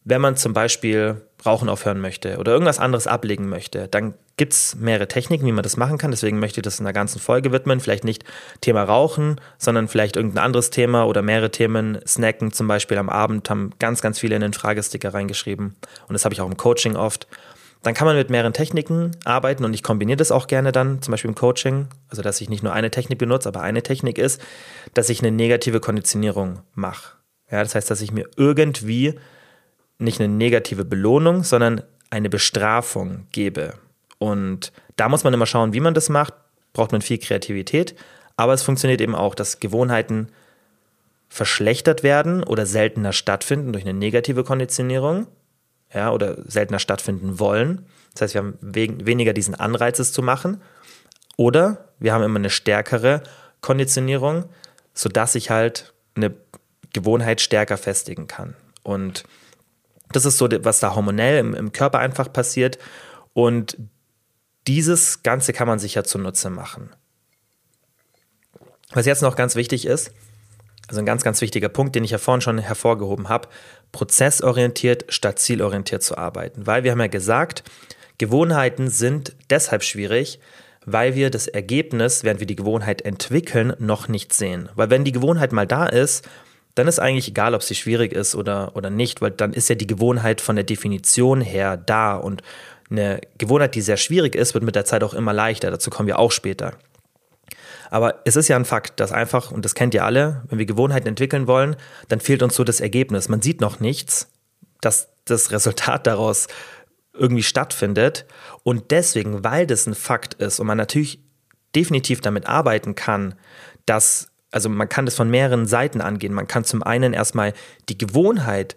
wenn 0.05 0.21
man 0.21 0.37
zum 0.37 0.53
Beispiel 0.53 1.21
Rauchen 1.45 1.69
aufhören 1.69 2.01
möchte 2.01 2.39
oder 2.39 2.53
irgendwas 2.53 2.79
anderes 2.79 3.09
ablegen 3.09 3.49
möchte, 3.49 3.89
dann 3.89 4.15
gibt 4.37 4.53
es 4.53 4.77
mehrere 4.77 5.09
Techniken, 5.09 5.45
wie 5.45 5.53
man 5.53 5.65
das 5.65 5.77
machen 5.77 5.99
kann. 5.99 6.13
Deswegen 6.13 6.39
möchte 6.39 6.61
ich 6.61 6.63
das 6.63 6.79
in 6.79 6.85
der 6.85 6.93
ganzen 6.93 7.19
Folge 7.19 7.51
widmen. 7.51 7.81
Vielleicht 7.81 8.05
nicht 8.05 8.25
Thema 8.61 8.85
Rauchen, 8.85 9.41
sondern 9.59 9.89
vielleicht 9.89 10.15
irgendein 10.15 10.45
anderes 10.45 10.71
Thema 10.71 11.05
oder 11.05 11.21
mehrere 11.21 11.51
Themen. 11.51 11.99
Snacken 12.07 12.53
zum 12.53 12.69
Beispiel 12.69 12.99
am 12.99 13.09
Abend 13.09 13.51
haben 13.51 13.73
ganz, 13.81 14.01
ganz 14.01 14.21
viele 14.21 14.37
in 14.37 14.41
den 14.41 14.53
Fragesticker 14.53 15.13
reingeschrieben. 15.13 15.75
Und 16.07 16.13
das 16.13 16.25
habe 16.25 16.33
ich 16.33 16.41
auch 16.41 16.49
im 16.49 16.57
Coaching 16.57 16.95
oft. 16.95 17.27
Dann 17.83 17.95
kann 17.95 18.07
man 18.07 18.17
mit 18.17 18.31
mehreren 18.31 18.53
Techniken 18.53 19.11
arbeiten 19.25 19.65
und 19.65 19.75
ich 19.75 19.83
kombiniere 19.83 20.17
das 20.17 20.31
auch 20.31 20.47
gerne 20.47 20.71
dann, 20.71 21.03
zum 21.03 21.11
Beispiel 21.11 21.31
im 21.31 21.35
Coaching. 21.35 21.89
Also, 22.09 22.23
dass 22.23 22.41
ich 22.41 22.49
nicht 22.49 22.63
nur 22.63 22.73
eine 22.73 22.91
Technik 22.91 23.19
benutze, 23.19 23.49
aber 23.49 23.63
eine 23.63 23.83
Technik 23.83 24.19
ist, 24.19 24.41
dass 24.95 25.09
ich 25.09 25.21
eine 25.21 25.33
negative 25.33 25.81
Konditionierung 25.81 26.61
mache. 26.75 27.17
Ja, 27.51 27.63
das 27.63 27.75
heißt, 27.75 27.91
dass 27.91 28.01
ich 28.01 28.13
mir 28.13 28.29
irgendwie 28.37 29.19
nicht 29.99 30.21
eine 30.21 30.33
negative 30.33 30.85
Belohnung, 30.85 31.43
sondern 31.43 31.83
eine 32.11 32.31
Bestrafung 32.31 33.27
gebe. 33.33 33.75
Und 34.19 34.73
da 34.97 35.09
muss 35.09 35.25
man 35.25 35.35
immer 35.35 35.47
schauen, 35.47 35.73
wie 35.73 35.81
man 35.81 35.95
das 35.95 36.09
macht. 36.09 36.35
Braucht 36.73 36.93
man 36.93 37.03
viel 37.03 37.19
Kreativität. 37.19 37.95
Aber 38.37 38.55
es 38.55 38.63
funktioniert 38.63 39.01
eben 39.01 39.15
auch, 39.15 39.35
dass 39.35 39.61
Gewohnheiten 39.61 40.29
verschlechtert 41.29 42.03
werden 42.03 42.45
oder 42.45 42.67
seltener 42.67 43.13
stattfinden 43.13 43.73
durch 43.73 43.85
eine 43.85 43.95
negative 43.95 44.45
Konditionierung 44.45 45.27
ja, 45.95 46.11
oder 46.11 46.39
seltener 46.49 46.79
stattfinden 46.79 47.39
wollen. 47.39 47.87
Das 48.15 48.23
heißt, 48.23 48.35
wir 48.35 48.41
haben 48.41 48.59
weniger 48.61 49.33
diesen 49.33 49.55
Anreiz, 49.55 49.99
es 49.99 50.13
zu 50.13 50.23
machen. 50.23 50.61
Oder 51.37 51.89
wir 51.99 52.13
haben 52.13 52.23
immer 52.23 52.39
eine 52.39 52.51
stärkere 52.51 53.23
Konditionierung, 53.61 54.45
sodass 54.95 55.35
ich 55.35 55.51
halt 55.51 55.93
eine 56.15 56.35
Gewohnheit 56.93 57.41
stärker 57.41 57.77
festigen 57.77 58.27
kann. 58.27 58.55
Und 58.83 59.25
das 60.11 60.27
ist 60.27 60.39
so, 60.39 60.49
was 60.51 60.81
da 60.81 60.95
hormonell 60.95 61.39
im, 61.39 61.55
im 61.55 61.73
Körper 61.73 61.99
einfach 61.99 62.33
passiert. 62.33 62.79
Und 63.33 63.79
dieses 64.67 65.23
Ganze 65.23 65.53
kann 65.53 65.67
man 65.67 65.79
sich 65.79 65.95
ja 65.95 66.05
zunutze 66.05 66.51
machen. 66.51 66.91
Was 68.93 69.07
jetzt 69.07 69.23
noch 69.23 69.37
ganz 69.37 69.57
wichtig 69.57 69.87
ist, 69.87 70.13
also 70.89 71.01
ein 71.01 71.07
ganz, 71.07 71.23
ganz 71.23 71.41
wichtiger 71.41 71.71
Punkt, 71.71 71.95
den 71.95 72.05
ich 72.05 72.11
ja 72.11 72.19
vorhin 72.19 72.43
schon 72.43 72.59
hervorgehoben 72.59 73.29
habe, 73.29 73.49
prozessorientiert 73.93 75.05
statt 75.09 75.39
zielorientiert 75.39 76.03
zu 76.03 76.17
arbeiten. 76.19 76.67
Weil 76.67 76.85
wir 76.85 76.91
haben 76.91 77.01
ja 77.01 77.07
gesagt, 77.07 77.63
Gewohnheiten 78.19 78.89
sind 78.89 79.35
deshalb 79.51 79.83
schwierig, 79.85 80.41
weil 80.85 81.15
wir 81.15 81.31
das 81.31 81.47
Ergebnis, 81.47 82.25
während 82.25 82.41
wir 82.41 82.47
die 82.47 82.57
Gewohnheit 82.57 83.03
entwickeln, 83.03 83.75
noch 83.79 84.09
nicht 84.09 84.33
sehen. 84.33 84.69
Weil 84.75 84.91
wenn 84.91 85.05
die 85.05 85.13
Gewohnheit 85.13 85.53
mal 85.53 85.67
da 85.67 85.87
ist, 85.87 86.29
dann 86.75 86.89
ist 86.89 86.99
eigentlich 86.99 87.29
egal, 87.29 87.55
ob 87.55 87.63
sie 87.63 87.75
schwierig 87.75 88.13
ist 88.13 88.35
oder, 88.35 88.75
oder 88.75 88.91
nicht, 88.91 89.21
weil 89.21 89.31
dann 89.31 89.53
ist 89.53 89.69
ja 89.69 89.75
die 89.75 89.87
Gewohnheit 89.87 90.41
von 90.41 90.57
der 90.57 90.65
Definition 90.65 91.41
her 91.41 91.77
da 91.77 92.17
und 92.17 92.43
eine 92.91 93.21
Gewohnheit, 93.39 93.75
die 93.75 93.81
sehr 93.81 93.97
schwierig 93.97 94.35
ist, 94.35 94.55
wird 94.55 94.65
mit 94.65 94.75
der 94.75 94.85
Zeit 94.85 95.03
auch 95.03 95.15
immer 95.15 95.33
leichter. 95.33 95.71
Dazu 95.71 95.91
kommen 95.91 96.07
wir 96.07 96.19
auch 96.19 96.33
später. 96.33 96.75
Aber 97.93 98.23
es 98.25 98.37
ist 98.37 98.49
ja 98.49 98.57
ein 98.57 98.65
Fakt, 98.65 99.01
dass 99.01 99.13
einfach, 99.13 99.51
und 99.51 99.67
das 99.67 99.75
kennt 99.75 99.93
ihr 99.93 100.03
alle, 100.03 100.45
wenn 100.49 100.59
wir 100.59 100.65
Gewohnheiten 100.65 101.09
entwickeln 101.09 101.47
wollen, 101.47 101.77
dann 102.09 102.21
fehlt 102.21 102.43
uns 102.43 102.57
so 102.57 102.65
das 102.65 102.81
Ergebnis. 102.81 103.29
Man 103.29 103.43
sieht 103.43 103.61
noch 103.61 103.81
nichts, 103.81 104.31
dass 104.81 105.11
das 105.27 105.51
Resultat 105.51 106.07
daraus 106.07 106.47
irgendwie 107.13 107.43
stattfindet. 107.43 108.25
Und 108.63 108.93
deswegen, 108.93 109.45
weil 109.45 109.67
das 109.67 109.87
ein 109.87 109.95
Fakt 109.95 110.33
ist 110.33 110.59
und 110.59 110.69
man 110.69 110.79
natürlich 110.79 111.21
definitiv 111.77 112.23
damit 112.23 112.47
arbeiten 112.47 112.95
kann, 112.95 113.35
dass 113.85 114.29
also 114.51 114.71
man 114.71 114.89
kann 114.89 115.05
das 115.05 115.15
von 115.15 115.29
mehreren 115.29 115.67
Seiten 115.67 116.01
angehen. 116.01 116.33
Man 116.33 116.49
kann 116.49 116.65
zum 116.65 116.83
einen 116.83 117.13
erstmal 117.13 117.53
die 117.91 117.99
Gewohnheit 117.99 118.75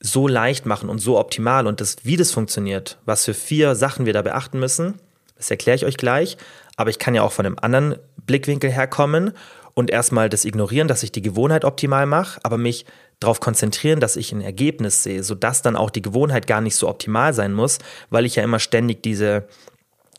so 0.00 0.28
leicht 0.28 0.64
machen 0.64 0.88
und 0.88 0.98
so 0.98 1.18
optimal 1.18 1.66
und 1.66 1.82
das, 1.82 1.96
wie 2.04 2.16
das 2.16 2.32
funktioniert, 2.32 2.98
was 3.04 3.26
für 3.26 3.34
vier 3.34 3.74
Sachen 3.74 4.06
wir 4.06 4.14
da 4.14 4.22
beachten 4.22 4.58
müssen, 4.58 4.98
das 5.36 5.50
erkläre 5.50 5.76
ich 5.76 5.84
euch 5.84 5.96
gleich. 5.96 6.36
Aber 6.76 6.90
ich 6.90 6.98
kann 6.98 7.14
ja 7.14 7.22
auch 7.22 7.32
von 7.32 7.46
einem 7.46 7.56
anderen 7.60 7.96
Blickwinkel 8.24 8.70
herkommen 8.70 9.32
und 9.74 9.90
erstmal 9.90 10.28
das 10.28 10.44
ignorieren, 10.44 10.88
dass 10.88 11.02
ich 11.02 11.12
die 11.12 11.22
Gewohnheit 11.22 11.64
optimal 11.64 12.06
mache, 12.06 12.40
aber 12.42 12.58
mich 12.58 12.86
darauf 13.20 13.40
konzentrieren, 13.40 14.00
dass 14.00 14.16
ich 14.16 14.32
ein 14.32 14.40
Ergebnis 14.40 15.02
sehe, 15.02 15.22
sodass 15.22 15.62
dann 15.62 15.76
auch 15.76 15.90
die 15.90 16.02
Gewohnheit 16.02 16.46
gar 16.46 16.60
nicht 16.60 16.76
so 16.76 16.88
optimal 16.88 17.32
sein 17.34 17.52
muss, 17.52 17.78
weil 18.10 18.26
ich 18.26 18.36
ja 18.36 18.42
immer 18.42 18.58
ständig 18.58 19.02
diese 19.02 19.46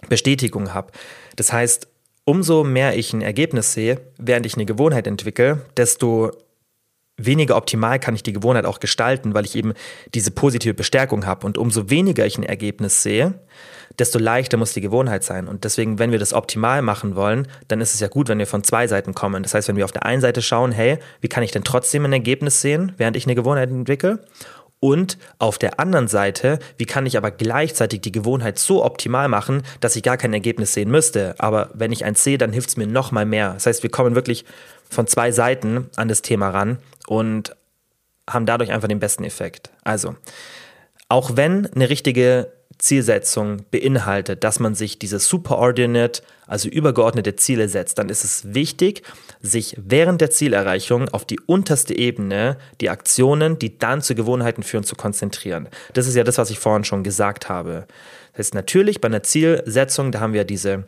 Bestätigung 0.09 0.73
habe. 0.73 0.91
Das 1.35 1.53
heißt, 1.53 1.87
umso 2.23 2.63
mehr 2.63 2.97
ich 2.97 3.13
ein 3.13 3.21
Ergebnis 3.21 3.73
sehe, 3.73 4.01
während 4.17 4.45
ich 4.45 4.55
eine 4.55 4.65
Gewohnheit 4.65 5.07
entwickle, 5.07 5.65
desto 5.75 6.31
weniger 7.17 7.57
optimal 7.57 7.99
kann 7.99 8.15
ich 8.15 8.23
die 8.23 8.33
Gewohnheit 8.33 8.65
auch 8.65 8.79
gestalten, 8.79 9.33
weil 9.33 9.45
ich 9.45 9.55
eben 9.55 9.73
diese 10.13 10.31
positive 10.31 10.73
Bestärkung 10.73 11.25
habe. 11.25 11.45
Und 11.45 11.57
umso 11.57 11.89
weniger 11.89 12.25
ich 12.25 12.37
ein 12.37 12.43
Ergebnis 12.43 13.01
sehe, 13.01 13.39
desto 13.99 14.19
leichter 14.19 14.57
muss 14.57 14.73
die 14.73 14.81
Gewohnheit 14.81 15.23
sein. 15.23 15.47
Und 15.47 15.63
deswegen, 15.63 15.99
wenn 15.99 16.11
wir 16.11 16.19
das 16.19 16.33
optimal 16.33 16.81
machen 16.81 17.15
wollen, 17.15 17.47
dann 17.67 17.81
ist 17.81 17.93
es 17.93 17.99
ja 17.99 18.07
gut, 18.07 18.29
wenn 18.29 18.39
wir 18.39 18.47
von 18.47 18.63
zwei 18.63 18.87
Seiten 18.87 19.13
kommen. 19.13 19.43
Das 19.43 19.53
heißt, 19.53 19.67
wenn 19.67 19.75
wir 19.75 19.85
auf 19.85 19.91
der 19.91 20.05
einen 20.05 20.21
Seite 20.21 20.41
schauen, 20.41 20.71
hey, 20.71 20.99
wie 21.21 21.27
kann 21.27 21.43
ich 21.43 21.51
denn 21.51 21.63
trotzdem 21.63 22.05
ein 22.05 22.13
Ergebnis 22.13 22.61
sehen, 22.61 22.93
während 22.97 23.17
ich 23.17 23.25
eine 23.25 23.35
Gewohnheit 23.35 23.69
entwickle? 23.69 24.19
Und 24.79 25.17
auf 25.39 25.57
der 25.57 25.79
anderen 25.79 26.07
Seite, 26.07 26.59
wie 26.77 26.85
kann 26.85 27.07
ich 27.07 27.17
aber 27.17 27.31
gleichzeitig 27.31 28.01
die 28.01 28.11
Gewohnheit 28.11 28.59
so 28.59 28.85
optimal 28.85 29.27
machen, 29.27 29.63
dass 29.79 29.95
ich 29.95 30.03
gar 30.03 30.17
kein 30.17 30.33
Ergebnis 30.33 30.73
sehen 30.73 30.91
müsste. 30.91 31.33
Aber 31.39 31.71
wenn 31.73 31.91
ich 31.91 32.05
eins 32.05 32.23
sehe, 32.23 32.37
dann 32.37 32.53
hilft 32.53 32.69
es 32.69 32.77
mir 32.77 32.85
noch 32.85 33.11
mal 33.11 33.25
mehr. 33.25 33.53
Das 33.53 33.65
heißt, 33.65 33.81
wir 33.81 33.89
kommen 33.89 34.13
wirklich 34.13 34.45
von 34.87 35.07
zwei 35.07 35.31
Seiten 35.31 35.89
an 35.95 36.07
das 36.07 36.21
Thema 36.21 36.49
ran 36.49 36.77
und 37.07 37.55
haben 38.29 38.45
dadurch 38.45 38.71
einfach 38.71 38.87
den 38.87 38.99
besten 38.99 39.23
Effekt. 39.23 39.71
Also, 39.83 40.15
auch 41.09 41.31
wenn 41.35 41.65
eine 41.73 41.89
richtige 41.89 42.51
Zielsetzung 42.77 43.63
beinhaltet, 43.71 44.43
dass 44.43 44.59
man 44.59 44.75
sich 44.75 44.99
diese 44.99 45.19
superordinate, 45.19 46.21
also 46.45 46.69
übergeordnete 46.69 47.35
Ziele 47.35 47.69
setzt, 47.69 47.97
dann 47.97 48.09
ist 48.09 48.23
es 48.23 48.53
wichtig, 48.53 49.01
sich 49.41 49.75
während 49.77 50.21
der 50.21 50.29
Zielerreichung 50.29 51.09
auf 51.09 51.25
die 51.25 51.39
unterste 51.39 51.97
Ebene, 51.97 52.57
die 52.79 52.89
Aktionen, 52.89 53.57
die 53.59 53.77
dann 53.79 54.01
zu 54.01 54.15
Gewohnheiten 54.15 54.63
führen, 54.63 54.83
zu 54.83 54.95
konzentrieren. 54.95 55.67
Das 55.93 56.07
ist 56.07 56.15
ja 56.15 56.23
das, 56.23 56.37
was 56.37 56.49
ich 56.49 56.59
vorhin 56.59 56.83
schon 56.83 57.03
gesagt 57.03 57.49
habe. 57.49 57.87
Das 58.33 58.39
heißt, 58.47 58.53
natürlich 58.53 59.01
bei 59.01 59.07
einer 59.07 59.23
Zielsetzung, 59.23 60.11
da 60.11 60.19
haben 60.19 60.33
wir 60.33 60.43
diese 60.43 60.85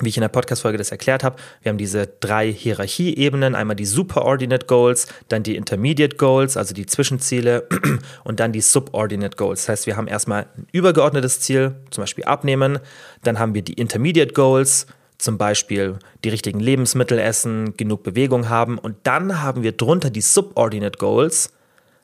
wie 0.00 0.08
ich 0.08 0.16
in 0.16 0.22
der 0.22 0.28
Podcast-Folge 0.28 0.76
das 0.76 0.90
erklärt 0.90 1.22
habe, 1.22 1.36
wir 1.62 1.70
haben 1.70 1.78
diese 1.78 2.08
drei 2.18 2.52
Hierarchieebenen, 2.52 3.54
einmal 3.54 3.76
die 3.76 3.84
Superordinate 3.84 4.66
Goals, 4.66 5.06
dann 5.28 5.44
die 5.44 5.54
Intermediate 5.54 6.16
Goals, 6.16 6.56
also 6.56 6.74
die 6.74 6.86
Zwischenziele 6.86 7.68
und 8.24 8.40
dann 8.40 8.50
die 8.50 8.60
Subordinate 8.60 9.36
Goals. 9.36 9.62
Das 9.62 9.68
heißt, 9.68 9.86
wir 9.86 9.96
haben 9.96 10.08
erstmal 10.08 10.46
ein 10.56 10.66
übergeordnetes 10.72 11.40
Ziel, 11.40 11.76
zum 11.90 12.02
Beispiel 12.02 12.24
abnehmen, 12.24 12.80
dann 13.22 13.38
haben 13.38 13.54
wir 13.54 13.62
die 13.62 13.74
Intermediate 13.74 14.32
Goals, 14.32 14.88
zum 15.18 15.38
Beispiel 15.38 16.00
die 16.24 16.28
richtigen 16.28 16.58
Lebensmittel 16.58 17.20
essen, 17.20 17.76
genug 17.76 18.02
Bewegung 18.02 18.48
haben 18.48 18.78
und 18.78 18.96
dann 19.04 19.42
haben 19.42 19.62
wir 19.62 19.72
drunter 19.72 20.10
die 20.10 20.22
Subordinate 20.22 20.98
Goals, 20.98 21.52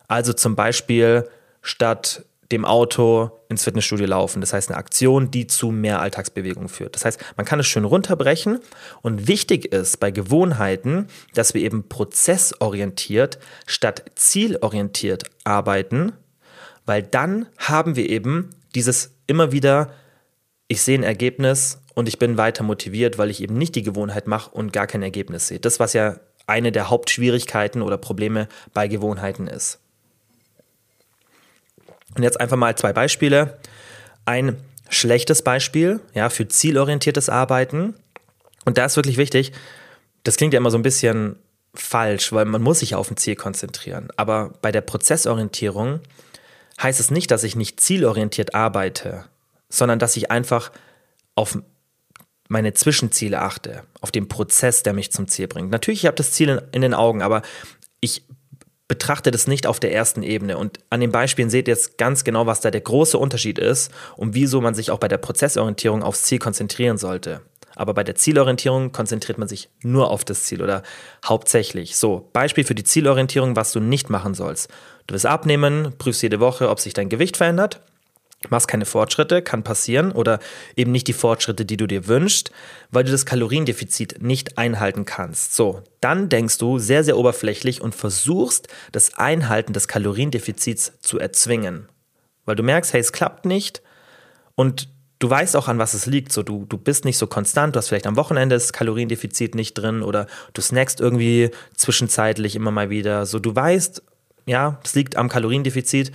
also 0.07 0.32
zum 0.32 0.55
Beispiel 0.55 1.28
statt 1.61 2.24
dem 2.53 2.64
Auto 2.64 3.30
ins 3.48 3.64
Fitnessstudio 3.64 4.07
laufen. 4.07 4.40
Das 4.40 4.53
heißt, 4.53 4.70
eine 4.70 4.78
Aktion, 4.78 5.30
die 5.30 5.46
zu 5.46 5.70
mehr 5.70 6.01
Alltagsbewegung 6.01 6.68
führt. 6.68 6.94
Das 6.94 7.05
heißt, 7.05 7.20
man 7.36 7.46
kann 7.46 7.61
es 7.61 7.66
schön 7.66 7.84
runterbrechen 7.84 8.59
und 9.03 9.28
wichtig 9.28 9.72
ist 9.72 10.01
bei 10.01 10.11
Gewohnheiten, 10.11 11.07
dass 11.34 11.55
wir 11.55 11.62
eben 11.62 11.88
prozessorientiert 11.88 13.38
statt 13.66 14.05
zielorientiert 14.14 15.24
arbeiten, 15.44 16.12
weil 16.86 17.03
dann 17.03 17.46
haben 17.59 17.96
wir 17.96 18.09
eben 18.09 18.51
dieses 18.74 19.12
immer 19.26 19.53
wieder, 19.53 19.92
ich 20.66 20.82
sehe 20.82 20.98
ein 20.98 21.05
Ergebnis 21.05 21.80
und 21.94 22.09
ich 22.09 22.18
bin 22.18 22.36
weiter 22.36 22.64
motiviert, 22.64 23.18
weil 23.18 23.30
ich 23.30 23.42
eben 23.42 23.59
nicht 23.59 23.74
die 23.74 23.82
Gewohnheit 23.82 24.26
mache 24.26 24.51
und 24.51 24.72
gar 24.72 24.86
kein 24.86 25.03
Ergebnis 25.03 25.48
sehe. 25.48 25.61
Das, 25.61 25.78
was 25.80 25.92
ja 25.92 26.16
eine 26.46 26.72
der 26.72 26.90
Hauptschwierigkeiten 26.90 27.82
oder 27.82 27.96
Probleme 27.96 28.48
bei 28.74 28.88
Gewohnheiten 28.88 29.46
ist. 29.46 29.78
Und 32.17 32.23
jetzt 32.23 32.41
einfach 32.41 32.57
mal 32.57 32.77
zwei 32.77 32.93
Beispiele. 32.93 33.59
Ein 34.25 34.57
schlechtes 34.89 35.43
Beispiel 35.43 36.01
ja, 36.15 36.29
für 36.29 36.49
zielorientiertes 36.49 37.29
Arbeiten. 37.29 37.95
Und 38.65 38.79
da 38.79 38.85
ist 38.85 38.97
wirklich 38.97 39.17
wichtig, 39.17 39.53
das 40.25 40.37
klingt 40.37 40.53
ja 40.53 40.59
immer 40.59 40.71
so 40.71 40.79
ein 40.79 40.83
bisschen 40.83 41.37
falsch, 41.75 42.33
weil 42.33 42.45
man 42.45 42.63
muss 42.63 42.81
sich 42.81 42.95
auf 42.95 43.11
ein 43.11 43.17
Ziel 43.17 43.37
konzentrieren. 43.37 44.09
Aber 44.17 44.53
bei 44.61 44.73
der 44.73 44.81
Prozessorientierung 44.81 46.01
heißt 46.83 47.01
es 47.01 47.11
nicht, 47.11 47.31
dass 47.31 47.45
ich 47.45 47.57
nicht 47.57 47.81
zielorientiert 47.81 48.55
arbeite, 48.55 49.25
sondern 49.69 49.99
dass 49.99 50.17
ich 50.17 50.31
einfach 50.31 50.73
auf 51.37 51.59
meine 52.49 52.75
Zwischenziele 52.75 53.41
achte, 53.41 53.85
auf 54.01 54.11
den 54.11 54.29
Prozess, 54.29 54.83
der 54.83 54.93
mich 54.93 55.13
zum 55.13 55.29
Ziel 55.29 55.47
bringt. 55.47 55.71
Natürlich, 55.71 56.01
ich 56.01 56.07
habe 56.07 56.17
das 56.17 56.33
Ziel 56.33 56.49
in, 56.49 56.61
in 56.73 56.83
den 56.83 56.95
Augen, 56.95 57.23
aber 57.23 57.43
ich 58.01 58.25
betrachtet 58.91 59.36
es 59.36 59.47
nicht 59.47 59.68
auf 59.68 59.78
der 59.78 59.95
ersten 59.95 60.24
Ebene. 60.24 60.59
Und 60.59 60.80
an 60.91 60.99
den 60.99 61.12
Beispielen 61.12 61.49
seht 61.49 61.68
ihr 61.68 61.74
jetzt 61.74 61.97
ganz 61.97 62.24
genau, 62.24 62.47
was 62.47 62.61
da 62.61 62.72
der 62.72 62.80
große 62.80 63.16
Unterschied 63.16 63.57
ist 63.57 63.93
und 64.16 64.34
wieso 64.34 64.61
man 64.61 64.74
sich 64.74 64.91
auch 64.91 64.99
bei 64.99 65.07
der 65.07 65.18
Prozessorientierung 65.18 66.03
aufs 66.03 66.24
Ziel 66.24 66.41
konzentrieren 66.41 66.99
sollte. 66.99 67.41
Aber 67.76 67.95
bei 67.95 68.03
der 68.03 68.16
Zielorientierung 68.16 68.91
konzentriert 68.91 69.38
man 69.38 69.47
sich 69.47 69.68
nur 69.80 70.11
auf 70.11 70.24
das 70.24 70.43
Ziel 70.43 70.61
oder 70.61 70.82
hauptsächlich. 71.24 71.97
So, 71.97 72.28
Beispiel 72.32 72.64
für 72.64 72.74
die 72.74 72.82
Zielorientierung, 72.82 73.55
was 73.55 73.70
du 73.70 73.78
nicht 73.78 74.11
machen 74.11 74.34
sollst. 74.34 74.68
Du 75.07 75.12
willst 75.12 75.24
abnehmen, 75.24 75.95
prüfst 75.97 76.24
jede 76.24 76.41
Woche, 76.41 76.68
ob 76.68 76.80
sich 76.80 76.93
dein 76.93 77.09
Gewicht 77.09 77.36
verändert 77.36 77.80
machst 78.49 78.68
keine 78.68 78.86
Fortschritte, 78.86 79.43
kann 79.43 79.62
passieren, 79.62 80.12
oder 80.12 80.38
eben 80.74 80.93
nicht 80.93 81.09
die 81.09 81.12
Fortschritte, 81.12 81.66
die 81.66 81.76
du 81.76 81.86
dir 81.86 82.09
wünschst, 82.09 82.51
weil 82.91 83.05
du 83.05 83.11
das 83.11 83.26
Kaloriendefizit 83.26 84.22
nicht 84.22 84.57
einhalten 84.57 85.05
kannst. 85.05 85.55
So, 85.55 85.82
dann 86.01 86.30
denkst 86.30 86.57
du 86.57 86.78
sehr, 86.78 87.05
sehr 87.05 87.18
oberflächlich 87.18 87.82
und 87.82 87.95
versuchst, 87.95 88.68
das 88.93 89.18
Einhalten 89.18 89.74
des 89.74 89.88
Kaloriendefizits 89.88 91.01
zu 91.01 91.18
erzwingen. 91.18 91.88
Weil 92.47 92.57
du 92.57 92.62
merkst, 92.62 92.95
hey, 92.95 93.01
es 93.01 93.12
klappt 93.12 93.45
nicht 93.45 93.82
und 94.55 94.88
du 95.18 95.28
weißt 95.28 95.55
auch, 95.55 95.68
an 95.68 95.78
was 95.78 95.93
es 95.93 96.07
liegt. 96.07 96.32
So, 96.32 96.43
du, 96.43 96.64
du 96.64 96.78
bist 96.78 97.05
nicht 97.05 97.18
so 97.18 97.26
konstant, 97.26 97.76
du 97.76 97.78
hast 97.78 97.88
vielleicht 97.88 98.07
am 98.07 98.16
Wochenende 98.16 98.57
das 98.57 98.72
Kaloriendefizit 98.72 99.55
nicht 99.55 99.74
drin 99.74 100.03
oder 100.03 100.26
du 100.55 100.62
snackst 100.62 100.99
irgendwie 100.99 101.51
zwischenzeitlich 101.76 102.57
immer 102.57 102.70
mal 102.70 102.88
wieder. 102.88 103.26
So, 103.26 103.38
du 103.38 103.55
weißt, 103.55 104.03
ja, 104.47 104.80
es 104.82 104.95
liegt 104.95 105.16
am 105.16 105.28
Kaloriendefizit 105.28 106.11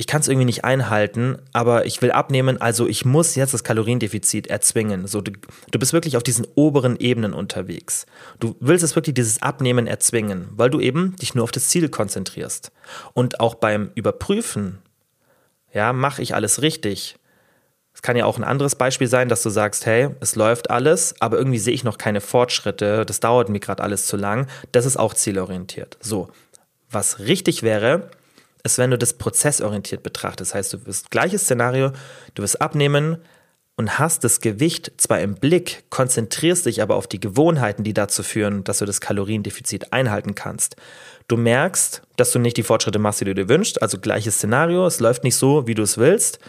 ich 0.00 0.06
kann 0.06 0.20
es 0.20 0.28
irgendwie 0.28 0.44
nicht 0.44 0.64
einhalten, 0.64 1.38
aber 1.52 1.84
ich 1.84 2.00
will 2.00 2.12
abnehmen, 2.12 2.60
also 2.60 2.86
ich 2.86 3.04
muss 3.04 3.34
jetzt 3.34 3.52
das 3.52 3.64
Kaloriendefizit 3.64 4.46
erzwingen. 4.46 5.08
So, 5.08 5.20
du, 5.20 5.32
du 5.72 5.78
bist 5.78 5.92
wirklich 5.92 6.16
auf 6.16 6.22
diesen 6.22 6.46
oberen 6.54 6.96
Ebenen 7.00 7.34
unterwegs. 7.34 8.06
Du 8.38 8.54
willst 8.60 8.84
es 8.84 8.94
wirklich 8.94 9.14
dieses 9.14 9.42
Abnehmen 9.42 9.88
erzwingen, 9.88 10.50
weil 10.52 10.70
du 10.70 10.78
eben 10.78 11.16
dich 11.16 11.34
nur 11.34 11.42
auf 11.42 11.50
das 11.50 11.68
Ziel 11.68 11.88
konzentrierst. 11.88 12.70
Und 13.12 13.40
auch 13.40 13.56
beim 13.56 13.90
Überprüfen, 13.96 14.78
ja, 15.74 15.92
mache 15.92 16.22
ich 16.22 16.32
alles 16.32 16.62
richtig. 16.62 17.16
Es 17.92 18.00
kann 18.00 18.16
ja 18.16 18.24
auch 18.24 18.38
ein 18.38 18.44
anderes 18.44 18.76
Beispiel 18.76 19.08
sein, 19.08 19.28
dass 19.28 19.42
du 19.42 19.50
sagst, 19.50 19.84
hey, 19.84 20.10
es 20.20 20.36
läuft 20.36 20.70
alles, 20.70 21.16
aber 21.18 21.38
irgendwie 21.38 21.58
sehe 21.58 21.74
ich 21.74 21.82
noch 21.82 21.98
keine 21.98 22.20
Fortschritte, 22.20 23.04
das 23.04 23.18
dauert 23.18 23.48
mir 23.48 23.58
gerade 23.58 23.82
alles 23.82 24.06
zu 24.06 24.16
lang. 24.16 24.46
Das 24.70 24.86
ist 24.86 24.96
auch 24.96 25.12
zielorientiert. 25.12 25.98
So, 26.00 26.28
was 26.88 27.18
richtig 27.18 27.64
wäre, 27.64 28.12
ist, 28.64 28.78
wenn 28.78 28.90
du 28.90 28.98
das 28.98 29.14
prozessorientiert 29.14 30.02
betrachtest. 30.02 30.50
Das 30.50 30.54
heißt, 30.54 30.72
du 30.72 30.86
wirst 30.86 31.10
gleiches 31.10 31.42
Szenario, 31.42 31.92
du 32.34 32.42
wirst 32.42 32.60
abnehmen 32.60 33.18
und 33.76 33.98
hast 33.98 34.24
das 34.24 34.40
Gewicht 34.40 34.92
zwar 34.96 35.20
im 35.20 35.36
Blick, 35.36 35.84
konzentrierst 35.88 36.66
dich 36.66 36.82
aber 36.82 36.96
auf 36.96 37.06
die 37.06 37.20
Gewohnheiten, 37.20 37.84
die 37.84 37.94
dazu 37.94 38.24
führen, 38.24 38.64
dass 38.64 38.78
du 38.78 38.86
das 38.86 39.00
Kaloriendefizit 39.00 39.92
einhalten 39.92 40.34
kannst. 40.34 40.74
Du 41.28 41.36
merkst, 41.36 42.02
dass 42.16 42.32
du 42.32 42.40
nicht 42.40 42.56
die 42.56 42.64
Fortschritte 42.64 42.98
machst, 42.98 43.20
die 43.20 43.24
du 43.24 43.34
dir 43.34 43.48
wünschst, 43.48 43.80
also 43.80 43.98
gleiches 43.98 44.36
Szenario, 44.36 44.84
es 44.84 44.98
läuft 44.98 45.22
nicht 45.22 45.36
so, 45.36 45.68
wie 45.68 45.74
du 45.74 45.82
es 45.82 45.96
willst, 45.96 46.40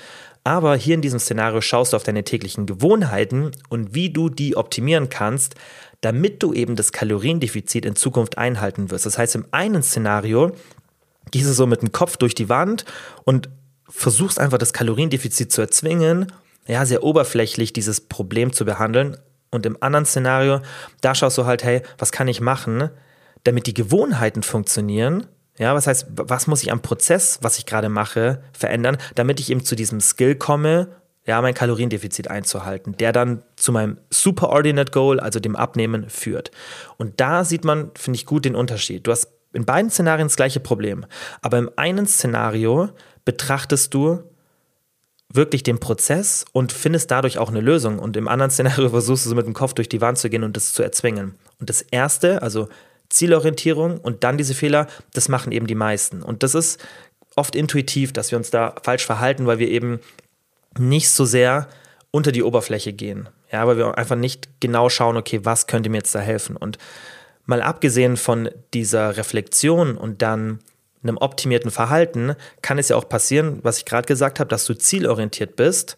aber 0.43 0.76
hier 0.76 0.95
in 0.95 1.01
diesem 1.01 1.20
Szenario 1.20 1.62
schaust 1.62 1.93
du 1.93 1.97
auf 1.97 2.03
deine 2.03 2.24
täglichen 2.24 2.66
Gewohnheiten 2.66 3.51
und 3.70 3.93
wie 3.93 4.10
du 4.10 4.30
die 4.30 4.57
optimieren 4.57 5.10
kannst, 5.10 5.53
damit 6.01 6.41
du 6.41 6.53
eben 6.53 6.76
das 6.76 6.91
Kaloriendefizit 6.91 7.86
in 7.86 7.95
Zukunft 7.95 8.39
einhalten 8.39 8.89
wirst. 8.89 9.05
Das 9.05 9.18
heißt, 9.20 9.36
im 9.36 9.45
einen 9.51 9.84
Szenario 9.84 10.51
gehst 11.32 11.49
du 11.49 11.53
so 11.53 11.67
mit 11.67 11.82
dem 11.82 11.91
Kopf 11.91 12.17
durch 12.17 12.36
die 12.36 12.49
Wand 12.49 12.86
und 13.23 13.49
versuchst 13.88 14.39
einfach 14.39 14.57
das 14.57 14.73
Kaloriendefizit 14.73 15.51
zu 15.51 15.61
erzwingen, 15.61 16.32
ja, 16.67 16.86
sehr 16.86 17.03
oberflächlich 17.03 17.73
dieses 17.73 18.01
Problem 18.01 18.53
zu 18.53 18.65
behandeln. 18.65 19.17
Und 19.51 19.65
im 19.65 19.77
anderen 19.82 20.05
Szenario, 20.05 20.61
da 21.01 21.15
schaust 21.15 21.38
du 21.38 21.45
halt, 21.45 21.63
hey, 21.63 21.82
was 21.97 22.11
kann 22.11 22.27
ich 22.27 22.41
machen, 22.41 22.89
damit 23.43 23.65
die 23.65 23.73
Gewohnheiten 23.73 24.43
funktionieren? 24.43 25.25
Ja, 25.57 25.73
was 25.73 25.88
heißt, 25.88 26.07
was 26.11 26.47
muss 26.47 26.61
ich 26.61 26.71
am 26.71 26.82
Prozess, 26.82 27.39
was 27.41 27.57
ich 27.57 27.65
gerade 27.65 27.89
mache, 27.89 28.43
verändern, 28.53 28.97
damit 29.15 29.39
ich 29.39 29.49
eben 29.49 29.65
zu 29.65 29.75
diesem 29.75 29.99
Skill 29.99 30.36
komme, 30.36 30.89
ja, 31.25 31.41
mein 31.41 31.53
Kaloriendefizit 31.53 32.30
einzuhalten, 32.30 32.95
der 32.97 33.11
dann 33.11 33.43
zu 33.55 33.71
meinem 33.71 33.97
Superordinate 34.09 34.91
Goal, 34.91 35.19
also 35.19 35.39
dem 35.39 35.55
Abnehmen, 35.55 36.09
führt. 36.09 36.51
Und 36.97 37.19
da 37.19 37.43
sieht 37.43 37.65
man, 37.65 37.91
finde 37.95 38.17
ich, 38.17 38.25
gut 38.25 38.45
den 38.45 38.55
Unterschied. 38.55 39.05
Du 39.05 39.11
hast 39.11 39.27
in 39.54 39.66
beiden 39.66 39.89
Szenarien 39.89 40.28
das 40.28 40.36
gleiche 40.36 40.60
Problem. 40.60 41.06
Aber 41.41 41.58
im 41.58 41.72
einen 41.76 42.06
Szenario 42.06 42.89
betrachtest 43.26 43.93
du 43.93 44.24
wirklich 45.32 45.64
den 45.64 45.80
Prozess 45.80 46.45
und 46.54 46.72
findest 46.72 47.12
dadurch 47.12 47.38
auch 47.38 47.50
eine 47.50 47.62
Lösung. 47.62 48.00
Und 48.00 48.18
im 48.18 48.28
anderen 48.28 48.52
Szenario 48.52 48.89
versuchst 48.89 49.26
du 49.26 49.30
so 49.30 49.36
mit 49.36 49.45
dem 49.45 49.54
Kopf 49.54 49.74
durch 49.74 49.89
die 49.89 50.02
Wand 50.02 50.18
zu 50.18 50.30
gehen 50.30 50.43
und 50.43 50.58
das 50.58 50.74
zu 50.74 50.84
erzwingen. 50.84 51.36
Und 51.60 51.70
das 51.70 51.82
erste, 51.82 52.41
also 52.41 52.68
Zielorientierung 53.10 54.00
und 54.00 54.24
dann 54.24 54.38
diese 54.38 54.54
Fehler, 54.54 54.88
das 55.14 55.30
machen 55.30 55.52
eben 55.52 55.68
die 55.68 55.76
meisten. 55.76 56.22
Und 56.22 56.43
das 56.43 56.56
ist 56.56 56.80
oft 57.36 57.56
intuitiv, 57.56 58.14
dass 58.14 58.32
wir 58.32 58.38
uns 58.38 58.52
da 58.52 58.76
falsch 58.84 59.06
verhalten, 59.06 59.45
weil 59.45 59.60
wir 59.60 59.70
eben 59.70 60.00
nicht 60.78 61.10
so 61.10 61.26
sehr 61.26 61.68
unter 62.12 62.32
die 62.32 62.43
Oberfläche 62.43 62.93
gehen. 62.93 63.30
Ja, 63.52 63.66
weil 63.66 63.78
wir 63.78 63.97
einfach 63.97 64.16
nicht 64.16 64.50
genau 64.60 64.89
schauen, 64.89 65.18
okay, 65.18 65.41
was 65.43 65.68
könnte 65.68 65.89
mir 65.89 65.97
jetzt 65.97 66.14
da 66.14 66.20
helfen? 66.20 66.56
Und 66.56 66.78
mal 67.50 67.64
abgesehen 67.64 68.16
von 68.16 68.50
dieser 68.76 69.18
Reflexion 69.18 69.97
und 69.97 70.22
dann 70.22 70.60
einem 71.02 71.18
optimierten 71.18 71.72
Verhalten, 71.72 72.36
kann 72.62 72.78
es 72.78 72.89
ja 72.89 72.95
auch 72.95 73.10
passieren, 73.10 73.60
was 73.64 73.80
ich 73.80 73.86
gerade 73.86 74.06
gesagt 74.06 74.39
habe, 74.39 74.50
dass 74.50 74.66
du 74.66 74.76
zielorientiert 74.76 75.56
bist. 75.56 75.97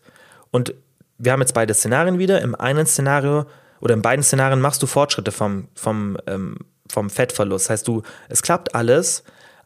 Und 0.51 0.73
wir 1.17 1.33
haben 1.33 1.41
jetzt 1.41 1.53
beide 1.53 1.73
Szenarien 1.73 2.19
wieder. 2.19 2.41
Im 2.41 2.55
einen 2.55 2.85
Szenario 2.85 3.47
oder 3.81 3.93
in 3.93 4.01
beiden 4.01 4.23
Szenarien 4.23 4.61
machst 4.61 4.81
du 4.81 4.87
Fortschritte 4.87 5.33
vom, 5.33 5.67
vom, 5.75 6.17
ähm, 6.25 6.57
vom 6.87 7.09
Fettverlust. 7.09 7.65
Das 7.65 7.69
heißt, 7.71 7.87
du, 7.87 8.03
es 8.29 8.41
klappt 8.41 8.73
alles, 8.73 9.23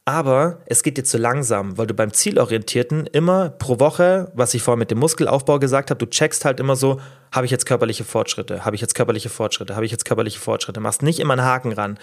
aber 0.07 0.59
es 0.67 0.83
geht 0.83 0.97
dir 0.97 1.03
zu 1.03 1.17
langsam, 1.17 1.79
weil 1.79 1.87
du 1.87 1.95
beim 1.95 2.13
Zielorientierten 2.13 3.07
immer 3.07 3.49
pro 3.49 3.79
Woche, 3.79 4.31
was 4.35 4.53
ich 4.53 4.61
vorher 4.61 4.77
mit 4.77 4.91
dem 4.91 4.99
Muskelaufbau 4.99 5.57
gesagt 5.57 5.89
habe, 5.89 5.97
du 5.97 6.05
checkst 6.05 6.45
halt 6.45 6.59
immer 6.59 6.75
so, 6.75 7.01
habe 7.31 7.45
ich 7.45 7.51
jetzt 7.51 7.65
körperliche 7.65 8.03
Fortschritte, 8.03 8.65
habe 8.65 8.75
ich 8.75 8.81
jetzt 8.81 8.93
körperliche 8.93 9.29
Fortschritte, 9.29 9.75
habe 9.75 9.83
ich 9.83 9.91
jetzt 9.91 10.05
körperliche 10.05 10.39
Fortschritte, 10.39 10.79
machst 10.79 11.01
nicht 11.01 11.19
immer 11.19 11.33
einen 11.33 11.43
Haken 11.43 11.71
ran, 11.71 11.97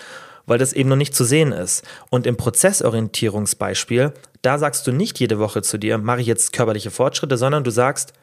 weil 0.46 0.58
das 0.58 0.72
eben 0.72 0.88
noch 0.88 0.96
nicht 0.96 1.14
zu 1.14 1.22
sehen 1.22 1.52
ist. 1.52 1.84
Und 2.10 2.26
im 2.26 2.36
Prozessorientierungsbeispiel, 2.36 4.12
da 4.42 4.58
sagst 4.58 4.84
du 4.88 4.90
nicht 4.90 5.20
jede 5.20 5.38
Woche 5.38 5.62
zu 5.62 5.78
dir, 5.78 5.96
mache 5.98 6.22
ich 6.22 6.26
jetzt 6.26 6.52
körperliche 6.52 6.90
Fortschritte, 6.90 7.36
sondern 7.36 7.62
du 7.62 7.70
sagst, 7.70 8.14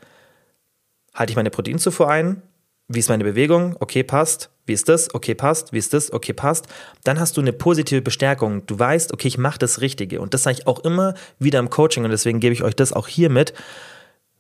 halte 1.13 1.31
ich 1.31 1.37
meine 1.37 1.51
Proteinzufuhr 1.51 2.09
ein, 2.09 2.41
wie 2.89 2.99
ist 2.99 3.09
meine 3.09 3.23
Bewegung? 3.23 3.75
Okay, 3.79 4.03
passt. 4.03 4.49
Wie 4.65 4.73
ist 4.73 4.89
das? 4.89 5.13
Okay, 5.13 5.35
passt. 5.35 5.73
Wie 5.73 5.77
ist 5.77 5.93
das? 5.93 6.11
Okay, 6.11 6.33
passt. 6.33 6.67
Dann 7.03 7.19
hast 7.19 7.37
du 7.37 7.41
eine 7.41 7.53
positive 7.53 8.01
Bestärkung. 8.01 8.65
Du 8.65 8.77
weißt, 8.77 9.13
okay, 9.13 9.27
ich 9.27 9.37
mache 9.37 9.59
das 9.59 9.79
Richtige. 9.79 10.19
Und 10.19 10.33
das 10.33 10.43
sage 10.43 10.57
ich 10.59 10.67
auch 10.67 10.79
immer 10.79 11.13
wieder 11.37 11.59
im 11.59 11.69
Coaching 11.69 12.03
und 12.03 12.09
deswegen 12.09 12.39
gebe 12.39 12.53
ich 12.53 12.63
euch 12.63 12.75
das 12.75 12.91
auch 12.91 13.07
hier 13.07 13.29
mit. 13.29 13.53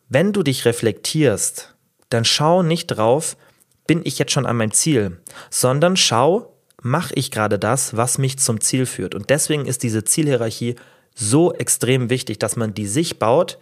Wenn 0.07 0.33
du 0.33 0.41
dich 0.41 0.65
reflektierst, 0.65 1.75
dann 2.09 2.25
schau 2.25 2.63
nicht 2.63 2.87
drauf, 2.87 3.37
bin 3.85 4.01
ich 4.03 4.17
jetzt 4.17 4.31
schon 4.31 4.47
an 4.47 4.57
meinem 4.57 4.71
Ziel, 4.71 5.19
sondern 5.51 5.95
schau, 5.95 6.55
mache 6.81 7.13
ich 7.13 7.29
gerade 7.29 7.59
das, 7.59 7.97
was 7.97 8.17
mich 8.17 8.39
zum 8.39 8.61
Ziel 8.61 8.87
führt. 8.87 9.13
Und 9.13 9.29
deswegen 9.29 9.67
ist 9.67 9.83
diese 9.83 10.03
Zielhierarchie 10.03 10.75
so 11.13 11.53
extrem 11.53 12.09
wichtig, 12.09 12.39
dass 12.39 12.55
man 12.55 12.73
die 12.73 12.87
sich 12.87 13.19
baut, 13.19 13.59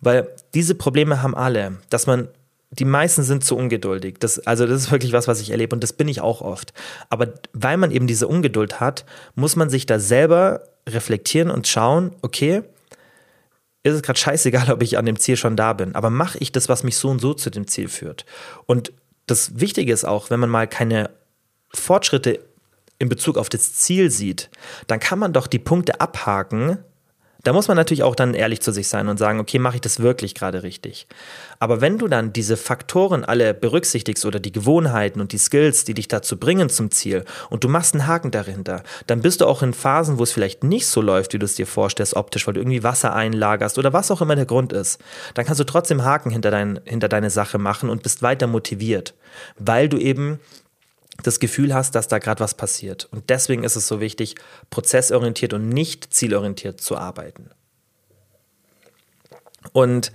weil 0.00 0.28
diese 0.54 0.74
Probleme 0.74 1.22
haben 1.22 1.34
alle, 1.34 1.78
dass 1.90 2.06
man 2.06 2.28
die 2.72 2.86
meisten 2.86 3.22
sind 3.22 3.44
zu 3.44 3.56
ungeduldig. 3.56 4.16
Das, 4.18 4.38
also 4.40 4.66
das 4.66 4.84
ist 4.84 4.90
wirklich 4.90 5.12
was, 5.12 5.28
was 5.28 5.40
ich 5.40 5.50
erlebe 5.50 5.76
und 5.76 5.82
das 5.82 5.92
bin 5.92 6.08
ich 6.08 6.20
auch 6.20 6.40
oft. 6.40 6.72
Aber 7.10 7.28
weil 7.52 7.76
man 7.76 7.90
eben 7.90 8.06
diese 8.06 8.26
Ungeduld 8.26 8.80
hat, 8.80 9.04
muss 9.34 9.56
man 9.56 9.68
sich 9.68 9.84
da 9.84 9.98
selber 9.98 10.62
reflektieren 10.88 11.50
und 11.50 11.68
schauen, 11.68 12.12
okay, 12.22 12.62
ist 13.82 13.94
es 13.94 14.02
gerade 14.02 14.18
scheißegal, 14.18 14.70
ob 14.72 14.82
ich 14.82 14.96
an 14.96 15.06
dem 15.06 15.18
Ziel 15.18 15.36
schon 15.36 15.54
da 15.54 15.74
bin, 15.74 15.94
aber 15.94 16.08
mache 16.08 16.38
ich 16.38 16.50
das, 16.50 16.68
was 16.68 16.82
mich 16.82 16.96
so 16.96 17.10
und 17.10 17.20
so 17.20 17.34
zu 17.34 17.50
dem 17.50 17.66
Ziel 17.66 17.88
führt. 17.88 18.24
Und 18.66 18.92
das 19.26 19.60
Wichtige 19.60 19.92
ist 19.92 20.04
auch, 20.04 20.30
wenn 20.30 20.40
man 20.40 20.50
mal 20.50 20.66
keine 20.66 21.10
Fortschritte 21.74 22.40
in 22.98 23.08
Bezug 23.08 23.36
auf 23.36 23.48
das 23.48 23.74
Ziel 23.74 24.10
sieht, 24.10 24.48
dann 24.86 24.98
kann 24.98 25.18
man 25.18 25.32
doch 25.32 25.46
die 25.46 25.58
Punkte 25.58 26.00
abhaken, 26.00 26.78
da 27.44 27.52
muss 27.52 27.68
man 27.68 27.76
natürlich 27.76 28.02
auch 28.04 28.14
dann 28.14 28.34
ehrlich 28.34 28.60
zu 28.60 28.72
sich 28.72 28.88
sein 28.88 29.08
und 29.08 29.18
sagen, 29.18 29.40
okay, 29.40 29.58
mache 29.58 29.76
ich 29.76 29.80
das 29.80 30.00
wirklich 30.00 30.34
gerade 30.34 30.62
richtig? 30.62 31.06
Aber 31.58 31.80
wenn 31.80 31.98
du 31.98 32.06
dann 32.08 32.32
diese 32.32 32.56
Faktoren 32.56 33.24
alle 33.24 33.52
berücksichtigst 33.52 34.24
oder 34.24 34.38
die 34.38 34.52
Gewohnheiten 34.52 35.20
und 35.20 35.32
die 35.32 35.38
Skills, 35.38 35.84
die 35.84 35.94
dich 35.94 36.08
dazu 36.08 36.36
bringen 36.38 36.68
zum 36.68 36.90
Ziel 36.90 37.24
und 37.50 37.64
du 37.64 37.68
machst 37.68 37.94
einen 37.94 38.06
Haken 38.06 38.30
dahinter, 38.30 38.82
dann 39.06 39.22
bist 39.22 39.40
du 39.40 39.46
auch 39.46 39.62
in 39.62 39.74
Phasen, 39.74 40.18
wo 40.18 40.22
es 40.22 40.32
vielleicht 40.32 40.62
nicht 40.62 40.86
so 40.86 41.00
läuft, 41.00 41.32
wie 41.32 41.38
du 41.38 41.46
es 41.46 41.54
dir 41.54 41.66
vorstellst, 41.66 42.14
optisch, 42.14 42.46
weil 42.46 42.54
du 42.54 42.60
irgendwie 42.60 42.84
Wasser 42.84 43.14
einlagerst 43.14 43.76
oder 43.78 43.92
was 43.92 44.10
auch 44.10 44.20
immer 44.20 44.36
der 44.36 44.46
Grund 44.46 44.72
ist. 44.72 45.00
Dann 45.34 45.44
kannst 45.44 45.60
du 45.60 45.64
trotzdem 45.64 46.04
Haken 46.04 46.30
hinter, 46.30 46.50
dein, 46.50 46.80
hinter 46.84 47.08
deine 47.08 47.30
Sache 47.30 47.58
machen 47.58 47.90
und 47.90 48.02
bist 48.02 48.22
weiter 48.22 48.46
motiviert, 48.46 49.14
weil 49.58 49.88
du 49.88 49.98
eben 49.98 50.38
das 51.22 51.40
Gefühl 51.40 51.74
hast, 51.74 51.94
dass 51.94 52.08
da 52.08 52.18
gerade 52.18 52.40
was 52.40 52.54
passiert. 52.54 53.08
Und 53.10 53.28
deswegen 53.30 53.64
ist 53.64 53.76
es 53.76 53.86
so 53.86 54.00
wichtig, 54.00 54.34
prozessorientiert 54.70 55.52
und 55.52 55.68
nicht 55.68 56.12
zielorientiert 56.14 56.80
zu 56.80 56.96
arbeiten. 56.96 57.50
Und 59.72 60.12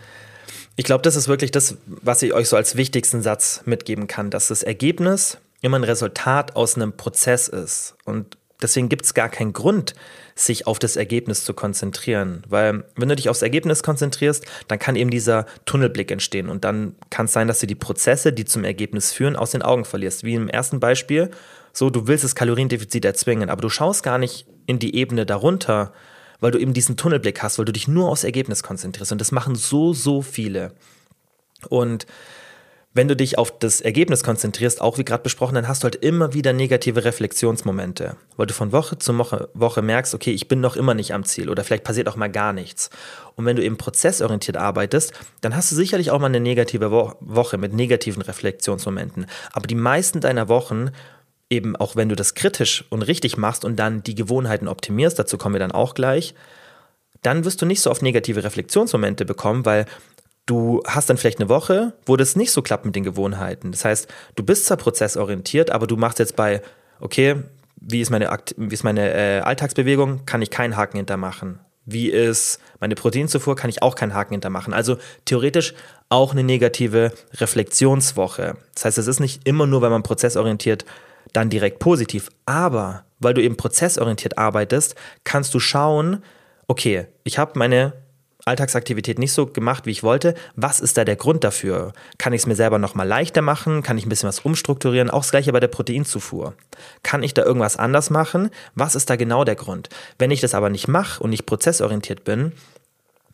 ich 0.76 0.86
glaube, 0.86 1.02
das 1.02 1.16
ist 1.16 1.28
wirklich 1.28 1.52
das, 1.52 1.78
was 1.86 2.22
ich 2.22 2.34
euch 2.34 2.50
so 2.50 2.56
als 2.56 2.76
wichtigsten 2.76 3.22
Satz 3.22 3.62
mitgeben 3.66 4.08
kann, 4.08 4.30
dass 4.30 4.48
das 4.48 4.64
Ergebnis 4.64 5.38
immer 5.62 5.80
ein 5.80 5.84
Resultat 5.84 6.56
aus 6.56 6.76
einem 6.76 6.94
Prozess 6.94 7.48
ist. 7.48 7.96
Und 8.06 8.38
deswegen 8.62 8.90
gibt 8.90 9.06
es 9.06 9.14
gar 9.14 9.30
keinen 9.30 9.54
Grund, 9.54 9.94
sich 10.36 10.68
auf 10.68 10.80
das 10.80 10.96
Ergebnis 10.96 11.44
zu 11.44 11.54
konzentrieren. 11.54 12.44
Weil 12.48 12.84
wenn 12.96 13.10
du 13.10 13.16
dich 13.16 13.30
aufs 13.30 13.42
Ergebnis 13.42 13.84
konzentrierst, 13.84 14.46
dann 14.68 14.80
kann 14.80 14.96
eben 14.96 15.10
dieser 15.10 15.46
Tunnelblick 15.66 16.12
entstehen. 16.12 16.50
Und 16.50 16.64
dann 16.64 16.96
kann 17.10 17.26
es 17.26 17.34
sein, 17.34 17.48
dass 17.48 17.60
du 17.60 17.68
die 17.68 17.76
Prozesse, 17.76 18.34
die 18.34 18.46
zum 18.46 18.64
Ergebnis 18.64 19.12
führen, 19.12 19.36
aus 19.36 19.52
den 19.52 19.62
Augen 19.62 19.86
verlierst. 19.86 20.24
Wie 20.24 20.36
im 20.36 20.50
ersten 20.50 20.80
Beispiel, 20.80 21.32
so 21.74 21.90
du 21.90 22.08
willst 22.08 22.24
das 22.24 22.36
Kaloriendefizit 22.36 23.06
erzwingen, 23.06 23.50
aber 23.50 23.62
du 23.62 23.70
schaust 23.70 24.04
gar 24.04 24.18
nicht 24.18 24.48
in 24.66 24.80
die 24.80 24.96
Ebene 24.96 25.26
darunter, 25.26 25.94
weil 26.40 26.52
du 26.52 26.60
eben 26.60 26.74
diesen 26.74 26.98
Tunnelblick 26.98 27.42
hast, 27.42 27.58
weil 27.58 27.66
du 27.66 27.74
dich 27.74 27.88
nur 27.88 28.10
aufs 28.10 28.24
Ergebnis 28.24 28.64
konzentrierst. 28.64 29.12
Und 29.12 29.22
das 29.22 29.32
machen 29.32 29.56
so, 29.56 29.94
so 29.94 30.22
viele. 30.22 30.74
Und 31.70 32.06
wenn 32.94 33.08
du 33.08 33.16
dich 33.16 33.38
auf 33.38 33.58
das 33.60 33.80
Ergebnis 33.80 34.24
konzentrierst, 34.24 34.82
auch 34.82 34.98
wie 34.98 35.06
gerade 35.06 35.22
besprochen, 35.22 35.56
dann 35.56 35.68
hast 35.68 35.84
du 35.84 35.86
halt 35.86 35.96
immer 35.96 36.34
wieder 36.34 36.52
negative 36.52 37.06
Reflexionsmomente, 37.06 38.16
weil 38.38 38.48
du 38.48 38.54
von 38.54 38.72
Woche 38.72 38.98
zu 38.98 39.16
Woche, 39.18 39.50
Woche 39.54 39.82
merkst, 39.82 40.16
okay, 40.16 40.32
ich 40.32 40.48
bin 40.48 40.62
noch 40.62 40.76
immer 40.76 40.96
nicht 40.96 41.14
am 41.14 41.24
Ziel 41.24 41.50
oder 41.50 41.64
vielleicht 41.64 41.84
passiert 41.84 42.08
auch 42.10 42.16
mal 42.16 42.32
gar 42.32 42.54
nichts. 42.54 42.90
Und 43.36 43.46
wenn 43.46 43.56
du 43.56 43.64
eben 43.64 43.78
prozessorientiert 43.78 44.58
arbeitest, 44.58 45.14
dann 45.42 45.56
hast 45.56 45.72
du 45.72 45.76
sicherlich 45.76 46.10
auch 46.10 46.20
mal 46.20 46.28
eine 46.28 46.40
negative 46.40 46.92
Wo 46.92 47.14
Woche 47.20 47.58
mit 47.58 47.74
negativen 47.74 48.24
Reflexionsmomenten. 48.24 49.28
Aber 49.52 49.68
die 49.68 49.76
meisten 49.76 50.20
deiner 50.20 50.50
Wochen 50.50 50.90
eben 51.50 51.76
auch 51.76 51.96
wenn 51.96 52.10
du 52.10 52.16
das 52.16 52.34
kritisch 52.34 52.86
und 52.90 53.04
richtig 53.04 53.38
machst 53.38 53.64
und 53.64 53.78
dann 53.78 54.04
die 54.04 54.16
Gewohnheiten 54.16 54.68
optimierst, 54.68 55.18
dazu 55.18 55.38
kommen 55.38 55.56
wir 55.56 55.60
dann 55.60 55.72
auch 55.72 55.94
gleich, 55.94 56.34
dann 57.22 57.46
wirst 57.46 57.62
du 57.62 57.66
nicht 57.66 57.82
so 57.82 57.90
oft 57.92 58.02
negative 58.02 58.44
Reflexionsmomente 58.44 59.26
bekommen, 59.26 59.66
weil 59.66 59.86
du 60.48 60.82
hast 60.88 61.10
dann 61.10 61.18
vielleicht 61.18 61.40
eine 61.40 61.50
Woche, 61.50 61.94
wo 62.06 62.16
das 62.16 62.36
nicht 62.36 62.52
so 62.52 62.64
klappt 62.64 62.86
mit 62.86 62.96
den 62.96 63.04
Gewohnheiten. 63.04 63.72
Das 63.72 63.86
heißt, 63.86 64.08
du 64.36 64.44
bist 64.44 64.66
zwar 64.66 64.78
prozessorientiert, 64.78 65.70
aber 65.70 65.86
du 65.86 65.98
machst 65.98 66.18
jetzt 66.18 66.36
bei, 66.36 66.62
okay, 67.00 67.36
wie 67.76 68.02
ist 68.02 68.10
meine, 68.10 68.32
Akt 68.32 68.56
wie 68.58 68.74
ist 68.74 68.84
meine 68.84 69.14
äh, 69.14 69.40
Alltagsbewegung, 69.42 70.26
kann 70.26 70.42
ich 70.42 70.50
keinen 70.50 70.76
Haken 70.76 70.98
hintermachen. 70.98 71.60
Wie 71.86 72.10
ist 72.10 72.60
meine 72.80 72.96
Proteinzufuhr, 72.96 73.56
kann 73.56 73.70
ich 73.70 73.82
auch 73.82 73.96
keinen 73.96 74.14
Haken 74.14 74.34
hintermachen. 74.34 74.74
Also 74.74 74.98
theoretisch 75.26 75.74
auch 76.10 76.32
eine 76.32 76.44
negative 76.44 77.14
Reflexionswoche. 77.36 78.56
Das 78.74 78.86
heißt, 78.86 78.98
es 78.98 79.08
ist 79.08 79.20
nicht 79.20 79.48
immer 79.48 79.68
nur, 79.68 79.82
wenn 79.82 79.92
man 79.92 80.04
prozessorientiert 80.04 80.86
dann 81.34 81.50
direkt 81.50 81.80
positiv, 81.80 82.30
aber 82.46 83.04
weil 83.20 83.34
du 83.34 83.42
eben 83.42 83.58
prozessorientiert 83.58 84.38
arbeitest, 84.38 84.96
kannst 85.24 85.54
du 85.54 85.60
schauen, 85.60 86.24
okay, 86.68 87.08
ich 87.24 87.38
habe 87.38 87.58
meine 87.60 87.94
Alltagsaktivität 88.48 89.20
nicht 89.20 89.34
so 89.34 89.46
gemacht, 89.46 89.86
wie 89.86 89.92
ich 89.92 90.04
wollte. 90.04 90.34
Was 90.56 90.80
ist 90.80 90.98
da 90.98 91.06
der 91.06 91.16
Grund 91.16 91.44
dafür? 91.44 91.94
Kann 92.18 92.34
ich 92.34 92.42
es 92.42 92.48
mir 92.48 92.56
selber 92.56 92.80
nochmal 92.80 93.08
leichter 93.08 93.42
machen? 93.42 93.84
Kann 93.84 93.98
ich 93.98 94.06
ein 94.06 94.10
bisschen 94.10 94.30
was 94.30 94.40
umstrukturieren? 94.40 95.10
Auch 95.10 95.22
das 95.22 95.32
gleiche 95.32 95.52
bei 95.52 95.60
der 95.60 95.68
Proteinzufuhr. 95.68 96.54
Kann 97.04 97.24
ich 97.24 97.34
da 97.34 97.44
irgendwas 97.44 97.78
anders 97.78 98.10
machen? 98.10 98.50
Was 98.76 98.96
ist 98.96 99.10
da 99.10 99.16
genau 99.16 99.44
der 99.44 99.56
Grund? 99.56 99.90
Wenn 100.18 100.32
ich 100.32 100.42
das 100.42 100.54
aber 100.54 100.70
nicht 100.70 100.88
mache 100.88 101.22
und 101.22 101.30
nicht 101.30 101.46
prozessorientiert 101.46 102.24
bin, 102.24 102.54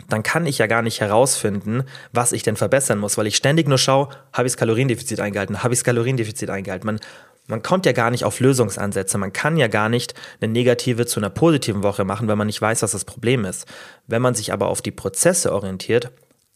dann 0.09 0.24
kann 0.24 0.45
ich 0.45 0.57
ja 0.57 0.68
gar 0.68 0.82
nicht 0.82 0.99
herausfinden, 0.99 1.84
was 2.11 2.34
ich 2.34 2.43
denn 2.43 2.55
verbessern 2.55 2.99
muss, 2.99 3.18
weil 3.18 3.28
ich 3.28 3.36
ständig 3.36 3.68
nur 3.68 3.78
schaue, 3.78 4.09
habe 4.34 4.47
ich 4.47 4.53
das 4.53 4.57
Kaloriendefizit 4.57 5.20
eingehalten, 5.20 5.64
habe 5.64 5.74
ich 5.74 5.80
das 5.80 5.86
Kaloriendefizit 5.86 6.49
eingehalten. 6.49 6.86
Man 6.86 6.99
man 7.48 7.62
kommt 7.62 7.86
ja 7.86 7.91
gar 7.91 8.10
nicht 8.10 8.24
auf 8.24 8.39
Lösungsansätze. 8.39 9.18
Man 9.18 9.34
kann 9.34 9.58
ja 9.58 9.68
gar 9.68 9.89
nicht 9.89 10.14
eine 10.39 10.52
negative 10.52 11.06
zu 11.06 11.20
einer 11.20 11.30
positiven 11.30 11.84
Woche 11.84 12.06
machen, 12.06 12.28
wenn 12.28 12.38
man 12.38 12.48
nicht 12.48 12.62
weiß, 12.62 12.82
was 12.82 12.91
das 12.91 13.06
Problem 13.06 13.44
ist. 13.46 13.68
Wenn 14.08 14.22
man 14.22 14.34
sich 14.34 14.54
aber 14.54 14.68
auf 14.68 14.82
die 14.82 14.91
Prozesse 14.91 15.54
orientiert, 15.54 16.12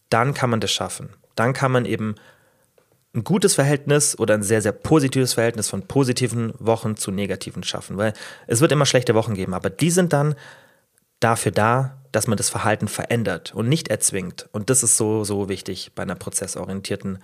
dann 0.10 0.34
kann 0.34 0.50
man 0.50 0.62
das 0.62 0.72
schaffen. 0.72 1.10
Dann 1.36 1.54
kann 1.54 1.72
man 1.72 1.86
eben 1.86 2.16
ein 3.14 3.24
gutes 3.24 3.56
Verhältnis 3.56 4.18
oder 4.18 4.36
ein 4.36 4.44
sehr, 4.44 4.62
sehr 4.62 4.72
positives 4.72 5.34
Verhältnis 5.34 5.70
von 5.70 5.88
positiven 5.88 6.54
Wochen 6.60 6.96
zu 6.96 7.12
negativen 7.12 7.64
schaffen. 7.64 7.98
Weil 7.98 8.14
es 8.48 8.62
wird 8.62 8.72
immer 8.72 8.86
schlechte 8.86 9.16
Wochen 9.16 9.34
geben, 9.34 9.54
aber 9.54 9.70
die 9.70 9.92
sind 9.92 10.14
dann 10.14 10.36
dafür 11.20 11.52
da, 11.52 11.98
dass 12.12 12.28
man 12.28 12.38
das 12.38 12.50
Verhalten 12.50 12.88
verändert 12.88 13.54
und 13.54 13.68
nicht 13.68 13.90
erzwingt. 13.90 14.48
Und 14.52 14.70
das 14.70 14.84
ist 14.84 14.98
so, 14.98 15.24
so 15.24 15.50
wichtig 15.50 15.92
bei 15.96 16.04
einer 16.04 16.16
prozessorientierten 16.16 17.20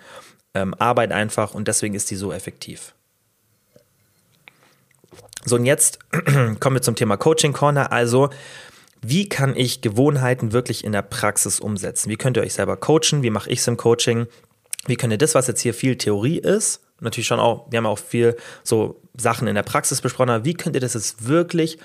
ähm, 0.53 0.73
Arbeit 0.75 1.11
einfach 1.11 1.53
und 1.53 1.67
deswegen 1.67 1.95
ist 1.95 2.11
die 2.11 2.15
so 2.15 2.33
effektiv. 2.33 2.93
So, 5.45 5.55
und 5.55 5.65
jetzt 5.65 5.99
kommen 6.59 6.75
wir 6.75 6.81
zum 6.81 6.95
Thema 6.95 7.17
Coaching 7.17 7.53
Corner. 7.53 7.91
Also, 7.91 8.29
wie 9.01 9.27
kann 9.27 9.55
ich 9.55 9.81
Gewohnheiten 9.81 10.53
wirklich 10.53 10.83
in 10.83 10.93
der 10.93 11.01
Praxis 11.01 11.59
umsetzen? 11.59 12.09
Wie 12.09 12.15
könnt 12.15 12.37
ihr 12.37 12.43
euch 12.43 12.53
selber 12.53 12.77
coachen? 12.77 13.21
Wie 13.21 13.29
mache 13.29 13.49
ich 13.49 13.59
es 13.59 13.67
im 13.67 13.75
Coaching? 13.75 14.27
Wie 14.85 14.95
könnt 14.95 15.11
ihr 15.11 15.17
das, 15.17 15.35
was 15.35 15.47
jetzt 15.47 15.61
hier 15.61 15.73
viel 15.73 15.97
Theorie 15.97 16.39
ist, 16.39 16.81
natürlich 16.99 17.27
schon 17.27 17.39
auch, 17.39 17.67
wir 17.69 17.77
haben 17.77 17.85
auch 17.85 17.99
viel 17.99 18.35
so 18.63 19.01
Sachen 19.17 19.47
in 19.47 19.55
der 19.55 19.63
Praxis 19.63 20.01
besprochen, 20.01 20.29
aber 20.29 20.45
wie 20.45 20.53
könnt 20.53 20.75
ihr 20.75 20.81
das 20.81 20.93
jetzt 20.93 21.27
wirklich 21.27 21.77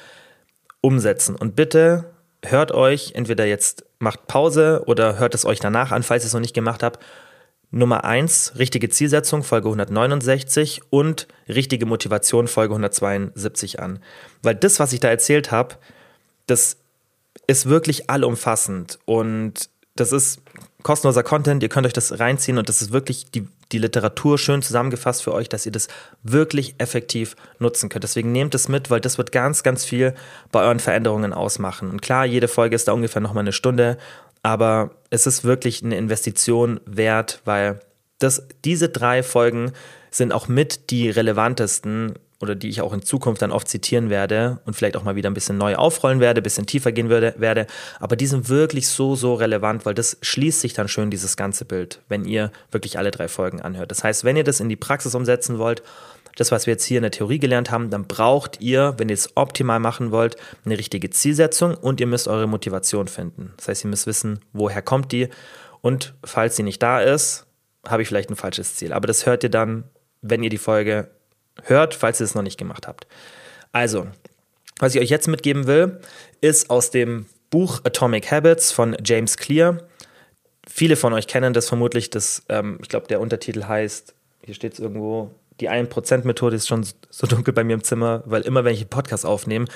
umsetzen? 0.80 1.36
Und 1.36 1.54
bitte 1.56 2.10
hört 2.44 2.72
euch 2.72 3.12
entweder 3.14 3.44
jetzt 3.44 3.84
macht 3.98 4.26
Pause 4.26 4.84
oder 4.86 5.18
hört 5.18 5.34
es 5.34 5.44
euch 5.44 5.60
danach 5.60 5.90
an, 5.90 6.02
falls 6.02 6.24
ihr 6.24 6.28
es 6.28 6.34
noch 6.34 6.40
nicht 6.40 6.54
gemacht 6.54 6.82
habt 6.82 7.00
Nummer 7.70 8.04
1, 8.04 8.54
richtige 8.58 8.88
Zielsetzung, 8.88 9.42
Folge 9.42 9.68
169 9.68 10.82
und 10.90 11.28
richtige 11.48 11.84
Motivation, 11.84 12.48
Folge 12.48 12.72
172 12.74 13.80
an. 13.80 13.98
Weil 14.42 14.54
das, 14.54 14.80
was 14.80 14.92
ich 14.92 15.00
da 15.00 15.08
erzählt 15.08 15.50
habe, 15.50 15.76
das 16.46 16.78
ist 17.46 17.66
wirklich 17.66 18.08
allumfassend 18.08 18.98
und 19.04 19.68
das 19.96 20.12
ist 20.12 20.40
kostenloser 20.82 21.22
Content, 21.22 21.62
ihr 21.62 21.68
könnt 21.68 21.86
euch 21.86 21.92
das 21.92 22.18
reinziehen 22.20 22.56
und 22.56 22.68
das 22.68 22.80
ist 22.80 22.92
wirklich 22.92 23.30
die, 23.30 23.48
die 23.72 23.78
Literatur 23.78 24.38
schön 24.38 24.62
zusammengefasst 24.62 25.22
für 25.22 25.34
euch, 25.34 25.48
dass 25.48 25.66
ihr 25.66 25.72
das 25.72 25.88
wirklich 26.22 26.76
effektiv 26.78 27.36
nutzen 27.58 27.88
könnt. 27.88 28.04
Deswegen 28.04 28.32
nehmt 28.32 28.54
es 28.54 28.68
mit, 28.68 28.90
weil 28.90 29.00
das 29.00 29.18
wird 29.18 29.32
ganz, 29.32 29.62
ganz 29.62 29.84
viel 29.84 30.14
bei 30.52 30.62
euren 30.62 30.78
Veränderungen 30.78 31.32
ausmachen. 31.32 31.90
Und 31.90 32.00
klar, 32.00 32.24
jede 32.24 32.48
Folge 32.48 32.76
ist 32.76 32.88
da 32.88 32.92
ungefähr 32.92 33.20
nochmal 33.20 33.42
eine 33.42 33.52
Stunde, 33.52 33.98
aber 34.48 34.92
es 35.10 35.26
ist 35.26 35.44
wirklich 35.44 35.84
eine 35.84 35.98
Investition 35.98 36.80
wert, 36.86 37.42
weil 37.44 37.80
das, 38.18 38.48
diese 38.64 38.88
drei 38.88 39.22
Folgen 39.22 39.72
sind 40.10 40.32
auch 40.32 40.48
mit 40.48 40.88
die 40.88 41.10
relevantesten 41.10 42.14
oder 42.40 42.54
die 42.54 42.70
ich 42.70 42.80
auch 42.80 42.94
in 42.94 43.02
Zukunft 43.02 43.42
dann 43.42 43.52
oft 43.52 43.68
zitieren 43.68 44.08
werde 44.08 44.60
und 44.64 44.74
vielleicht 44.74 44.96
auch 44.96 45.02
mal 45.02 45.16
wieder 45.16 45.28
ein 45.28 45.34
bisschen 45.34 45.58
neu 45.58 45.76
aufrollen 45.76 46.20
werde, 46.20 46.40
ein 46.40 46.44
bisschen 46.44 46.64
tiefer 46.64 46.92
gehen 46.92 47.10
würde, 47.10 47.34
werde. 47.36 47.66
Aber 48.00 48.16
die 48.16 48.26
sind 48.26 48.48
wirklich 48.48 48.88
so, 48.88 49.16
so 49.16 49.34
relevant, 49.34 49.84
weil 49.84 49.92
das 49.92 50.16
schließt 50.22 50.62
sich 50.62 50.72
dann 50.72 50.88
schön, 50.88 51.10
dieses 51.10 51.36
ganze 51.36 51.66
Bild, 51.66 52.00
wenn 52.08 52.24
ihr 52.24 52.50
wirklich 52.70 52.96
alle 52.96 53.10
drei 53.10 53.28
Folgen 53.28 53.60
anhört. 53.60 53.90
Das 53.90 54.02
heißt, 54.02 54.24
wenn 54.24 54.36
ihr 54.36 54.44
das 54.44 54.60
in 54.60 54.70
die 54.70 54.76
Praxis 54.76 55.14
umsetzen 55.14 55.58
wollt, 55.58 55.82
das, 56.36 56.52
was 56.52 56.66
wir 56.66 56.74
jetzt 56.74 56.84
hier 56.84 56.98
in 56.98 57.02
der 57.02 57.10
Theorie 57.10 57.38
gelernt 57.38 57.70
haben, 57.70 57.90
dann 57.90 58.06
braucht 58.06 58.60
ihr, 58.60 58.94
wenn 58.98 59.08
ihr 59.08 59.14
es 59.14 59.36
optimal 59.36 59.80
machen 59.80 60.10
wollt, 60.10 60.36
eine 60.64 60.78
richtige 60.78 61.10
Zielsetzung 61.10 61.74
und 61.74 62.00
ihr 62.00 62.06
müsst 62.06 62.28
eure 62.28 62.46
Motivation 62.46 63.08
finden. 63.08 63.52
Das 63.56 63.68
heißt, 63.68 63.84
ihr 63.84 63.90
müsst 63.90 64.06
wissen, 64.06 64.40
woher 64.52 64.82
kommt 64.82 65.12
die 65.12 65.28
und 65.80 66.14
falls 66.24 66.56
sie 66.56 66.62
nicht 66.62 66.82
da 66.82 67.00
ist, 67.00 67.46
habe 67.86 68.02
ich 68.02 68.08
vielleicht 68.08 68.30
ein 68.30 68.36
falsches 68.36 68.76
Ziel. 68.76 68.92
Aber 68.92 69.06
das 69.06 69.26
hört 69.26 69.42
ihr 69.42 69.50
dann, 69.50 69.84
wenn 70.22 70.42
ihr 70.42 70.50
die 70.50 70.58
Folge 70.58 71.10
hört, 71.62 71.94
falls 71.94 72.20
ihr 72.20 72.24
es 72.24 72.34
noch 72.34 72.42
nicht 72.42 72.58
gemacht 72.58 72.86
habt. 72.86 73.06
Also, 73.72 74.06
was 74.78 74.94
ich 74.94 75.00
euch 75.00 75.10
jetzt 75.10 75.28
mitgeben 75.28 75.66
will, 75.66 76.00
ist 76.40 76.70
aus 76.70 76.90
dem 76.90 77.26
Buch 77.50 77.80
Atomic 77.84 78.30
Habits 78.30 78.72
von 78.72 78.96
James 79.04 79.36
Clear. 79.36 79.78
Viele 80.68 80.96
von 80.96 81.12
euch 81.12 81.26
kennen 81.26 81.54
das 81.54 81.68
vermutlich. 81.68 82.10
Das, 82.10 82.42
ähm, 82.48 82.78
ich 82.82 82.88
glaube, 82.88 83.06
der 83.08 83.20
Untertitel 83.20 83.64
heißt, 83.64 84.14
hier 84.44 84.54
steht 84.54 84.74
es 84.74 84.78
irgendwo, 84.78 85.30
die 85.60 85.70
1%-Methode 85.70 86.56
ist 86.56 86.68
schon 86.68 86.86
so 87.10 87.26
dunkel 87.26 87.52
bei 87.52 87.64
mir 87.64 87.74
im 87.74 87.84
Zimmer, 87.84 88.22
weil 88.26 88.42
immer, 88.42 88.64
wenn 88.64 88.74
ich 88.74 88.80
einen 88.80 88.90
Podcast 88.90 89.26
aufnehme, 89.26 89.66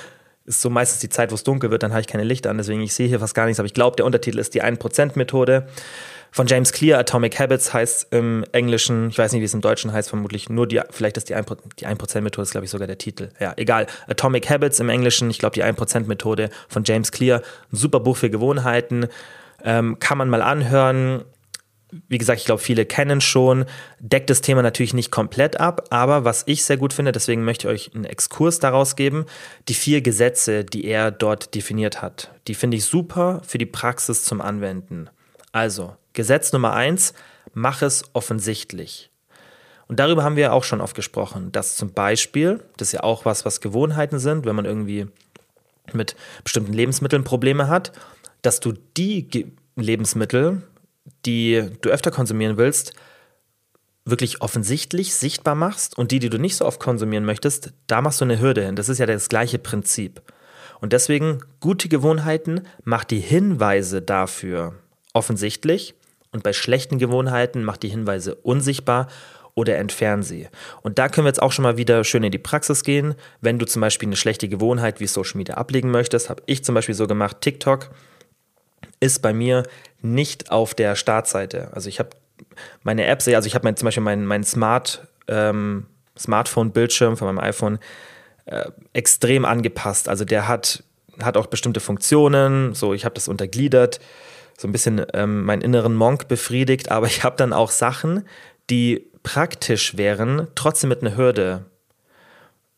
ist 0.45 0.61
so 0.61 0.70
meistens 0.70 1.01
die 1.01 1.09
Zeit, 1.09 1.30
wo 1.30 1.35
es 1.35 1.45
dunkel 1.45 1.70
wird, 1.70 1.83
dann 1.83 1.93
habe 1.93 2.01
ich 2.01 2.07
keine 2.07 2.24
Lichter 2.24 2.51
an, 2.51 2.59
deswegen 2.59 2.80
ich 2.80 2.95
sehe 2.95 3.09
hier 3.09 3.20
fast 3.20 3.35
gar 3.35 3.47
nichts, 3.47 3.61
aber 3.61 3.66
ich 3.66 3.74
glaube, 3.74 3.97
der 3.97 4.07
Untertitel 4.07 4.39
ist 4.39 4.55
die 4.55 4.62
1%-Methode 4.62 5.68
von 6.35 6.47
James 6.47 6.72
Clear, 6.72 6.99
Atomic 6.99 7.39
Habits 7.39 7.74
heißt 7.74 8.09
im 8.11 8.45
Englischen, 8.53 9.11
ich 9.11 9.18
weiß 9.18 9.33
nicht, 9.33 9.43
wie 9.43 9.45
es 9.45 9.53
im 9.53 9.61
Deutschen 9.61 9.93
heißt, 9.93 10.09
vermutlich 10.09 10.49
nur 10.49 10.66
die, 10.66 10.80
vielleicht 10.91 11.18
ist 11.18 11.28
die 11.28 11.37
1%, 11.37 11.59
die 11.78 11.87
1%-Methode, 11.87 12.43
ist 12.43 12.53
glaube 12.53 12.64
ich 12.64 12.70
sogar 12.70 12.87
der 12.87 12.97
Titel. 12.97 13.28
Ja, 13.39 13.53
egal. 13.57 13.87
Atomic 14.09 14.49
Habits 14.49 14.80
im 14.80 14.89
Englischen, 14.89 15.30
ich 15.30 15.39
glaube 15.39 15.55
die 15.55 15.62
1%-Methode 15.62 16.49
von 16.68 16.85
James 16.85 17.12
Clear, 17.12 17.43
ein 17.70 17.76
super 17.76 18.01
Buch 18.01 18.16
für 18.16 18.30
Gewohnheiten, 18.30 19.09
ähm, 19.62 19.99
kann 20.01 20.16
man 20.18 20.30
mal 20.30 20.43
anhören. 20.43 21.22
Wie 22.09 22.18
gesagt, 22.18 22.40
ich 22.40 22.47
glaube, 22.47 22.62
viele 22.62 22.86
kennen 22.86 23.20
schon, 23.20 23.66
deckt 24.01 24.30
das 24.30 24.40
Thema 24.40 24.62
natürlich 24.62 24.95
nicht 24.95 25.11
komplett 25.11 25.61
ab, 25.61 25.88
aber 25.90 26.24
was 26.24 26.43
ich 26.47 26.64
sehr 26.64 26.78
gut 26.78 26.93
finde, 26.93 27.12
deswegen 27.12 27.45
möchte 27.45 27.68
ich 27.68 27.74
euch 27.74 27.95
einen 27.95 28.07
Exkurs 28.07 28.59
daraus 28.59 28.97
geben, 28.97 29.26
die 29.68 29.74
vier 29.74 30.01
Gesetze, 30.01 30.64
die 30.64 30.86
er 30.86 31.11
dort 31.11 31.55
definiert 31.55 32.01
hat, 32.01 32.30
die 32.49 32.55
finde 32.55 32.78
ich 32.78 32.86
super 32.86 33.43
für 33.47 33.59
die 33.59 33.66
Praxis 33.66 34.24
zum 34.24 34.40
Anwenden. 34.40 35.11
Also, 35.53 35.95
Gesetz 36.14 36.53
Nummer 36.53 36.72
eins, 36.72 37.12
mach 37.53 37.82
es 37.82 38.05
offensichtlich. 38.14 39.11
Und 39.88 40.01
darüber 40.01 40.24
haben 40.24 40.36
wir 40.36 40.55
auch 40.55 40.64
schon 40.64 40.80
oft 40.80 40.97
gesprochen, 40.97 41.53
dass 41.53 41.76
zum 41.76 41.93
Beispiel, 41.93 42.62
das 42.78 42.88
ist 42.88 42.93
ja 42.93 43.03
auch 43.03 43.26
was, 43.26 43.45
was 43.45 43.61
Gewohnheiten 43.61 44.18
sind, 44.18 44.47
wenn 44.47 44.57
man 44.57 44.64
irgendwie 44.64 45.07
mit 45.93 46.16
bestimmten 46.45 46.72
Lebensmitteln 46.72 47.24
Probleme 47.24 47.68
hat, 47.68 47.93
dass 48.40 48.61
du 48.61 48.72
die 48.97 49.53
Lebensmittel, 49.76 50.62
die 51.27 51.69
du 51.81 51.91
öfter 51.91 52.11
konsumieren 52.11 52.57
willst, 52.57 52.93
wirklich 54.05 54.41
offensichtlich 54.41 55.15
sichtbar 55.15 55.55
machst 55.55 55.97
und 55.97 56.11
die, 56.11 56.19
die 56.19 56.31
du 56.31 56.39
nicht 56.39 56.57
so 56.57 56.65
oft 56.65 56.81
konsumieren 56.81 57.25
möchtest, 57.25 57.73
da 57.87 58.03
machst 58.03 58.21
du 58.21 58.25
eine 58.25 58.41
Hürde 58.41 58.65
hin. 58.65 58.77
Das 58.77 58.89
ist 58.89 58.99
ja 58.99 59.07
das 59.07 59.29
gleiche 59.29 59.59
Prinzip. 59.59 60.23
Und 60.81 60.93
deswegen 60.93 61.41
gute 61.61 61.89
Gewohnheiten, 61.89 62.63
mach 62.83 63.05
die 63.05 63.21
Hinweise 63.21 64.03
dafür 64.03 64.75
offensichtlich 65.13 65.95
und 66.33 66.43
bei 66.43 66.53
schlechten 66.53 66.99
Gewohnheiten 66.99 67.63
macht 67.63 67.83
die 67.85 67.89
Hinweise 67.89 68.35
unsichtbar 68.35 69.07
oder 69.55 69.77
entfernen 69.77 70.23
sie. 70.23 70.49
Und 70.83 70.99
da 70.99 71.09
können 71.09 71.27
wir 71.27 71.31
jetzt 71.31 71.43
auch 71.43 71.53
schon 71.53 71.63
mal 71.63 71.77
wieder 71.77 72.03
schön 72.05 72.25
in 72.25 72.33
die 72.33 72.39
Praxis 72.39 72.85
gehen. 72.85 73.15
Wenn 73.41 73.59
du 73.59 73.67
zum 73.67 73.81
Beispiel 73.81 74.09
eine 74.09 74.17
schlechte 74.17 74.49
Gewohnheit 74.49 74.99
wie 74.99 75.07
Social 75.07 75.37
Media 75.37 75.57
ablegen 75.57 75.91
möchtest, 75.91 76.31
habe 76.31 76.43
ich 76.47 76.65
zum 76.65 76.75
Beispiel 76.75 76.95
so 76.95 77.07
gemacht, 77.07 77.37
TikTok 77.43 77.91
ist 79.03 79.21
bei 79.21 79.33
mir 79.33 79.65
nicht 80.01 80.51
auf 80.51 80.75
der 80.75 80.95
Startseite. 80.95 81.71
Also 81.73 81.89
ich 81.89 81.99
habe 81.99 82.11
meine 82.83 83.07
Apps, 83.07 83.29
also 83.29 83.47
ich 83.47 83.55
habe 83.55 83.65
mein, 83.65 83.77
zum 83.77 83.87
Beispiel 83.87 84.03
meinen 84.03 84.27
mein 84.27 84.45
Smart, 84.45 85.07
ähm, 85.29 85.87
Smartphone-Bildschirm 86.19 87.17
von 87.17 87.27
meinem 87.27 87.39
iPhone 87.39 87.79
äh, 88.47 88.71
extrem 88.93 89.45
angepasst. 89.45 90.09
Also 90.09 90.25
der 90.25 90.47
hat, 90.47 90.85
hat 91.21 91.37
auch 91.37 91.47
bestimmte 91.47 91.81
Funktionen, 91.81 92.75
so 92.75 92.95
ich 92.95 93.05
habe 93.05 93.15
das 93.15 93.29
untergliedert 93.29 94.01
so 94.59 94.69
ein 94.69 94.73
bisschen 94.73 95.05
ähm, 95.15 95.45
meinen 95.45 95.63
inneren 95.63 95.95
Monk 95.95 96.29
befriedigt, 96.29 96.91
aber 96.91 97.07
ich 97.09 97.25
habe 97.25 97.37
dann 97.37 97.53
auch 97.53 97.71
Sachen, 97.71 98.25
die 98.71 99.11
praktisch 99.23 99.97
wären, 99.97 100.49
trotzdem 100.55 100.89
mit 100.89 101.03
einer 101.03 101.17
Hürde 101.17 101.67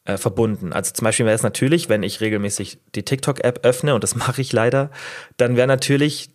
äh, 0.05 0.17
verbunden. 0.17 0.73
Also 0.73 0.93
zum 0.93 1.05
Beispiel 1.05 1.27
wäre 1.27 1.35
es 1.35 1.43
natürlich, 1.43 1.89
wenn 1.89 2.03
ich 2.03 2.21
regelmäßig 2.21 2.79
die 2.95 3.05
TikTok-App 3.05 3.65
öffne, 3.65 3.95
und 3.95 4.03
das 4.03 4.15
mache 4.17 4.41
ich 4.41 4.53
leider, 4.53 4.91
dann 5.37 5.57
wäre 5.57 5.67
natürlich 5.69 6.31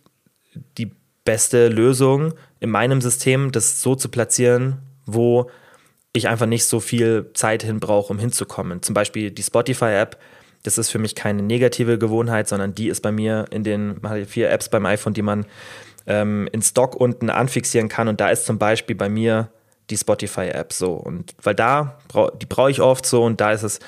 die 0.78 0.92
beste 1.24 1.68
Lösung 1.68 2.34
in 2.58 2.70
meinem 2.70 3.00
System, 3.00 3.52
das 3.52 3.82
so 3.82 3.94
zu 3.94 4.08
platzieren, 4.08 4.78
wo 5.06 5.50
ich 6.12 6.28
einfach 6.28 6.46
nicht 6.46 6.64
so 6.64 6.80
viel 6.80 7.30
Zeit 7.34 7.62
hin 7.62 7.78
brauche, 7.78 8.12
um 8.12 8.18
hinzukommen. 8.18 8.82
Zum 8.82 8.94
Beispiel 8.94 9.30
die 9.30 9.42
Spotify-App 9.42 10.18
das 10.62 10.78
ist 10.78 10.90
für 10.90 10.98
mich 10.98 11.14
keine 11.14 11.42
negative 11.42 11.98
Gewohnheit, 11.98 12.48
sondern 12.48 12.74
die 12.74 12.88
ist 12.88 13.00
bei 13.00 13.12
mir 13.12 13.46
in 13.50 13.64
den 13.64 14.00
vier 14.26 14.50
Apps 14.50 14.68
beim 14.68 14.84
iPhone, 14.86 15.14
die 15.14 15.22
man 15.22 15.46
ähm, 16.06 16.48
in 16.52 16.62
Stock 16.62 16.94
unten 16.96 17.30
anfixieren 17.30 17.88
kann. 17.88 18.08
Und 18.08 18.20
da 18.20 18.30
ist 18.30 18.44
zum 18.44 18.58
Beispiel 18.58 18.96
bei 18.96 19.08
mir 19.08 19.50
die 19.90 19.96
Spotify-App 19.96 20.72
so. 20.72 20.92
Und 20.92 21.34
weil 21.42 21.54
da, 21.54 21.98
die 22.40 22.46
brauche 22.46 22.70
ich 22.70 22.80
oft 22.80 23.06
so 23.06 23.24
und 23.24 23.40
da 23.40 23.52
ist 23.52 23.62
es 23.62 23.80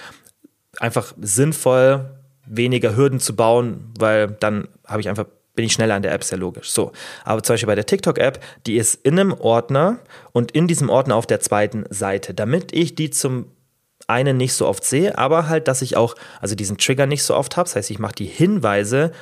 einfach 0.79 1.15
sinnvoll, 1.21 2.11
weniger 2.47 2.97
Hürden 2.97 3.21
zu 3.21 3.37
bauen, 3.37 3.93
weil 3.99 4.29
dann 4.29 4.69
habe 4.87 5.01
ich 5.01 5.09
einfach 5.09 5.27
bin 5.55 5.67
ich 5.67 5.73
schneller 5.73 5.95
an 5.95 6.03
der 6.03 6.13
App, 6.13 6.25
sehr 6.25 6.39
logisch. 6.39 6.71
So, 6.71 6.93
aber 7.25 7.43
zum 7.43 7.55
Beispiel 7.55 7.67
bei 7.67 7.75
der 7.75 7.87
TikTok-App, 7.87 8.43
die 8.67 8.77
ist 8.77 8.95
in 8.95 9.19
einem 9.19 9.33
Ordner 9.35 9.99
und 10.33 10.53
in 10.53 10.67
diesem 10.67 10.89
Ordner 10.89 11.17
auf 11.17 11.27
der 11.27 11.41
zweiten 11.41 11.85
Seite, 11.91 12.33
damit 12.33 12.73
ich 12.73 12.95
die 12.95 13.11
zum 13.11 13.47
einen 14.07 14.37
nicht 14.37 14.55
so 14.55 14.67
oft 14.67 14.85
sehe, 14.85 15.19
aber 15.19 15.49
halt, 15.49 15.69
dass 15.69 15.83
ich 15.83 15.97
auch, 15.97 16.15
also 16.41 16.55
diesen 16.55 16.79
Trigger 16.79 17.07
nicht 17.07 17.23
so 17.23 17.37
oft 17.37 17.57
habe. 17.57 17.69
Das 17.69 17.77
heißt, 17.77 17.91
ich 17.91 17.99
mache 17.99 18.15
die 18.15 18.27
Hinweise 18.27 19.13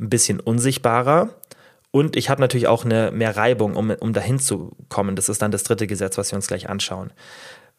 ein 0.00 0.08
bisschen 0.08 0.40
unsichtbarer 0.40 1.30
und 1.92 2.16
ich 2.16 2.28
habe 2.28 2.40
natürlich 2.40 2.66
auch 2.66 2.84
eine 2.84 3.12
mehr 3.12 3.36
Reibung, 3.36 3.76
um, 3.76 3.90
um 3.90 4.12
dahin 4.12 4.40
zu 4.40 4.72
kommen. 4.88 5.14
Das 5.14 5.28
ist 5.28 5.40
dann 5.42 5.52
das 5.52 5.62
dritte 5.62 5.86
Gesetz, 5.86 6.18
was 6.18 6.32
wir 6.32 6.36
uns 6.36 6.48
gleich 6.48 6.68
anschauen. 6.68 7.12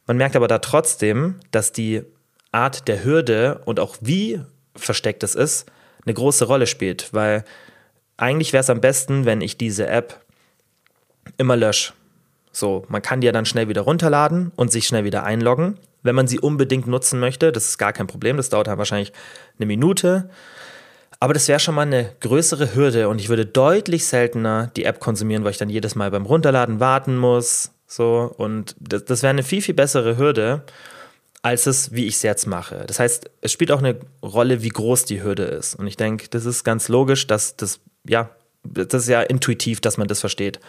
Man 0.08 0.16
merkt 0.16 0.38
aber 0.38 0.48
da 0.48 0.60
trotzdem, 0.60 1.40
dass 1.52 1.74
die 1.74 2.04
Art 2.52 2.88
der 2.88 3.04
Hürde 3.04 3.62
und 3.66 3.80
auch 3.80 3.98
wie 4.00 4.40
versteckt 4.76 5.24
es 5.24 5.36
ist, 5.36 5.66
eine 6.06 6.14
große 6.14 6.46
Rolle 6.46 6.68
spielt, 6.68 7.14
weil 7.14 7.44
eigentlich 8.16 8.54
wäre 8.54 8.62
es 8.62 8.70
am 8.70 8.82
besten, 8.82 9.26
wenn 9.26 9.42
ich 9.42 9.58
diese 9.58 9.88
App 9.88 10.24
immer 11.38 11.58
lösche. 11.58 11.94
So, 12.52 12.86
man 12.88 13.02
kann 13.02 13.22
die 13.22 13.26
ja 13.26 13.32
dann 13.32 13.46
schnell 13.46 13.68
wieder 13.68 13.82
runterladen 13.82 14.52
und 14.56 14.72
sich 14.72 14.86
schnell 14.86 15.04
wieder 15.04 15.24
einloggen 15.24 15.80
wenn 16.04 16.16
man 16.16 16.28
sie 16.28 16.40
unbedingt 16.40 16.86
nutzen 16.86 17.20
möchte. 17.20 17.52
Das 17.52 17.66
ist 17.66 17.78
gar 17.78 17.94
kein 17.94 18.08
Problem, 18.08 18.38
das 18.38 18.50
dauert 18.50 18.68
dann 18.68 18.78
wahrscheinlich 18.78 19.12
eine 19.58 19.66
Minute. 19.66 20.30
Aber 21.24 21.34
das 21.34 21.48
wäre 21.48 21.62
schon 21.62 21.76
mal 21.76 21.84
eine 21.84 22.12
größere 22.20 22.76
Hürde 22.76 23.08
und 23.08 23.22
ich 23.22 23.30
würde 23.30 23.46
deutlich 23.46 24.06
seltener 24.06 24.70
die 24.76 24.84
App 24.84 25.00
konsumieren, 25.00 25.46
weil 25.46 25.52
ich 25.52 25.58
dann 25.58 25.70
jedes 25.70 25.96
Mal 25.96 26.12
beim 26.12 26.26
Runterladen 26.26 26.82
warten 26.82 27.16
muss. 27.16 27.72
So, 27.88 28.36
und 28.36 28.76
das, 28.78 29.06
das 29.06 29.24
wäre 29.24 29.30
eine 29.30 29.44
viel, 29.44 29.62
viel 29.62 29.74
bessere 29.74 30.18
Hürde, 30.18 30.64
als 31.42 31.66
es, 31.66 31.94
wie 31.94 32.08
ich 32.08 32.16
es 32.16 32.24
jetzt 32.24 32.46
mache. 32.46 32.84
Das 32.88 33.00
heißt, 33.00 33.30
es 33.40 33.54
spielt 33.54 33.72
auch 33.72 33.80
eine 33.80 34.02
Rolle, 34.22 34.64
wie 34.64 34.68
groß 34.68 35.06
die 35.06 35.24
Hürde 35.24 35.44
ist. 35.44 35.76
Und 35.76 35.88
ich 35.88 35.96
denke, 35.96 36.28
das 36.28 36.44
ist 36.44 36.66
ganz 36.66 36.90
logisch, 36.90 37.26
dass 37.26 37.56
das, 37.56 37.80
ja, 38.06 38.30
das 38.66 39.04
ist 39.04 39.08
ja 39.08 39.22
intuitiv, 39.22 39.80
dass 39.80 39.98
man 39.98 40.10
das 40.10 40.20
versteht. 40.20 40.60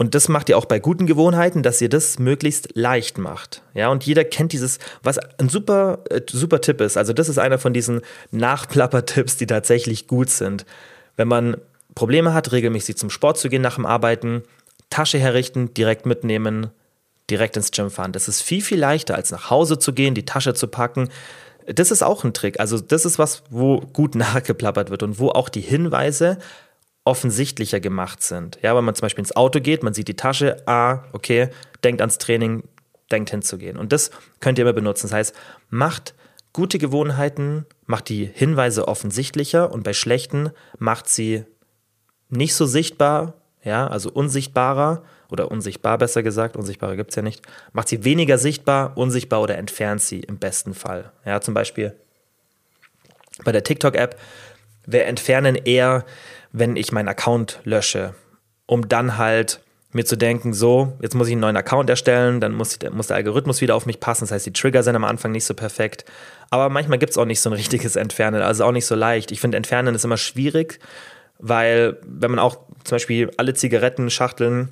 Und 0.00 0.14
das 0.14 0.28
macht 0.28 0.48
ihr 0.48 0.56
auch 0.56 0.64
bei 0.64 0.78
guten 0.78 1.06
Gewohnheiten, 1.06 1.64
dass 1.64 1.80
ihr 1.80 1.88
das 1.88 2.20
möglichst 2.20 2.68
leicht 2.74 3.18
macht. 3.18 3.62
Ja, 3.74 3.88
und 3.88 4.04
jeder 4.04 4.24
kennt 4.24 4.52
dieses, 4.52 4.78
was 5.02 5.18
ein 5.18 5.48
super, 5.48 6.04
äh, 6.08 6.20
super 6.30 6.60
Tipp 6.60 6.80
ist. 6.80 6.96
Also, 6.96 7.12
das 7.12 7.28
ist 7.28 7.38
einer 7.38 7.58
von 7.58 7.74
diesen 7.74 8.02
Nachplapper-Tipps, 8.30 9.36
die 9.36 9.46
tatsächlich 9.46 10.06
gut 10.06 10.30
sind. 10.30 10.64
Wenn 11.16 11.26
man 11.26 11.56
Probleme 11.96 12.32
hat, 12.32 12.52
regelmäßig 12.52 12.96
zum 12.96 13.10
Sport 13.10 13.38
zu 13.38 13.48
gehen 13.48 13.60
nach 13.60 13.74
dem 13.74 13.86
Arbeiten, 13.86 14.44
Tasche 14.88 15.18
herrichten, 15.18 15.74
direkt 15.74 16.06
mitnehmen, 16.06 16.70
direkt 17.28 17.56
ins 17.56 17.72
Gym 17.72 17.90
fahren. 17.90 18.12
Das 18.12 18.28
ist 18.28 18.40
viel, 18.40 18.62
viel 18.62 18.78
leichter, 18.78 19.16
als 19.16 19.32
nach 19.32 19.50
Hause 19.50 19.80
zu 19.80 19.92
gehen, 19.92 20.14
die 20.14 20.24
Tasche 20.24 20.54
zu 20.54 20.68
packen. 20.68 21.08
Das 21.66 21.90
ist 21.90 22.04
auch 22.04 22.22
ein 22.22 22.32
Trick. 22.32 22.60
Also, 22.60 22.78
das 22.78 23.04
ist 23.04 23.18
was, 23.18 23.42
wo 23.50 23.80
gut 23.80 24.14
nachgeplappert 24.14 24.90
wird 24.90 25.02
und 25.02 25.18
wo 25.18 25.30
auch 25.30 25.48
die 25.48 25.60
Hinweise 25.60 26.38
offensichtlicher 27.08 27.80
gemacht 27.80 28.22
sind. 28.22 28.58
Ja, 28.60 28.76
wenn 28.76 28.84
man 28.84 28.94
zum 28.94 29.06
Beispiel 29.06 29.22
ins 29.22 29.34
Auto 29.34 29.60
geht, 29.60 29.82
man 29.82 29.94
sieht 29.94 30.08
die 30.08 30.16
Tasche, 30.16 30.62
ah, 30.66 31.04
okay, 31.12 31.48
denkt 31.82 32.02
ans 32.02 32.18
Training, 32.18 32.64
denkt 33.10 33.30
hinzugehen. 33.30 33.78
Und 33.78 33.92
das 33.92 34.10
könnt 34.40 34.58
ihr 34.58 34.64
immer 34.66 34.74
benutzen. 34.74 35.06
Das 35.06 35.14
heißt, 35.14 35.34
macht 35.70 36.14
gute 36.52 36.78
Gewohnheiten, 36.78 37.64
macht 37.86 38.10
die 38.10 38.26
Hinweise 38.26 38.86
offensichtlicher 38.88 39.72
und 39.72 39.84
bei 39.84 39.94
schlechten 39.94 40.50
macht 40.78 41.08
sie 41.08 41.44
nicht 42.28 42.54
so 42.54 42.66
sichtbar, 42.66 43.32
ja, 43.64 43.86
also 43.86 44.10
unsichtbarer 44.10 45.02
oder 45.30 45.50
unsichtbar 45.50 45.96
besser 45.96 46.22
gesagt, 46.22 46.58
unsichtbarer 46.58 46.96
gibt 46.96 47.10
es 47.10 47.16
ja 47.16 47.22
nicht, 47.22 47.40
macht 47.72 47.88
sie 47.88 48.04
weniger 48.04 48.36
sichtbar, 48.36 48.98
unsichtbar 48.98 49.40
oder 49.40 49.56
entfernt 49.56 50.02
sie 50.02 50.20
im 50.20 50.36
besten 50.36 50.74
Fall. 50.74 51.10
Ja, 51.24 51.40
zum 51.40 51.54
Beispiel 51.54 51.94
bei 53.44 53.52
der 53.52 53.64
TikTok-App, 53.64 54.18
wir 54.86 55.06
entfernen 55.06 55.54
eher, 55.54 56.04
wenn 56.52 56.76
ich 56.76 56.92
meinen 56.92 57.08
Account 57.08 57.60
lösche, 57.64 58.14
um 58.66 58.88
dann 58.88 59.18
halt 59.18 59.60
mir 59.92 60.04
zu 60.04 60.16
denken, 60.16 60.52
so, 60.52 60.92
jetzt 61.00 61.14
muss 61.14 61.28
ich 61.28 61.32
einen 61.32 61.40
neuen 61.40 61.56
Account 61.56 61.88
erstellen, 61.88 62.40
dann 62.40 62.52
muss, 62.52 62.78
muss 62.92 63.06
der 63.06 63.16
Algorithmus 63.16 63.60
wieder 63.60 63.74
auf 63.74 63.86
mich 63.86 64.00
passen. 64.00 64.24
Das 64.24 64.32
heißt, 64.32 64.46
die 64.46 64.52
Trigger 64.52 64.82
sind 64.82 64.96
am 64.96 65.04
Anfang 65.04 65.32
nicht 65.32 65.46
so 65.46 65.54
perfekt. 65.54 66.04
Aber 66.50 66.68
manchmal 66.68 66.98
gibt 66.98 67.10
es 67.10 67.18
auch 67.18 67.24
nicht 67.24 67.40
so 67.40 67.48
ein 67.50 67.54
richtiges 67.54 67.96
Entfernen, 67.96 68.42
also 68.42 68.64
auch 68.64 68.72
nicht 68.72 68.86
so 68.86 68.94
leicht. 68.94 69.32
Ich 69.32 69.40
finde, 69.40 69.56
Entfernen 69.56 69.94
ist 69.94 70.04
immer 70.04 70.18
schwierig, 70.18 70.78
weil 71.38 71.98
wenn 72.04 72.30
man 72.30 72.40
auch 72.40 72.58
zum 72.84 72.96
Beispiel 72.96 73.30
alle 73.38 73.54
Zigarettenschachteln 73.54 74.68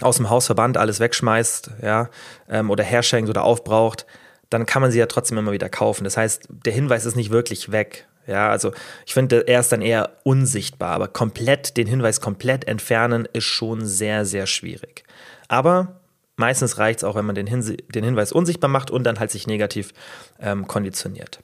aus 0.00 0.16
dem 0.16 0.28
Haus 0.28 0.46
verbannt, 0.46 0.76
alles 0.76 1.00
wegschmeißt, 1.00 1.70
ja, 1.82 2.10
ähm, 2.48 2.70
oder 2.70 2.84
herschenkt 2.84 3.30
oder 3.30 3.44
aufbraucht, 3.44 4.06
dann 4.50 4.66
kann 4.66 4.82
man 4.82 4.90
sie 4.90 4.98
ja 4.98 5.06
trotzdem 5.06 5.38
immer 5.38 5.52
wieder 5.52 5.68
kaufen. 5.68 6.04
Das 6.04 6.16
heißt, 6.16 6.48
der 6.50 6.72
Hinweis 6.72 7.06
ist 7.06 7.16
nicht 7.16 7.30
wirklich 7.30 7.72
weg. 7.72 8.06
Ja, 8.26 8.50
also 8.50 8.72
ich 9.04 9.14
finde, 9.14 9.48
er 9.48 9.60
ist 9.60 9.72
dann 9.72 9.82
eher 9.82 10.10
unsichtbar, 10.22 10.92
aber 10.92 11.08
komplett, 11.08 11.76
den 11.76 11.86
Hinweis 11.86 12.20
komplett 12.20 12.66
entfernen, 12.66 13.26
ist 13.32 13.44
schon 13.44 13.84
sehr, 13.84 14.24
sehr 14.24 14.46
schwierig. 14.46 15.04
Aber 15.48 16.00
meistens 16.36 16.78
reicht 16.78 17.00
es 17.00 17.04
auch, 17.04 17.16
wenn 17.16 17.26
man 17.26 17.34
den, 17.34 17.46
Hin 17.46 17.76
den, 17.94 18.04
Hinweis 18.04 18.32
unsichtbar 18.32 18.70
macht 18.70 18.90
und 18.90 19.04
dann 19.04 19.18
halt 19.18 19.30
sich 19.30 19.46
negativ 19.46 19.92
ähm, 20.40 20.68
konditioniert. 20.68 21.40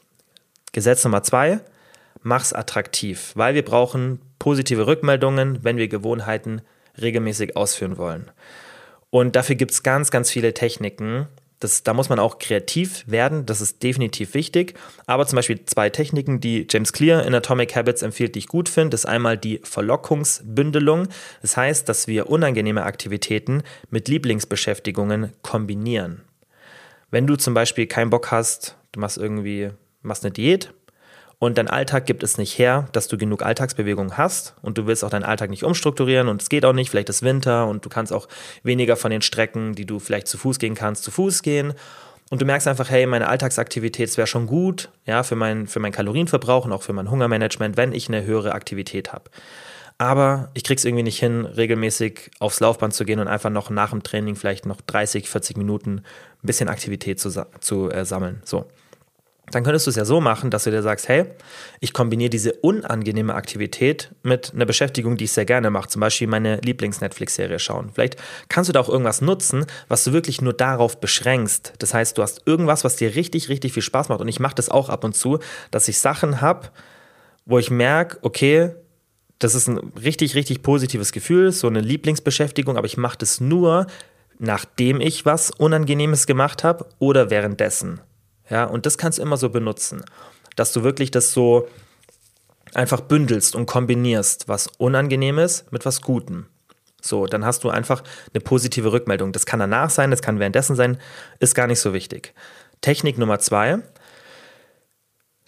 Gesetz 0.72 1.02
Nummer 1.04 1.22
zwei, 1.22 1.60
mach's 2.22 2.52
attraktiv, 2.52 3.32
weil 3.34 3.54
wir 3.54 3.64
brauchen 3.64 4.20
positive 4.38 4.86
Rückmeldungen, 4.86 5.64
wenn 5.64 5.76
wir 5.76 5.88
Gewohnheiten 5.88 6.62
regelmäßig 7.00 7.56
ausführen 7.56 7.98
wollen. 7.98 8.30
Und 9.10 9.36
dafür 9.36 9.56
gibt 9.56 9.72
es 9.72 9.82
ganz, 9.82 10.10
ganz 10.10 10.30
viele 10.30 10.54
Techniken, 10.54 11.26
das, 11.60 11.82
da 11.82 11.92
muss 11.92 12.08
man 12.08 12.18
auch 12.18 12.38
kreativ 12.38 13.04
werden, 13.06 13.44
das 13.46 13.60
ist 13.60 13.82
definitiv 13.82 14.34
wichtig. 14.34 14.74
Aber 15.06 15.26
zum 15.26 15.36
Beispiel 15.36 15.64
zwei 15.64 15.90
Techniken, 15.90 16.40
die 16.40 16.66
James 16.70 16.92
Clear 16.92 17.24
in 17.24 17.34
Atomic 17.34 17.74
Habits 17.74 18.02
empfiehlt, 18.02 18.34
die 18.34 18.40
ich 18.40 18.48
gut 18.48 18.68
finde, 18.68 18.94
ist 18.94 19.06
einmal 19.06 19.36
die 19.36 19.60
Verlockungsbündelung. 19.64 21.08
Das 21.42 21.56
heißt, 21.56 21.88
dass 21.88 22.06
wir 22.06 22.30
unangenehme 22.30 22.84
Aktivitäten 22.84 23.62
mit 23.90 24.08
Lieblingsbeschäftigungen 24.08 25.32
kombinieren. 25.42 26.22
Wenn 27.10 27.26
du 27.26 27.36
zum 27.36 27.54
Beispiel 27.54 27.86
keinen 27.86 28.10
Bock 28.10 28.30
hast, 28.30 28.76
du 28.92 29.00
machst 29.00 29.18
irgendwie, 29.18 29.70
machst 30.02 30.24
eine 30.24 30.32
Diät, 30.32 30.72
und 31.38 31.56
dein 31.56 31.68
Alltag 31.68 32.06
gibt 32.06 32.22
es 32.22 32.36
nicht 32.36 32.58
her, 32.58 32.88
dass 32.92 33.06
du 33.06 33.16
genug 33.16 33.44
Alltagsbewegung 33.44 34.16
hast 34.16 34.54
und 34.60 34.76
du 34.76 34.86
willst 34.86 35.04
auch 35.04 35.10
deinen 35.10 35.24
Alltag 35.24 35.50
nicht 35.50 35.62
umstrukturieren 35.62 36.28
und 36.28 36.42
es 36.42 36.48
geht 36.48 36.64
auch 36.64 36.72
nicht, 36.72 36.90
vielleicht 36.90 37.08
ist 37.08 37.22
Winter 37.22 37.66
und 37.66 37.84
du 37.84 37.88
kannst 37.88 38.12
auch 38.12 38.28
weniger 38.64 38.96
von 38.96 39.10
den 39.10 39.22
Strecken, 39.22 39.74
die 39.74 39.86
du 39.86 40.00
vielleicht 40.00 40.26
zu 40.26 40.36
Fuß 40.36 40.58
gehen 40.58 40.74
kannst, 40.74 41.04
zu 41.04 41.10
Fuß 41.10 41.42
gehen 41.42 41.74
und 42.30 42.42
du 42.42 42.46
merkst 42.46 42.66
einfach, 42.66 42.90
hey, 42.90 43.06
meine 43.06 43.28
Alltagsaktivität 43.28 44.14
wäre 44.16 44.26
schon 44.26 44.46
gut, 44.46 44.90
ja, 45.06 45.22
für 45.22 45.36
meinen 45.36 45.66
für 45.66 45.80
mein 45.80 45.92
Kalorienverbrauch 45.92 46.64
und 46.64 46.72
auch 46.72 46.82
für 46.82 46.92
mein 46.92 47.10
Hungermanagement, 47.10 47.76
wenn 47.76 47.92
ich 47.92 48.08
eine 48.08 48.24
höhere 48.24 48.52
Aktivität 48.52 49.12
habe. 49.12 49.30
Aber 49.96 50.50
ich 50.54 50.62
krieg's 50.62 50.84
irgendwie 50.84 51.02
nicht 51.02 51.18
hin, 51.18 51.44
regelmäßig 51.44 52.30
aufs 52.38 52.60
Laufband 52.60 52.94
zu 52.94 53.04
gehen 53.04 53.18
und 53.18 53.26
einfach 53.26 53.50
noch 53.50 53.70
nach 53.70 53.90
dem 53.90 54.04
Training 54.04 54.36
vielleicht 54.36 54.64
noch 54.64 54.80
30, 54.80 55.28
40 55.28 55.56
Minuten 55.56 56.02
ein 56.42 56.46
bisschen 56.46 56.68
Aktivität 56.68 57.18
zu, 57.18 57.30
zu 57.60 57.90
äh, 57.90 58.04
sammeln. 58.04 58.40
So 58.44 58.66
dann 59.50 59.64
könntest 59.64 59.86
du 59.86 59.90
es 59.90 59.96
ja 59.96 60.04
so 60.04 60.20
machen, 60.20 60.50
dass 60.50 60.64
du 60.64 60.70
dir 60.70 60.82
sagst, 60.82 61.08
hey, 61.08 61.24
ich 61.80 61.92
kombiniere 61.92 62.30
diese 62.30 62.52
unangenehme 62.52 63.34
Aktivität 63.34 64.10
mit 64.22 64.52
einer 64.54 64.66
Beschäftigung, 64.66 65.16
die 65.16 65.24
ich 65.24 65.32
sehr 65.32 65.44
gerne 65.44 65.70
mache, 65.70 65.88
zum 65.88 66.00
Beispiel 66.00 66.26
meine 66.26 66.56
Lieblings-Netflix-Serie 66.56 67.58
schauen. 67.58 67.90
Vielleicht 67.94 68.16
kannst 68.48 68.68
du 68.68 68.72
da 68.72 68.80
auch 68.80 68.88
irgendwas 68.88 69.20
nutzen, 69.20 69.66
was 69.88 70.04
du 70.04 70.12
wirklich 70.12 70.42
nur 70.42 70.52
darauf 70.52 71.00
beschränkst. 71.00 71.74
Das 71.78 71.94
heißt, 71.94 72.18
du 72.18 72.22
hast 72.22 72.42
irgendwas, 72.46 72.84
was 72.84 72.96
dir 72.96 73.14
richtig, 73.14 73.48
richtig 73.48 73.72
viel 73.72 73.82
Spaß 73.82 74.08
macht. 74.08 74.20
Und 74.20 74.28
ich 74.28 74.40
mache 74.40 74.54
das 74.54 74.68
auch 74.68 74.88
ab 74.88 75.04
und 75.04 75.14
zu, 75.14 75.38
dass 75.70 75.88
ich 75.88 75.98
Sachen 75.98 76.40
habe, 76.40 76.68
wo 77.46 77.58
ich 77.58 77.70
merke, 77.70 78.18
okay, 78.22 78.72
das 79.38 79.54
ist 79.54 79.68
ein 79.68 79.78
richtig, 80.02 80.34
richtig 80.34 80.62
positives 80.62 81.12
Gefühl, 81.12 81.52
so 81.52 81.68
eine 81.68 81.80
Lieblingsbeschäftigung, 81.80 82.76
aber 82.76 82.86
ich 82.86 82.96
mache 82.96 83.18
das 83.18 83.40
nur, 83.40 83.86
nachdem 84.38 85.00
ich 85.00 85.24
was 85.24 85.50
Unangenehmes 85.50 86.26
gemacht 86.26 86.64
habe 86.64 86.86
oder 86.98 87.30
währenddessen. 87.30 88.00
Ja, 88.50 88.64
und 88.64 88.86
das 88.86 88.98
kannst 88.98 89.18
du 89.18 89.22
immer 89.22 89.36
so 89.36 89.50
benutzen, 89.50 90.04
dass 90.56 90.72
du 90.72 90.82
wirklich 90.82 91.10
das 91.10 91.32
so 91.32 91.68
einfach 92.74 93.00
bündelst 93.00 93.54
und 93.54 93.66
kombinierst, 93.66 94.48
was 94.48 94.66
unangenehm 94.78 95.38
ist 95.38 95.70
mit 95.72 95.84
was 95.86 96.02
Gutem. 96.02 96.46
So, 97.00 97.26
dann 97.26 97.44
hast 97.44 97.64
du 97.64 97.70
einfach 97.70 98.02
eine 98.34 98.40
positive 98.40 98.92
Rückmeldung. 98.92 99.32
Das 99.32 99.46
kann 99.46 99.60
danach 99.60 99.90
sein, 99.90 100.10
das 100.10 100.22
kann 100.22 100.40
währenddessen 100.40 100.76
sein, 100.76 100.98
ist 101.38 101.54
gar 101.54 101.66
nicht 101.66 101.80
so 101.80 101.92
wichtig. 101.92 102.34
Technik 102.80 103.18
Nummer 103.18 103.38
zwei, 103.38 103.78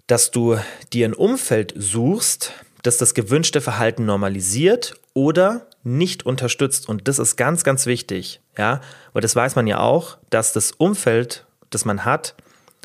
dass 0.06 0.30
du 0.30 0.58
dir 0.92 1.08
ein 1.08 1.14
Umfeld 1.14 1.74
suchst, 1.76 2.52
das 2.82 2.98
das 2.98 3.14
gewünschte 3.14 3.60
Verhalten 3.60 4.04
normalisiert 4.06 4.94
oder 5.12 5.66
nicht 5.82 6.24
unterstützt. 6.24 6.88
Und 6.88 7.08
das 7.08 7.18
ist 7.18 7.36
ganz, 7.36 7.64
ganz 7.64 7.86
wichtig, 7.86 8.40
ja, 8.56 8.80
weil 9.12 9.22
das 9.22 9.36
weiß 9.36 9.56
man 9.56 9.66
ja 9.66 9.80
auch, 9.80 10.18
dass 10.30 10.52
das 10.52 10.72
Umfeld, 10.72 11.46
das 11.70 11.84
man 11.84 12.04
hat, 12.04 12.34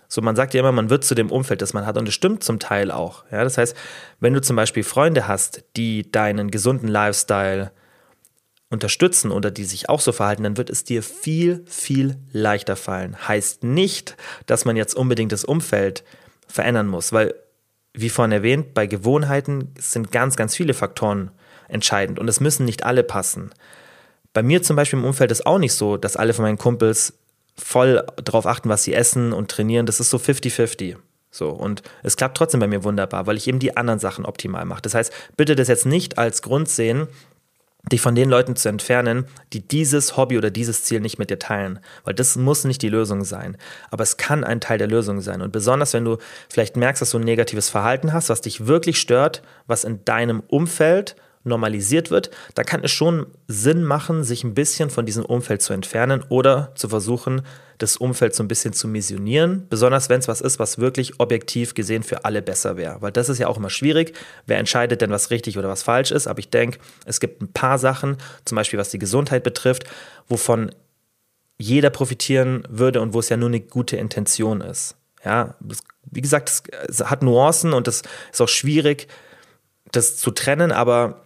so, 0.07 0.21
man 0.21 0.35
sagt 0.35 0.53
ja 0.53 0.59
immer, 0.59 0.71
man 0.71 0.89
wird 0.89 1.03
zu 1.03 1.15
dem 1.15 1.31
Umfeld, 1.31 1.61
das 1.61 1.73
man 1.73 1.85
hat. 1.85 1.97
Und 1.97 2.07
es 2.07 2.13
stimmt 2.13 2.43
zum 2.43 2.59
Teil 2.59 2.91
auch. 2.91 3.23
Ja, 3.31 3.43
das 3.43 3.57
heißt, 3.57 3.75
wenn 4.19 4.33
du 4.33 4.41
zum 4.41 4.55
Beispiel 4.55 4.83
Freunde 4.83 5.27
hast, 5.27 5.63
die 5.75 6.11
deinen 6.11 6.51
gesunden 6.51 6.87
Lifestyle 6.87 7.71
unterstützen 8.69 9.31
oder 9.31 9.51
die 9.51 9.65
sich 9.65 9.89
auch 9.89 9.99
so 9.99 10.11
verhalten, 10.11 10.43
dann 10.43 10.57
wird 10.57 10.69
es 10.69 10.83
dir 10.83 11.03
viel, 11.03 11.63
viel 11.67 12.17
leichter 12.31 12.75
fallen. 12.75 13.15
Heißt 13.27 13.63
nicht, 13.63 14.17
dass 14.45 14.65
man 14.65 14.75
jetzt 14.75 14.95
unbedingt 14.95 15.31
das 15.31 15.45
Umfeld 15.45 16.03
verändern 16.47 16.87
muss, 16.87 17.13
weil, 17.13 17.33
wie 17.93 18.09
vorhin 18.09 18.31
erwähnt, 18.31 18.73
bei 18.73 18.87
Gewohnheiten 18.87 19.73
sind 19.79 20.11
ganz, 20.11 20.35
ganz 20.35 20.55
viele 20.55 20.73
Faktoren 20.73 21.31
entscheidend 21.67 22.19
und 22.19 22.27
es 22.27 22.39
müssen 22.39 22.65
nicht 22.65 22.83
alle 22.83 23.03
passen. 23.03 23.51
Bei 24.33 24.43
mir 24.43 24.61
zum 24.61 24.75
Beispiel 24.75 24.99
im 24.99 25.05
Umfeld 25.05 25.31
ist 25.31 25.45
auch 25.45 25.59
nicht 25.59 25.73
so, 25.73 25.97
dass 25.97 26.17
alle 26.17 26.33
von 26.33 26.43
meinen 26.43 26.57
Kumpels 26.57 27.13
voll 27.57 28.05
darauf 28.23 28.45
achten, 28.45 28.69
was 28.69 28.83
sie 28.83 28.93
essen 28.93 29.33
und 29.33 29.49
trainieren. 29.49 29.85
Das 29.85 29.99
ist 29.99 30.09
so 30.09 30.17
50-50. 30.17 30.97
So, 31.31 31.49
und 31.49 31.81
es 32.01 32.15
klappt 32.15 32.37
trotzdem 32.37 32.61
bei 32.61 32.67
mir 32.67 32.83
wunderbar, 32.83 33.27
weil 33.27 33.35
ich 33.35 33.47
eben 33.47 33.59
die 33.59 33.75
anderen 33.75 33.99
Sachen 33.99 34.25
optimal 34.25 34.63
mache. 34.65 34.81
Das 34.81 34.95
heißt, 34.95 35.11
bitte 35.35 35.55
das 35.55 35.67
jetzt 35.67 35.85
nicht 35.85 36.17
als 36.17 36.41
Grund 36.41 36.69
sehen, 36.69 37.07
dich 37.91 38.01
von 38.01 38.15
den 38.15 38.29
Leuten 38.29 38.55
zu 38.55 38.69
entfernen, 38.69 39.25
die 39.53 39.67
dieses 39.67 40.17
Hobby 40.17 40.37
oder 40.37 40.49
dieses 40.49 40.83
Ziel 40.83 41.01
nicht 41.01 41.19
mit 41.19 41.29
dir 41.29 41.37
teilen. 41.37 41.79
Weil 42.03 42.13
das 42.13 42.35
muss 42.35 42.63
nicht 42.63 42.81
die 42.81 42.89
Lösung 42.89 43.23
sein. 43.23 43.57
Aber 43.91 44.03
es 44.03 44.17
kann 44.17 44.43
ein 44.43 44.61
Teil 44.61 44.77
der 44.77 44.87
Lösung 44.87 45.21
sein. 45.21 45.41
Und 45.41 45.51
besonders, 45.51 45.93
wenn 45.93 46.05
du 46.05 46.17
vielleicht 46.49 46.77
merkst, 46.77 47.01
dass 47.01 47.11
du 47.11 47.19
ein 47.19 47.23
negatives 47.23 47.69
Verhalten 47.69 48.13
hast, 48.13 48.29
was 48.29 48.41
dich 48.41 48.65
wirklich 48.65 48.99
stört, 48.99 49.43
was 49.67 49.83
in 49.83 50.03
deinem 50.05 50.41
Umfeld 50.47 51.15
normalisiert 51.45 52.11
wird, 52.11 52.31
da 52.55 52.63
kann 52.63 52.83
es 52.83 52.91
schon 52.91 53.27
Sinn 53.47 53.83
machen, 53.83 54.23
sich 54.23 54.43
ein 54.43 54.53
bisschen 54.53 54.89
von 54.89 55.05
diesem 55.05 55.25
Umfeld 55.25 55.61
zu 55.61 55.73
entfernen 55.73 56.23
oder 56.29 56.71
zu 56.75 56.89
versuchen, 56.89 57.43
das 57.77 57.97
Umfeld 57.97 58.33
so 58.33 58.43
ein 58.43 58.47
bisschen 58.47 58.73
zu 58.73 58.87
missionieren, 58.87 59.67
besonders 59.69 60.09
wenn 60.09 60.19
es 60.19 60.27
was 60.27 60.41
ist, 60.41 60.59
was 60.59 60.77
wirklich 60.77 61.19
objektiv 61.19 61.73
gesehen 61.73 62.03
für 62.03 62.25
alle 62.25 62.41
besser 62.41 62.77
wäre. 62.77 63.01
Weil 63.01 63.11
das 63.11 63.29
ist 63.29 63.37
ja 63.37 63.47
auch 63.47 63.57
immer 63.57 63.69
schwierig. 63.69 64.17
Wer 64.45 64.57
entscheidet 64.57 65.01
denn, 65.01 65.11
was 65.11 65.29
richtig 65.29 65.57
oder 65.57 65.69
was 65.69 65.83
falsch 65.83 66.11
ist? 66.11 66.27
Aber 66.27 66.39
ich 66.39 66.49
denke, 66.49 66.79
es 67.05 67.19
gibt 67.19 67.41
ein 67.41 67.51
paar 67.51 67.77
Sachen, 67.77 68.17
zum 68.45 68.55
Beispiel 68.55 68.79
was 68.79 68.89
die 68.89 68.99
Gesundheit 68.99 69.43
betrifft, 69.43 69.83
wovon 70.27 70.71
jeder 71.57 71.89
profitieren 71.89 72.67
würde 72.69 73.01
und 73.01 73.13
wo 73.13 73.19
es 73.19 73.29
ja 73.29 73.37
nur 73.37 73.49
eine 73.49 73.61
gute 73.61 73.97
Intention 73.97 74.61
ist. 74.61 74.95
Ja, 75.23 75.55
wie 76.11 76.21
gesagt, 76.21 76.63
es 76.87 77.03
hat 77.03 77.23
Nuancen 77.23 77.73
und 77.73 77.87
es 77.87 78.03
ist 78.31 78.41
auch 78.41 78.47
schwierig, 78.47 79.07
das 79.91 80.17
zu 80.17 80.31
trennen, 80.31 80.71
aber 80.71 81.24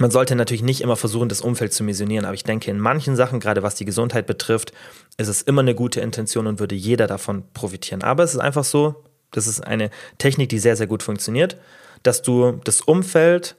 man 0.00 0.10
sollte 0.10 0.34
natürlich 0.34 0.62
nicht 0.62 0.80
immer 0.80 0.96
versuchen, 0.96 1.28
das 1.28 1.40
Umfeld 1.40 1.72
zu 1.72 1.84
missionieren, 1.84 2.24
aber 2.24 2.34
ich 2.34 2.44
denke, 2.44 2.70
in 2.70 2.78
manchen 2.78 3.16
Sachen, 3.16 3.40
gerade 3.40 3.62
was 3.62 3.74
die 3.74 3.84
Gesundheit 3.84 4.26
betrifft, 4.26 4.72
ist 5.18 5.28
es 5.28 5.42
immer 5.42 5.60
eine 5.60 5.74
gute 5.74 6.00
Intention 6.00 6.46
und 6.46 6.58
würde 6.58 6.74
jeder 6.74 7.06
davon 7.06 7.44
profitieren. 7.52 8.02
Aber 8.02 8.22
es 8.22 8.32
ist 8.32 8.40
einfach 8.40 8.64
so, 8.64 9.04
das 9.30 9.46
ist 9.46 9.60
eine 9.60 9.90
Technik, 10.18 10.48
die 10.48 10.58
sehr, 10.58 10.76
sehr 10.76 10.86
gut 10.86 11.02
funktioniert, 11.02 11.56
dass 12.02 12.22
du 12.22 12.52
das 12.64 12.80
Umfeld 12.80 13.56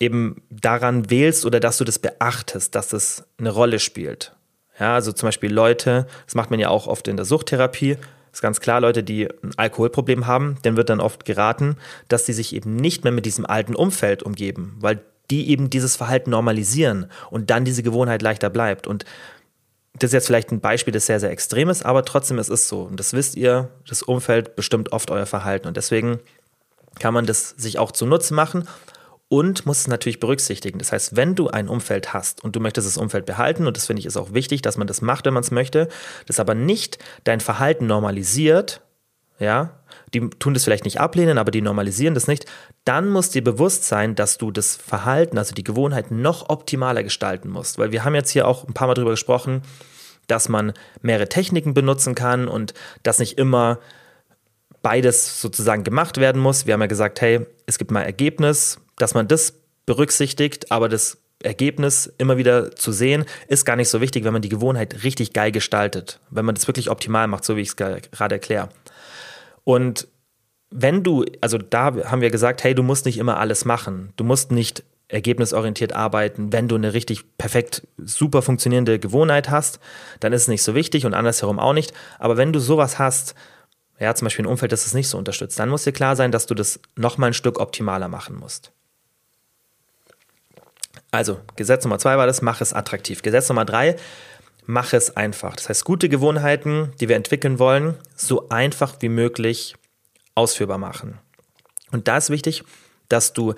eben 0.00 0.42
daran 0.50 1.10
wählst 1.10 1.46
oder 1.46 1.60
dass 1.60 1.78
du 1.78 1.84
das 1.84 1.98
beachtest, 1.98 2.74
dass 2.74 2.92
es 2.92 3.24
eine 3.38 3.50
Rolle 3.50 3.78
spielt. 3.78 4.34
Ja, 4.80 4.94
also 4.94 5.12
zum 5.12 5.28
Beispiel 5.28 5.52
Leute, 5.52 6.06
das 6.24 6.34
macht 6.34 6.50
man 6.50 6.58
ja 6.58 6.70
auch 6.70 6.86
oft 6.86 7.06
in 7.06 7.16
der 7.16 7.26
Suchttherapie, 7.26 7.98
ist 8.32 8.42
ganz 8.42 8.60
klar, 8.60 8.80
Leute, 8.80 9.02
die 9.02 9.28
ein 9.42 9.52
Alkoholproblem 9.56 10.26
haben, 10.26 10.56
denen 10.64 10.76
wird 10.76 10.88
dann 10.88 11.00
oft 11.00 11.24
geraten, 11.24 11.76
dass 12.08 12.26
sie 12.26 12.32
sich 12.32 12.54
eben 12.54 12.76
nicht 12.76 13.04
mehr 13.04 13.12
mit 13.12 13.26
diesem 13.26 13.44
alten 13.44 13.74
Umfeld 13.74 14.22
umgeben, 14.22 14.76
weil 14.80 15.00
die 15.30 15.50
eben 15.50 15.70
dieses 15.70 15.96
Verhalten 15.96 16.30
normalisieren 16.30 17.06
und 17.30 17.50
dann 17.50 17.64
diese 17.64 17.82
Gewohnheit 17.82 18.22
leichter 18.22 18.50
bleibt. 18.50 18.86
Und 18.86 19.04
das 19.94 20.08
ist 20.08 20.14
jetzt 20.14 20.26
vielleicht 20.26 20.50
ein 20.50 20.60
Beispiel, 20.60 20.92
das 20.92 21.06
sehr, 21.06 21.20
sehr 21.20 21.30
extrem 21.30 21.68
ist, 21.68 21.84
aber 21.84 22.04
trotzdem 22.04 22.38
ist 22.38 22.48
es 22.48 22.68
so. 22.68 22.82
Und 22.82 22.98
das 22.98 23.12
wisst 23.12 23.36
ihr, 23.36 23.68
das 23.86 24.02
Umfeld 24.02 24.56
bestimmt 24.56 24.92
oft 24.92 25.10
euer 25.10 25.26
Verhalten. 25.26 25.68
Und 25.68 25.76
deswegen 25.76 26.18
kann 26.98 27.14
man 27.14 27.26
das 27.26 27.50
sich 27.50 27.78
auch 27.78 27.92
zunutze 27.92 28.34
machen 28.34 28.66
und 29.32 29.64
muss 29.64 29.78
es 29.78 29.88
natürlich 29.88 30.20
berücksichtigen. 30.20 30.78
Das 30.78 30.92
heißt, 30.92 31.16
wenn 31.16 31.34
du 31.34 31.48
ein 31.48 31.66
Umfeld 31.66 32.12
hast 32.12 32.44
und 32.44 32.54
du 32.54 32.60
möchtest 32.60 32.86
das 32.86 32.98
Umfeld 32.98 33.24
behalten, 33.24 33.66
und 33.66 33.78
das 33.78 33.86
finde 33.86 34.00
ich 34.00 34.04
ist 34.04 34.18
auch 34.18 34.34
wichtig, 34.34 34.60
dass 34.60 34.76
man 34.76 34.86
das 34.86 35.00
macht, 35.00 35.24
wenn 35.24 35.32
man 35.32 35.42
es 35.42 35.50
möchte, 35.50 35.88
das 36.26 36.38
aber 36.38 36.54
nicht 36.54 36.98
dein 37.24 37.40
Verhalten 37.40 37.86
normalisiert, 37.86 38.82
ja, 39.38 39.80
die 40.12 40.28
tun 40.28 40.52
das 40.52 40.64
vielleicht 40.64 40.84
nicht 40.84 41.00
ablehnen, 41.00 41.38
aber 41.38 41.50
die 41.50 41.62
normalisieren 41.62 42.12
das 42.12 42.26
nicht, 42.26 42.44
dann 42.84 43.08
muss 43.08 43.30
dir 43.30 43.42
bewusst 43.42 43.84
sein, 43.84 44.14
dass 44.16 44.36
du 44.36 44.50
das 44.50 44.76
Verhalten, 44.76 45.38
also 45.38 45.54
die 45.54 45.64
Gewohnheit 45.64 46.10
noch 46.10 46.50
optimaler 46.50 47.02
gestalten 47.02 47.48
musst. 47.48 47.78
Weil 47.78 47.90
wir 47.90 48.04
haben 48.04 48.14
jetzt 48.14 48.28
hier 48.28 48.46
auch 48.46 48.68
ein 48.68 48.74
paar 48.74 48.86
Mal 48.86 48.92
darüber 48.92 49.12
gesprochen, 49.12 49.62
dass 50.26 50.50
man 50.50 50.74
mehrere 51.00 51.30
Techniken 51.30 51.72
benutzen 51.72 52.14
kann 52.14 52.48
und 52.48 52.74
dass 53.02 53.18
nicht 53.18 53.38
immer 53.38 53.78
beides 54.82 55.40
sozusagen 55.40 55.84
gemacht 55.84 56.18
werden 56.18 56.42
muss. 56.42 56.66
Wir 56.66 56.74
haben 56.74 56.82
ja 56.82 56.86
gesagt, 56.86 57.22
hey, 57.22 57.46
es 57.64 57.78
gibt 57.78 57.90
mal 57.90 58.02
Ergebnis, 58.02 58.78
dass 58.96 59.14
man 59.14 59.28
das 59.28 59.54
berücksichtigt, 59.86 60.70
aber 60.70 60.88
das 60.88 61.18
Ergebnis 61.42 62.12
immer 62.18 62.36
wieder 62.36 62.74
zu 62.76 62.92
sehen, 62.92 63.24
ist 63.48 63.64
gar 63.64 63.76
nicht 63.76 63.88
so 63.88 64.00
wichtig, 64.00 64.24
wenn 64.24 64.32
man 64.32 64.42
die 64.42 64.48
Gewohnheit 64.48 65.02
richtig 65.02 65.32
geil 65.32 65.52
gestaltet, 65.52 66.20
wenn 66.30 66.44
man 66.44 66.54
das 66.54 66.66
wirklich 66.66 66.90
optimal 66.90 67.26
macht, 67.26 67.44
so 67.44 67.56
wie 67.56 67.62
ich 67.62 67.68
es 67.68 67.76
gerade 67.76 68.34
erkläre. 68.34 68.68
Und 69.64 70.08
wenn 70.70 71.02
du, 71.02 71.24
also 71.40 71.58
da 71.58 71.94
haben 72.04 72.22
wir 72.22 72.30
gesagt, 72.30 72.64
hey, 72.64 72.74
du 72.74 72.82
musst 72.82 73.04
nicht 73.04 73.18
immer 73.18 73.38
alles 73.38 73.64
machen. 73.64 74.12
Du 74.16 74.24
musst 74.24 74.50
nicht 74.50 74.84
ergebnisorientiert 75.08 75.92
arbeiten. 75.92 76.52
Wenn 76.52 76.68
du 76.68 76.76
eine 76.76 76.94
richtig 76.94 77.36
perfekt 77.36 77.86
super 77.98 78.40
funktionierende 78.40 78.98
Gewohnheit 78.98 79.50
hast, 79.50 79.78
dann 80.20 80.32
ist 80.32 80.42
es 80.42 80.48
nicht 80.48 80.62
so 80.62 80.74
wichtig 80.74 81.04
und 81.04 81.12
andersherum 81.12 81.58
auch 81.58 81.74
nicht. 81.74 81.92
Aber 82.18 82.38
wenn 82.38 82.52
du 82.52 82.58
sowas 82.58 82.98
hast, 82.98 83.34
ja, 84.00 84.14
zum 84.14 84.26
Beispiel 84.26 84.46
ein 84.46 84.50
Umfeld, 84.50 84.72
das 84.72 84.86
es 84.86 84.94
nicht 84.94 85.08
so 85.08 85.18
unterstützt, 85.18 85.58
dann 85.58 85.68
muss 85.68 85.84
dir 85.84 85.92
klar 85.92 86.16
sein, 86.16 86.32
dass 86.32 86.46
du 86.46 86.54
das 86.54 86.80
nochmal 86.96 87.30
ein 87.30 87.34
Stück 87.34 87.60
optimaler 87.60 88.08
machen 88.08 88.34
musst. 88.34 88.72
Also, 91.12 91.40
Gesetz 91.54 91.84
Nummer 91.84 92.00
zwei 92.00 92.16
war 92.16 92.26
das, 92.26 92.42
mach 92.42 92.60
es 92.60 92.72
attraktiv. 92.72 93.22
Gesetz 93.22 93.48
Nummer 93.48 93.64
drei, 93.64 93.96
mach 94.66 94.92
es 94.92 95.16
einfach. 95.16 95.54
Das 95.54 95.68
heißt, 95.68 95.84
gute 95.84 96.08
Gewohnheiten, 96.08 96.92
die 97.00 97.08
wir 97.08 97.16
entwickeln 97.16 97.60
wollen, 97.60 97.96
so 98.16 98.48
einfach 98.48 98.96
wie 99.00 99.08
möglich 99.08 99.76
ausführbar 100.34 100.78
machen. 100.78 101.18
Und 101.90 102.08
da 102.08 102.16
ist 102.16 102.30
wichtig, 102.30 102.64
dass 103.08 103.34
du 103.34 103.54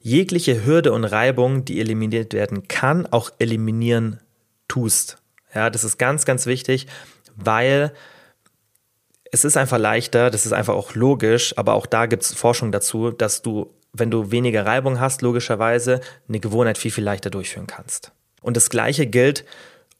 jegliche 0.00 0.64
Hürde 0.64 0.92
und 0.92 1.04
Reibung, 1.04 1.64
die 1.64 1.78
eliminiert 1.78 2.32
werden 2.32 2.68
kann, 2.68 3.06
auch 3.06 3.30
eliminieren 3.38 4.20
tust. 4.66 5.18
Ja, 5.54 5.70
das 5.70 5.84
ist 5.84 5.98
ganz, 5.98 6.24
ganz 6.24 6.46
wichtig, 6.46 6.86
weil 7.36 7.92
es 9.30 9.44
ist 9.44 9.56
einfach 9.56 9.78
leichter, 9.78 10.30
das 10.30 10.46
ist 10.46 10.52
einfach 10.52 10.74
auch 10.74 10.94
logisch, 10.94 11.56
aber 11.58 11.74
auch 11.74 11.86
da 11.86 12.06
gibt 12.06 12.22
es 12.22 12.32
Forschung 12.34 12.72
dazu, 12.72 13.10
dass 13.10 13.42
du, 13.42 13.74
wenn 13.94 14.10
du 14.10 14.30
weniger 14.30 14.66
Reibung 14.66 15.00
hast, 15.00 15.22
logischerweise 15.22 16.00
eine 16.28 16.40
Gewohnheit 16.40 16.76
viel, 16.76 16.90
viel 16.90 17.04
leichter 17.04 17.30
durchführen 17.30 17.66
kannst. 17.66 18.12
Und 18.42 18.56
das 18.56 18.68
Gleiche 18.68 19.06
gilt, 19.06 19.44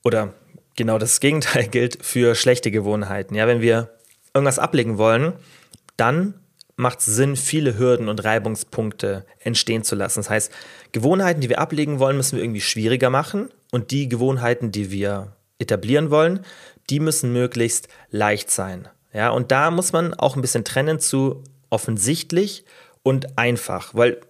oder 0.03 0.35
genau 0.77 0.99
das 0.99 1.21
Gegenteil 1.21 1.67
gilt 1.71 2.05
für 2.05 2.35
schlechte 2.35 2.71
Gewohnheiten. 2.71 3.35
Ja, 3.35 3.47
wenn 3.47 3.63
wir 3.63 3.91
irgendwas 4.35 4.59
ablegen 4.59 4.99
wollen, 4.99 5.33
dann 5.97 6.35
macht 6.77 6.99
es 6.99 7.07
Sinn, 7.07 7.37
viele 7.37 7.79
Hürden 7.79 8.09
und 8.09 8.25
Reibungspunkte 8.25 9.25
entstehen 9.39 9.85
zu 9.85 9.95
lassen. 9.95 10.19
Das 10.19 10.31
heißt, 10.31 10.53
Gewohnheiten, 10.91 11.41
die 11.41 11.49
wir 11.49 11.61
ablegen 11.61 12.01
wollen, 12.01 12.17
müssen 12.17 12.37
wir 12.37 12.43
irgendwie 12.43 12.61
schwieriger 12.61 13.11
machen 13.11 13.49
und 13.71 13.93
die 13.93 14.09
Gewohnheiten, 14.09 14.73
die 14.73 14.91
wir 14.91 15.37
etablieren 15.61 16.11
wollen, 16.11 16.41
die 16.91 16.99
müssen 16.99 17.33
möglichst 17.33 17.89
leicht 18.11 18.51
sein. 18.51 18.89
Ja, 19.13 19.31
und 19.31 19.53
da 19.53 19.71
muss 19.71 19.93
man 19.93 20.15
auch 20.15 20.35
ein 20.35 20.43
bisschen 20.43 20.65
trennen 20.65 20.99
zu 20.99 21.45
offensichtlich 21.71 22.65
und 23.05 23.39
einfach, 23.39 23.95
weil 23.95 24.21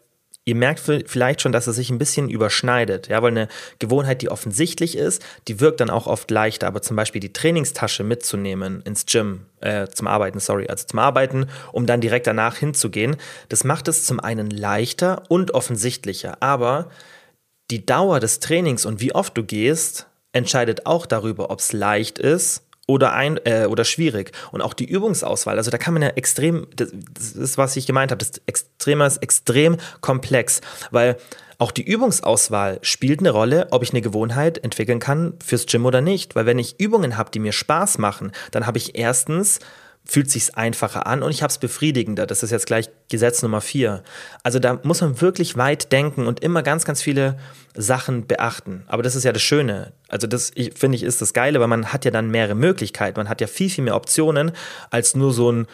Ihr 0.47 0.55
merkt 0.55 0.81
vielleicht 0.81 1.41
schon, 1.41 1.53
dass 1.53 1.66
es 1.66 1.77
sich 1.77 1.89
ein 1.89 1.97
bisschen 1.97 2.29
überschneidet, 2.29 3.09
ja, 3.09 3.22
weil 3.22 3.31
eine 3.31 3.49
Gewohnheit, 3.79 4.20
die 4.20 4.29
offensichtlich 4.29 4.95
ist, 4.95 5.25
die 5.49 5.59
wirkt 5.59 5.81
dann 5.81 5.89
auch 5.89 6.07
oft 6.07 6.31
leichter. 6.31 6.66
Aber 6.66 6.83
zum 6.83 6.97
Beispiel 6.97 7.20
die 7.22 7.33
Trainingstasche 7.33 8.05
mitzunehmen 8.05 8.83
ins 8.83 9.07
Gym, 9.07 9.47
äh, 9.61 9.87
zum 9.89 10.07
Arbeiten, 10.07 10.41
sorry, 10.41 10.66
also 10.68 10.87
zum 10.87 10.99
Arbeiten, 10.99 11.47
um 11.72 11.87
dann 11.87 12.03
direkt 12.03 12.27
danach 12.27 12.59
hinzugehen, 12.59 13.16
das 13.49 13.64
macht 13.64 13.89
es 13.89 14.05
zum 14.05 14.20
einen 14.20 14.51
leichter 14.51 15.22
und 15.29 15.53
offensichtlicher. 15.53 16.43
Aber 16.43 16.91
die 17.70 17.87
Dauer 17.87 18.20
des 18.20 18.41
Trainings 18.41 18.85
und 18.85 19.01
wie 19.01 19.14
oft 19.14 19.35
du 19.39 19.45
gehst, 19.45 20.09
entscheidet 20.33 20.85
auch 20.85 21.07
darüber, 21.07 21.49
ob 21.49 21.61
es 21.61 21.72
leicht 21.72 22.18
ist 22.18 22.64
oder, 22.87 23.12
ein, 23.14 23.39
äh, 23.45 23.66
oder 23.66 23.85
schwierig. 23.85 24.32
Und 24.53 24.61
auch 24.61 24.74
die 24.74 24.85
Übungsauswahl, 24.85 25.57
also 25.57 25.70
da 25.70 25.78
kann 25.78 25.95
man 25.95 26.03
ja 26.03 26.09
extrem, 26.11 26.66
das, 26.76 26.93
das 27.12 27.32
ist, 27.32 27.59
was 27.59 27.76
ich 27.76 27.87
gemeint 27.87 28.11
habe, 28.11 28.18
das 28.18 28.41
Extrem 28.47 29.01
ist 29.01 29.18
extrem 29.18 29.76
komplex, 30.01 30.61
weil 30.91 31.16
auch 31.59 31.70
die 31.70 31.85
Übungsauswahl 31.85 32.78
spielt 32.82 33.20
eine 33.20 33.30
Rolle, 33.30 33.68
ob 33.70 33.82
ich 33.82 33.91
eine 33.91 34.03
Gewohnheit 34.03 34.59
entwickeln 34.59 34.99
kann 34.99 35.35
fürs 35.45 35.66
Gym 35.66 35.87
oder 35.87 36.01
nicht. 36.01 36.35
Weil 36.35 36.47
wenn 36.47 36.59
ich 36.59 36.80
Übungen 36.80 37.16
habe, 37.16 37.30
die 37.30 37.39
mir 37.39 37.53
Spaß 37.53 37.99
machen, 37.99 38.32
dann 38.51 38.66
habe 38.66 38.78
ich 38.78 38.99
erstens 38.99 39.61
fühlt 40.07 40.31
sich 40.31 40.57
einfacher 40.57 41.07
an 41.07 41.23
und 41.23 41.31
ich 41.31 41.43
habe 41.43 41.51
es 41.51 41.59
befriedigender. 41.59 42.27
Das 42.27 42.43
ist 42.43 42.51
jetzt 42.51 42.67
gleich 42.67 42.91
Gesetz 43.09 43.43
Nummer 43.43 43.61
vier. 43.61 44.03
Also 44.43 44.59
da 44.59 44.79
muss 44.83 45.01
man 45.01 45.21
wirklich 45.21 45.57
weit 45.57 45.93
denken 45.93 46.27
und 46.27 46.41
immer 46.41 46.63
ganz, 46.63 46.85
ganz 46.85 47.01
viele 47.01 47.39
Sachen 47.75 48.27
beachten. 48.27 48.85
Aber 48.87 49.03
das 49.03 49.17
ist 49.17 49.25
ja 49.25 49.33
das 49.33 49.43
Schöne. 49.43 49.93
Also 50.09 50.27
das 50.27 50.53
finde 50.75 50.97
ich 50.97 51.03
ist 51.03 51.23
das 51.23 51.33
Geile, 51.33 51.59
weil 51.61 51.69
man 51.69 51.93
hat 51.93 52.05
ja 52.05 52.11
dann 52.11 52.31
mehrere 52.31 52.55
Möglichkeiten. 52.55 53.19
Man 53.19 53.31
hat 53.31 53.41
ja 53.41 53.47
viel, 53.47 53.71
viel 53.71 53.85
mehr 53.85 53.97
Optionen 53.97 54.53
als 54.91 55.15
nur 55.15 55.33
so, 55.33 55.51
ein, 55.51 55.67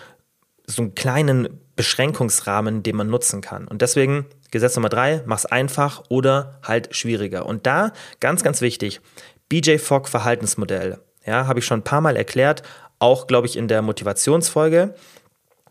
so 0.65 0.83
einen 0.83 0.95
kleinen 0.95 1.49
Beschränkungsrahmen, 1.75 2.85
den 2.85 2.95
man 2.95 3.09
nutzen 3.09 3.41
kann. 3.41 3.67
Und 3.67 3.83
deswegen 3.83 4.27
Gesetz 4.53 4.77
Nummer 4.77 4.91
drei, 4.91 5.23
mach's 5.27 5.47
einfach 5.47 6.05
oder 6.09 6.61
halt 6.63 6.95
schwieriger. 6.95 7.47
Und 7.47 7.67
da 7.67 7.93
ganz, 8.21 8.45
ganz 8.45 8.61
wichtig, 8.61 9.01
BJ 9.49 9.79
Fogg 9.79 10.09
Verhaltensmodell. 10.09 11.01
Ja, 11.27 11.47
habe 11.47 11.59
ich 11.59 11.67
schon 11.67 11.81
ein 11.81 11.85
paar 11.85 12.01
Mal 12.01 12.17
erklärt, 12.17 12.63
auch, 13.01 13.27
glaube 13.27 13.49
ich, 13.49 13.57
in 13.57 13.67
der 13.67 13.83
Motivationsfolge. 13.83 14.95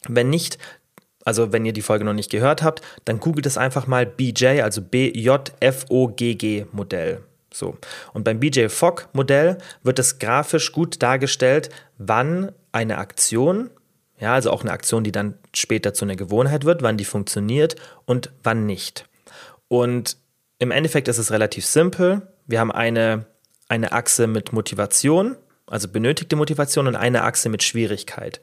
Wenn 0.08 0.30
nicht, 0.30 0.58
also 1.24 1.54
wenn 1.54 1.66
ihr 1.66 1.74
die 1.74 1.82
Folge 1.82 2.04
noch 2.04 2.14
nicht 2.14 2.32
gehört 2.32 2.62
habt, 2.62 2.82
dann 3.06 3.20
googelt 3.20 3.46
es 3.46 3.58
einfach 3.58 3.88
mal 3.88 4.06
BJ, 4.06 4.62
also 4.62 4.82
B-J-F-O-G-G 4.82 6.66
Modell. 6.74 7.24
So. 7.54 7.78
Und 8.14 8.24
beim 8.24 8.40
BJ 8.40 8.68
Fogg 8.68 9.08
Modell 9.14 9.58
wird 9.84 10.00
es 10.00 10.20
grafisch 10.20 10.72
gut 10.72 11.02
dargestellt, 11.02 11.70
wann 11.98 12.52
eine 12.72 12.98
Aktion, 12.98 13.70
ja, 14.20 14.34
also 14.34 14.52
auch 14.52 14.62
eine 14.62 14.72
Aktion, 14.72 15.04
die 15.04 15.12
dann 15.12 15.36
später 15.54 15.94
zu 15.94 16.06
einer 16.06 16.16
Gewohnheit 16.16 16.66
wird, 16.66 16.82
wann 16.82 16.98
die 16.98 17.06
funktioniert 17.06 17.76
und 18.06 18.32
wann 18.44 18.66
nicht. 18.66 19.06
Und 19.68 20.18
im 20.60 20.72
Endeffekt 20.72 21.08
ist 21.08 21.18
es 21.18 21.32
relativ 21.32 21.66
simpel. 21.66 22.22
Wir 22.46 22.60
haben 22.60 22.72
eine, 22.72 23.26
eine 23.70 23.94
Achse 23.94 24.28
mit 24.28 24.52
Motivation, 24.52 25.38
also 25.70 25.88
benötigte 25.88 26.36
Motivation 26.36 26.88
und 26.88 26.96
eine 26.96 27.24
Achse 27.24 27.50
mit 27.50 27.64
Schwierigkeit. 27.64 28.42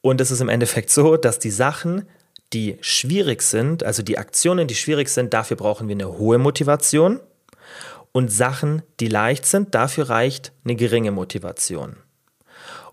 Und 0.00 0.20
es 0.20 0.30
ist 0.30 0.40
im 0.40 0.48
Endeffekt 0.48 0.90
so, 0.90 1.16
dass 1.16 1.38
die 1.38 1.50
Sachen, 1.50 2.06
die 2.52 2.76
schwierig 2.80 3.42
sind, 3.42 3.84
also 3.84 4.02
die 4.02 4.18
Aktionen, 4.18 4.68
die 4.68 4.74
schwierig 4.74 5.08
sind, 5.08 5.32
dafür 5.32 5.56
brauchen 5.56 5.88
wir 5.88 5.94
eine 5.94 6.18
hohe 6.18 6.38
Motivation. 6.38 7.20
Und 8.12 8.30
Sachen, 8.30 8.82
die 9.00 9.08
leicht 9.08 9.46
sind, 9.46 9.74
dafür 9.74 10.10
reicht 10.10 10.52
eine 10.64 10.76
geringe 10.76 11.12
Motivation. 11.12 11.96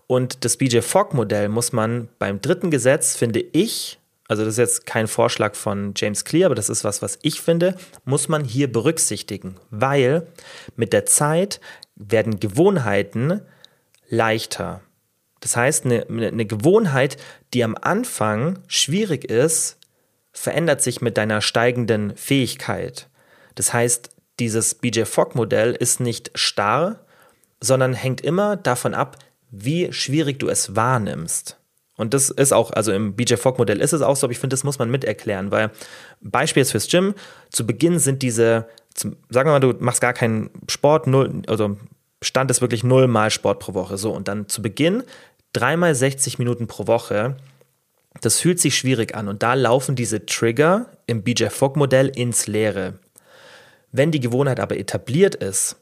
Und 0.06 0.44
das 0.44 0.56
BJ 0.56 0.80
Fogg-Modell 0.80 1.48
muss 1.48 1.72
man 1.72 2.08
beim 2.18 2.40
dritten 2.40 2.70
Gesetz, 2.70 3.16
finde 3.16 3.40
ich, 3.40 4.00
also 4.30 4.44
das 4.44 4.54
ist 4.54 4.58
jetzt 4.58 4.86
kein 4.86 5.08
Vorschlag 5.08 5.56
von 5.56 5.92
James 5.96 6.24
Clear, 6.24 6.46
aber 6.46 6.54
das 6.54 6.68
ist 6.68 6.84
was, 6.84 7.02
was 7.02 7.18
ich 7.22 7.40
finde, 7.40 7.74
muss 8.04 8.28
man 8.28 8.44
hier 8.44 8.70
berücksichtigen, 8.70 9.56
weil 9.70 10.26
mit 10.76 10.92
der 10.92 11.04
Zeit 11.04 11.60
werden 12.00 12.40
Gewohnheiten 12.40 13.42
leichter. 14.08 14.80
Das 15.40 15.56
heißt, 15.56 15.84
eine, 15.84 16.06
eine 16.08 16.46
Gewohnheit, 16.46 17.16
die 17.54 17.64
am 17.64 17.76
Anfang 17.80 18.58
schwierig 18.66 19.24
ist, 19.24 19.78
verändert 20.32 20.82
sich 20.82 21.00
mit 21.00 21.16
deiner 21.16 21.40
steigenden 21.40 22.16
Fähigkeit. 22.16 23.08
Das 23.54 23.72
heißt, 23.72 24.10
dieses 24.38 24.74
BJ 24.74 25.04
Fogg-Modell 25.04 25.72
ist 25.72 26.00
nicht 26.00 26.30
starr, 26.34 27.00
sondern 27.60 27.92
hängt 27.92 28.20
immer 28.20 28.56
davon 28.56 28.94
ab, 28.94 29.18
wie 29.50 29.92
schwierig 29.92 30.38
du 30.38 30.48
es 30.48 30.76
wahrnimmst. 30.76 31.58
Und 31.96 32.14
das 32.14 32.30
ist 32.30 32.52
auch, 32.52 32.72
also 32.72 32.92
im 32.92 33.14
BJ 33.14 33.34
Fogg-Modell 33.34 33.80
ist 33.80 33.92
es 33.92 34.00
auch 34.00 34.16
so, 34.16 34.26
aber 34.26 34.32
ich 34.32 34.38
finde, 34.38 34.54
das 34.54 34.64
muss 34.64 34.78
man 34.78 34.90
miterklären, 34.90 35.50
weil 35.50 35.70
Beispiel 36.22 36.62
jetzt 36.62 36.70
fürs 36.70 36.88
Gym, 36.88 37.14
zu 37.50 37.66
Beginn 37.66 37.98
sind 37.98 38.22
diese, 38.22 38.68
zum, 38.94 39.16
sagen 39.28 39.48
wir 39.48 39.52
mal, 39.52 39.60
du 39.60 39.74
machst 39.84 40.00
gar 40.00 40.14
keinen 40.14 40.48
Sport, 40.68 41.06
null, 41.06 41.42
also 41.46 41.76
Stand 42.22 42.50
ist 42.50 42.60
wirklich 42.60 42.84
null 42.84 43.06
Mal 43.06 43.30
Sport 43.30 43.60
pro 43.60 43.74
Woche. 43.74 43.96
So, 43.96 44.12
und 44.12 44.28
dann 44.28 44.48
zu 44.48 44.62
Beginn 44.62 45.02
dreimal 45.52 45.94
60 45.94 46.38
Minuten 46.38 46.66
pro 46.66 46.86
Woche, 46.86 47.36
das 48.20 48.40
fühlt 48.40 48.60
sich 48.60 48.76
schwierig 48.76 49.14
an 49.14 49.28
und 49.28 49.42
da 49.42 49.54
laufen 49.54 49.94
diese 49.96 50.26
Trigger 50.26 50.90
im 51.06 51.22
BJ 51.22 51.46
Fogg 51.46 51.78
Modell 51.78 52.08
ins 52.08 52.46
Leere. 52.46 52.98
Wenn 53.92 54.10
die 54.10 54.20
Gewohnheit 54.20 54.60
aber 54.60 54.78
etabliert 54.78 55.34
ist, 55.34 55.76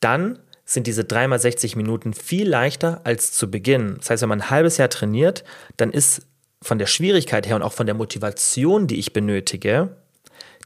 dann 0.00 0.38
sind 0.64 0.86
diese 0.86 1.02
3x60 1.02 1.76
Minuten 1.76 2.14
viel 2.14 2.48
leichter 2.48 3.00
als 3.04 3.32
zu 3.32 3.50
Beginn. 3.50 3.96
Das 3.98 4.10
heißt, 4.10 4.22
wenn 4.22 4.28
man 4.28 4.42
ein 4.42 4.50
halbes 4.50 4.76
Jahr 4.76 4.88
trainiert, 4.88 5.44
dann 5.76 5.90
ist 5.90 6.26
von 6.62 6.78
der 6.78 6.86
Schwierigkeit 6.86 7.46
her 7.46 7.56
und 7.56 7.62
auch 7.62 7.72
von 7.72 7.86
der 7.86 7.94
Motivation, 7.94 8.86
die 8.86 8.98
ich 8.98 9.12
benötige, 9.12 9.96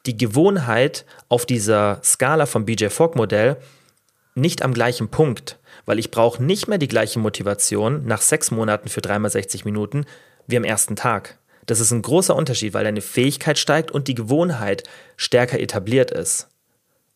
die 0.07 0.17
Gewohnheit 0.17 1.07
auf 1.29 1.47
dieser 1.47 2.01
Skala 2.05 2.47
vom 2.47 2.67
BJ 2.67 2.89
Fogg 2.89 3.17
Modell 3.17 3.57
nicht 4.35 4.63
am 4.63 4.75
gleichen 4.75 5.09
Punkt, 5.09 5.59
weil 5.87 5.99
ich 5.99 6.11
brauche 6.11 6.43
nicht 6.43 6.69
mehr 6.69 6.79
die 6.79 6.89
gleiche 6.89 7.19
Motivation 7.19 8.05
nach 8.05 8.21
sechs 8.21 8.51
Monaten 8.51 8.89
für 8.89 9.01
3x60 9.01 9.65
Minuten 9.65 10.05
wie 10.47 10.57
am 10.57 10.65
ersten 10.65 10.97
Tag. 10.97 11.39
Das 11.67 11.81
ist 11.81 11.93
ein 11.93 12.03
großer 12.03 12.35
Unterschied, 12.35 12.75
weil 12.75 12.85
deine 12.85 13.01
Fähigkeit 13.01 13.59
steigt 13.59 13.91
und 13.91 14.09
die 14.09 14.15
Gewohnheit 14.15 14.85
stärker 15.17 15.61
etabliert 15.61 16.11
ist. 16.11 16.49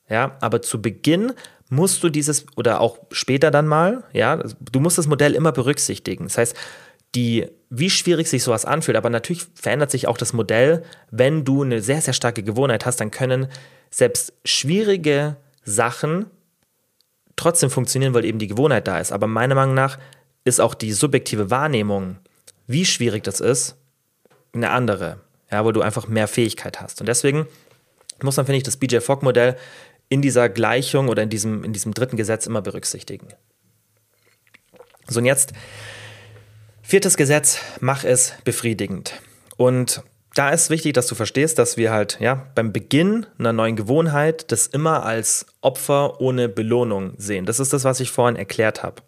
Ja, 0.08 0.36
aber 0.40 0.62
zu 0.62 0.80
Beginn 0.80 1.32
musst 1.68 2.02
du 2.02 2.08
dieses 2.08 2.46
oder 2.56 2.80
auch 2.80 2.98
später 3.12 3.50
dann 3.50 3.66
mal, 3.66 4.04
ja, 4.12 4.36
du 4.36 4.80
musst 4.80 4.96
das 4.96 5.06
Modell 5.06 5.34
immer 5.34 5.52
berücksichtigen. 5.52 6.24
Das 6.24 6.38
heißt, 6.38 6.56
die, 7.14 7.46
wie 7.68 7.90
schwierig 7.90 8.28
sich 8.28 8.42
sowas 8.42 8.64
anfühlt, 8.64 8.96
aber 8.96 9.10
natürlich 9.10 9.46
verändert 9.54 9.90
sich 9.90 10.06
auch 10.06 10.16
das 10.16 10.32
Modell. 10.32 10.82
Wenn 11.10 11.44
du 11.44 11.62
eine 11.62 11.82
sehr, 11.82 12.00
sehr 12.00 12.14
starke 12.14 12.42
Gewohnheit 12.42 12.86
hast, 12.86 13.00
dann 13.00 13.10
können 13.10 13.48
selbst 13.90 14.32
schwierige 14.44 15.36
Sachen 15.64 16.26
trotzdem 17.38 17.70
funktionieren, 17.70 18.14
weil 18.14 18.24
eben 18.24 18.38
die 18.38 18.46
Gewohnheit 18.46 18.86
da 18.86 18.98
ist. 18.98 19.12
Aber 19.12 19.26
meiner 19.26 19.54
Meinung 19.54 19.74
nach 19.74 19.98
ist 20.44 20.60
auch 20.60 20.74
die 20.74 20.92
subjektive 20.92 21.50
Wahrnehmung, 21.50 22.18
wie 22.66 22.84
schwierig 22.84 23.24
das 23.24 23.40
ist, 23.40 23.76
eine 24.52 24.70
andere, 24.70 25.20
ja, 25.50 25.64
wo 25.64 25.72
du 25.72 25.80
einfach 25.80 26.08
mehr 26.08 26.28
Fähigkeit 26.28 26.80
hast. 26.80 27.00
Und 27.00 27.08
deswegen 27.08 27.46
muss 28.22 28.36
man, 28.36 28.46
finde 28.46 28.58
ich, 28.58 28.64
das 28.64 28.76
BJ 28.76 28.98
Fogg-Modell 28.98 29.56
in 30.08 30.22
dieser 30.22 30.48
Gleichung 30.48 31.08
oder 31.08 31.22
in 31.22 31.30
diesem, 31.30 31.64
in 31.64 31.72
diesem 31.72 31.94
dritten 31.94 32.16
Gesetz 32.16 32.46
immer 32.46 32.62
berücksichtigen. 32.62 33.28
So, 35.06 35.20
und 35.20 35.26
jetzt 35.26 35.52
viertes 36.82 37.16
Gesetz, 37.16 37.60
mach 37.80 38.04
es 38.04 38.34
befriedigend. 38.44 39.14
Und 39.56 40.02
da 40.38 40.50
ist 40.50 40.70
wichtig, 40.70 40.94
dass 40.94 41.06
du 41.06 41.14
verstehst, 41.14 41.58
dass 41.58 41.76
wir 41.76 41.90
halt 41.90 42.18
ja 42.20 42.46
beim 42.54 42.72
Beginn 42.72 43.26
einer 43.38 43.52
neuen 43.52 43.76
Gewohnheit 43.76 44.52
das 44.52 44.66
immer 44.66 45.04
als 45.04 45.46
Opfer 45.60 46.20
ohne 46.20 46.48
Belohnung 46.48 47.14
sehen. 47.16 47.44
Das 47.44 47.58
ist 47.60 47.72
das, 47.72 47.84
was 47.84 48.00
ich 48.00 48.10
vorhin 48.10 48.36
erklärt 48.36 48.82
habe. 48.82 49.02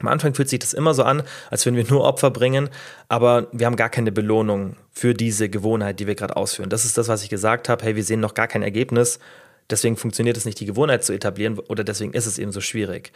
Am 0.00 0.08
Anfang 0.08 0.34
fühlt 0.34 0.48
sich 0.48 0.60
das 0.60 0.74
immer 0.74 0.94
so 0.94 1.02
an, 1.02 1.22
als 1.50 1.64
würden 1.66 1.76
wir 1.76 1.86
nur 1.88 2.04
Opfer 2.04 2.30
bringen, 2.30 2.68
aber 3.08 3.48
wir 3.50 3.66
haben 3.66 3.76
gar 3.76 3.88
keine 3.88 4.12
Belohnung 4.12 4.76
für 4.92 5.14
diese 5.14 5.48
Gewohnheit, 5.48 5.98
die 5.98 6.06
wir 6.06 6.14
gerade 6.14 6.36
ausführen. 6.36 6.70
Das 6.70 6.84
ist 6.84 6.98
das, 6.98 7.08
was 7.08 7.24
ich 7.24 7.30
gesagt 7.30 7.68
habe. 7.68 7.84
Hey, 7.84 7.96
wir 7.96 8.04
sehen 8.04 8.20
noch 8.20 8.34
gar 8.34 8.46
kein 8.46 8.62
Ergebnis 8.62 9.18
Deswegen 9.70 9.96
funktioniert 9.96 10.36
es 10.36 10.44
nicht, 10.44 10.58
die 10.60 10.66
Gewohnheit 10.66 11.04
zu 11.04 11.12
etablieren 11.12 11.58
oder 11.58 11.84
deswegen 11.84 12.14
ist 12.14 12.26
es 12.26 12.38
eben 12.38 12.52
so 12.52 12.60
schwierig. 12.60 13.12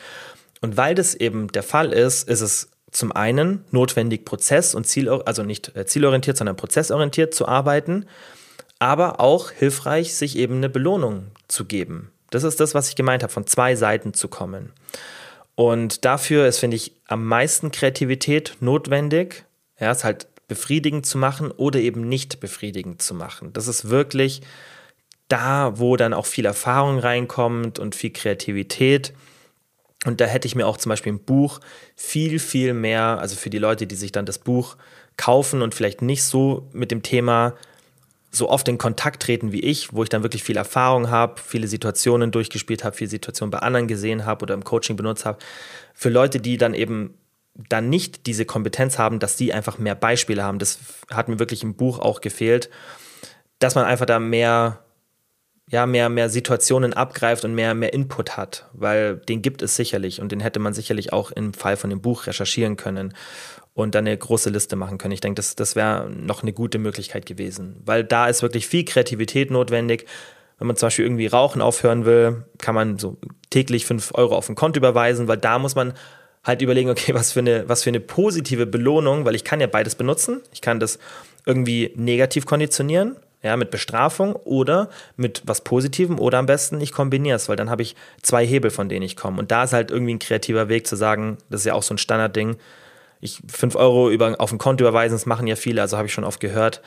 Und 0.61 0.77
weil 0.77 0.95
das 0.95 1.15
eben 1.15 1.49
der 1.49 1.63
Fall 1.63 1.93
ist, 1.93 2.29
ist 2.29 2.41
es 2.41 2.69
zum 2.93 3.11
einen 3.11 3.65
notwendig, 3.71 4.25
Prozess 4.25 4.75
und 4.75 4.87
Ziel, 4.87 5.09
also 5.09 5.43
nicht 5.43 5.75
äh, 5.75 5.87
zielorientiert, 5.87 6.37
sondern 6.37 6.57
prozessorientiert 6.57 7.35
zu 7.35 7.49
arbeiten, 7.49 8.07
aber 8.79 9.19
auch 9.21 9.51
hilfreich, 9.51 10.15
sich 10.15 10.37
eben 10.37 10.57
eine 10.57 10.69
Belohnung 10.69 11.27
zu 11.49 11.65
geben. 11.65 12.13
Das 12.31 12.45
ist 12.45 12.61
das, 12.61 12.75
was 12.75 12.89
ich 12.89 12.97
gemeint 12.97 13.23
habe, 13.23 13.33
von 13.33 13.47
zwei 13.47 13.77
Seiten 13.77 14.15
zu 14.15 14.29
kommen. 14.29 14.73
Und 15.55 16.05
dafür 16.05 16.47
ist, 16.47 16.59
finde 16.59 16.77
ich, 16.77 16.93
am 17.07 17.27
meisten 17.27 17.71
Kreativität 17.71 18.57
notwendig. 18.61 19.45
Ja, 19.79 19.91
es 19.91 20.05
halt 20.05 20.27
befriedigend 20.49 21.07
zu 21.07 21.19
machen 21.19 21.51
oder 21.51 21.81
eben 21.81 22.09
nicht 22.09 22.41
befriedigend 22.41 23.03
zu 23.03 23.15
machen. 23.15 23.53
Das 23.53 23.69
ist 23.69 23.89
wirklich 23.91 24.43
da, 25.29 25.79
wo 25.79 25.97
dann 25.97 26.13
auch 26.13 26.27
viel 26.27 26.45
Erfahrung 26.45 26.99
reinkommt 26.99 27.79
und 27.79 27.95
viel 27.95 28.11
Kreativität. 28.11 29.15
Und 30.05 30.21
da 30.21 30.25
hätte 30.25 30.49
ich 30.49 30.55
mir 30.55 30.67
auch 30.67 30.77
zum 30.77 30.91
Beispiel 30.91 31.13
ein 31.13 31.21
Buch 31.21 31.61
viel, 31.95 32.39
viel 32.39 32.75
mehr, 32.75 33.19
also 33.21 33.37
für 33.37 33.51
die 33.51 33.59
Leute, 33.59 33.87
die 33.87 33.95
sich 33.95 34.13
dann 34.13 34.27
das 34.27 34.39
Buch 34.39 34.77
kaufen 35.17 35.63
und 35.63 35.75
vielleicht 35.75 36.03
nicht 36.03 36.25
so 36.25 36.69
mit 36.73 36.91
dem 36.91 37.03
Thema 37.03 37.55
so 38.35 38.49
oft 38.49 38.67
in 38.67 38.79
Kontakt 38.79 39.23
treten 39.23 39.53
wie 39.53 39.61
ich, 39.61 39.93
wo 39.93 40.03
ich 40.03 40.09
dann 40.09 40.23
wirklich 40.23 40.43
viel 40.43 40.57
Erfahrung 40.57 41.11
habe, 41.11 41.41
viele 41.41 41.69
Situationen 41.69 42.31
durchgespielt 42.31 42.83
habe, 42.83 42.97
viele 42.97 43.11
Situationen 43.11 43.51
bei 43.51 43.59
anderen 43.59 43.87
gesehen 43.87 44.25
habe 44.25 44.43
oder 44.43 44.55
im 44.55 44.65
Coaching 44.65 44.97
benutzt 44.97 45.27
habe. 45.27 45.39
Für 45.93 46.09
Leute, 46.09 46.41
die 46.41 46.57
dann 46.57 46.73
eben 46.73 47.15
dann 47.55 47.91
nicht 47.91 48.27
diese 48.27 48.47
Kompetenz 48.47 48.99
haben, 48.99 49.19
dass 49.19 49.37
die 49.37 49.53
einfach 49.53 49.79
mehr 49.79 49.95
Beispiele 49.95 50.43
haben. 50.43 50.59
Das 50.59 50.79
hat 51.11 51.29
mir 51.29 51.39
wirklich 51.39 51.63
im 51.63 51.75
Buch 51.75 51.99
auch 51.99 52.23
gefehlt, 52.23 52.71
dass 53.59 53.75
man 53.75 53.85
einfach 53.85 54.07
da 54.07 54.19
mehr 54.19 54.83
ja, 55.73 55.87
mehr, 55.87 56.11
mehr 56.11 56.29
Situationen 56.29 56.93
abgreift 56.93 57.47
und 57.47 57.55
mehr, 57.55 57.75
mehr 57.75 57.95
Input 57.95 58.37
hat, 58.37 58.67
weil 58.75 59.17
den 59.17 59.41
gibt 59.41 59.63
es 59.63 59.75
sicherlich 59.75 60.21
und 60.21 60.31
den 60.31 60.41
hätte 60.41 60.61
man 60.61 60.75
sicherlich 60.75 61.15
auch 61.15 61.31
im 61.31 61.55
Fall 61.55 61.79
von 61.79 61.89
dem 61.89 62.03
Buch 62.03 62.27
recherchieren 62.27 62.77
können 62.77 63.15
und 63.73 63.95
dann 63.95 64.07
eine 64.07 64.17
große 64.17 64.51
Liste 64.51 64.77
machen 64.77 64.99
können. 64.99 65.13
Ich 65.13 65.23
denke, 65.23 65.37
das, 65.37 65.57
das 65.57 65.75
wäre 65.75 66.11
noch 66.11 66.43
eine 66.43 66.53
gute 66.53 66.79
Möglichkeit 66.79 67.25
gewesen, 67.25 67.81
weil 67.87 68.05
da 68.05 68.27
ist 68.27 68.43
wirklich 68.43 68.67
viel 68.69 68.85
Kreativität 68.85 69.51
notwendig. 69.51 70.07
Wenn 70.59 70.67
man 70.67 70.77
zum 70.77 70.89
Beispiel 70.89 71.07
irgendwie 71.07 71.27
Rauchen 71.27 71.63
aufhören 71.63 72.05
will, 72.05 72.45
kann 72.59 72.75
man 72.75 72.99
so 72.99 73.17
täglich 73.49 73.87
fünf 73.87 74.13
Euro 74.13 74.37
auf 74.37 74.51
ein 74.51 74.55
Konto 74.55 74.77
überweisen, 74.77 75.27
weil 75.27 75.39
da 75.39 75.59
muss 75.59 75.75
man 75.75 75.95
halt 76.45 76.61
überlegen, 76.61 76.91
okay, 76.91 77.15
was 77.15 77.33
für 77.33 77.41
eine, 77.41 77.67
was 77.67 77.83
für 77.83 77.91
eine 77.91 78.01
positive 78.01 78.67
Belohnung, 78.67 79.25
weil 79.25 79.35
ich 79.35 79.45
kann 79.45 79.59
ja 79.59 79.69
beides 79.69 79.95
benutzen. 79.95 80.43
Ich 80.53 80.61
kann 80.61 80.81
das 80.81 80.99
irgendwie 81.47 81.95
negativ 81.97 82.45
konditionieren 82.45 83.17
ja, 83.43 83.57
mit 83.57 83.71
Bestrafung 83.71 84.37
oder 84.37 84.89
mit 85.17 85.43
was 85.45 85.63
Positivem 85.63 86.19
oder 86.19 86.39
am 86.39 86.47
besten 86.47 86.81
ich 86.81 86.93
kombiniere 86.93 87.37
es, 87.37 87.49
weil 87.49 87.57
dann 87.57 87.71
habe 87.71 87.83
ich 87.83 87.97
zwei 88.23 88.47
Hebel, 88.47 88.71
von 88.71 88.89
denen 88.89 89.03
ich 89.03 89.17
komme. 89.17 89.39
Und 89.39 89.51
da 89.51 89.65
ist 89.65 89.73
halt 89.73 89.91
irgendwie 89.91 90.15
ein 90.15 90.21
kreativer 90.21 90.69
Weg 90.69 90.87
zu 90.87 90.97
sagen, 90.97 91.39
das 91.51 91.63
ist 91.63 91.67
ja 91.67 91.75
auch 91.75 91.83
so 91.83 91.95
ein 91.95 91.99
Standardding, 91.99 92.57
ich 93.21 93.41
fünf 93.49 93.77
Euro 93.77 94.11
über, 94.11 94.35
auf 94.39 94.53
ein 94.53 94.59
Konto 94.59 94.85
überweisen, 94.85 95.15
das 95.15 95.27
machen 95.27 95.47
ja 95.47 95.57
viele, 95.57 95.81
also 95.81 95.97
habe 95.97 96.07
ich 96.07 96.13
schon 96.13 96.25
oft 96.25 96.41
gehört. 96.41 96.83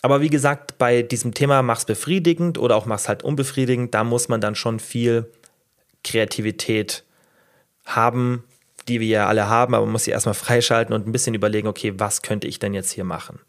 Aber 0.00 0.20
wie 0.20 0.30
gesagt, 0.30 0.78
bei 0.78 1.02
diesem 1.02 1.34
Thema 1.34 1.62
mach's 1.62 1.84
befriedigend 1.84 2.58
oder 2.58 2.76
auch 2.76 2.86
mach's 2.86 3.08
halt 3.08 3.24
unbefriedigend, 3.24 3.94
da 3.94 4.04
muss 4.04 4.28
man 4.28 4.40
dann 4.40 4.54
schon 4.54 4.78
viel 4.78 5.30
Kreativität 6.04 7.04
haben, 7.84 8.44
die 8.86 9.00
wir 9.00 9.08
ja 9.08 9.26
alle 9.26 9.48
haben, 9.48 9.74
aber 9.74 9.84
man 9.84 9.92
muss 9.92 10.04
sie 10.04 10.12
erstmal 10.12 10.34
freischalten 10.36 10.94
und 10.94 11.08
ein 11.08 11.12
bisschen 11.12 11.34
überlegen, 11.34 11.66
okay, 11.66 11.94
was 11.96 12.22
könnte 12.22 12.46
ich 12.46 12.60
denn 12.60 12.74
jetzt 12.74 12.92
hier 12.92 13.04
machen? 13.04 13.40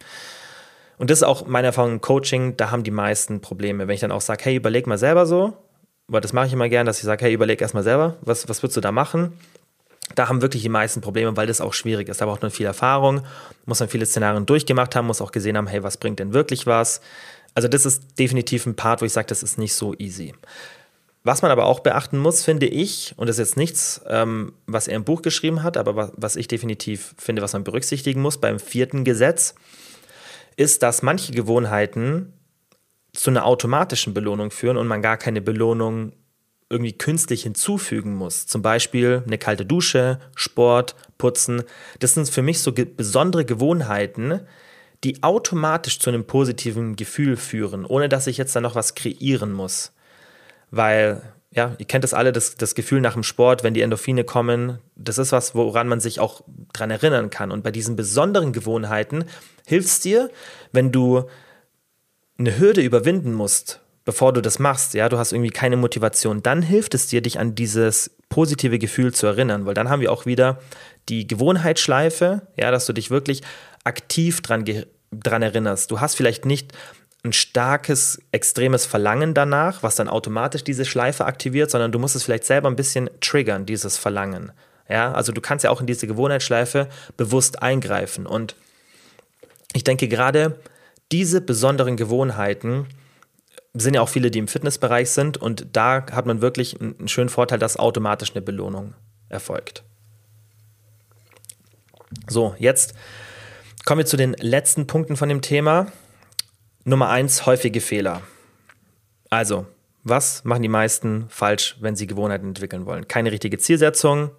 Und 0.99 1.09
das 1.09 1.19
ist 1.19 1.23
auch 1.23 1.47
meine 1.47 1.67
Erfahrung 1.67 1.93
im 1.93 2.01
Coaching, 2.01 2.57
da 2.57 2.71
haben 2.71 2.83
die 2.83 2.91
meisten 2.91 3.39
Probleme. 3.39 3.87
Wenn 3.87 3.95
ich 3.95 4.01
dann 4.01 4.11
auch 4.11 4.21
sage, 4.21 4.43
hey, 4.43 4.55
überleg 4.55 4.85
mal 4.85 4.97
selber 4.97 5.25
so, 5.25 5.53
weil 6.09 6.19
das 6.19 6.33
mache 6.33 6.47
ich 6.47 6.53
immer 6.53 6.67
gern, 6.67 6.85
dass 6.85 6.97
ich 6.97 7.05
sage, 7.05 7.23
hey, 7.23 7.33
überleg 7.33 7.61
erst 7.61 7.73
mal 7.73 7.83
selber, 7.83 8.17
was, 8.21 8.49
was 8.49 8.61
würdest 8.61 8.75
du 8.75 8.81
da 8.81 8.91
machen? 8.91 9.31
Da 10.15 10.27
haben 10.27 10.41
wirklich 10.41 10.61
die 10.61 10.69
meisten 10.69 10.99
Probleme, 10.99 11.37
weil 11.37 11.47
das 11.47 11.61
auch 11.61 11.73
schwierig 11.73 12.09
ist. 12.09 12.19
Da 12.19 12.25
braucht 12.25 12.41
man 12.41 12.51
viel 12.51 12.65
Erfahrung, 12.65 13.21
muss 13.65 13.79
man 13.79 13.87
viele 13.87 14.05
Szenarien 14.05 14.45
durchgemacht 14.45 14.93
haben, 14.93 15.07
muss 15.07 15.21
auch 15.21 15.31
gesehen 15.31 15.55
haben, 15.55 15.67
hey, 15.67 15.83
was 15.83 15.95
bringt 15.95 16.19
denn 16.19 16.33
wirklich 16.33 16.67
was? 16.67 16.99
Also 17.55 17.69
das 17.69 17.85
ist 17.85 18.19
definitiv 18.19 18.65
ein 18.65 18.75
Part, 18.75 19.01
wo 19.01 19.05
ich 19.05 19.13
sage, 19.13 19.27
das 19.27 19.41
ist 19.41 19.57
nicht 19.57 19.75
so 19.75 19.95
easy. 19.97 20.33
Was 21.23 21.41
man 21.41 21.51
aber 21.51 21.65
auch 21.65 21.79
beachten 21.79 22.17
muss, 22.17 22.43
finde 22.43 22.65
ich, 22.65 23.13
und 23.15 23.27
das 23.27 23.37
ist 23.37 23.49
jetzt 23.49 23.57
nichts, 23.57 24.01
ähm, 24.09 24.51
was 24.67 24.89
er 24.89 24.97
im 24.97 25.05
Buch 25.05 25.21
geschrieben 25.21 25.63
hat, 25.63 25.77
aber 25.77 25.95
was, 25.95 26.11
was 26.17 26.35
ich 26.35 26.49
definitiv 26.49 27.15
finde, 27.17 27.41
was 27.41 27.53
man 27.53 27.63
berücksichtigen 27.63 28.21
muss 28.21 28.37
beim 28.37 28.59
vierten 28.59 29.05
Gesetz, 29.05 29.55
ist, 30.59 30.83
dass 30.83 31.01
manche 31.01 31.31
Gewohnheiten 31.31 32.33
zu 33.13 33.29
einer 33.29 33.45
automatischen 33.45 34.13
Belohnung 34.13 34.51
führen 34.51 34.77
und 34.77 34.87
man 34.87 35.01
gar 35.01 35.17
keine 35.17 35.41
Belohnung 35.41 36.11
irgendwie 36.69 36.97
künstlich 36.97 37.43
hinzufügen 37.43 38.13
muss. 38.15 38.45
Zum 38.45 38.61
Beispiel 38.61 39.23
eine 39.25 39.37
kalte 39.37 39.65
Dusche, 39.65 40.19
Sport, 40.35 40.95
Putzen. 41.17 41.63
Das 41.99 42.13
sind 42.13 42.29
für 42.29 42.41
mich 42.41 42.59
so 42.59 42.73
ge 42.73 42.85
besondere 42.85 43.45
Gewohnheiten, 43.45 44.41
die 45.03 45.23
automatisch 45.23 45.97
zu 45.97 46.09
einem 46.09 46.25
positiven 46.25 46.97
Gefühl 46.97 47.37
führen, 47.37 47.85
ohne 47.85 48.09
dass 48.09 48.27
ich 48.27 48.37
jetzt 48.37 48.55
da 48.55 48.61
noch 48.61 48.75
was 48.75 48.95
kreieren 48.95 49.53
muss. 49.53 49.93
Weil 50.71 51.21
ja, 51.51 51.75
ihr 51.79 51.85
kennt 51.85 52.03
das 52.03 52.13
alle, 52.13 52.31
das, 52.31 52.55
das 52.55 52.75
Gefühl 52.75 53.01
nach 53.01 53.13
dem 53.13 53.23
Sport, 53.23 53.63
wenn 53.63 53.73
die 53.73 53.81
Endorphine 53.81 54.23
kommen, 54.23 54.79
das 54.95 55.17
ist 55.17 55.31
was, 55.31 55.55
woran 55.55 55.87
man 55.87 55.99
sich 55.99 56.19
auch 56.19 56.41
dran 56.73 56.91
erinnern 56.91 57.31
kann. 57.31 57.51
Und 57.51 57.63
bei 57.63 57.71
diesen 57.71 57.95
besonderen 57.95 58.53
Gewohnheiten 58.53 59.25
hilft 59.65 59.87
es 59.87 59.99
dir, 59.99 60.29
wenn 60.71 60.91
du 60.91 61.23
eine 62.37 62.57
Hürde 62.59 62.81
überwinden 62.81 63.33
musst, 63.33 63.81
bevor 64.05 64.31
du 64.31 64.41
das 64.41 64.59
machst, 64.59 64.93
ja, 64.93 65.09
du 65.09 65.17
hast 65.17 65.33
irgendwie 65.33 65.49
keine 65.49 65.75
Motivation, 65.75 66.41
dann 66.43 66.61
hilft 66.61 66.93
es 66.93 67.07
dir, 67.07 67.21
dich 67.21 67.39
an 67.39 67.55
dieses 67.55 68.15
positive 68.29 68.77
Gefühl 68.77 69.13
zu 69.13 69.27
erinnern, 69.27 69.65
weil 69.65 69.73
dann 69.73 69.89
haben 69.89 70.01
wir 70.01 70.11
auch 70.11 70.25
wieder 70.25 70.59
die 71.09 71.27
Gewohnheitsschleife, 71.27 72.43
ja, 72.57 72.71
dass 72.71 72.85
du 72.85 72.93
dich 72.93 73.09
wirklich 73.09 73.41
aktiv 73.83 74.41
dran, 74.41 74.65
dran 75.11 75.41
erinnerst. 75.41 75.89
Du 75.89 75.99
hast 75.99 76.15
vielleicht 76.15 76.45
nicht 76.45 76.73
ein 77.23 77.33
starkes, 77.33 78.21
extremes 78.31 78.85
Verlangen 78.85 79.33
danach, 79.33 79.83
was 79.83 79.95
dann 79.95 80.07
automatisch 80.07 80.63
diese 80.63 80.85
Schleife 80.85 81.25
aktiviert, 81.25 81.69
sondern 81.69 81.91
du 81.91 81.99
musst 81.99 82.15
es 82.15 82.23
vielleicht 82.23 82.45
selber 82.45 82.69
ein 82.69 82.75
bisschen 82.75 83.09
triggern, 83.19 83.65
dieses 83.65 83.97
Verlangen. 83.97 84.51
Ja, 84.87 85.11
also 85.11 85.31
du 85.31 85.41
kannst 85.41 85.63
ja 85.63 85.69
auch 85.69 85.81
in 85.81 85.87
diese 85.87 86.07
Gewohnheitsschleife 86.07 86.87
bewusst 87.17 87.61
eingreifen. 87.61 88.25
Und 88.25 88.55
ich 89.73 89.83
denke 89.83 90.07
gerade 90.07 90.59
diese 91.11 91.41
besonderen 91.41 91.97
Gewohnheiten 91.97 92.87
sind 93.73 93.95
ja 93.95 94.01
auch 94.01 94.09
viele, 94.09 94.31
die 94.31 94.39
im 94.39 94.47
Fitnessbereich 94.47 95.09
sind 95.11 95.37
und 95.37 95.67
da 95.73 96.05
hat 96.11 96.25
man 96.25 96.41
wirklich 96.41 96.79
einen 96.79 97.07
schönen 97.07 97.29
Vorteil, 97.29 97.59
dass 97.59 97.77
automatisch 97.77 98.31
eine 98.33 98.41
Belohnung 98.41 98.93
erfolgt. 99.27 99.83
So, 102.27 102.55
jetzt 102.57 102.95
kommen 103.85 103.99
wir 103.99 104.05
zu 104.05 104.17
den 104.17 104.33
letzten 104.33 104.87
Punkten 104.87 105.15
von 105.15 105.29
dem 105.29 105.41
Thema. 105.41 105.91
Nummer 106.85 107.09
eins, 107.09 107.45
häufige 107.45 107.81
Fehler. 107.81 108.21
Also, 109.29 109.67
was 110.03 110.43
machen 110.45 110.63
die 110.63 110.69
meisten 110.69 111.25
falsch, 111.29 111.77
wenn 111.81 111.95
sie 111.95 112.07
Gewohnheiten 112.07 112.47
entwickeln 112.47 112.85
wollen? 112.85 113.07
Keine 113.07 113.31
richtige 113.31 113.57
Zielsetzung, 113.57 114.31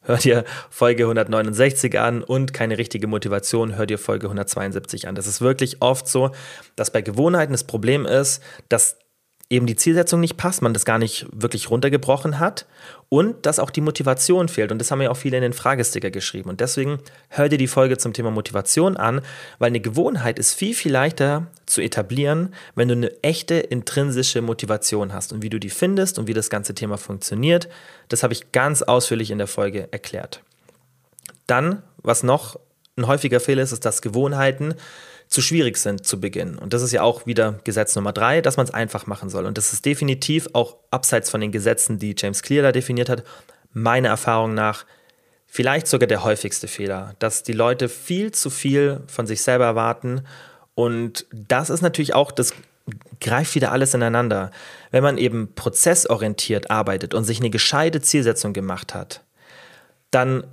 hör 0.00 0.16
dir 0.16 0.44
Folge 0.70 1.04
169 1.04 1.98
an 1.98 2.22
und 2.22 2.54
keine 2.54 2.78
richtige 2.78 3.06
Motivation, 3.06 3.76
hör 3.76 3.86
dir 3.86 3.98
Folge 3.98 4.26
172 4.26 5.06
an. 5.06 5.14
Das 5.14 5.26
ist 5.26 5.40
wirklich 5.40 5.82
oft 5.82 6.08
so, 6.08 6.30
dass 6.76 6.90
bei 6.90 7.02
Gewohnheiten 7.02 7.52
das 7.52 7.64
Problem 7.64 8.06
ist, 8.06 8.42
dass 8.68 8.96
eben 9.52 9.66
die 9.66 9.76
Zielsetzung 9.76 10.20
nicht 10.20 10.38
passt, 10.38 10.62
man 10.62 10.72
das 10.72 10.86
gar 10.86 10.98
nicht 10.98 11.26
wirklich 11.30 11.68
runtergebrochen 11.68 12.38
hat 12.38 12.64
und 13.10 13.44
dass 13.44 13.58
auch 13.58 13.68
die 13.68 13.82
Motivation 13.82 14.48
fehlt. 14.48 14.72
Und 14.72 14.78
das 14.78 14.90
haben 14.90 15.02
ja 15.02 15.10
auch 15.10 15.16
viele 15.16 15.36
in 15.36 15.42
den 15.42 15.52
Fragesticker 15.52 16.10
geschrieben. 16.10 16.48
Und 16.48 16.62
deswegen 16.62 16.98
hör 17.28 17.50
dir 17.50 17.58
die 17.58 17.66
Folge 17.66 17.98
zum 17.98 18.14
Thema 18.14 18.30
Motivation 18.30 18.96
an, 18.96 19.20
weil 19.58 19.66
eine 19.66 19.80
Gewohnheit 19.80 20.38
ist 20.38 20.54
viel, 20.54 20.74
viel 20.74 20.90
leichter 20.90 21.48
zu 21.66 21.82
etablieren, 21.82 22.54
wenn 22.74 22.88
du 22.88 22.94
eine 22.94 23.22
echte 23.22 23.56
intrinsische 23.56 24.40
Motivation 24.40 25.12
hast. 25.12 25.34
Und 25.34 25.42
wie 25.42 25.50
du 25.50 25.60
die 25.60 25.68
findest 25.68 26.18
und 26.18 26.26
wie 26.28 26.34
das 26.34 26.48
ganze 26.48 26.74
Thema 26.74 26.96
funktioniert, 26.96 27.68
das 28.08 28.22
habe 28.22 28.32
ich 28.32 28.52
ganz 28.52 28.80
ausführlich 28.80 29.30
in 29.30 29.36
der 29.36 29.48
Folge 29.48 29.86
erklärt. 29.92 30.40
Dann, 31.46 31.82
was 31.98 32.22
noch 32.22 32.58
ein 32.96 33.06
häufiger 33.06 33.38
Fehler 33.38 33.62
ist, 33.62 33.72
ist, 33.72 33.84
dass 33.84 34.00
Gewohnheiten 34.00 34.74
zu 35.32 35.40
schwierig 35.40 35.78
sind 35.78 36.06
zu 36.06 36.20
Beginn. 36.20 36.58
Und 36.58 36.74
das 36.74 36.82
ist 36.82 36.92
ja 36.92 37.00
auch 37.00 37.24
wieder 37.24 37.58
Gesetz 37.64 37.96
Nummer 37.96 38.12
drei, 38.12 38.42
dass 38.42 38.58
man 38.58 38.66
es 38.66 38.74
einfach 38.74 39.06
machen 39.06 39.30
soll. 39.30 39.46
Und 39.46 39.56
das 39.56 39.72
ist 39.72 39.86
definitiv 39.86 40.46
auch 40.52 40.76
abseits 40.90 41.30
von 41.30 41.40
den 41.40 41.52
Gesetzen, 41.52 41.98
die 41.98 42.14
James 42.16 42.42
Clear 42.42 42.62
da 42.62 42.70
definiert 42.70 43.08
hat, 43.08 43.24
meiner 43.72 44.10
Erfahrung 44.10 44.52
nach 44.52 44.84
vielleicht 45.46 45.86
sogar 45.86 46.06
der 46.06 46.22
häufigste 46.22 46.68
Fehler, 46.68 47.14
dass 47.18 47.42
die 47.42 47.54
Leute 47.54 47.88
viel 47.88 48.32
zu 48.32 48.50
viel 48.50 49.00
von 49.06 49.26
sich 49.26 49.42
selber 49.42 49.64
erwarten. 49.64 50.26
Und 50.74 51.24
das 51.32 51.70
ist 51.70 51.80
natürlich 51.80 52.14
auch, 52.14 52.30
das 52.30 52.52
greift 53.22 53.54
wieder 53.54 53.72
alles 53.72 53.94
ineinander. 53.94 54.50
Wenn 54.90 55.02
man 55.02 55.16
eben 55.16 55.54
prozessorientiert 55.54 56.70
arbeitet 56.70 57.14
und 57.14 57.24
sich 57.24 57.40
eine 57.40 57.48
gescheite 57.48 58.02
Zielsetzung 58.02 58.52
gemacht 58.52 58.92
hat, 58.92 59.22
dann 60.10 60.44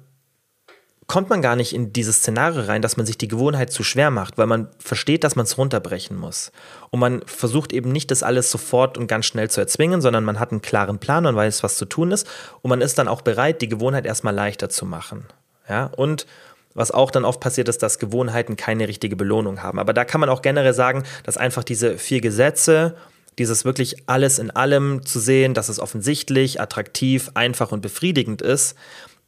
kommt 1.09 1.29
man 1.29 1.41
gar 1.41 1.55
nicht 1.55 1.73
in 1.73 1.91
dieses 1.91 2.17
Szenario 2.17 2.61
rein, 2.61 2.83
dass 2.83 2.95
man 2.95 3.05
sich 3.07 3.17
die 3.17 3.27
Gewohnheit 3.27 3.73
zu 3.73 3.83
schwer 3.83 4.11
macht, 4.11 4.37
weil 4.37 4.45
man 4.45 4.69
versteht, 4.77 5.23
dass 5.23 5.35
man 5.35 5.45
es 5.45 5.57
runterbrechen 5.57 6.15
muss. 6.15 6.51
Und 6.91 6.99
man 6.99 7.23
versucht 7.25 7.73
eben 7.73 7.91
nicht, 7.91 8.11
das 8.11 8.21
alles 8.21 8.51
sofort 8.51 8.95
und 8.95 9.07
ganz 9.07 9.25
schnell 9.25 9.49
zu 9.49 9.59
erzwingen, 9.59 10.01
sondern 10.01 10.23
man 10.23 10.39
hat 10.39 10.51
einen 10.51 10.61
klaren 10.61 10.99
Plan 10.99 11.25
und 11.25 11.35
weiß, 11.35 11.63
was 11.63 11.77
zu 11.77 11.85
tun 11.85 12.11
ist. 12.11 12.27
Und 12.61 12.69
man 12.69 12.81
ist 12.81 12.99
dann 12.99 13.07
auch 13.07 13.21
bereit, 13.21 13.63
die 13.63 13.67
Gewohnheit 13.67 14.05
erstmal 14.05 14.35
leichter 14.35 14.69
zu 14.69 14.85
machen. 14.85 15.25
Ja, 15.67 15.87
und 15.97 16.27
was 16.75 16.91
auch 16.91 17.09
dann 17.09 17.25
oft 17.25 17.39
passiert 17.39 17.69
ist, 17.69 17.81
dass 17.81 17.97
Gewohnheiten 17.97 18.55
keine 18.55 18.87
richtige 18.87 19.15
Belohnung 19.15 19.63
haben. 19.63 19.79
Aber 19.79 19.93
da 19.93 20.05
kann 20.05 20.21
man 20.21 20.29
auch 20.29 20.43
generell 20.43 20.75
sagen, 20.75 21.03
dass 21.23 21.37
einfach 21.37 21.63
diese 21.63 21.97
vier 21.97 22.21
Gesetze, 22.21 22.95
dieses 23.39 23.65
wirklich 23.65 24.03
alles 24.05 24.37
in 24.37 24.51
allem 24.51 25.03
zu 25.07 25.19
sehen, 25.19 25.55
dass 25.55 25.69
es 25.69 25.79
offensichtlich, 25.79 26.61
attraktiv, 26.61 27.31
einfach 27.33 27.71
und 27.71 27.81
befriedigend 27.81 28.43
ist, 28.43 28.75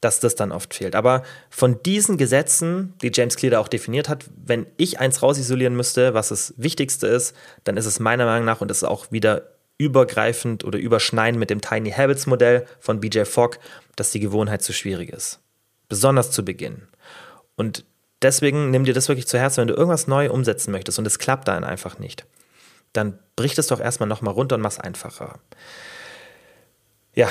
dass 0.02 0.18
das 0.20 0.34
dann 0.34 0.52
oft 0.52 0.74
fehlt. 0.74 0.94
Aber 0.96 1.22
von 1.48 1.82
diesen 1.84 2.18
Gesetzen, 2.18 2.92
die 3.02 3.12
James 3.14 3.36
Clear 3.36 3.52
da 3.52 3.60
auch 3.60 3.68
definiert 3.68 4.08
hat, 4.08 4.24
wenn 4.44 4.66
ich 4.76 4.98
eins 4.98 5.22
rausisolieren 5.22 5.76
müsste, 5.76 6.12
was 6.12 6.28
das 6.28 6.54
Wichtigste 6.56 7.06
ist, 7.06 7.34
dann 7.64 7.76
ist 7.76 7.86
es 7.86 8.00
meiner 8.00 8.26
Meinung 8.26 8.44
nach, 8.44 8.60
und 8.60 8.68
das 8.68 8.78
ist 8.78 8.88
auch 8.88 9.12
wieder 9.12 9.52
übergreifend 9.78 10.64
oder 10.64 10.78
überschneidend 10.78 11.38
mit 11.38 11.50
dem 11.50 11.60
Tiny 11.60 11.92
Habits 11.92 12.26
Modell 12.26 12.66
von 12.80 13.00
BJ 13.00 13.24
Fogg, 13.24 13.58
dass 13.94 14.10
die 14.10 14.20
Gewohnheit 14.20 14.62
zu 14.62 14.72
schwierig 14.72 15.10
ist. 15.10 15.38
Besonders 15.88 16.32
zu 16.32 16.44
Beginn. 16.44 16.82
Und 17.54 17.84
deswegen 18.22 18.70
nimm 18.70 18.84
dir 18.84 18.94
das 18.94 19.08
wirklich 19.08 19.28
zu 19.28 19.38
Herzen, 19.38 19.58
wenn 19.60 19.68
du 19.68 19.74
irgendwas 19.74 20.08
neu 20.08 20.30
umsetzen 20.30 20.72
möchtest 20.72 20.98
und 20.98 21.06
es 21.06 21.20
klappt 21.20 21.46
dann 21.46 21.62
einfach 21.62 22.00
nicht. 22.00 22.26
Dann 22.92 23.18
brich 23.36 23.56
es 23.56 23.68
doch 23.68 23.80
erstmal 23.80 24.08
nochmal 24.08 24.34
runter 24.34 24.56
und 24.56 24.62
mach 24.62 24.72
es 24.72 24.80
einfacher. 24.80 25.38
Ja, 27.14 27.28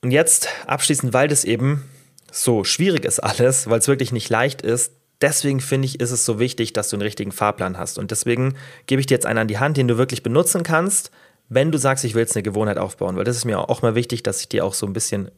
und 0.00 0.12
jetzt 0.12 0.48
abschließend, 0.66 1.12
weil 1.12 1.28
das 1.28 1.44
eben 1.44 1.88
so 2.34 2.64
schwierig 2.64 3.04
ist 3.04 3.20
alles, 3.20 3.70
weil 3.70 3.78
es 3.78 3.86
wirklich 3.86 4.10
nicht 4.10 4.28
leicht 4.28 4.60
ist. 4.62 4.92
Deswegen 5.20 5.60
finde 5.60 5.86
ich, 5.86 6.00
ist 6.00 6.10
es 6.10 6.24
so 6.24 6.40
wichtig, 6.40 6.72
dass 6.72 6.88
du 6.88 6.96
einen 6.96 7.02
richtigen 7.02 7.30
Fahrplan 7.30 7.78
hast. 7.78 7.96
Und 7.96 8.10
deswegen 8.10 8.56
gebe 8.86 8.98
ich 9.00 9.06
dir 9.06 9.14
jetzt 9.14 9.26
einen 9.26 9.38
an 9.38 9.48
die 9.48 9.58
Hand, 9.58 9.76
den 9.76 9.86
du 9.86 9.96
wirklich 9.98 10.24
benutzen 10.24 10.64
kannst, 10.64 11.12
wenn 11.48 11.70
du 11.70 11.78
sagst, 11.78 12.04
ich 12.04 12.14
will 12.14 12.22
jetzt 12.22 12.34
eine 12.34 12.42
Gewohnheit 12.42 12.76
aufbauen. 12.76 13.16
Weil 13.16 13.24
das 13.24 13.36
ist 13.36 13.44
mir 13.44 13.58
auch 13.58 13.82
mal 13.82 13.94
wichtig, 13.94 14.24
dass 14.24 14.40
ich 14.40 14.48
dir 14.48 14.64
auch 14.64 14.74
so 14.74 14.84
ein 14.84 14.92
bisschen 14.92 15.30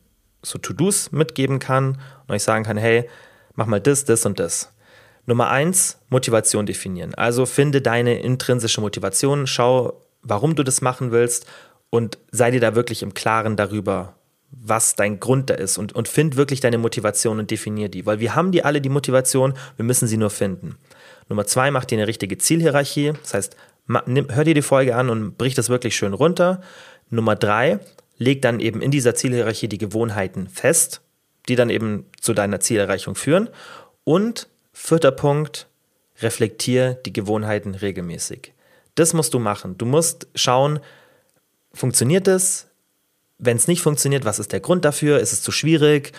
so 0.42 0.59
To-Dos 0.59 1.12
mitgeben 1.12 1.59
kann 1.59 2.01
und 2.26 2.34
euch 2.34 2.42
sagen 2.42 2.64
kann, 2.64 2.78
hey, 2.78 3.09
mach 3.55 3.66
mal 3.66 3.80
das, 3.80 4.07
das 4.07 4.24
und 4.24 4.40
das. 4.40 4.72
Nummer 5.26 5.51
eins, 5.51 5.99
Motivation 6.09 6.64
definieren. 6.64 7.14
Also 7.14 7.44
finde 7.44 7.82
deine 7.82 8.20
intrinsische 8.20 8.80
Motivation, 8.80 9.47
schau, 9.47 10.01
warum 10.22 10.55
du 10.55 10.62
das 10.62 10.80
machen 10.80 11.11
willst 11.11 11.47
und 11.90 12.18
sei 12.30 12.51
dir 12.53 12.61
da 12.61 12.74
wirklich 12.74 13.03
im 13.03 13.12
Klaren 13.12 13.57
darüber, 13.57 14.15
was 14.62 14.94
dein 14.94 15.20
Grund 15.20 15.50
da 15.50 15.54
ist 15.54 15.78
und, 15.78 15.92
und 15.94 16.09
find 16.09 16.36
wirklich 16.36 16.61
deine 16.61 16.78
Motivation 16.78 17.38
und 17.38 17.50
definier 17.50 17.88
die, 17.88 18.07
weil 18.07 18.20
wir 18.20 18.34
haben 18.34 18.52
die 18.52 18.64
alle, 18.64 18.80
die 18.80 18.88
Motivation, 18.88 19.54
wir 19.76 19.84
müssen 19.84 20.09
sie 20.09 20.16
nur 20.16 20.30
finden. 20.30 20.76
Nummer 21.28 21.46
zwei, 21.46 21.70
mach 21.70 21.84
dir 21.84 21.98
eine 21.98 22.07
richtige 22.07 22.38
Zielhierarchie, 22.38 23.12
das 23.22 23.34
heißt, 23.34 23.57
hör 23.88 24.44
dir 24.44 24.54
die 24.54 24.62
Folge 24.62 24.96
an 24.96 25.11
und 25.11 25.38
brich 25.38 25.54
das 25.54 25.68
wirklich 25.68 25.96
schön 25.96 26.12
runter. 26.12 26.61
Nummer 27.11 27.36
drei, 27.36 27.78
leg 28.18 28.42
dann 28.42 28.61
eben 28.61 28.82
in 28.82 28.90
dieser 28.90 29.14
Zielhierarchie 29.14 29.68
die 29.68 29.78
Gewohnheiten 29.78 30.48
fest, 30.48 31.02
die 31.48 31.57
dann 31.57 31.70
eben 31.70 32.07
zu 32.20 32.34
deiner 32.34 32.61
Zielerreichung 32.61 33.14
führen. 33.14 33.48
Und 34.04 34.48
vierter 34.72 35.12
Punkt, 35.12 35.68
reflektier 36.20 36.94
die 36.94 37.12
Gewohnheiten 37.12 37.74
regelmäßig. 37.74 38.52
Das 38.94 39.12
musst 39.12 39.34
du 39.34 39.38
machen. 39.38 39.76
Du 39.78 39.86
musst 39.86 40.28
schauen, 40.34 40.80
funktioniert 41.72 42.26
es? 42.26 42.65
Wenn 43.39 43.57
es 43.57 43.68
nicht 43.68 43.82
funktioniert, 43.82 44.24
was 44.24 44.39
ist 44.39 44.53
der 44.53 44.61
Grund 44.61 44.84
dafür? 44.84 45.18
Ist 45.20 45.32
es 45.32 45.43
zu 45.43 45.53
schwierig? 45.53 46.12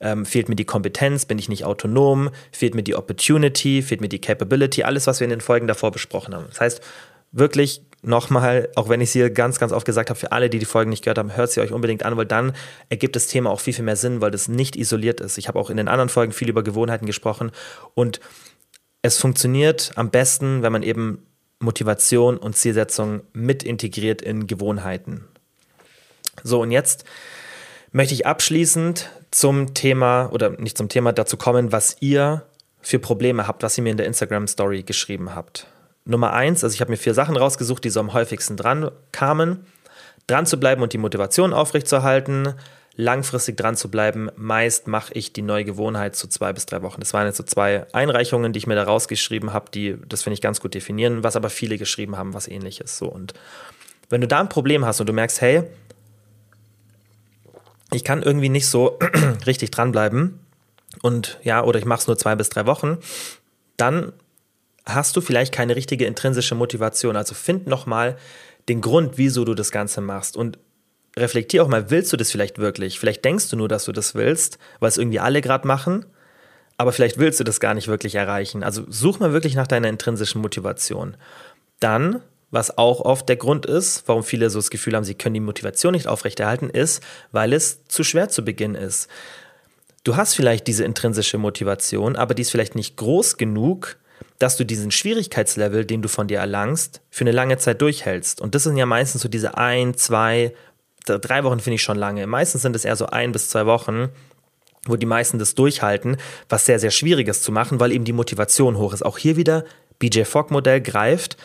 Ähm, 0.00 0.26
fehlt 0.26 0.48
mir 0.48 0.56
die 0.56 0.64
Kompetenz? 0.64 1.26
Bin 1.26 1.38
ich 1.38 1.48
nicht 1.48 1.64
autonom? 1.64 2.30
Fehlt 2.50 2.74
mir 2.74 2.82
die 2.82 2.96
Opportunity? 2.96 3.82
Fehlt 3.82 4.00
mir 4.00 4.08
die 4.08 4.20
Capability? 4.20 4.82
Alles, 4.82 5.06
was 5.06 5.20
wir 5.20 5.24
in 5.24 5.30
den 5.30 5.40
Folgen 5.40 5.66
davor 5.66 5.92
besprochen 5.92 6.34
haben. 6.34 6.46
Das 6.48 6.60
heißt, 6.60 6.80
wirklich 7.30 7.82
nochmal, 8.02 8.68
auch 8.74 8.88
wenn 8.88 9.00
ich 9.00 9.10
es 9.10 9.12
hier 9.12 9.30
ganz, 9.30 9.58
ganz 9.58 9.72
oft 9.72 9.86
gesagt 9.86 10.10
habe, 10.10 10.18
für 10.18 10.32
alle, 10.32 10.50
die 10.50 10.58
die 10.58 10.64
Folgen 10.64 10.90
nicht 10.90 11.04
gehört 11.04 11.18
haben, 11.18 11.36
hört 11.36 11.52
sie 11.52 11.60
euch 11.60 11.72
unbedingt 11.72 12.04
an, 12.04 12.16
weil 12.16 12.26
dann 12.26 12.52
ergibt 12.88 13.16
das 13.16 13.28
Thema 13.28 13.50
auch 13.50 13.60
viel, 13.60 13.72
viel 13.72 13.84
mehr 13.84 13.96
Sinn, 13.96 14.20
weil 14.20 14.30
das 14.30 14.48
nicht 14.48 14.76
isoliert 14.76 15.20
ist. 15.20 15.38
Ich 15.38 15.48
habe 15.48 15.58
auch 15.58 15.70
in 15.70 15.76
den 15.76 15.88
anderen 15.88 16.08
Folgen 16.08 16.32
viel 16.32 16.48
über 16.48 16.62
Gewohnheiten 16.62 17.06
gesprochen 17.06 17.52
und 17.94 18.20
es 19.02 19.18
funktioniert 19.18 19.92
am 19.96 20.10
besten, 20.10 20.62
wenn 20.62 20.72
man 20.72 20.82
eben 20.82 21.26
Motivation 21.60 22.36
und 22.36 22.56
Zielsetzung 22.56 23.22
mit 23.32 23.62
integriert 23.62 24.20
in 24.20 24.46
Gewohnheiten. 24.46 25.24
So, 26.42 26.60
und 26.62 26.70
jetzt 26.70 27.04
möchte 27.92 28.14
ich 28.14 28.26
abschließend 28.26 29.10
zum 29.30 29.74
Thema 29.74 30.30
oder 30.32 30.50
nicht 30.50 30.76
zum 30.76 30.88
Thema 30.88 31.12
dazu 31.12 31.36
kommen, 31.36 31.72
was 31.72 31.96
ihr 32.00 32.44
für 32.80 32.98
Probleme 32.98 33.46
habt, 33.46 33.62
was 33.62 33.78
ihr 33.78 33.84
mir 33.84 33.90
in 33.90 33.96
der 33.96 34.06
Instagram 34.06 34.46
Story 34.46 34.82
geschrieben 34.82 35.34
habt. 35.34 35.66
Nummer 36.04 36.32
eins, 36.32 36.64
also 36.64 36.74
ich 36.74 36.80
habe 36.80 36.90
mir 36.90 36.96
vier 36.96 37.14
Sachen 37.14 37.36
rausgesucht, 37.36 37.84
die 37.84 37.90
so 37.90 38.00
am 38.00 38.12
häufigsten 38.12 38.56
dran 38.56 38.90
kamen. 39.12 39.64
Dran 40.26 40.46
zu 40.46 40.58
bleiben 40.58 40.82
und 40.82 40.92
die 40.92 40.98
Motivation 40.98 41.52
aufrechtzuerhalten, 41.52 42.54
langfristig 42.96 43.56
dran 43.56 43.76
zu 43.76 43.90
bleiben. 43.90 44.30
Meist 44.36 44.86
mache 44.86 45.12
ich 45.14 45.32
die 45.32 45.42
neue 45.42 45.64
Gewohnheit 45.64 46.16
zu 46.16 46.28
zwei 46.28 46.52
bis 46.52 46.66
drei 46.66 46.82
Wochen. 46.82 47.00
Das 47.00 47.12
waren 47.12 47.26
jetzt 47.26 47.36
so 47.36 47.42
zwei 47.42 47.86
Einreichungen, 47.92 48.52
die 48.52 48.58
ich 48.58 48.66
mir 48.66 48.74
da 48.74 48.84
rausgeschrieben 48.84 49.52
habe, 49.52 49.70
die 49.72 49.96
das 50.08 50.22
finde 50.22 50.34
ich 50.34 50.40
ganz 50.40 50.60
gut 50.60 50.74
definieren, 50.74 51.24
was 51.24 51.36
aber 51.36 51.50
viele 51.50 51.78
geschrieben 51.78 52.16
haben, 52.16 52.34
was 52.34 52.48
ähnliches. 52.48 52.98
So 52.98 53.06
und 53.06 53.34
wenn 54.10 54.20
du 54.20 54.28
da 54.28 54.40
ein 54.40 54.48
Problem 54.48 54.84
hast 54.84 55.00
und 55.00 55.08
du 55.08 55.12
merkst, 55.14 55.40
hey, 55.40 55.64
ich 57.92 58.04
kann 58.04 58.22
irgendwie 58.22 58.48
nicht 58.48 58.66
so 58.66 58.98
richtig 59.46 59.70
dranbleiben 59.70 60.40
und 61.02 61.38
ja, 61.42 61.64
oder 61.64 61.78
ich 61.78 61.84
mache 61.84 62.00
es 62.00 62.06
nur 62.06 62.18
zwei 62.18 62.34
bis 62.34 62.48
drei 62.48 62.66
Wochen, 62.66 62.98
dann 63.76 64.12
hast 64.84 65.16
du 65.16 65.20
vielleicht 65.20 65.52
keine 65.52 65.76
richtige 65.76 66.06
intrinsische 66.06 66.54
Motivation. 66.54 67.16
Also 67.16 67.34
find 67.34 67.66
nochmal 67.66 68.16
den 68.68 68.80
Grund, 68.80 69.16
wieso 69.16 69.44
du 69.44 69.54
das 69.54 69.70
Ganze 69.70 70.00
machst 70.00 70.36
und 70.36 70.58
reflektier 71.16 71.62
auch 71.62 71.68
mal, 71.68 71.90
willst 71.90 72.12
du 72.12 72.16
das 72.16 72.30
vielleicht 72.30 72.58
wirklich? 72.58 72.98
Vielleicht 72.98 73.24
denkst 73.24 73.48
du 73.50 73.56
nur, 73.56 73.68
dass 73.68 73.84
du 73.84 73.92
das 73.92 74.14
willst, 74.14 74.58
weil 74.80 74.88
es 74.88 74.98
irgendwie 74.98 75.20
alle 75.20 75.40
gerade 75.40 75.66
machen, 75.66 76.06
aber 76.78 76.92
vielleicht 76.92 77.18
willst 77.18 77.38
du 77.38 77.44
das 77.44 77.60
gar 77.60 77.74
nicht 77.74 77.88
wirklich 77.88 78.14
erreichen. 78.14 78.62
Also 78.62 78.84
such 78.88 79.20
mal 79.20 79.32
wirklich 79.32 79.54
nach 79.54 79.66
deiner 79.66 79.88
intrinsischen 79.88 80.40
Motivation. 80.40 81.16
Dann 81.80 82.22
was 82.52 82.78
auch 82.78 83.00
oft 83.00 83.28
der 83.28 83.36
Grund 83.36 83.66
ist, 83.66 84.04
warum 84.06 84.22
viele 84.22 84.50
so 84.50 84.58
das 84.58 84.70
Gefühl 84.70 84.94
haben, 84.94 85.04
sie 85.04 85.14
können 85.14 85.34
die 85.34 85.40
Motivation 85.40 85.92
nicht 85.92 86.06
aufrechterhalten, 86.06 86.70
ist, 86.70 87.02
weil 87.32 87.52
es 87.52 87.84
zu 87.88 88.04
schwer 88.04 88.28
zu 88.28 88.44
Beginn 88.44 88.76
ist. 88.76 89.08
du 90.04 90.16
hast 90.16 90.34
vielleicht 90.34 90.66
diese 90.66 90.84
intrinsische 90.84 91.38
Motivation, 91.38 92.16
aber 92.16 92.34
die 92.34 92.42
ist 92.42 92.50
vielleicht 92.50 92.74
nicht 92.74 92.96
groß 92.96 93.36
genug, 93.36 93.96
dass 94.38 94.56
du 94.56 94.64
diesen 94.64 94.90
Schwierigkeitslevel, 94.90 95.84
den 95.84 96.02
du 96.02 96.08
von 96.08 96.26
dir 96.28 96.38
erlangst, 96.38 97.00
für 97.10 97.22
eine 97.22 97.32
lange 97.32 97.58
Zeit 97.58 97.80
durchhältst. 97.80 98.40
Und 98.40 98.54
das 98.54 98.64
sind 98.64 98.76
ja 98.76 98.86
meistens 98.86 99.22
so 99.22 99.28
diese 99.28 99.56
ein, 99.56 99.94
zwei, 99.94 100.52
drei 101.04 101.44
Wochen 101.44 101.60
finde 101.60 101.76
ich 101.76 101.82
schon 101.82 101.96
lange. 101.96 102.26
Meistens 102.26 102.62
sind 102.62 102.76
es 102.76 102.84
eher 102.84 102.96
so 102.96 103.06
ein 103.06 103.32
bis 103.32 103.48
zwei 103.48 103.66
Wochen, 103.66 104.08
wo 104.86 104.96
die 104.96 105.06
meisten 105.06 105.38
das 105.38 105.54
durchhalten, 105.54 106.16
was 106.48 106.66
sehr, 106.66 106.80
sehr 106.80 106.90
schwierig 106.90 107.28
ist 107.28 107.44
zu 107.44 107.52
machen, 107.52 107.78
weil 107.78 107.92
eben 107.92 108.04
die 108.04 108.12
Motivation 108.12 108.76
hoch 108.76 108.92
ist. 108.92 109.04
Auch 109.04 109.18
hier 109.18 109.36
wieder 109.36 109.64
BJ 110.00 110.24
Fogg-Modell 110.24 110.80
greift. 110.80 111.36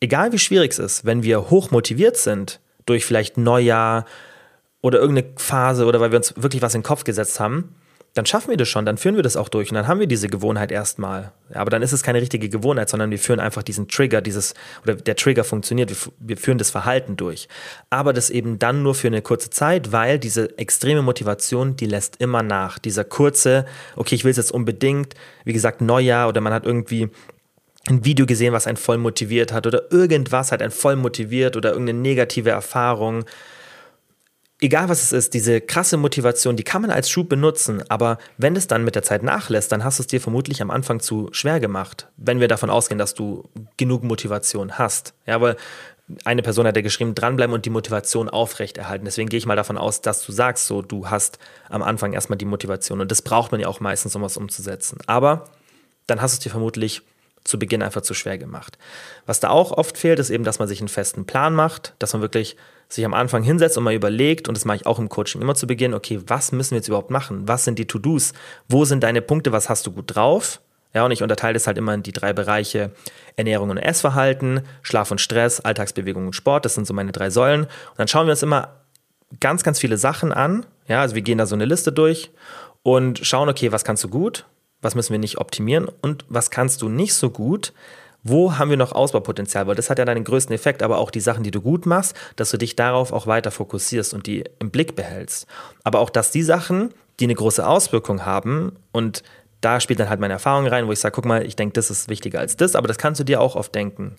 Egal 0.00 0.32
wie 0.32 0.38
schwierig 0.38 0.72
es 0.72 0.78
ist, 0.78 1.04
wenn 1.04 1.22
wir 1.22 1.50
hoch 1.50 1.70
motiviert 1.70 2.16
sind, 2.16 2.60
durch 2.86 3.04
vielleicht 3.04 3.36
Neujahr 3.36 4.04
oder 4.80 5.00
irgendeine 5.00 5.34
Phase 5.36 5.86
oder 5.86 6.00
weil 6.00 6.12
wir 6.12 6.18
uns 6.18 6.34
wirklich 6.36 6.62
was 6.62 6.74
in 6.74 6.80
den 6.80 6.86
Kopf 6.86 7.04
gesetzt 7.04 7.40
haben, 7.40 7.74
dann 8.14 8.26
schaffen 8.26 8.50
wir 8.50 8.56
das 8.56 8.68
schon, 8.68 8.84
dann 8.84 8.96
führen 8.96 9.16
wir 9.16 9.22
das 9.22 9.36
auch 9.36 9.48
durch 9.48 9.70
und 9.70 9.76
dann 9.76 9.86
haben 9.86 10.00
wir 10.00 10.06
diese 10.06 10.28
Gewohnheit 10.28 10.72
erstmal. 10.72 11.30
Aber 11.52 11.70
dann 11.70 11.82
ist 11.82 11.92
es 11.92 12.02
keine 12.02 12.20
richtige 12.20 12.48
Gewohnheit, 12.48 12.88
sondern 12.88 13.10
wir 13.10 13.18
führen 13.18 13.38
einfach 13.38 13.62
diesen 13.62 13.86
Trigger, 13.86 14.20
dieses, 14.20 14.54
oder 14.82 14.94
der 14.94 15.14
Trigger 15.14 15.44
funktioniert, 15.44 15.94
wir 16.18 16.36
führen 16.36 16.58
das 16.58 16.70
Verhalten 16.70 17.16
durch. 17.16 17.48
Aber 17.90 18.12
das 18.12 18.30
eben 18.30 18.58
dann 18.58 18.82
nur 18.82 18.94
für 18.94 19.06
eine 19.06 19.22
kurze 19.22 19.50
Zeit, 19.50 19.92
weil 19.92 20.18
diese 20.18 20.58
extreme 20.58 21.02
Motivation, 21.02 21.76
die 21.76 21.86
lässt 21.86 22.16
immer 22.20 22.42
nach. 22.42 22.78
Dieser 22.78 23.04
kurze, 23.04 23.66
okay, 23.94 24.14
ich 24.14 24.24
will 24.24 24.30
es 24.30 24.36
jetzt 24.36 24.52
unbedingt, 24.52 25.14
wie 25.44 25.52
gesagt, 25.52 25.80
Neujahr 25.80 26.28
oder 26.28 26.40
man 26.40 26.52
hat 26.52 26.64
irgendwie 26.64 27.10
ein 27.90 28.04
Video 28.04 28.26
gesehen, 28.26 28.52
was 28.52 28.66
einen 28.66 28.76
voll 28.76 28.98
motiviert 28.98 29.52
hat 29.52 29.66
oder 29.66 29.90
irgendwas 29.92 30.52
hat 30.52 30.62
einen 30.62 30.70
voll 30.70 30.96
motiviert 30.96 31.56
oder 31.56 31.70
irgendeine 31.70 31.98
negative 31.98 32.50
Erfahrung 32.50 33.24
egal 34.60 34.88
was 34.88 35.02
es 35.02 35.12
ist, 35.12 35.34
diese 35.34 35.60
krasse 35.60 35.96
Motivation, 35.96 36.56
die 36.56 36.64
kann 36.64 36.82
man 36.82 36.90
als 36.90 37.10
Schub 37.10 37.28
benutzen, 37.28 37.82
aber 37.88 38.18
wenn 38.36 38.56
es 38.56 38.66
dann 38.66 38.84
mit 38.84 38.94
der 38.94 39.02
Zeit 39.02 39.22
nachlässt, 39.22 39.70
dann 39.72 39.84
hast 39.84 39.98
du 39.98 40.02
es 40.02 40.06
dir 40.08 40.20
vermutlich 40.20 40.60
am 40.62 40.70
Anfang 40.70 41.00
zu 41.00 41.28
schwer 41.32 41.60
gemacht, 41.60 42.08
wenn 42.16 42.40
wir 42.40 42.48
davon 42.48 42.70
ausgehen, 42.70 42.98
dass 42.98 43.14
du 43.14 43.48
genug 43.76 44.02
Motivation 44.02 44.78
hast. 44.78 45.14
Ja, 45.26 45.36
aber 45.36 45.56
eine 46.24 46.42
Person 46.42 46.66
hat 46.66 46.74
ja 46.74 46.82
geschrieben, 46.82 47.14
dranbleiben 47.14 47.54
und 47.54 47.66
die 47.66 47.70
Motivation 47.70 48.30
aufrechterhalten. 48.30 49.04
Deswegen 49.04 49.28
gehe 49.28 49.38
ich 49.38 49.46
mal 49.46 49.56
davon 49.56 49.76
aus, 49.76 50.00
dass 50.00 50.24
du 50.24 50.32
sagst, 50.32 50.66
so, 50.66 50.80
du 50.80 51.08
hast 51.10 51.38
am 51.68 51.82
Anfang 51.82 52.14
erstmal 52.14 52.38
die 52.38 52.46
Motivation 52.46 53.00
und 53.00 53.10
das 53.10 53.20
braucht 53.20 53.52
man 53.52 53.60
ja 53.60 53.68
auch 53.68 53.80
meistens, 53.80 54.16
um 54.16 54.22
was 54.22 54.38
umzusetzen. 54.38 54.98
Aber 55.06 55.44
dann 56.06 56.22
hast 56.22 56.32
du 56.32 56.36
es 56.38 56.40
dir 56.40 56.50
vermutlich 56.50 57.02
zu 57.48 57.58
Beginn 57.58 57.82
einfach 57.82 58.02
zu 58.02 58.14
schwer 58.14 58.36
gemacht. 58.36 58.78
Was 59.26 59.40
da 59.40 59.48
auch 59.48 59.72
oft 59.72 59.96
fehlt, 59.96 60.18
ist 60.18 60.30
eben, 60.30 60.44
dass 60.44 60.58
man 60.58 60.68
sich 60.68 60.80
einen 60.80 60.88
festen 60.88 61.24
Plan 61.24 61.54
macht, 61.54 61.94
dass 61.98 62.12
man 62.12 62.20
wirklich 62.20 62.56
sich 62.88 63.04
am 63.04 63.14
Anfang 63.14 63.42
hinsetzt 63.42 63.78
und 63.78 63.84
mal 63.84 63.94
überlegt, 63.94 64.48
und 64.48 64.56
das 64.56 64.64
mache 64.64 64.76
ich 64.76 64.86
auch 64.86 64.98
im 64.98 65.08
Coaching 65.08 65.40
immer 65.40 65.54
zu 65.54 65.66
Beginn, 65.66 65.94
okay, 65.94 66.20
was 66.26 66.52
müssen 66.52 66.72
wir 66.72 66.78
jetzt 66.78 66.88
überhaupt 66.88 67.10
machen? 67.10 67.48
Was 67.48 67.64
sind 67.64 67.78
die 67.78 67.86
To-Dos? 67.86 68.34
Wo 68.68 68.84
sind 68.84 69.02
deine 69.02 69.22
Punkte? 69.22 69.50
Was 69.50 69.68
hast 69.68 69.86
du 69.86 69.92
gut 69.92 70.14
drauf? 70.14 70.60
Ja, 70.94 71.04
und 71.04 71.10
ich 71.10 71.22
unterteile 71.22 71.54
das 71.54 71.66
halt 71.66 71.78
immer 71.78 71.94
in 71.94 72.02
die 72.02 72.12
drei 72.12 72.32
Bereiche 72.32 72.92
Ernährung 73.36 73.70
und 73.70 73.78
Essverhalten, 73.78 74.62
Schlaf 74.82 75.10
und 75.10 75.20
Stress, 75.20 75.60
Alltagsbewegung 75.60 76.26
und 76.26 76.32
Sport. 76.34 76.64
Das 76.64 76.74
sind 76.74 76.86
so 76.86 76.94
meine 76.94 77.12
drei 77.12 77.30
Säulen. 77.30 77.62
Und 77.64 77.98
dann 77.98 78.08
schauen 78.08 78.26
wir 78.26 78.32
uns 78.32 78.42
immer 78.42 78.76
ganz, 79.40 79.62
ganz 79.62 79.78
viele 79.78 79.96
Sachen 79.98 80.32
an. 80.32 80.66
Ja, 80.86 81.00
also 81.00 81.14
wir 81.14 81.22
gehen 81.22 81.38
da 81.38 81.46
so 81.46 81.54
eine 81.54 81.66
Liste 81.66 81.92
durch 81.92 82.30
und 82.82 83.20
schauen, 83.26 83.48
okay, 83.48 83.72
was 83.72 83.84
kannst 83.84 84.04
du 84.04 84.08
gut? 84.08 84.46
Was 84.80 84.94
müssen 84.94 85.12
wir 85.12 85.18
nicht 85.18 85.38
optimieren? 85.38 85.88
Und 86.02 86.24
was 86.28 86.50
kannst 86.50 86.82
du 86.82 86.88
nicht 86.88 87.14
so 87.14 87.30
gut? 87.30 87.72
wo 88.22 88.58
haben 88.58 88.70
wir 88.70 88.76
noch 88.76 88.92
Ausbaupotenzial? 88.92 89.66
Weil 89.66 89.74
das 89.74 89.90
hat 89.90 89.98
ja 89.98 90.04
deinen 90.04 90.24
größten 90.24 90.54
Effekt, 90.54 90.82
aber 90.82 90.98
auch 90.98 91.10
die 91.10 91.20
Sachen, 91.20 91.44
die 91.44 91.50
du 91.50 91.60
gut 91.60 91.86
machst, 91.86 92.14
dass 92.36 92.50
du 92.50 92.58
dich 92.58 92.76
darauf 92.76 93.12
auch 93.12 93.26
weiter 93.26 93.50
fokussierst 93.50 94.14
und 94.14 94.26
die 94.26 94.44
im 94.58 94.70
Blick 94.70 94.96
behältst. 94.96 95.46
Aber 95.84 96.00
auch, 96.00 96.10
dass 96.10 96.30
die 96.30 96.42
Sachen, 96.42 96.92
die 97.20 97.24
eine 97.24 97.34
große 97.34 97.66
Auswirkung 97.66 98.24
haben 98.24 98.72
und 98.92 99.22
da 99.60 99.80
spielt 99.80 99.98
dann 99.98 100.08
halt 100.08 100.20
meine 100.20 100.34
Erfahrung 100.34 100.68
rein, 100.68 100.86
wo 100.86 100.92
ich 100.92 101.00
sage, 101.00 101.14
guck 101.14 101.24
mal, 101.24 101.44
ich 101.44 101.56
denke, 101.56 101.72
das 101.72 101.90
ist 101.90 102.08
wichtiger 102.08 102.38
als 102.38 102.56
das, 102.56 102.76
aber 102.76 102.86
das 102.86 102.98
kannst 102.98 103.18
du 103.20 103.24
dir 103.24 103.40
auch 103.40 103.56
oft 103.56 103.74
denken. 103.74 104.14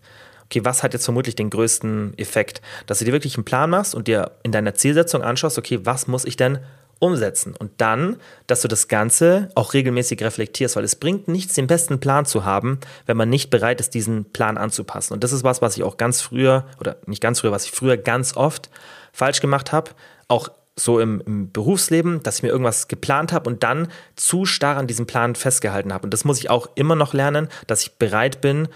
Okay, 0.45 0.65
was 0.65 0.83
hat 0.83 0.93
jetzt 0.93 1.05
vermutlich 1.05 1.35
den 1.35 1.49
größten 1.49 2.17
Effekt? 2.17 2.61
Dass 2.87 2.99
du 2.99 3.05
dir 3.05 3.13
wirklich 3.13 3.35
einen 3.37 3.45
Plan 3.45 3.69
machst 3.69 3.95
und 3.95 4.07
dir 4.07 4.31
in 4.43 4.51
deiner 4.51 4.73
Zielsetzung 4.73 5.21
anschaust, 5.21 5.57
okay, 5.57 5.79
was 5.83 6.07
muss 6.07 6.25
ich 6.25 6.35
denn 6.35 6.59
umsetzen. 6.99 7.55
Und 7.57 7.71
dann, 7.77 8.17
dass 8.47 8.61
du 8.61 8.67
das 8.67 8.87
Ganze 8.87 9.49
auch 9.55 9.73
regelmäßig 9.73 10.21
reflektierst, 10.21 10.75
weil 10.75 10.83
es 10.83 10.95
bringt 10.95 11.27
nichts, 11.27 11.55
den 11.55 11.67
besten 11.67 11.99
Plan 11.99 12.25
zu 12.25 12.45
haben, 12.45 12.79
wenn 13.05 13.17
man 13.17 13.29
nicht 13.29 13.49
bereit 13.49 13.79
ist, 13.79 13.93
diesen 13.93 14.25
Plan 14.25 14.57
anzupassen. 14.57 15.13
Und 15.13 15.23
das 15.23 15.31
ist 15.31 15.43
was, 15.43 15.61
was 15.61 15.77
ich 15.77 15.83
auch 15.83 15.97
ganz 15.97 16.21
früher, 16.21 16.65
oder 16.79 16.97
nicht 17.05 17.21
ganz 17.21 17.39
früher, 17.39 17.51
was 17.51 17.65
ich 17.65 17.71
früher 17.71 17.97
ganz 17.97 18.35
oft 18.35 18.69
falsch 19.13 19.39
gemacht 19.39 19.71
habe, 19.71 19.91
auch 20.27 20.49
so 20.75 20.99
im, 20.99 21.21
im, 21.25 21.51
Berufsleben, 21.51 22.23
dass 22.23 22.37
ich 22.37 22.43
mir 22.43 22.49
irgendwas 22.49 22.87
geplant 22.87 23.33
habe 23.33 23.49
und 23.49 23.63
dann 23.63 23.89
zu 24.15 24.45
starr 24.45 24.77
an 24.77 24.87
diesem 24.87 25.07
Plan 25.07 25.35
festgehalten 25.35 25.93
habe. 25.93 26.05
Und 26.05 26.13
das 26.13 26.23
muss 26.23 26.39
ich 26.39 26.49
auch 26.49 26.69
immer 26.75 26.95
noch 26.95 27.13
lernen, 27.13 27.49
dass 27.67 27.81
ich 27.81 27.93
bereit 27.93 28.41
bin, 28.41 28.67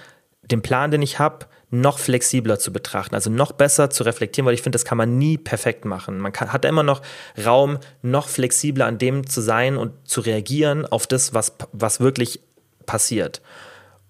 den 0.44 0.62
Plan, 0.62 0.92
den 0.92 1.02
ich 1.02 1.20
habe, 1.20 1.46
noch 1.74 1.98
flexibler 1.98 2.60
zu 2.60 2.72
betrachten, 2.72 3.16
also 3.16 3.32
noch 3.32 3.52
besser 3.52 3.90
zu 3.90 4.04
reflektieren, 4.04 4.46
weil 4.46 4.54
ich 4.54 4.62
finde, 4.62 4.76
das 4.76 4.86
kann 4.86 4.98
man 4.98 5.18
nie 5.18 5.40
perfekt 5.40 5.86
machen. 5.86 6.20
Man 6.20 6.32
kann, 6.32 6.54
hat 6.54 6.66
immer 6.66 6.84
noch 6.84 7.02
Raum, 7.44 7.80
noch 8.04 8.28
flexibler 8.28 8.86
an 8.86 9.00
dem 9.00 9.28
zu 9.28 9.42
sein 9.42 9.76
und 9.76 9.92
zu 10.08 10.22
reagieren 10.22 10.86
auf 10.86 11.08
das, 11.08 11.34
was, 11.34 11.54
was 11.72 12.00
wirklich 12.00 12.42
passiert. 12.86 13.42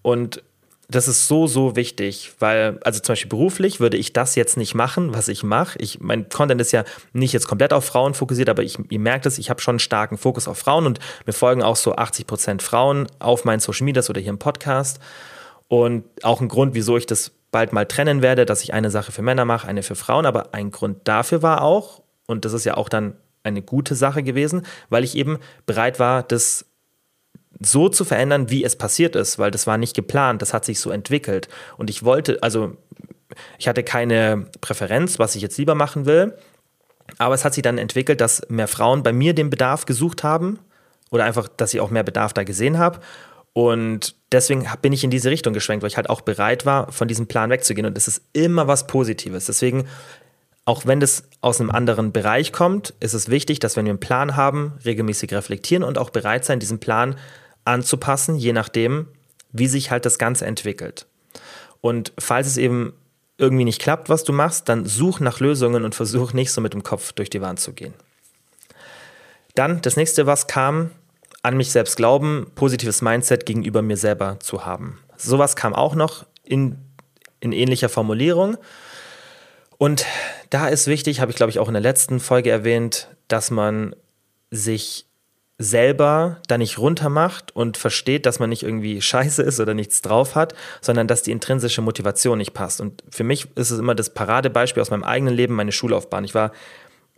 Und 0.02 0.42
das 0.88 1.08
ist 1.08 1.26
so, 1.26 1.46
so 1.46 1.74
wichtig, 1.74 2.32
weil, 2.38 2.78
also 2.84 3.00
zum 3.00 3.14
Beispiel 3.14 3.30
beruflich 3.30 3.80
würde 3.80 3.96
ich 3.96 4.12
das 4.12 4.34
jetzt 4.34 4.58
nicht 4.58 4.74
machen, 4.74 5.14
was 5.14 5.28
ich 5.28 5.42
mache. 5.42 5.78
Ich, 5.78 6.00
mein 6.00 6.28
Content 6.28 6.60
ist 6.60 6.72
ja 6.72 6.84
nicht 7.14 7.32
jetzt 7.32 7.48
komplett 7.48 7.72
auf 7.72 7.86
Frauen 7.86 8.12
fokussiert, 8.12 8.50
aber 8.50 8.62
ich, 8.62 8.78
ihr 8.90 9.00
merkt 9.00 9.24
es, 9.24 9.38
ich 9.38 9.48
habe 9.48 9.62
schon 9.62 9.72
einen 9.72 9.78
starken 9.78 10.18
Fokus 10.18 10.46
auf 10.46 10.58
Frauen 10.58 10.84
und 10.84 10.98
mir 11.24 11.32
folgen 11.32 11.62
auch 11.62 11.76
so 11.76 11.96
80 11.96 12.26
Prozent 12.26 12.62
Frauen 12.62 13.06
auf 13.20 13.46
meinen 13.46 13.60
Social 13.60 13.86
Medias 13.86 14.10
oder 14.10 14.20
hier 14.20 14.30
im 14.30 14.38
Podcast. 14.38 15.00
Und 15.68 16.04
auch 16.22 16.42
ein 16.42 16.48
Grund, 16.48 16.74
wieso 16.74 16.98
ich 16.98 17.06
das 17.06 17.32
bald 17.54 17.72
mal 17.72 17.86
trennen 17.86 18.20
werde, 18.20 18.46
dass 18.46 18.64
ich 18.64 18.74
eine 18.74 18.90
Sache 18.90 19.12
für 19.12 19.22
Männer 19.22 19.44
mache, 19.44 19.68
eine 19.68 19.84
für 19.84 19.94
Frauen. 19.94 20.26
Aber 20.26 20.52
ein 20.54 20.72
Grund 20.72 21.06
dafür 21.06 21.40
war 21.40 21.62
auch, 21.62 22.02
und 22.26 22.44
das 22.44 22.52
ist 22.52 22.64
ja 22.64 22.76
auch 22.76 22.88
dann 22.88 23.14
eine 23.44 23.62
gute 23.62 23.94
Sache 23.94 24.24
gewesen, 24.24 24.66
weil 24.88 25.04
ich 25.04 25.16
eben 25.16 25.38
bereit 25.64 26.00
war, 26.00 26.24
das 26.24 26.66
so 27.60 27.88
zu 27.88 28.04
verändern, 28.04 28.50
wie 28.50 28.64
es 28.64 28.74
passiert 28.74 29.14
ist, 29.14 29.38
weil 29.38 29.52
das 29.52 29.68
war 29.68 29.78
nicht 29.78 29.94
geplant, 29.94 30.42
das 30.42 30.52
hat 30.52 30.64
sich 30.64 30.80
so 30.80 30.90
entwickelt. 30.90 31.48
Und 31.76 31.90
ich 31.90 32.02
wollte, 32.02 32.42
also 32.42 32.76
ich 33.56 33.68
hatte 33.68 33.84
keine 33.84 34.46
Präferenz, 34.60 35.20
was 35.20 35.36
ich 35.36 35.42
jetzt 35.42 35.56
lieber 35.56 35.76
machen 35.76 36.06
will, 36.06 36.36
aber 37.18 37.36
es 37.36 37.44
hat 37.44 37.54
sich 37.54 37.62
dann 37.62 37.78
entwickelt, 37.78 38.20
dass 38.20 38.42
mehr 38.48 38.66
Frauen 38.66 39.04
bei 39.04 39.12
mir 39.12 39.32
den 39.32 39.48
Bedarf 39.48 39.86
gesucht 39.86 40.24
haben 40.24 40.58
oder 41.12 41.22
einfach, 41.22 41.46
dass 41.46 41.72
ich 41.72 41.80
auch 41.80 41.90
mehr 41.90 42.02
Bedarf 42.02 42.32
da 42.32 42.42
gesehen 42.42 42.78
habe. 42.78 42.98
Und 43.54 44.16
deswegen 44.32 44.66
bin 44.82 44.92
ich 44.92 45.04
in 45.04 45.10
diese 45.10 45.30
Richtung 45.30 45.54
geschwenkt, 45.54 45.82
weil 45.82 45.90
ich 45.90 45.96
halt 45.96 46.10
auch 46.10 46.20
bereit 46.20 46.66
war, 46.66 46.92
von 46.92 47.08
diesem 47.08 47.28
Plan 47.28 47.50
wegzugehen. 47.50 47.86
Und 47.86 47.96
es 47.96 48.08
ist 48.08 48.22
immer 48.32 48.66
was 48.66 48.86
Positives. 48.88 49.46
Deswegen, 49.46 49.86
auch 50.64 50.84
wenn 50.86 50.98
das 51.00 51.22
aus 51.40 51.60
einem 51.60 51.70
anderen 51.70 52.12
Bereich 52.12 52.52
kommt, 52.52 52.94
ist 52.98 53.14
es 53.14 53.30
wichtig, 53.30 53.60
dass 53.60 53.76
wenn 53.76 53.86
wir 53.86 53.92
einen 53.92 54.00
Plan 54.00 54.34
haben, 54.34 54.72
regelmäßig 54.84 55.32
reflektieren 55.32 55.84
und 55.84 55.98
auch 55.98 56.10
bereit 56.10 56.44
sein, 56.44 56.58
diesen 56.58 56.80
Plan 56.80 57.16
anzupassen, 57.64 58.36
je 58.36 58.52
nachdem, 58.52 59.06
wie 59.52 59.68
sich 59.68 59.92
halt 59.92 60.04
das 60.04 60.18
Ganze 60.18 60.46
entwickelt. 60.46 61.06
Und 61.80 62.12
falls 62.18 62.48
es 62.48 62.56
eben 62.56 62.92
irgendwie 63.38 63.64
nicht 63.64 63.80
klappt, 63.80 64.08
was 64.08 64.24
du 64.24 64.32
machst, 64.32 64.68
dann 64.68 64.84
such 64.84 65.20
nach 65.20 65.38
Lösungen 65.38 65.84
und 65.84 65.94
versuch 65.94 66.32
nicht 66.32 66.50
so 66.50 66.60
mit 66.60 66.72
dem 66.72 66.82
Kopf 66.82 67.12
durch 67.12 67.30
die 67.30 67.40
Wand 67.40 67.60
zu 67.60 67.72
gehen. 67.72 67.94
Dann 69.54 69.80
das 69.80 69.96
nächste, 69.96 70.26
was 70.26 70.48
kam, 70.48 70.90
an 71.44 71.58
mich 71.58 71.70
selbst 71.70 71.96
glauben, 71.96 72.46
positives 72.54 73.02
Mindset 73.02 73.44
gegenüber 73.44 73.82
mir 73.82 73.98
selber 73.98 74.40
zu 74.40 74.64
haben. 74.64 74.98
Sowas 75.16 75.56
kam 75.56 75.74
auch 75.74 75.94
noch 75.94 76.24
in, 76.42 76.78
in 77.38 77.52
ähnlicher 77.52 77.90
Formulierung. 77.90 78.56
Und 79.76 80.06
da 80.48 80.68
ist 80.68 80.86
wichtig, 80.86 81.20
habe 81.20 81.30
ich 81.30 81.36
glaube 81.36 81.50
ich 81.50 81.58
auch 81.58 81.68
in 81.68 81.74
der 81.74 81.82
letzten 81.82 82.18
Folge 82.18 82.50
erwähnt, 82.50 83.08
dass 83.28 83.50
man 83.50 83.94
sich 84.50 85.06
selber 85.58 86.40
da 86.48 86.56
nicht 86.56 86.78
runtermacht 86.78 87.54
und 87.54 87.76
versteht, 87.76 88.24
dass 88.24 88.38
man 88.38 88.48
nicht 88.48 88.62
irgendwie 88.62 89.02
scheiße 89.02 89.42
ist 89.42 89.60
oder 89.60 89.74
nichts 89.74 90.00
drauf 90.00 90.36
hat, 90.36 90.54
sondern 90.80 91.06
dass 91.06 91.22
die 91.22 91.30
intrinsische 91.30 91.82
Motivation 91.82 92.38
nicht 92.38 92.54
passt. 92.54 92.80
Und 92.80 93.04
für 93.10 93.22
mich 93.22 93.48
ist 93.54 93.70
es 93.70 93.78
immer 93.78 93.94
das 93.94 94.14
Paradebeispiel 94.14 94.80
aus 94.80 94.90
meinem 94.90 95.04
eigenen 95.04 95.34
Leben, 95.34 95.54
meine 95.54 95.72
Schullaufbahn. 95.72 96.24
Ich 96.24 96.34
war 96.34 96.52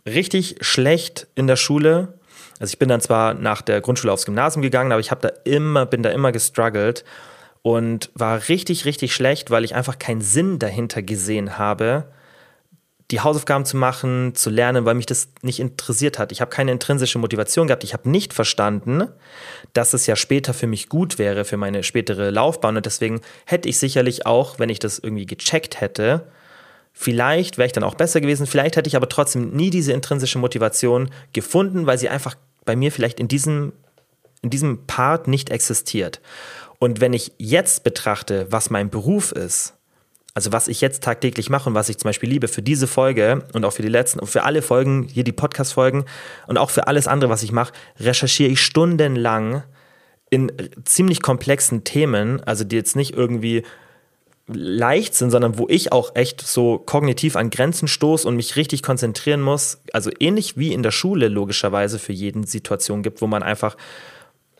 richtig 0.05 0.57
schlecht 0.61 1.27
in 1.35 1.47
der 1.47 1.55
Schule, 1.55 2.16
also 2.59 2.71
ich 2.71 2.79
bin 2.79 2.89
dann 2.89 3.01
zwar 3.01 3.33
nach 3.33 3.61
der 3.61 3.81
Grundschule 3.81 4.11
aufs 4.11 4.25
Gymnasium 4.25 4.61
gegangen, 4.61 4.91
aber 4.91 4.99
ich 4.99 5.11
habe 5.11 5.21
da 5.21 5.29
immer, 5.43 5.85
bin 5.85 6.03
da 6.03 6.09
immer 6.09 6.31
gestruggelt 6.31 7.03
und 7.61 8.09
war 8.15 8.49
richtig, 8.49 8.85
richtig 8.85 9.13
schlecht, 9.13 9.51
weil 9.51 9.63
ich 9.63 9.75
einfach 9.75 9.99
keinen 9.99 10.21
Sinn 10.21 10.57
dahinter 10.57 11.01
gesehen 11.01 11.57
habe, 11.57 12.05
die 13.11 13.21
Hausaufgaben 13.21 13.63
zu 13.63 13.77
machen, 13.77 14.35
zu 14.35 14.49
lernen, 14.49 14.83
weil 14.85 14.95
mich 14.95 15.05
das 15.05 15.29
nicht 15.41 15.59
interessiert 15.59 16.19
hat. 16.19 16.33
Ich 16.33 16.41
habe 16.41 16.51
keine 16.51 16.73
intrinsische 16.73 17.19
Motivation 17.19 17.67
gehabt. 17.67 17.85
Ich 17.85 17.93
habe 17.93 18.09
nicht 18.09 18.33
verstanden, 18.33 19.07
dass 19.71 19.93
es 19.93 20.07
ja 20.07 20.17
später 20.17 20.53
für 20.53 20.67
mich 20.67 20.89
gut 20.89 21.17
wäre, 21.17 21.45
für 21.45 21.55
meine 21.55 21.83
spätere 21.83 22.31
Laufbahn. 22.31 22.75
Und 22.75 22.85
deswegen 22.85 23.21
hätte 23.45 23.69
ich 23.69 23.79
sicherlich 23.79 24.25
auch, 24.25 24.59
wenn 24.59 24.67
ich 24.67 24.79
das 24.79 24.99
irgendwie 24.99 25.25
gecheckt 25.25 25.79
hätte, 25.79 26.27
Vielleicht 26.99 27.59
wäre 27.59 27.67
ich 27.67 27.73
dann 27.73 27.83
auch 27.83 27.93
besser 27.93 28.21
gewesen, 28.21 28.47
vielleicht 28.47 28.75
hätte 28.75 28.87
ich 28.87 28.95
aber 28.95 29.07
trotzdem 29.07 29.51
nie 29.51 29.69
diese 29.69 29.93
intrinsische 29.93 30.39
Motivation 30.39 31.11
gefunden, 31.31 31.85
weil 31.85 31.99
sie 31.99 32.09
einfach 32.09 32.35
bei 32.67 32.75
mir 32.75 32.91
vielleicht 32.91 33.19
in 33.19 33.27
diesem, 33.27 33.73
in 34.43 34.51
diesem 34.51 34.85
Part 34.85 35.27
nicht 35.27 35.49
existiert. 35.49 36.21
Und 36.77 37.01
wenn 37.01 37.13
ich 37.13 37.31
jetzt 37.39 37.83
betrachte, 37.83 38.45
was 38.51 38.69
mein 38.69 38.91
Beruf 38.91 39.31
ist, 39.31 39.73
also 40.35 40.51
was 40.51 40.67
ich 40.67 40.81
jetzt 40.81 41.01
tagtäglich 41.01 41.49
mache 41.49 41.67
und 41.67 41.73
was 41.73 41.89
ich 41.89 41.97
zum 41.97 42.09
Beispiel 42.09 42.29
liebe 42.29 42.47
für 42.47 42.61
diese 42.61 42.85
Folge 42.85 43.43
und 43.53 43.65
auch 43.65 43.73
für 43.73 43.81
die 43.81 43.87
letzten 43.87 44.19
und 44.19 44.27
für 44.27 44.43
alle 44.43 44.61
Folgen, 44.61 45.07
hier 45.11 45.23
die 45.23 45.31
Podcast-Folgen 45.31 46.05
und 46.45 46.59
auch 46.59 46.69
für 46.69 46.85
alles 46.85 47.07
andere, 47.07 47.31
was 47.31 47.41
ich 47.41 47.51
mache, 47.51 47.73
recherchiere 47.99 48.51
ich 48.51 48.61
stundenlang 48.61 49.63
in 50.29 50.51
ziemlich 50.83 51.23
komplexen 51.23 51.83
Themen, 51.83 52.43
also 52.43 52.63
die 52.63 52.75
jetzt 52.75 52.95
nicht 52.95 53.15
irgendwie 53.15 53.63
leicht 54.47 55.13
sind, 55.15 55.31
sondern 55.31 55.57
wo 55.57 55.67
ich 55.69 55.91
auch 55.91 56.15
echt 56.15 56.41
so 56.41 56.77
kognitiv 56.77 57.35
an 57.35 57.49
Grenzen 57.49 57.87
stoße 57.87 58.27
und 58.27 58.35
mich 58.35 58.55
richtig 58.55 58.81
konzentrieren 58.81 59.41
muss. 59.41 59.81
Also 59.91 60.09
ähnlich 60.19 60.57
wie 60.57 60.73
in 60.73 60.83
der 60.83 60.91
Schule 60.91 61.27
logischerweise 61.27 61.99
für 61.99 62.13
jeden 62.13 62.45
Situation 62.45 63.03
gibt, 63.03 63.21
wo 63.21 63.27
man 63.27 63.43
einfach 63.43 63.75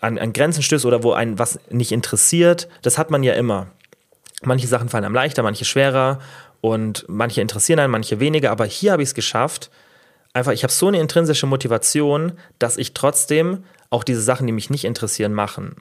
an, 0.01 0.18
an 0.18 0.34
Grenzen 0.34 0.61
stößt 0.61 0.85
oder 0.85 1.03
wo 1.03 1.14
einen 1.14 1.39
was 1.39 1.59
nicht 1.69 1.91
interessiert. 1.91 2.68
Das 2.81 2.97
hat 2.97 3.11
man 3.11 3.23
ja 3.23 3.34
immer. 3.34 3.68
Manche 4.43 4.68
Sachen 4.68 4.89
fallen 4.89 5.05
einem 5.05 5.15
leichter, 5.15 5.41
manche 5.41 5.65
schwerer 5.65 6.19
und 6.61 7.05
manche 7.07 7.41
interessieren 7.41 7.80
einen, 7.80 7.91
manche 7.91 8.19
weniger. 8.19 8.51
Aber 8.51 8.65
hier 8.65 8.91
habe 8.91 9.01
ich 9.01 9.09
es 9.09 9.15
geschafft. 9.15 9.72
Einfach, 10.34 10.51
ich 10.51 10.64
habe 10.64 10.73
so 10.73 10.88
eine 10.89 10.99
intrinsische 10.99 11.47
Motivation, 11.47 12.34
dass 12.59 12.77
ich 12.77 12.93
trotzdem 12.93 13.64
auch 13.89 14.03
diese 14.03 14.22
Sachen, 14.22 14.45
die 14.45 14.53
mich 14.53 14.69
nicht 14.69 14.84
interessieren, 14.84 15.34
machen. 15.34 15.77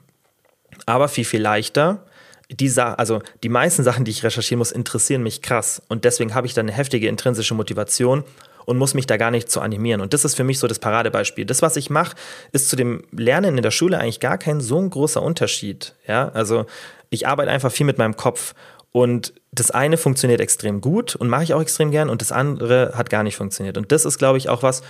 Aber 0.85 1.09
viel, 1.09 1.25
viel 1.25 1.41
leichter. 1.41 2.05
Die, 2.49 2.71
also 2.79 3.21
die 3.43 3.49
meisten 3.49 3.83
Sachen, 3.83 4.05
die 4.05 4.11
ich 4.11 4.23
recherchieren 4.23 4.59
muss, 4.59 4.71
interessieren 4.71 5.21
mich 5.21 5.41
krass. 5.41 5.81
Und 5.89 6.05
deswegen 6.05 6.33
habe 6.33 6.47
ich 6.47 6.53
dann 6.53 6.67
eine 6.67 6.77
heftige 6.77 7.07
intrinsische 7.07 7.53
Motivation 7.53 8.23
und 8.65 8.77
muss 8.77 8.93
mich 8.93 9.07
da 9.07 9.17
gar 9.17 9.31
nicht 9.31 9.49
zu 9.49 9.61
animieren. 9.61 10.01
Und 10.01 10.13
das 10.13 10.25
ist 10.25 10.35
für 10.35 10.43
mich 10.43 10.59
so 10.59 10.67
das 10.67 10.79
Paradebeispiel. 10.79 11.45
Das, 11.45 11.61
was 11.61 11.77
ich 11.77 11.89
mache, 11.89 12.15
ist 12.51 12.69
zu 12.69 12.75
dem 12.75 13.03
Lernen 13.11 13.57
in 13.57 13.63
der 13.63 13.71
Schule 13.71 13.97
eigentlich 13.97 14.19
gar 14.19 14.37
kein 14.37 14.59
so 14.61 14.77
ein 14.79 14.89
großer 14.89 15.21
Unterschied. 15.21 15.93
Ja, 16.05 16.29
also 16.29 16.65
ich 17.09 17.27
arbeite 17.27 17.49
einfach 17.51 17.71
viel 17.71 17.85
mit 17.85 17.97
meinem 17.97 18.17
Kopf. 18.17 18.53
Und 18.91 19.33
das 19.51 19.71
eine 19.71 19.95
funktioniert 19.97 20.41
extrem 20.41 20.81
gut 20.81 21.15
und 21.15 21.29
mache 21.29 21.43
ich 21.43 21.53
auch 21.53 21.61
extrem 21.61 21.91
gern 21.91 22.09
und 22.09 22.21
das 22.21 22.31
andere 22.31 22.93
hat 22.95 23.09
gar 23.09 23.23
nicht 23.23 23.35
funktioniert. 23.35 23.77
Und 23.77 23.91
das 23.91 24.05
ist, 24.05 24.17
glaube 24.17 24.37
ich, 24.37 24.49
auch 24.49 24.63
was, 24.63 24.81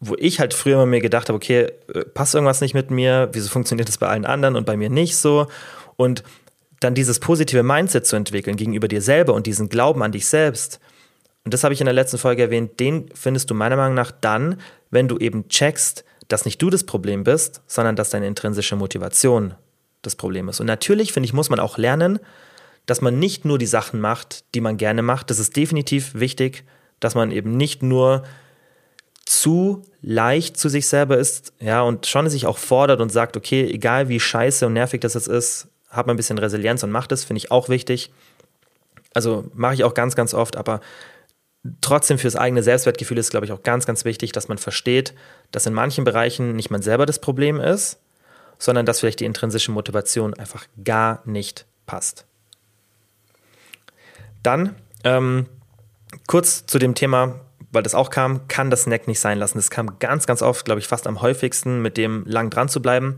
wo 0.00 0.14
ich 0.18 0.40
halt 0.40 0.54
früher 0.54 0.74
immer 0.74 0.86
mir 0.86 1.00
gedacht 1.00 1.28
habe, 1.28 1.36
okay, 1.36 1.70
äh, 1.92 2.04
passt 2.04 2.34
irgendwas 2.34 2.60
nicht 2.60 2.74
mit 2.74 2.90
mir, 2.90 3.28
wieso 3.32 3.48
funktioniert 3.48 3.88
das 3.88 3.98
bei 3.98 4.08
allen 4.08 4.24
anderen 4.24 4.56
und 4.56 4.66
bei 4.66 4.76
mir 4.76 4.90
nicht 4.90 5.16
so? 5.16 5.46
Und 5.96 6.24
dann 6.80 6.94
dieses 6.94 7.20
positive 7.20 7.62
Mindset 7.62 8.06
zu 8.06 8.16
entwickeln 8.16 8.56
gegenüber 8.56 8.88
dir 8.88 9.02
selber 9.02 9.34
und 9.34 9.46
diesen 9.46 9.68
Glauben 9.68 10.02
an 10.02 10.12
dich 10.12 10.26
selbst. 10.26 10.80
Und 11.44 11.52
das 11.52 11.64
habe 11.64 11.74
ich 11.74 11.80
in 11.80 11.86
der 11.86 11.94
letzten 11.94 12.18
Folge 12.18 12.42
erwähnt, 12.42 12.80
den 12.80 13.08
findest 13.14 13.50
du 13.50 13.54
meiner 13.54 13.76
Meinung 13.76 13.94
nach 13.94 14.10
dann, 14.10 14.60
wenn 14.90 15.08
du 15.08 15.18
eben 15.18 15.48
checkst, 15.48 16.04
dass 16.28 16.44
nicht 16.44 16.60
du 16.60 16.70
das 16.70 16.84
Problem 16.84 17.24
bist, 17.24 17.62
sondern 17.66 17.96
dass 17.96 18.10
deine 18.10 18.26
intrinsische 18.26 18.76
Motivation 18.76 19.54
das 20.02 20.16
Problem 20.16 20.48
ist. 20.48 20.60
Und 20.60 20.66
natürlich, 20.66 21.12
finde 21.12 21.26
ich, 21.26 21.32
muss 21.32 21.50
man 21.50 21.60
auch 21.60 21.78
lernen, 21.78 22.18
dass 22.86 23.00
man 23.00 23.18
nicht 23.18 23.44
nur 23.44 23.58
die 23.58 23.66
Sachen 23.66 24.00
macht, 24.00 24.44
die 24.54 24.60
man 24.60 24.76
gerne 24.76 25.02
macht. 25.02 25.30
Das 25.30 25.38
ist 25.38 25.56
definitiv 25.56 26.14
wichtig, 26.14 26.64
dass 27.00 27.14
man 27.14 27.30
eben 27.30 27.56
nicht 27.56 27.82
nur 27.82 28.24
zu 29.26 29.82
leicht 30.02 30.56
zu 30.58 30.68
sich 30.68 30.86
selber 30.86 31.16
ist, 31.16 31.54
ja, 31.58 31.80
und 31.82 32.06
schon 32.06 32.28
sich 32.28 32.46
auch 32.46 32.58
fordert 32.58 33.00
und 33.00 33.10
sagt, 33.10 33.36
okay, 33.36 33.66
egal 33.70 34.08
wie 34.08 34.20
scheiße 34.20 34.66
und 34.66 34.74
nervig 34.74 35.00
das 35.00 35.14
jetzt 35.14 35.28
ist, 35.28 35.68
hat 35.94 36.06
man 36.06 36.14
ein 36.14 36.16
bisschen 36.16 36.38
Resilienz 36.38 36.82
und 36.82 36.90
macht 36.90 37.12
es, 37.12 37.24
finde 37.24 37.38
ich 37.38 37.50
auch 37.50 37.68
wichtig. 37.68 38.12
Also 39.14 39.50
mache 39.54 39.74
ich 39.74 39.84
auch 39.84 39.94
ganz, 39.94 40.16
ganz 40.16 40.34
oft, 40.34 40.56
aber 40.56 40.80
trotzdem 41.80 42.18
fürs 42.18 42.36
eigene 42.36 42.62
Selbstwertgefühl 42.62 43.18
ist, 43.18 43.30
glaube 43.30 43.46
ich, 43.46 43.52
auch 43.52 43.62
ganz, 43.62 43.86
ganz 43.86 44.04
wichtig, 44.04 44.32
dass 44.32 44.48
man 44.48 44.58
versteht, 44.58 45.14
dass 45.50 45.66
in 45.66 45.72
manchen 45.72 46.04
Bereichen 46.04 46.56
nicht 46.56 46.70
man 46.70 46.82
selber 46.82 47.06
das 47.06 47.18
Problem 47.18 47.60
ist, 47.60 47.98
sondern 48.58 48.86
dass 48.86 49.00
vielleicht 49.00 49.20
die 49.20 49.24
intrinsische 49.24 49.72
Motivation 49.72 50.34
einfach 50.34 50.66
gar 50.82 51.22
nicht 51.24 51.66
passt. 51.86 52.26
Dann 54.42 54.74
ähm, 55.04 55.46
kurz 56.26 56.66
zu 56.66 56.78
dem 56.78 56.94
Thema, 56.94 57.40
weil 57.72 57.82
das 57.82 57.94
auch 57.94 58.10
kam, 58.10 58.46
kann 58.46 58.70
das 58.70 58.82
Snack 58.82 59.08
nicht 59.08 59.20
sein 59.20 59.38
lassen. 59.38 59.58
Das 59.58 59.70
kam 59.70 59.98
ganz, 59.98 60.26
ganz 60.26 60.42
oft, 60.42 60.64
glaube 60.64 60.80
ich, 60.80 60.86
fast 60.86 61.06
am 61.06 61.22
häufigsten, 61.22 61.82
mit 61.82 61.96
dem 61.96 62.24
lang 62.26 62.50
dran 62.50 62.68
zu 62.68 62.80
bleiben. 62.80 63.16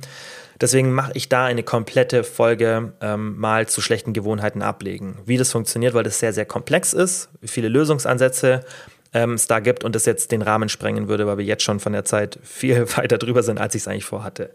Deswegen 0.60 0.92
mache 0.92 1.12
ich 1.14 1.28
da 1.28 1.44
eine 1.44 1.62
komplette 1.62 2.24
Folge 2.24 2.92
ähm, 3.00 3.38
mal 3.38 3.68
zu 3.68 3.80
schlechten 3.80 4.12
Gewohnheiten 4.12 4.62
ablegen. 4.62 5.18
Wie 5.26 5.36
das 5.36 5.52
funktioniert, 5.52 5.94
weil 5.94 6.04
das 6.04 6.18
sehr, 6.18 6.32
sehr 6.32 6.46
komplex 6.46 6.92
ist, 6.92 7.28
viele 7.42 7.68
Lösungsansätze 7.68 8.64
ähm, 9.12 9.34
es 9.34 9.46
da 9.46 9.60
gibt 9.60 9.84
und 9.84 9.94
das 9.94 10.06
jetzt 10.06 10.32
den 10.32 10.42
Rahmen 10.42 10.68
sprengen 10.68 11.08
würde, 11.08 11.26
weil 11.26 11.38
wir 11.38 11.44
jetzt 11.44 11.62
schon 11.62 11.80
von 11.80 11.92
der 11.92 12.04
Zeit 12.04 12.38
viel 12.42 12.86
weiter 12.96 13.18
drüber 13.18 13.42
sind, 13.42 13.58
als 13.58 13.74
ich 13.74 13.82
es 13.82 13.88
eigentlich 13.88 14.04
vorhatte. 14.04 14.50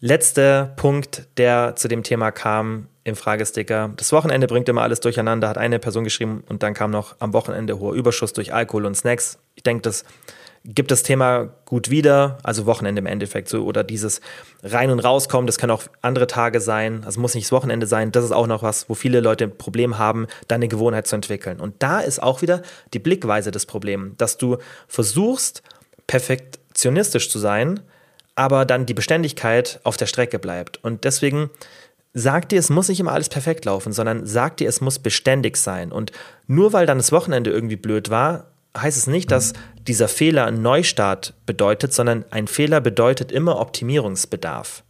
Letzter 0.00 0.72
Punkt, 0.76 1.28
der 1.36 1.76
zu 1.76 1.86
dem 1.86 2.02
Thema 2.02 2.32
kam 2.32 2.88
im 3.04 3.14
Fragesticker. 3.14 3.92
Das 3.96 4.12
Wochenende 4.12 4.46
bringt 4.46 4.68
immer 4.68 4.82
alles 4.82 5.00
durcheinander, 5.00 5.48
hat 5.48 5.58
eine 5.58 5.78
Person 5.78 6.04
geschrieben 6.04 6.42
und 6.48 6.62
dann 6.62 6.74
kam 6.74 6.90
noch 6.90 7.16
am 7.18 7.32
Wochenende 7.32 7.78
hoher 7.78 7.94
Überschuss 7.94 8.32
durch 8.32 8.52
Alkohol 8.52 8.86
und 8.86 8.96
Snacks. 8.96 9.38
Ich 9.54 9.62
denke, 9.62 9.82
das 9.82 10.04
gibt 10.64 10.90
das 10.90 11.02
Thema 11.02 11.50
gut 11.64 11.90
wieder, 11.90 12.38
also 12.44 12.66
Wochenende 12.66 13.00
im 13.00 13.06
Endeffekt 13.06 13.48
so 13.48 13.64
oder 13.64 13.82
dieses 13.82 14.20
rein 14.62 14.90
und 14.90 15.00
rauskommen, 15.00 15.46
das 15.46 15.58
kann 15.58 15.70
auch 15.70 15.82
andere 16.02 16.26
Tage 16.28 16.60
sein, 16.60 17.02
also 17.04 17.20
muss 17.20 17.34
nicht 17.34 17.46
das 17.46 17.52
Wochenende 17.52 17.86
sein, 17.86 18.12
das 18.12 18.24
ist 18.24 18.32
auch 18.32 18.46
noch 18.46 18.62
was, 18.62 18.88
wo 18.88 18.94
viele 18.94 19.20
Leute 19.20 19.44
ein 19.44 19.58
Problem 19.58 19.98
haben, 19.98 20.26
deine 20.46 20.68
Gewohnheit 20.68 21.06
zu 21.06 21.16
entwickeln. 21.16 21.58
Und 21.58 21.82
da 21.82 22.00
ist 22.00 22.22
auch 22.22 22.42
wieder 22.42 22.62
die 22.94 23.00
Blickweise 23.00 23.50
des 23.50 23.66
Problems, 23.66 24.14
dass 24.18 24.38
du 24.38 24.58
versuchst, 24.86 25.62
perfektionistisch 26.06 27.28
zu 27.30 27.38
sein, 27.38 27.80
aber 28.34 28.64
dann 28.64 28.86
die 28.86 28.94
Beständigkeit 28.94 29.80
auf 29.82 29.96
der 29.96 30.06
Strecke 30.06 30.38
bleibt. 30.38 30.82
Und 30.84 31.04
deswegen 31.04 31.50
sag 32.14 32.48
dir, 32.48 32.58
es 32.58 32.70
muss 32.70 32.88
nicht 32.88 33.00
immer 33.00 33.12
alles 33.12 33.28
perfekt 33.28 33.64
laufen, 33.64 33.92
sondern 33.92 34.26
sag 34.26 34.58
dir, 34.58 34.68
es 34.68 34.80
muss 34.80 34.98
beständig 34.98 35.56
sein. 35.56 35.92
Und 35.92 36.12
nur 36.46 36.72
weil 36.72 36.86
dann 36.86 36.98
das 36.98 37.12
Wochenende 37.12 37.50
irgendwie 37.50 37.76
blöd 37.76 38.10
war, 38.10 38.46
heißt 38.76 38.96
es 38.96 39.06
nicht, 39.06 39.30
dass 39.30 39.52
dieser 39.88 40.08
Fehler 40.08 40.46
einen 40.46 40.62
Neustart 40.62 41.34
bedeutet, 41.46 41.92
sondern 41.92 42.24
ein 42.30 42.46
Fehler 42.46 42.80
bedeutet 42.80 43.32
immer 43.32 43.58
Optimierungsbedarf. 43.58 44.84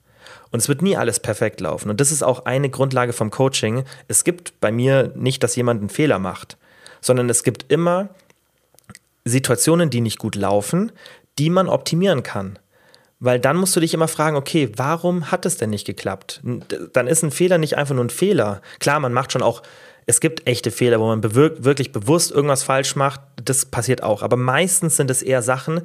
Und 0.51 0.59
es 0.59 0.69
wird 0.69 0.83
nie 0.83 0.97
alles 0.97 1.19
perfekt 1.19 1.61
laufen. 1.61 1.89
Und 1.89 2.01
das 2.01 2.13
ist 2.13 2.23
auch 2.23 2.45
eine 2.45 2.69
Grundlage 2.69 3.15
vom 3.15 3.31
Coaching. 3.31 3.85
Es 4.09 4.23
gibt 4.23 4.61
bei 4.61 4.71
mir 4.71 5.13
nicht, 5.17 5.43
dass 5.43 5.57
jemand 5.57 5.81
einen 5.81 5.89
Fehler 5.89 6.19
macht, 6.19 6.59
sondern 7.01 7.31
es 7.31 7.43
gibt 7.43 7.73
immer 7.73 8.11
Situationen, 9.25 9.89
die 9.89 10.03
nicht 10.03 10.19
gut 10.19 10.35
laufen, 10.35 10.93
die 11.39 11.49
man 11.49 11.69
optimieren 11.69 12.23
kann. 12.23 12.59
Weil 13.19 13.39
dann 13.39 13.57
musst 13.57 13.75
du 13.77 13.81
dich 13.81 13.95
immer 13.95 14.09
fragen, 14.09 14.37
okay, 14.37 14.71
warum 14.77 15.31
hat 15.31 15.47
es 15.47 15.57
denn 15.57 15.71
nicht 15.71 15.87
geklappt? 15.87 16.43
Dann 16.93 17.07
ist 17.07 17.23
ein 17.23 17.31
Fehler 17.31 17.57
nicht 17.57 17.79
einfach 17.79 17.95
nur 17.95 18.05
ein 18.05 18.11
Fehler. 18.11 18.61
Klar, 18.81 18.99
man 19.01 19.13
macht 19.13 19.33
schon 19.33 19.43
auch, 19.43 19.63
es 20.07 20.21
gibt 20.21 20.47
echte 20.47 20.71
Fehler, 20.71 21.01
wo 21.01 21.07
man 21.07 21.23
wirklich 21.23 21.93
bewusst 21.93 22.31
irgendwas 22.33 22.63
falsch 22.63 22.97
macht. 22.97 23.21
Das 23.45 23.67
passiert 23.67 24.03
auch. 24.03 24.23
Aber 24.23 24.37
meistens 24.37 24.97
sind 24.97 25.11
es 25.11 25.23
eher 25.23 25.43
Sachen, 25.43 25.83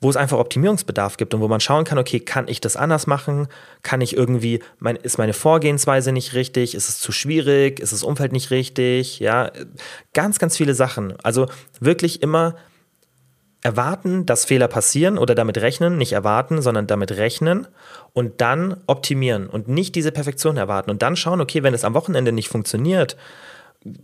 wo 0.00 0.08
es 0.08 0.16
einfach 0.16 0.38
Optimierungsbedarf 0.38 1.16
gibt 1.16 1.34
und 1.34 1.40
wo 1.40 1.48
man 1.48 1.60
schauen 1.60 1.84
kann, 1.84 1.98
okay, 1.98 2.20
kann 2.20 2.46
ich 2.46 2.60
das 2.60 2.76
anders 2.76 3.06
machen? 3.08 3.48
Kann 3.82 4.00
ich 4.00 4.16
irgendwie, 4.16 4.60
mein, 4.78 4.96
ist 4.96 5.18
meine 5.18 5.32
Vorgehensweise 5.32 6.12
nicht 6.12 6.34
richtig? 6.34 6.74
Ist 6.74 6.88
es 6.88 7.00
zu 7.00 7.10
schwierig? 7.10 7.80
Ist 7.80 7.92
das 7.92 8.04
Umfeld 8.04 8.32
nicht 8.32 8.50
richtig? 8.50 9.18
Ja, 9.18 9.50
ganz, 10.14 10.38
ganz 10.38 10.56
viele 10.56 10.74
Sachen. 10.74 11.14
Also 11.24 11.46
wirklich 11.80 12.22
immer 12.22 12.54
erwarten, 13.62 14.24
dass 14.24 14.44
Fehler 14.44 14.68
passieren 14.68 15.18
oder 15.18 15.34
damit 15.34 15.58
rechnen, 15.58 15.98
nicht 15.98 16.12
erwarten, 16.12 16.62
sondern 16.62 16.86
damit 16.86 17.16
rechnen 17.16 17.66
und 18.12 18.40
dann 18.40 18.76
optimieren 18.86 19.48
und 19.48 19.66
nicht 19.66 19.96
diese 19.96 20.12
Perfektion 20.12 20.56
erwarten 20.56 20.90
und 20.90 21.02
dann 21.02 21.16
schauen, 21.16 21.40
okay, 21.40 21.64
wenn 21.64 21.74
es 21.74 21.84
am 21.84 21.94
Wochenende 21.94 22.30
nicht 22.30 22.48
funktioniert, 22.48 23.16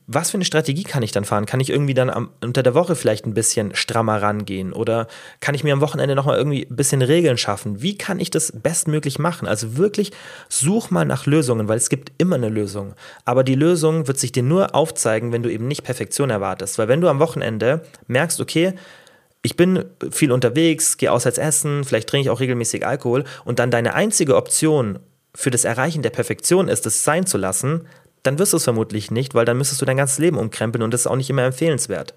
was 0.07 0.31
für 0.31 0.37
eine 0.37 0.45
Strategie 0.45 0.85
kann 0.85 1.03
ich 1.03 1.11
dann 1.11 1.25
fahren? 1.25 1.47
Kann 1.47 1.59
ich 1.59 1.69
irgendwie 1.69 1.95
dann 1.95 2.09
am, 2.09 2.31
unter 2.43 2.63
der 2.63 2.75
Woche 2.75 2.95
vielleicht 2.95 3.27
ein 3.27 3.35
bisschen 3.35 3.75
strammer 3.75 4.23
rangehen? 4.23 4.73
Oder 4.73 5.09
kann 5.41 5.55
ich 5.55 5.65
mir 5.65 5.73
am 5.73 5.81
Wochenende 5.81 6.15
nochmal 6.15 6.39
irgendwie 6.39 6.67
ein 6.71 6.77
bisschen 6.77 7.03
Regeln 7.03 7.37
schaffen? 7.37 7.83
Wie 7.83 7.99
kann 7.99 8.21
ich 8.21 8.31
das 8.31 8.53
bestmöglich 8.53 9.19
machen? 9.19 9.49
Also 9.49 9.77
wirklich 9.77 10.13
such 10.49 10.91
mal 10.91 11.05
nach 11.05 11.27
Lösungen, 11.27 11.67
weil 11.67 11.77
es 11.77 11.89
gibt 11.89 12.13
immer 12.19 12.37
eine 12.37 12.51
Lösung. 12.51 12.95
Aber 13.25 13.43
die 13.43 13.57
Lösung 13.57 14.07
wird 14.07 14.19
sich 14.19 14.31
dir 14.31 14.45
nur 14.45 14.75
aufzeigen, 14.77 15.33
wenn 15.33 15.43
du 15.43 15.51
eben 15.51 15.67
nicht 15.67 15.83
Perfektion 15.83 16.31
erwartest. 16.31 16.79
Weil 16.79 16.89
wenn 16.89 17.01
du 17.01 17.09
am 17.09 17.19
Wochenende 17.19 17.83
merkst, 18.07 18.41
okay, 18.41 18.75
ich 19.43 19.57
bin 19.57 19.85
viel 20.11 20.31
unterwegs, 20.31 20.97
gehe 20.99 21.11
auswärts 21.11 21.37
essen, 21.37 21.85
vielleicht 21.85 22.09
trinke 22.09 22.23
ich 22.23 22.31
auch 22.31 22.41
regelmäßig 22.41 22.87
Alkohol 22.87 23.25
und 23.45 23.59
dann 23.59 23.71
deine 23.71 23.95
einzige 23.95 24.37
Option 24.37 25.01
für 25.35 25.51
das 25.51 25.65
Erreichen 25.65 26.03
der 26.03 26.11
Perfektion 26.11 26.69
ist, 26.69 26.87
es 26.87 27.03
sein 27.03 27.27
zu 27.27 27.39
lassen, 27.39 27.87
dann 28.25 28.39
wirst 28.39 28.53
du 28.53 28.57
es 28.57 28.65
vermutlich 28.65 29.13
nicht, 29.13 29.35
weil 29.35 29.45
dann 29.45 29.57
müsstest 29.57 29.81
du 29.81 29.87
dein 29.87 29.97
ganzes 29.97 30.19
Leben 30.19 30.39
umkrempeln 30.39 30.83
und 30.83 30.93
das 30.93 31.03
ist 31.03 31.07
auch 31.07 31.17
nicht 31.17 31.31
immer 31.31 31.43
empfehlenswert. 31.43 32.15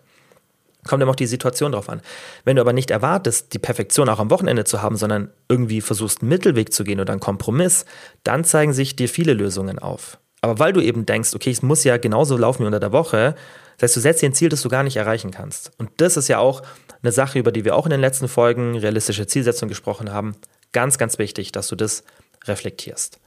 Kommt 0.87 1.03
immer 1.03 1.11
auch 1.11 1.17
die 1.17 1.27
Situation 1.27 1.73
drauf 1.73 1.89
an. 1.89 2.01
Wenn 2.45 2.55
du 2.55 2.61
aber 2.61 2.73
nicht 2.73 2.91
erwartest, 2.91 3.53
die 3.53 3.59
Perfektion 3.59 4.07
auch 4.09 4.19
am 4.19 4.31
Wochenende 4.31 4.63
zu 4.63 4.81
haben, 4.81 4.95
sondern 4.95 5.29
irgendwie 5.49 5.81
versuchst, 5.81 6.21
einen 6.21 6.29
Mittelweg 6.29 6.73
zu 6.73 6.83
gehen 6.83 6.99
oder 6.99 7.11
einen 7.11 7.19
Kompromiss, 7.19 7.85
dann 8.23 8.45
zeigen 8.45 8.73
sich 8.73 8.95
dir 8.95 9.09
viele 9.09 9.33
Lösungen 9.33 9.79
auf. 9.79 10.17
Aber 10.41 10.59
weil 10.59 10.71
du 10.71 10.81
eben 10.81 11.05
denkst, 11.05 11.33
okay, 11.35 11.51
es 11.51 11.61
muss 11.61 11.83
ja 11.83 11.97
genauso 11.97 12.37
laufen 12.37 12.61
wie 12.63 12.67
unter 12.67 12.79
der 12.79 12.93
Woche, 12.93 13.35
das 13.77 13.89
heißt, 13.89 13.97
du 13.97 13.99
setzt 13.99 14.21
dir 14.21 14.29
ein 14.29 14.33
Ziel, 14.33 14.49
das 14.49 14.61
du 14.61 14.69
gar 14.69 14.83
nicht 14.83 14.97
erreichen 14.97 15.31
kannst. 15.31 15.71
Und 15.77 15.89
das 15.97 16.17
ist 16.17 16.29
ja 16.29 16.39
auch 16.39 16.63
eine 17.03 17.11
Sache, 17.11 17.37
über 17.37 17.51
die 17.51 17.65
wir 17.65 17.75
auch 17.75 17.85
in 17.85 17.91
den 17.91 18.01
letzten 18.01 18.27
Folgen 18.27 18.77
realistische 18.77 19.27
Zielsetzung 19.27 19.69
gesprochen 19.69 20.11
haben. 20.11 20.35
Ganz, 20.71 20.97
ganz 20.97 21.19
wichtig, 21.19 21.51
dass 21.51 21.67
du 21.67 21.75
das 21.75 22.03
reflektierst. 22.45 23.19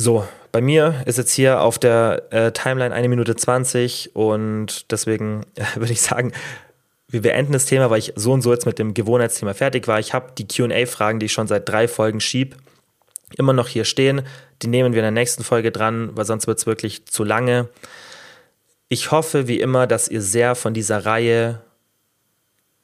So, 0.00 0.24
bei 0.52 0.60
mir 0.60 1.02
ist 1.06 1.18
jetzt 1.18 1.32
hier 1.32 1.60
auf 1.60 1.76
der 1.76 2.22
äh, 2.30 2.52
Timeline 2.52 2.94
eine 2.94 3.08
Minute 3.08 3.34
20 3.34 4.14
und 4.14 4.92
deswegen 4.92 5.44
äh, 5.56 5.64
würde 5.74 5.92
ich 5.92 6.00
sagen, 6.00 6.30
wir 7.08 7.22
beenden 7.22 7.52
das 7.52 7.66
Thema, 7.66 7.90
weil 7.90 7.98
ich 7.98 8.12
so 8.14 8.32
und 8.32 8.42
so 8.42 8.52
jetzt 8.52 8.64
mit 8.64 8.78
dem 8.78 8.94
Gewohnheitsthema 8.94 9.54
fertig 9.54 9.88
war. 9.88 9.98
Ich 9.98 10.14
habe 10.14 10.30
die 10.38 10.46
QA-Fragen, 10.46 11.18
die 11.18 11.26
ich 11.26 11.32
schon 11.32 11.48
seit 11.48 11.68
drei 11.68 11.88
Folgen 11.88 12.20
schieb, 12.20 12.54
immer 13.36 13.52
noch 13.52 13.66
hier 13.66 13.84
stehen. 13.84 14.22
Die 14.62 14.68
nehmen 14.68 14.92
wir 14.92 15.00
in 15.00 15.02
der 15.04 15.10
nächsten 15.10 15.42
Folge 15.42 15.72
dran, 15.72 16.10
weil 16.12 16.26
sonst 16.26 16.46
wird 16.46 16.60
es 16.60 16.66
wirklich 16.66 17.06
zu 17.06 17.24
lange. 17.24 17.68
Ich 18.88 19.10
hoffe 19.10 19.48
wie 19.48 19.58
immer, 19.58 19.88
dass 19.88 20.06
ihr 20.06 20.22
sehr 20.22 20.54
von 20.54 20.74
dieser 20.74 21.06
Reihe 21.06 21.60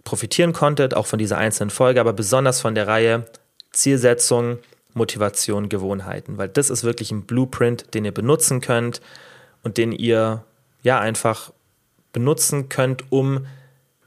profitieren 0.02 0.52
konntet, 0.52 0.94
auch 0.94 1.06
von 1.06 1.20
dieser 1.20 1.38
einzelnen 1.38 1.70
Folge, 1.70 2.00
aber 2.00 2.12
besonders 2.12 2.60
von 2.60 2.74
der 2.74 2.88
Reihe 2.88 3.26
Zielsetzung, 3.70 4.58
Motivation, 4.94 5.68
Gewohnheiten, 5.68 6.38
weil 6.38 6.48
das 6.48 6.70
ist 6.70 6.84
wirklich 6.84 7.10
ein 7.10 7.22
Blueprint, 7.22 7.94
den 7.94 8.04
ihr 8.04 8.12
benutzen 8.12 8.60
könnt 8.60 9.00
und 9.62 9.76
den 9.76 9.92
ihr 9.92 10.44
ja 10.82 11.00
einfach 11.00 11.52
benutzen 12.12 12.68
könnt, 12.68 13.10
um 13.10 13.46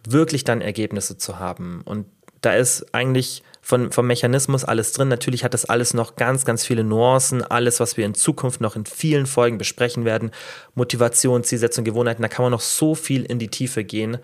wirklich 0.08 0.44
dann 0.44 0.62
Ergebnisse 0.62 1.18
zu 1.18 1.40
haben. 1.40 1.82
Und 1.84 2.06
da 2.42 2.54
ist 2.54 2.94
eigentlich 2.94 3.44
von, 3.62 3.92
vom 3.92 4.08
Mechanismus 4.08 4.64
alles 4.64 4.94
drin. 4.94 5.10
Natürlich 5.10 5.44
hat 5.44 5.54
das 5.54 5.66
alles 5.66 5.94
noch 5.94 6.16
ganz, 6.16 6.46
ganz 6.46 6.64
viele 6.66 6.86
Nuancen, 6.86 7.44
alles, 7.44 7.82
was 7.82 7.98
wir 7.98 8.06
in 8.06 8.16
Zukunft 8.16 8.62
noch 8.62 8.78
in 8.78 8.86
vielen 8.86 9.26
Folgen 9.26 9.58
besprechen 9.58 10.06
werden. 10.06 10.32
Motivation, 10.74 11.44
Zielsetzung, 11.44 11.84
Gewohnheiten, 11.84 12.22
da 12.22 12.30
kann 12.30 12.44
man 12.44 12.52
noch 12.52 12.62
so 12.62 12.96
viel 12.96 13.24
in 13.24 13.40
die 13.40 13.50
Tiefe 13.50 13.84
gehen. 13.84 14.20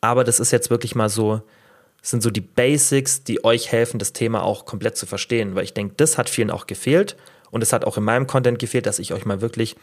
Aber 0.00 0.24
das 0.24 0.40
ist 0.40 0.52
jetzt 0.52 0.70
wirklich 0.70 0.94
mal 0.94 1.10
so, 1.10 1.42
sind 2.10 2.22
so 2.22 2.30
die 2.30 2.40
Basics, 2.40 3.24
die 3.24 3.44
euch 3.44 3.72
helfen, 3.72 3.98
das 3.98 4.12
Thema 4.12 4.42
auch 4.42 4.64
komplett 4.64 4.96
zu 4.96 5.06
verstehen. 5.06 5.54
Weil 5.54 5.64
ich 5.64 5.74
denke, 5.74 5.94
das 5.96 6.18
hat 6.18 6.30
vielen 6.30 6.50
auch 6.50 6.66
gefehlt. 6.66 7.16
Und 7.50 7.62
es 7.62 7.72
hat 7.72 7.84
auch 7.84 7.96
in 7.96 8.04
meinem 8.04 8.26
Content 8.26 8.58
gefehlt, 8.58 8.86
dass 8.86 8.98
ich 8.98 9.12
euch 9.12 9.24
mal 9.24 9.40
wirklich 9.40 9.76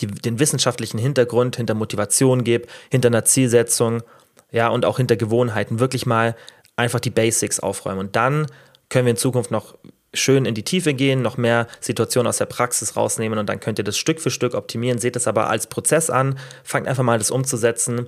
die, 0.00 0.06
den 0.06 0.38
wissenschaftlichen 0.38 0.98
Hintergrund 0.98 1.56
hinter 1.56 1.74
Motivation 1.74 2.44
gebe, 2.44 2.66
hinter 2.90 3.08
einer 3.08 3.24
Zielsetzung, 3.24 4.02
ja, 4.50 4.68
und 4.68 4.84
auch 4.84 4.96
hinter 4.96 5.16
Gewohnheiten 5.16 5.78
wirklich 5.78 6.06
mal 6.06 6.34
einfach 6.76 7.00
die 7.00 7.10
Basics 7.10 7.60
aufräumen. 7.60 8.00
Und 8.00 8.16
dann 8.16 8.46
können 8.88 9.06
wir 9.06 9.10
in 9.10 9.16
Zukunft 9.16 9.50
noch 9.50 9.76
schön 10.14 10.46
in 10.46 10.54
die 10.54 10.62
Tiefe 10.64 10.94
gehen, 10.94 11.22
noch 11.22 11.36
mehr 11.36 11.66
Situationen 11.80 12.28
aus 12.28 12.38
der 12.38 12.46
Praxis 12.46 12.96
rausnehmen 12.96 13.38
und 13.38 13.46
dann 13.46 13.60
könnt 13.60 13.78
ihr 13.78 13.84
das 13.84 13.98
Stück 13.98 14.20
für 14.20 14.30
Stück 14.30 14.54
optimieren. 14.54 14.98
Seht 14.98 15.16
es 15.16 15.28
aber 15.28 15.50
als 15.50 15.66
Prozess 15.66 16.08
an, 16.08 16.38
fangt 16.64 16.88
einfach 16.88 17.04
mal 17.04 17.18
das 17.18 17.30
umzusetzen 17.30 18.06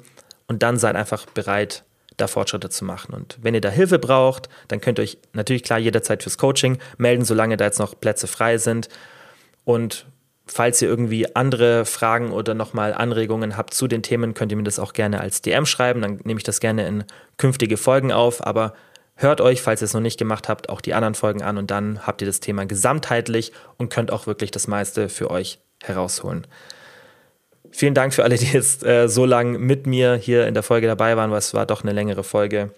und 0.49 0.63
dann 0.63 0.79
seid 0.79 0.97
einfach 0.97 1.27
bereit, 1.27 1.85
da 2.21 2.27
Fortschritte 2.27 2.71
zu 2.71 2.85
machen. 2.85 3.15
Und 3.15 3.39
wenn 3.43 3.55
ihr 3.55 3.61
da 3.61 3.71
Hilfe 3.71 3.99
braucht, 3.99 4.49
dann 4.69 4.81
könnt 4.81 4.99
ihr 4.99 5.03
euch 5.03 5.19
natürlich 5.33 5.63
klar 5.63 5.79
jederzeit 5.79 6.23
fürs 6.23 6.39
Coaching 6.39 6.79
melden, 6.99 7.25
solange 7.25 7.57
da 7.57 7.65
jetzt 7.65 7.79
noch 7.79 7.99
Plätze 7.99 8.27
frei 8.27 8.59
sind. 8.59 8.89
Und 9.65 10.07
falls 10.47 10.83
ihr 10.83 10.89
irgendwie 10.89 11.35
andere 11.37 11.85
Fragen 11.85 12.33
oder 12.33 12.55
nochmal 12.55 12.93
Anregungen 12.93 13.57
habt 13.57 13.75
zu 13.75 13.89
den 13.89 14.03
Themen, 14.03 14.35
könnt 14.35 14.53
ihr 14.53 14.57
mir 14.57 14.65
das 14.65 14.79
auch 14.79 14.93
gerne 14.93 15.21
als 15.21 15.43
DM 15.43 15.67
schreiben. 15.67 16.03
Dann 16.03 16.21
nehme 16.25 16.39
ich 16.39 16.45
das 16.45 16.61
gerne 16.61 16.87
in 16.87 17.05
künftige 17.37 17.77
Folgen 17.77 18.13
auf. 18.13 18.47
Aber 18.47 18.75
hört 19.15 19.41
euch, 19.41 19.63
falls 19.63 19.83
ihr 19.83 19.87
es 19.87 19.95
noch 19.95 20.01
nicht 20.01 20.19
gemacht 20.19 20.49
habt, 20.49 20.69
auch 20.69 20.81
die 20.81 20.95
anderen 20.95 21.15
Folgen 21.15 21.43
an 21.43 21.59
und 21.59 21.71
dann 21.71 22.07
habt 22.07 22.23
ihr 22.23 22.27
das 22.27 22.41
Thema 22.41 22.67
gesamtheitlich 22.67 23.53
und 23.77 23.91
könnt 23.91 24.11
auch 24.13 24.27
wirklich 24.27 24.51
das 24.51 24.67
meiste 24.67 25.09
für 25.09 25.31
euch 25.31 25.59
herausholen. 25.83 26.47
Vielen 27.71 27.95
Dank 27.95 28.13
für 28.15 28.25
alle, 28.25 28.37
die 28.37 28.47
jetzt 28.47 28.85
äh, 28.85 29.09
so 29.09 29.25
lange 29.25 29.59
mit 29.59 29.87
mir 29.87 30.15
hier 30.15 30.47
in 30.47 30.55
der 30.55 30.63
Folge 30.63 30.87
dabei 30.87 31.17
waren, 31.17 31.31
weil 31.31 31.39
es 31.39 31.55
war 31.55 31.67
doch 31.67 31.83
eine 31.83 31.93
längere 31.93 32.25
Folge. 32.25 32.71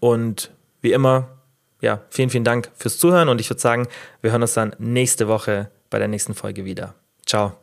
Und 0.00 0.50
wie 0.80 0.92
immer, 0.92 1.28
ja, 1.80 2.00
vielen, 2.10 2.30
vielen 2.30 2.44
Dank 2.44 2.70
fürs 2.74 2.98
Zuhören 2.98 3.28
und 3.28 3.40
ich 3.40 3.50
würde 3.50 3.60
sagen, 3.60 3.88
wir 4.20 4.30
hören 4.30 4.42
uns 4.42 4.54
dann 4.54 4.74
nächste 4.78 5.28
Woche 5.28 5.70
bei 5.90 5.98
der 5.98 6.08
nächsten 6.08 6.34
Folge 6.34 6.64
wieder. 6.64 6.94
Ciao. 7.26 7.61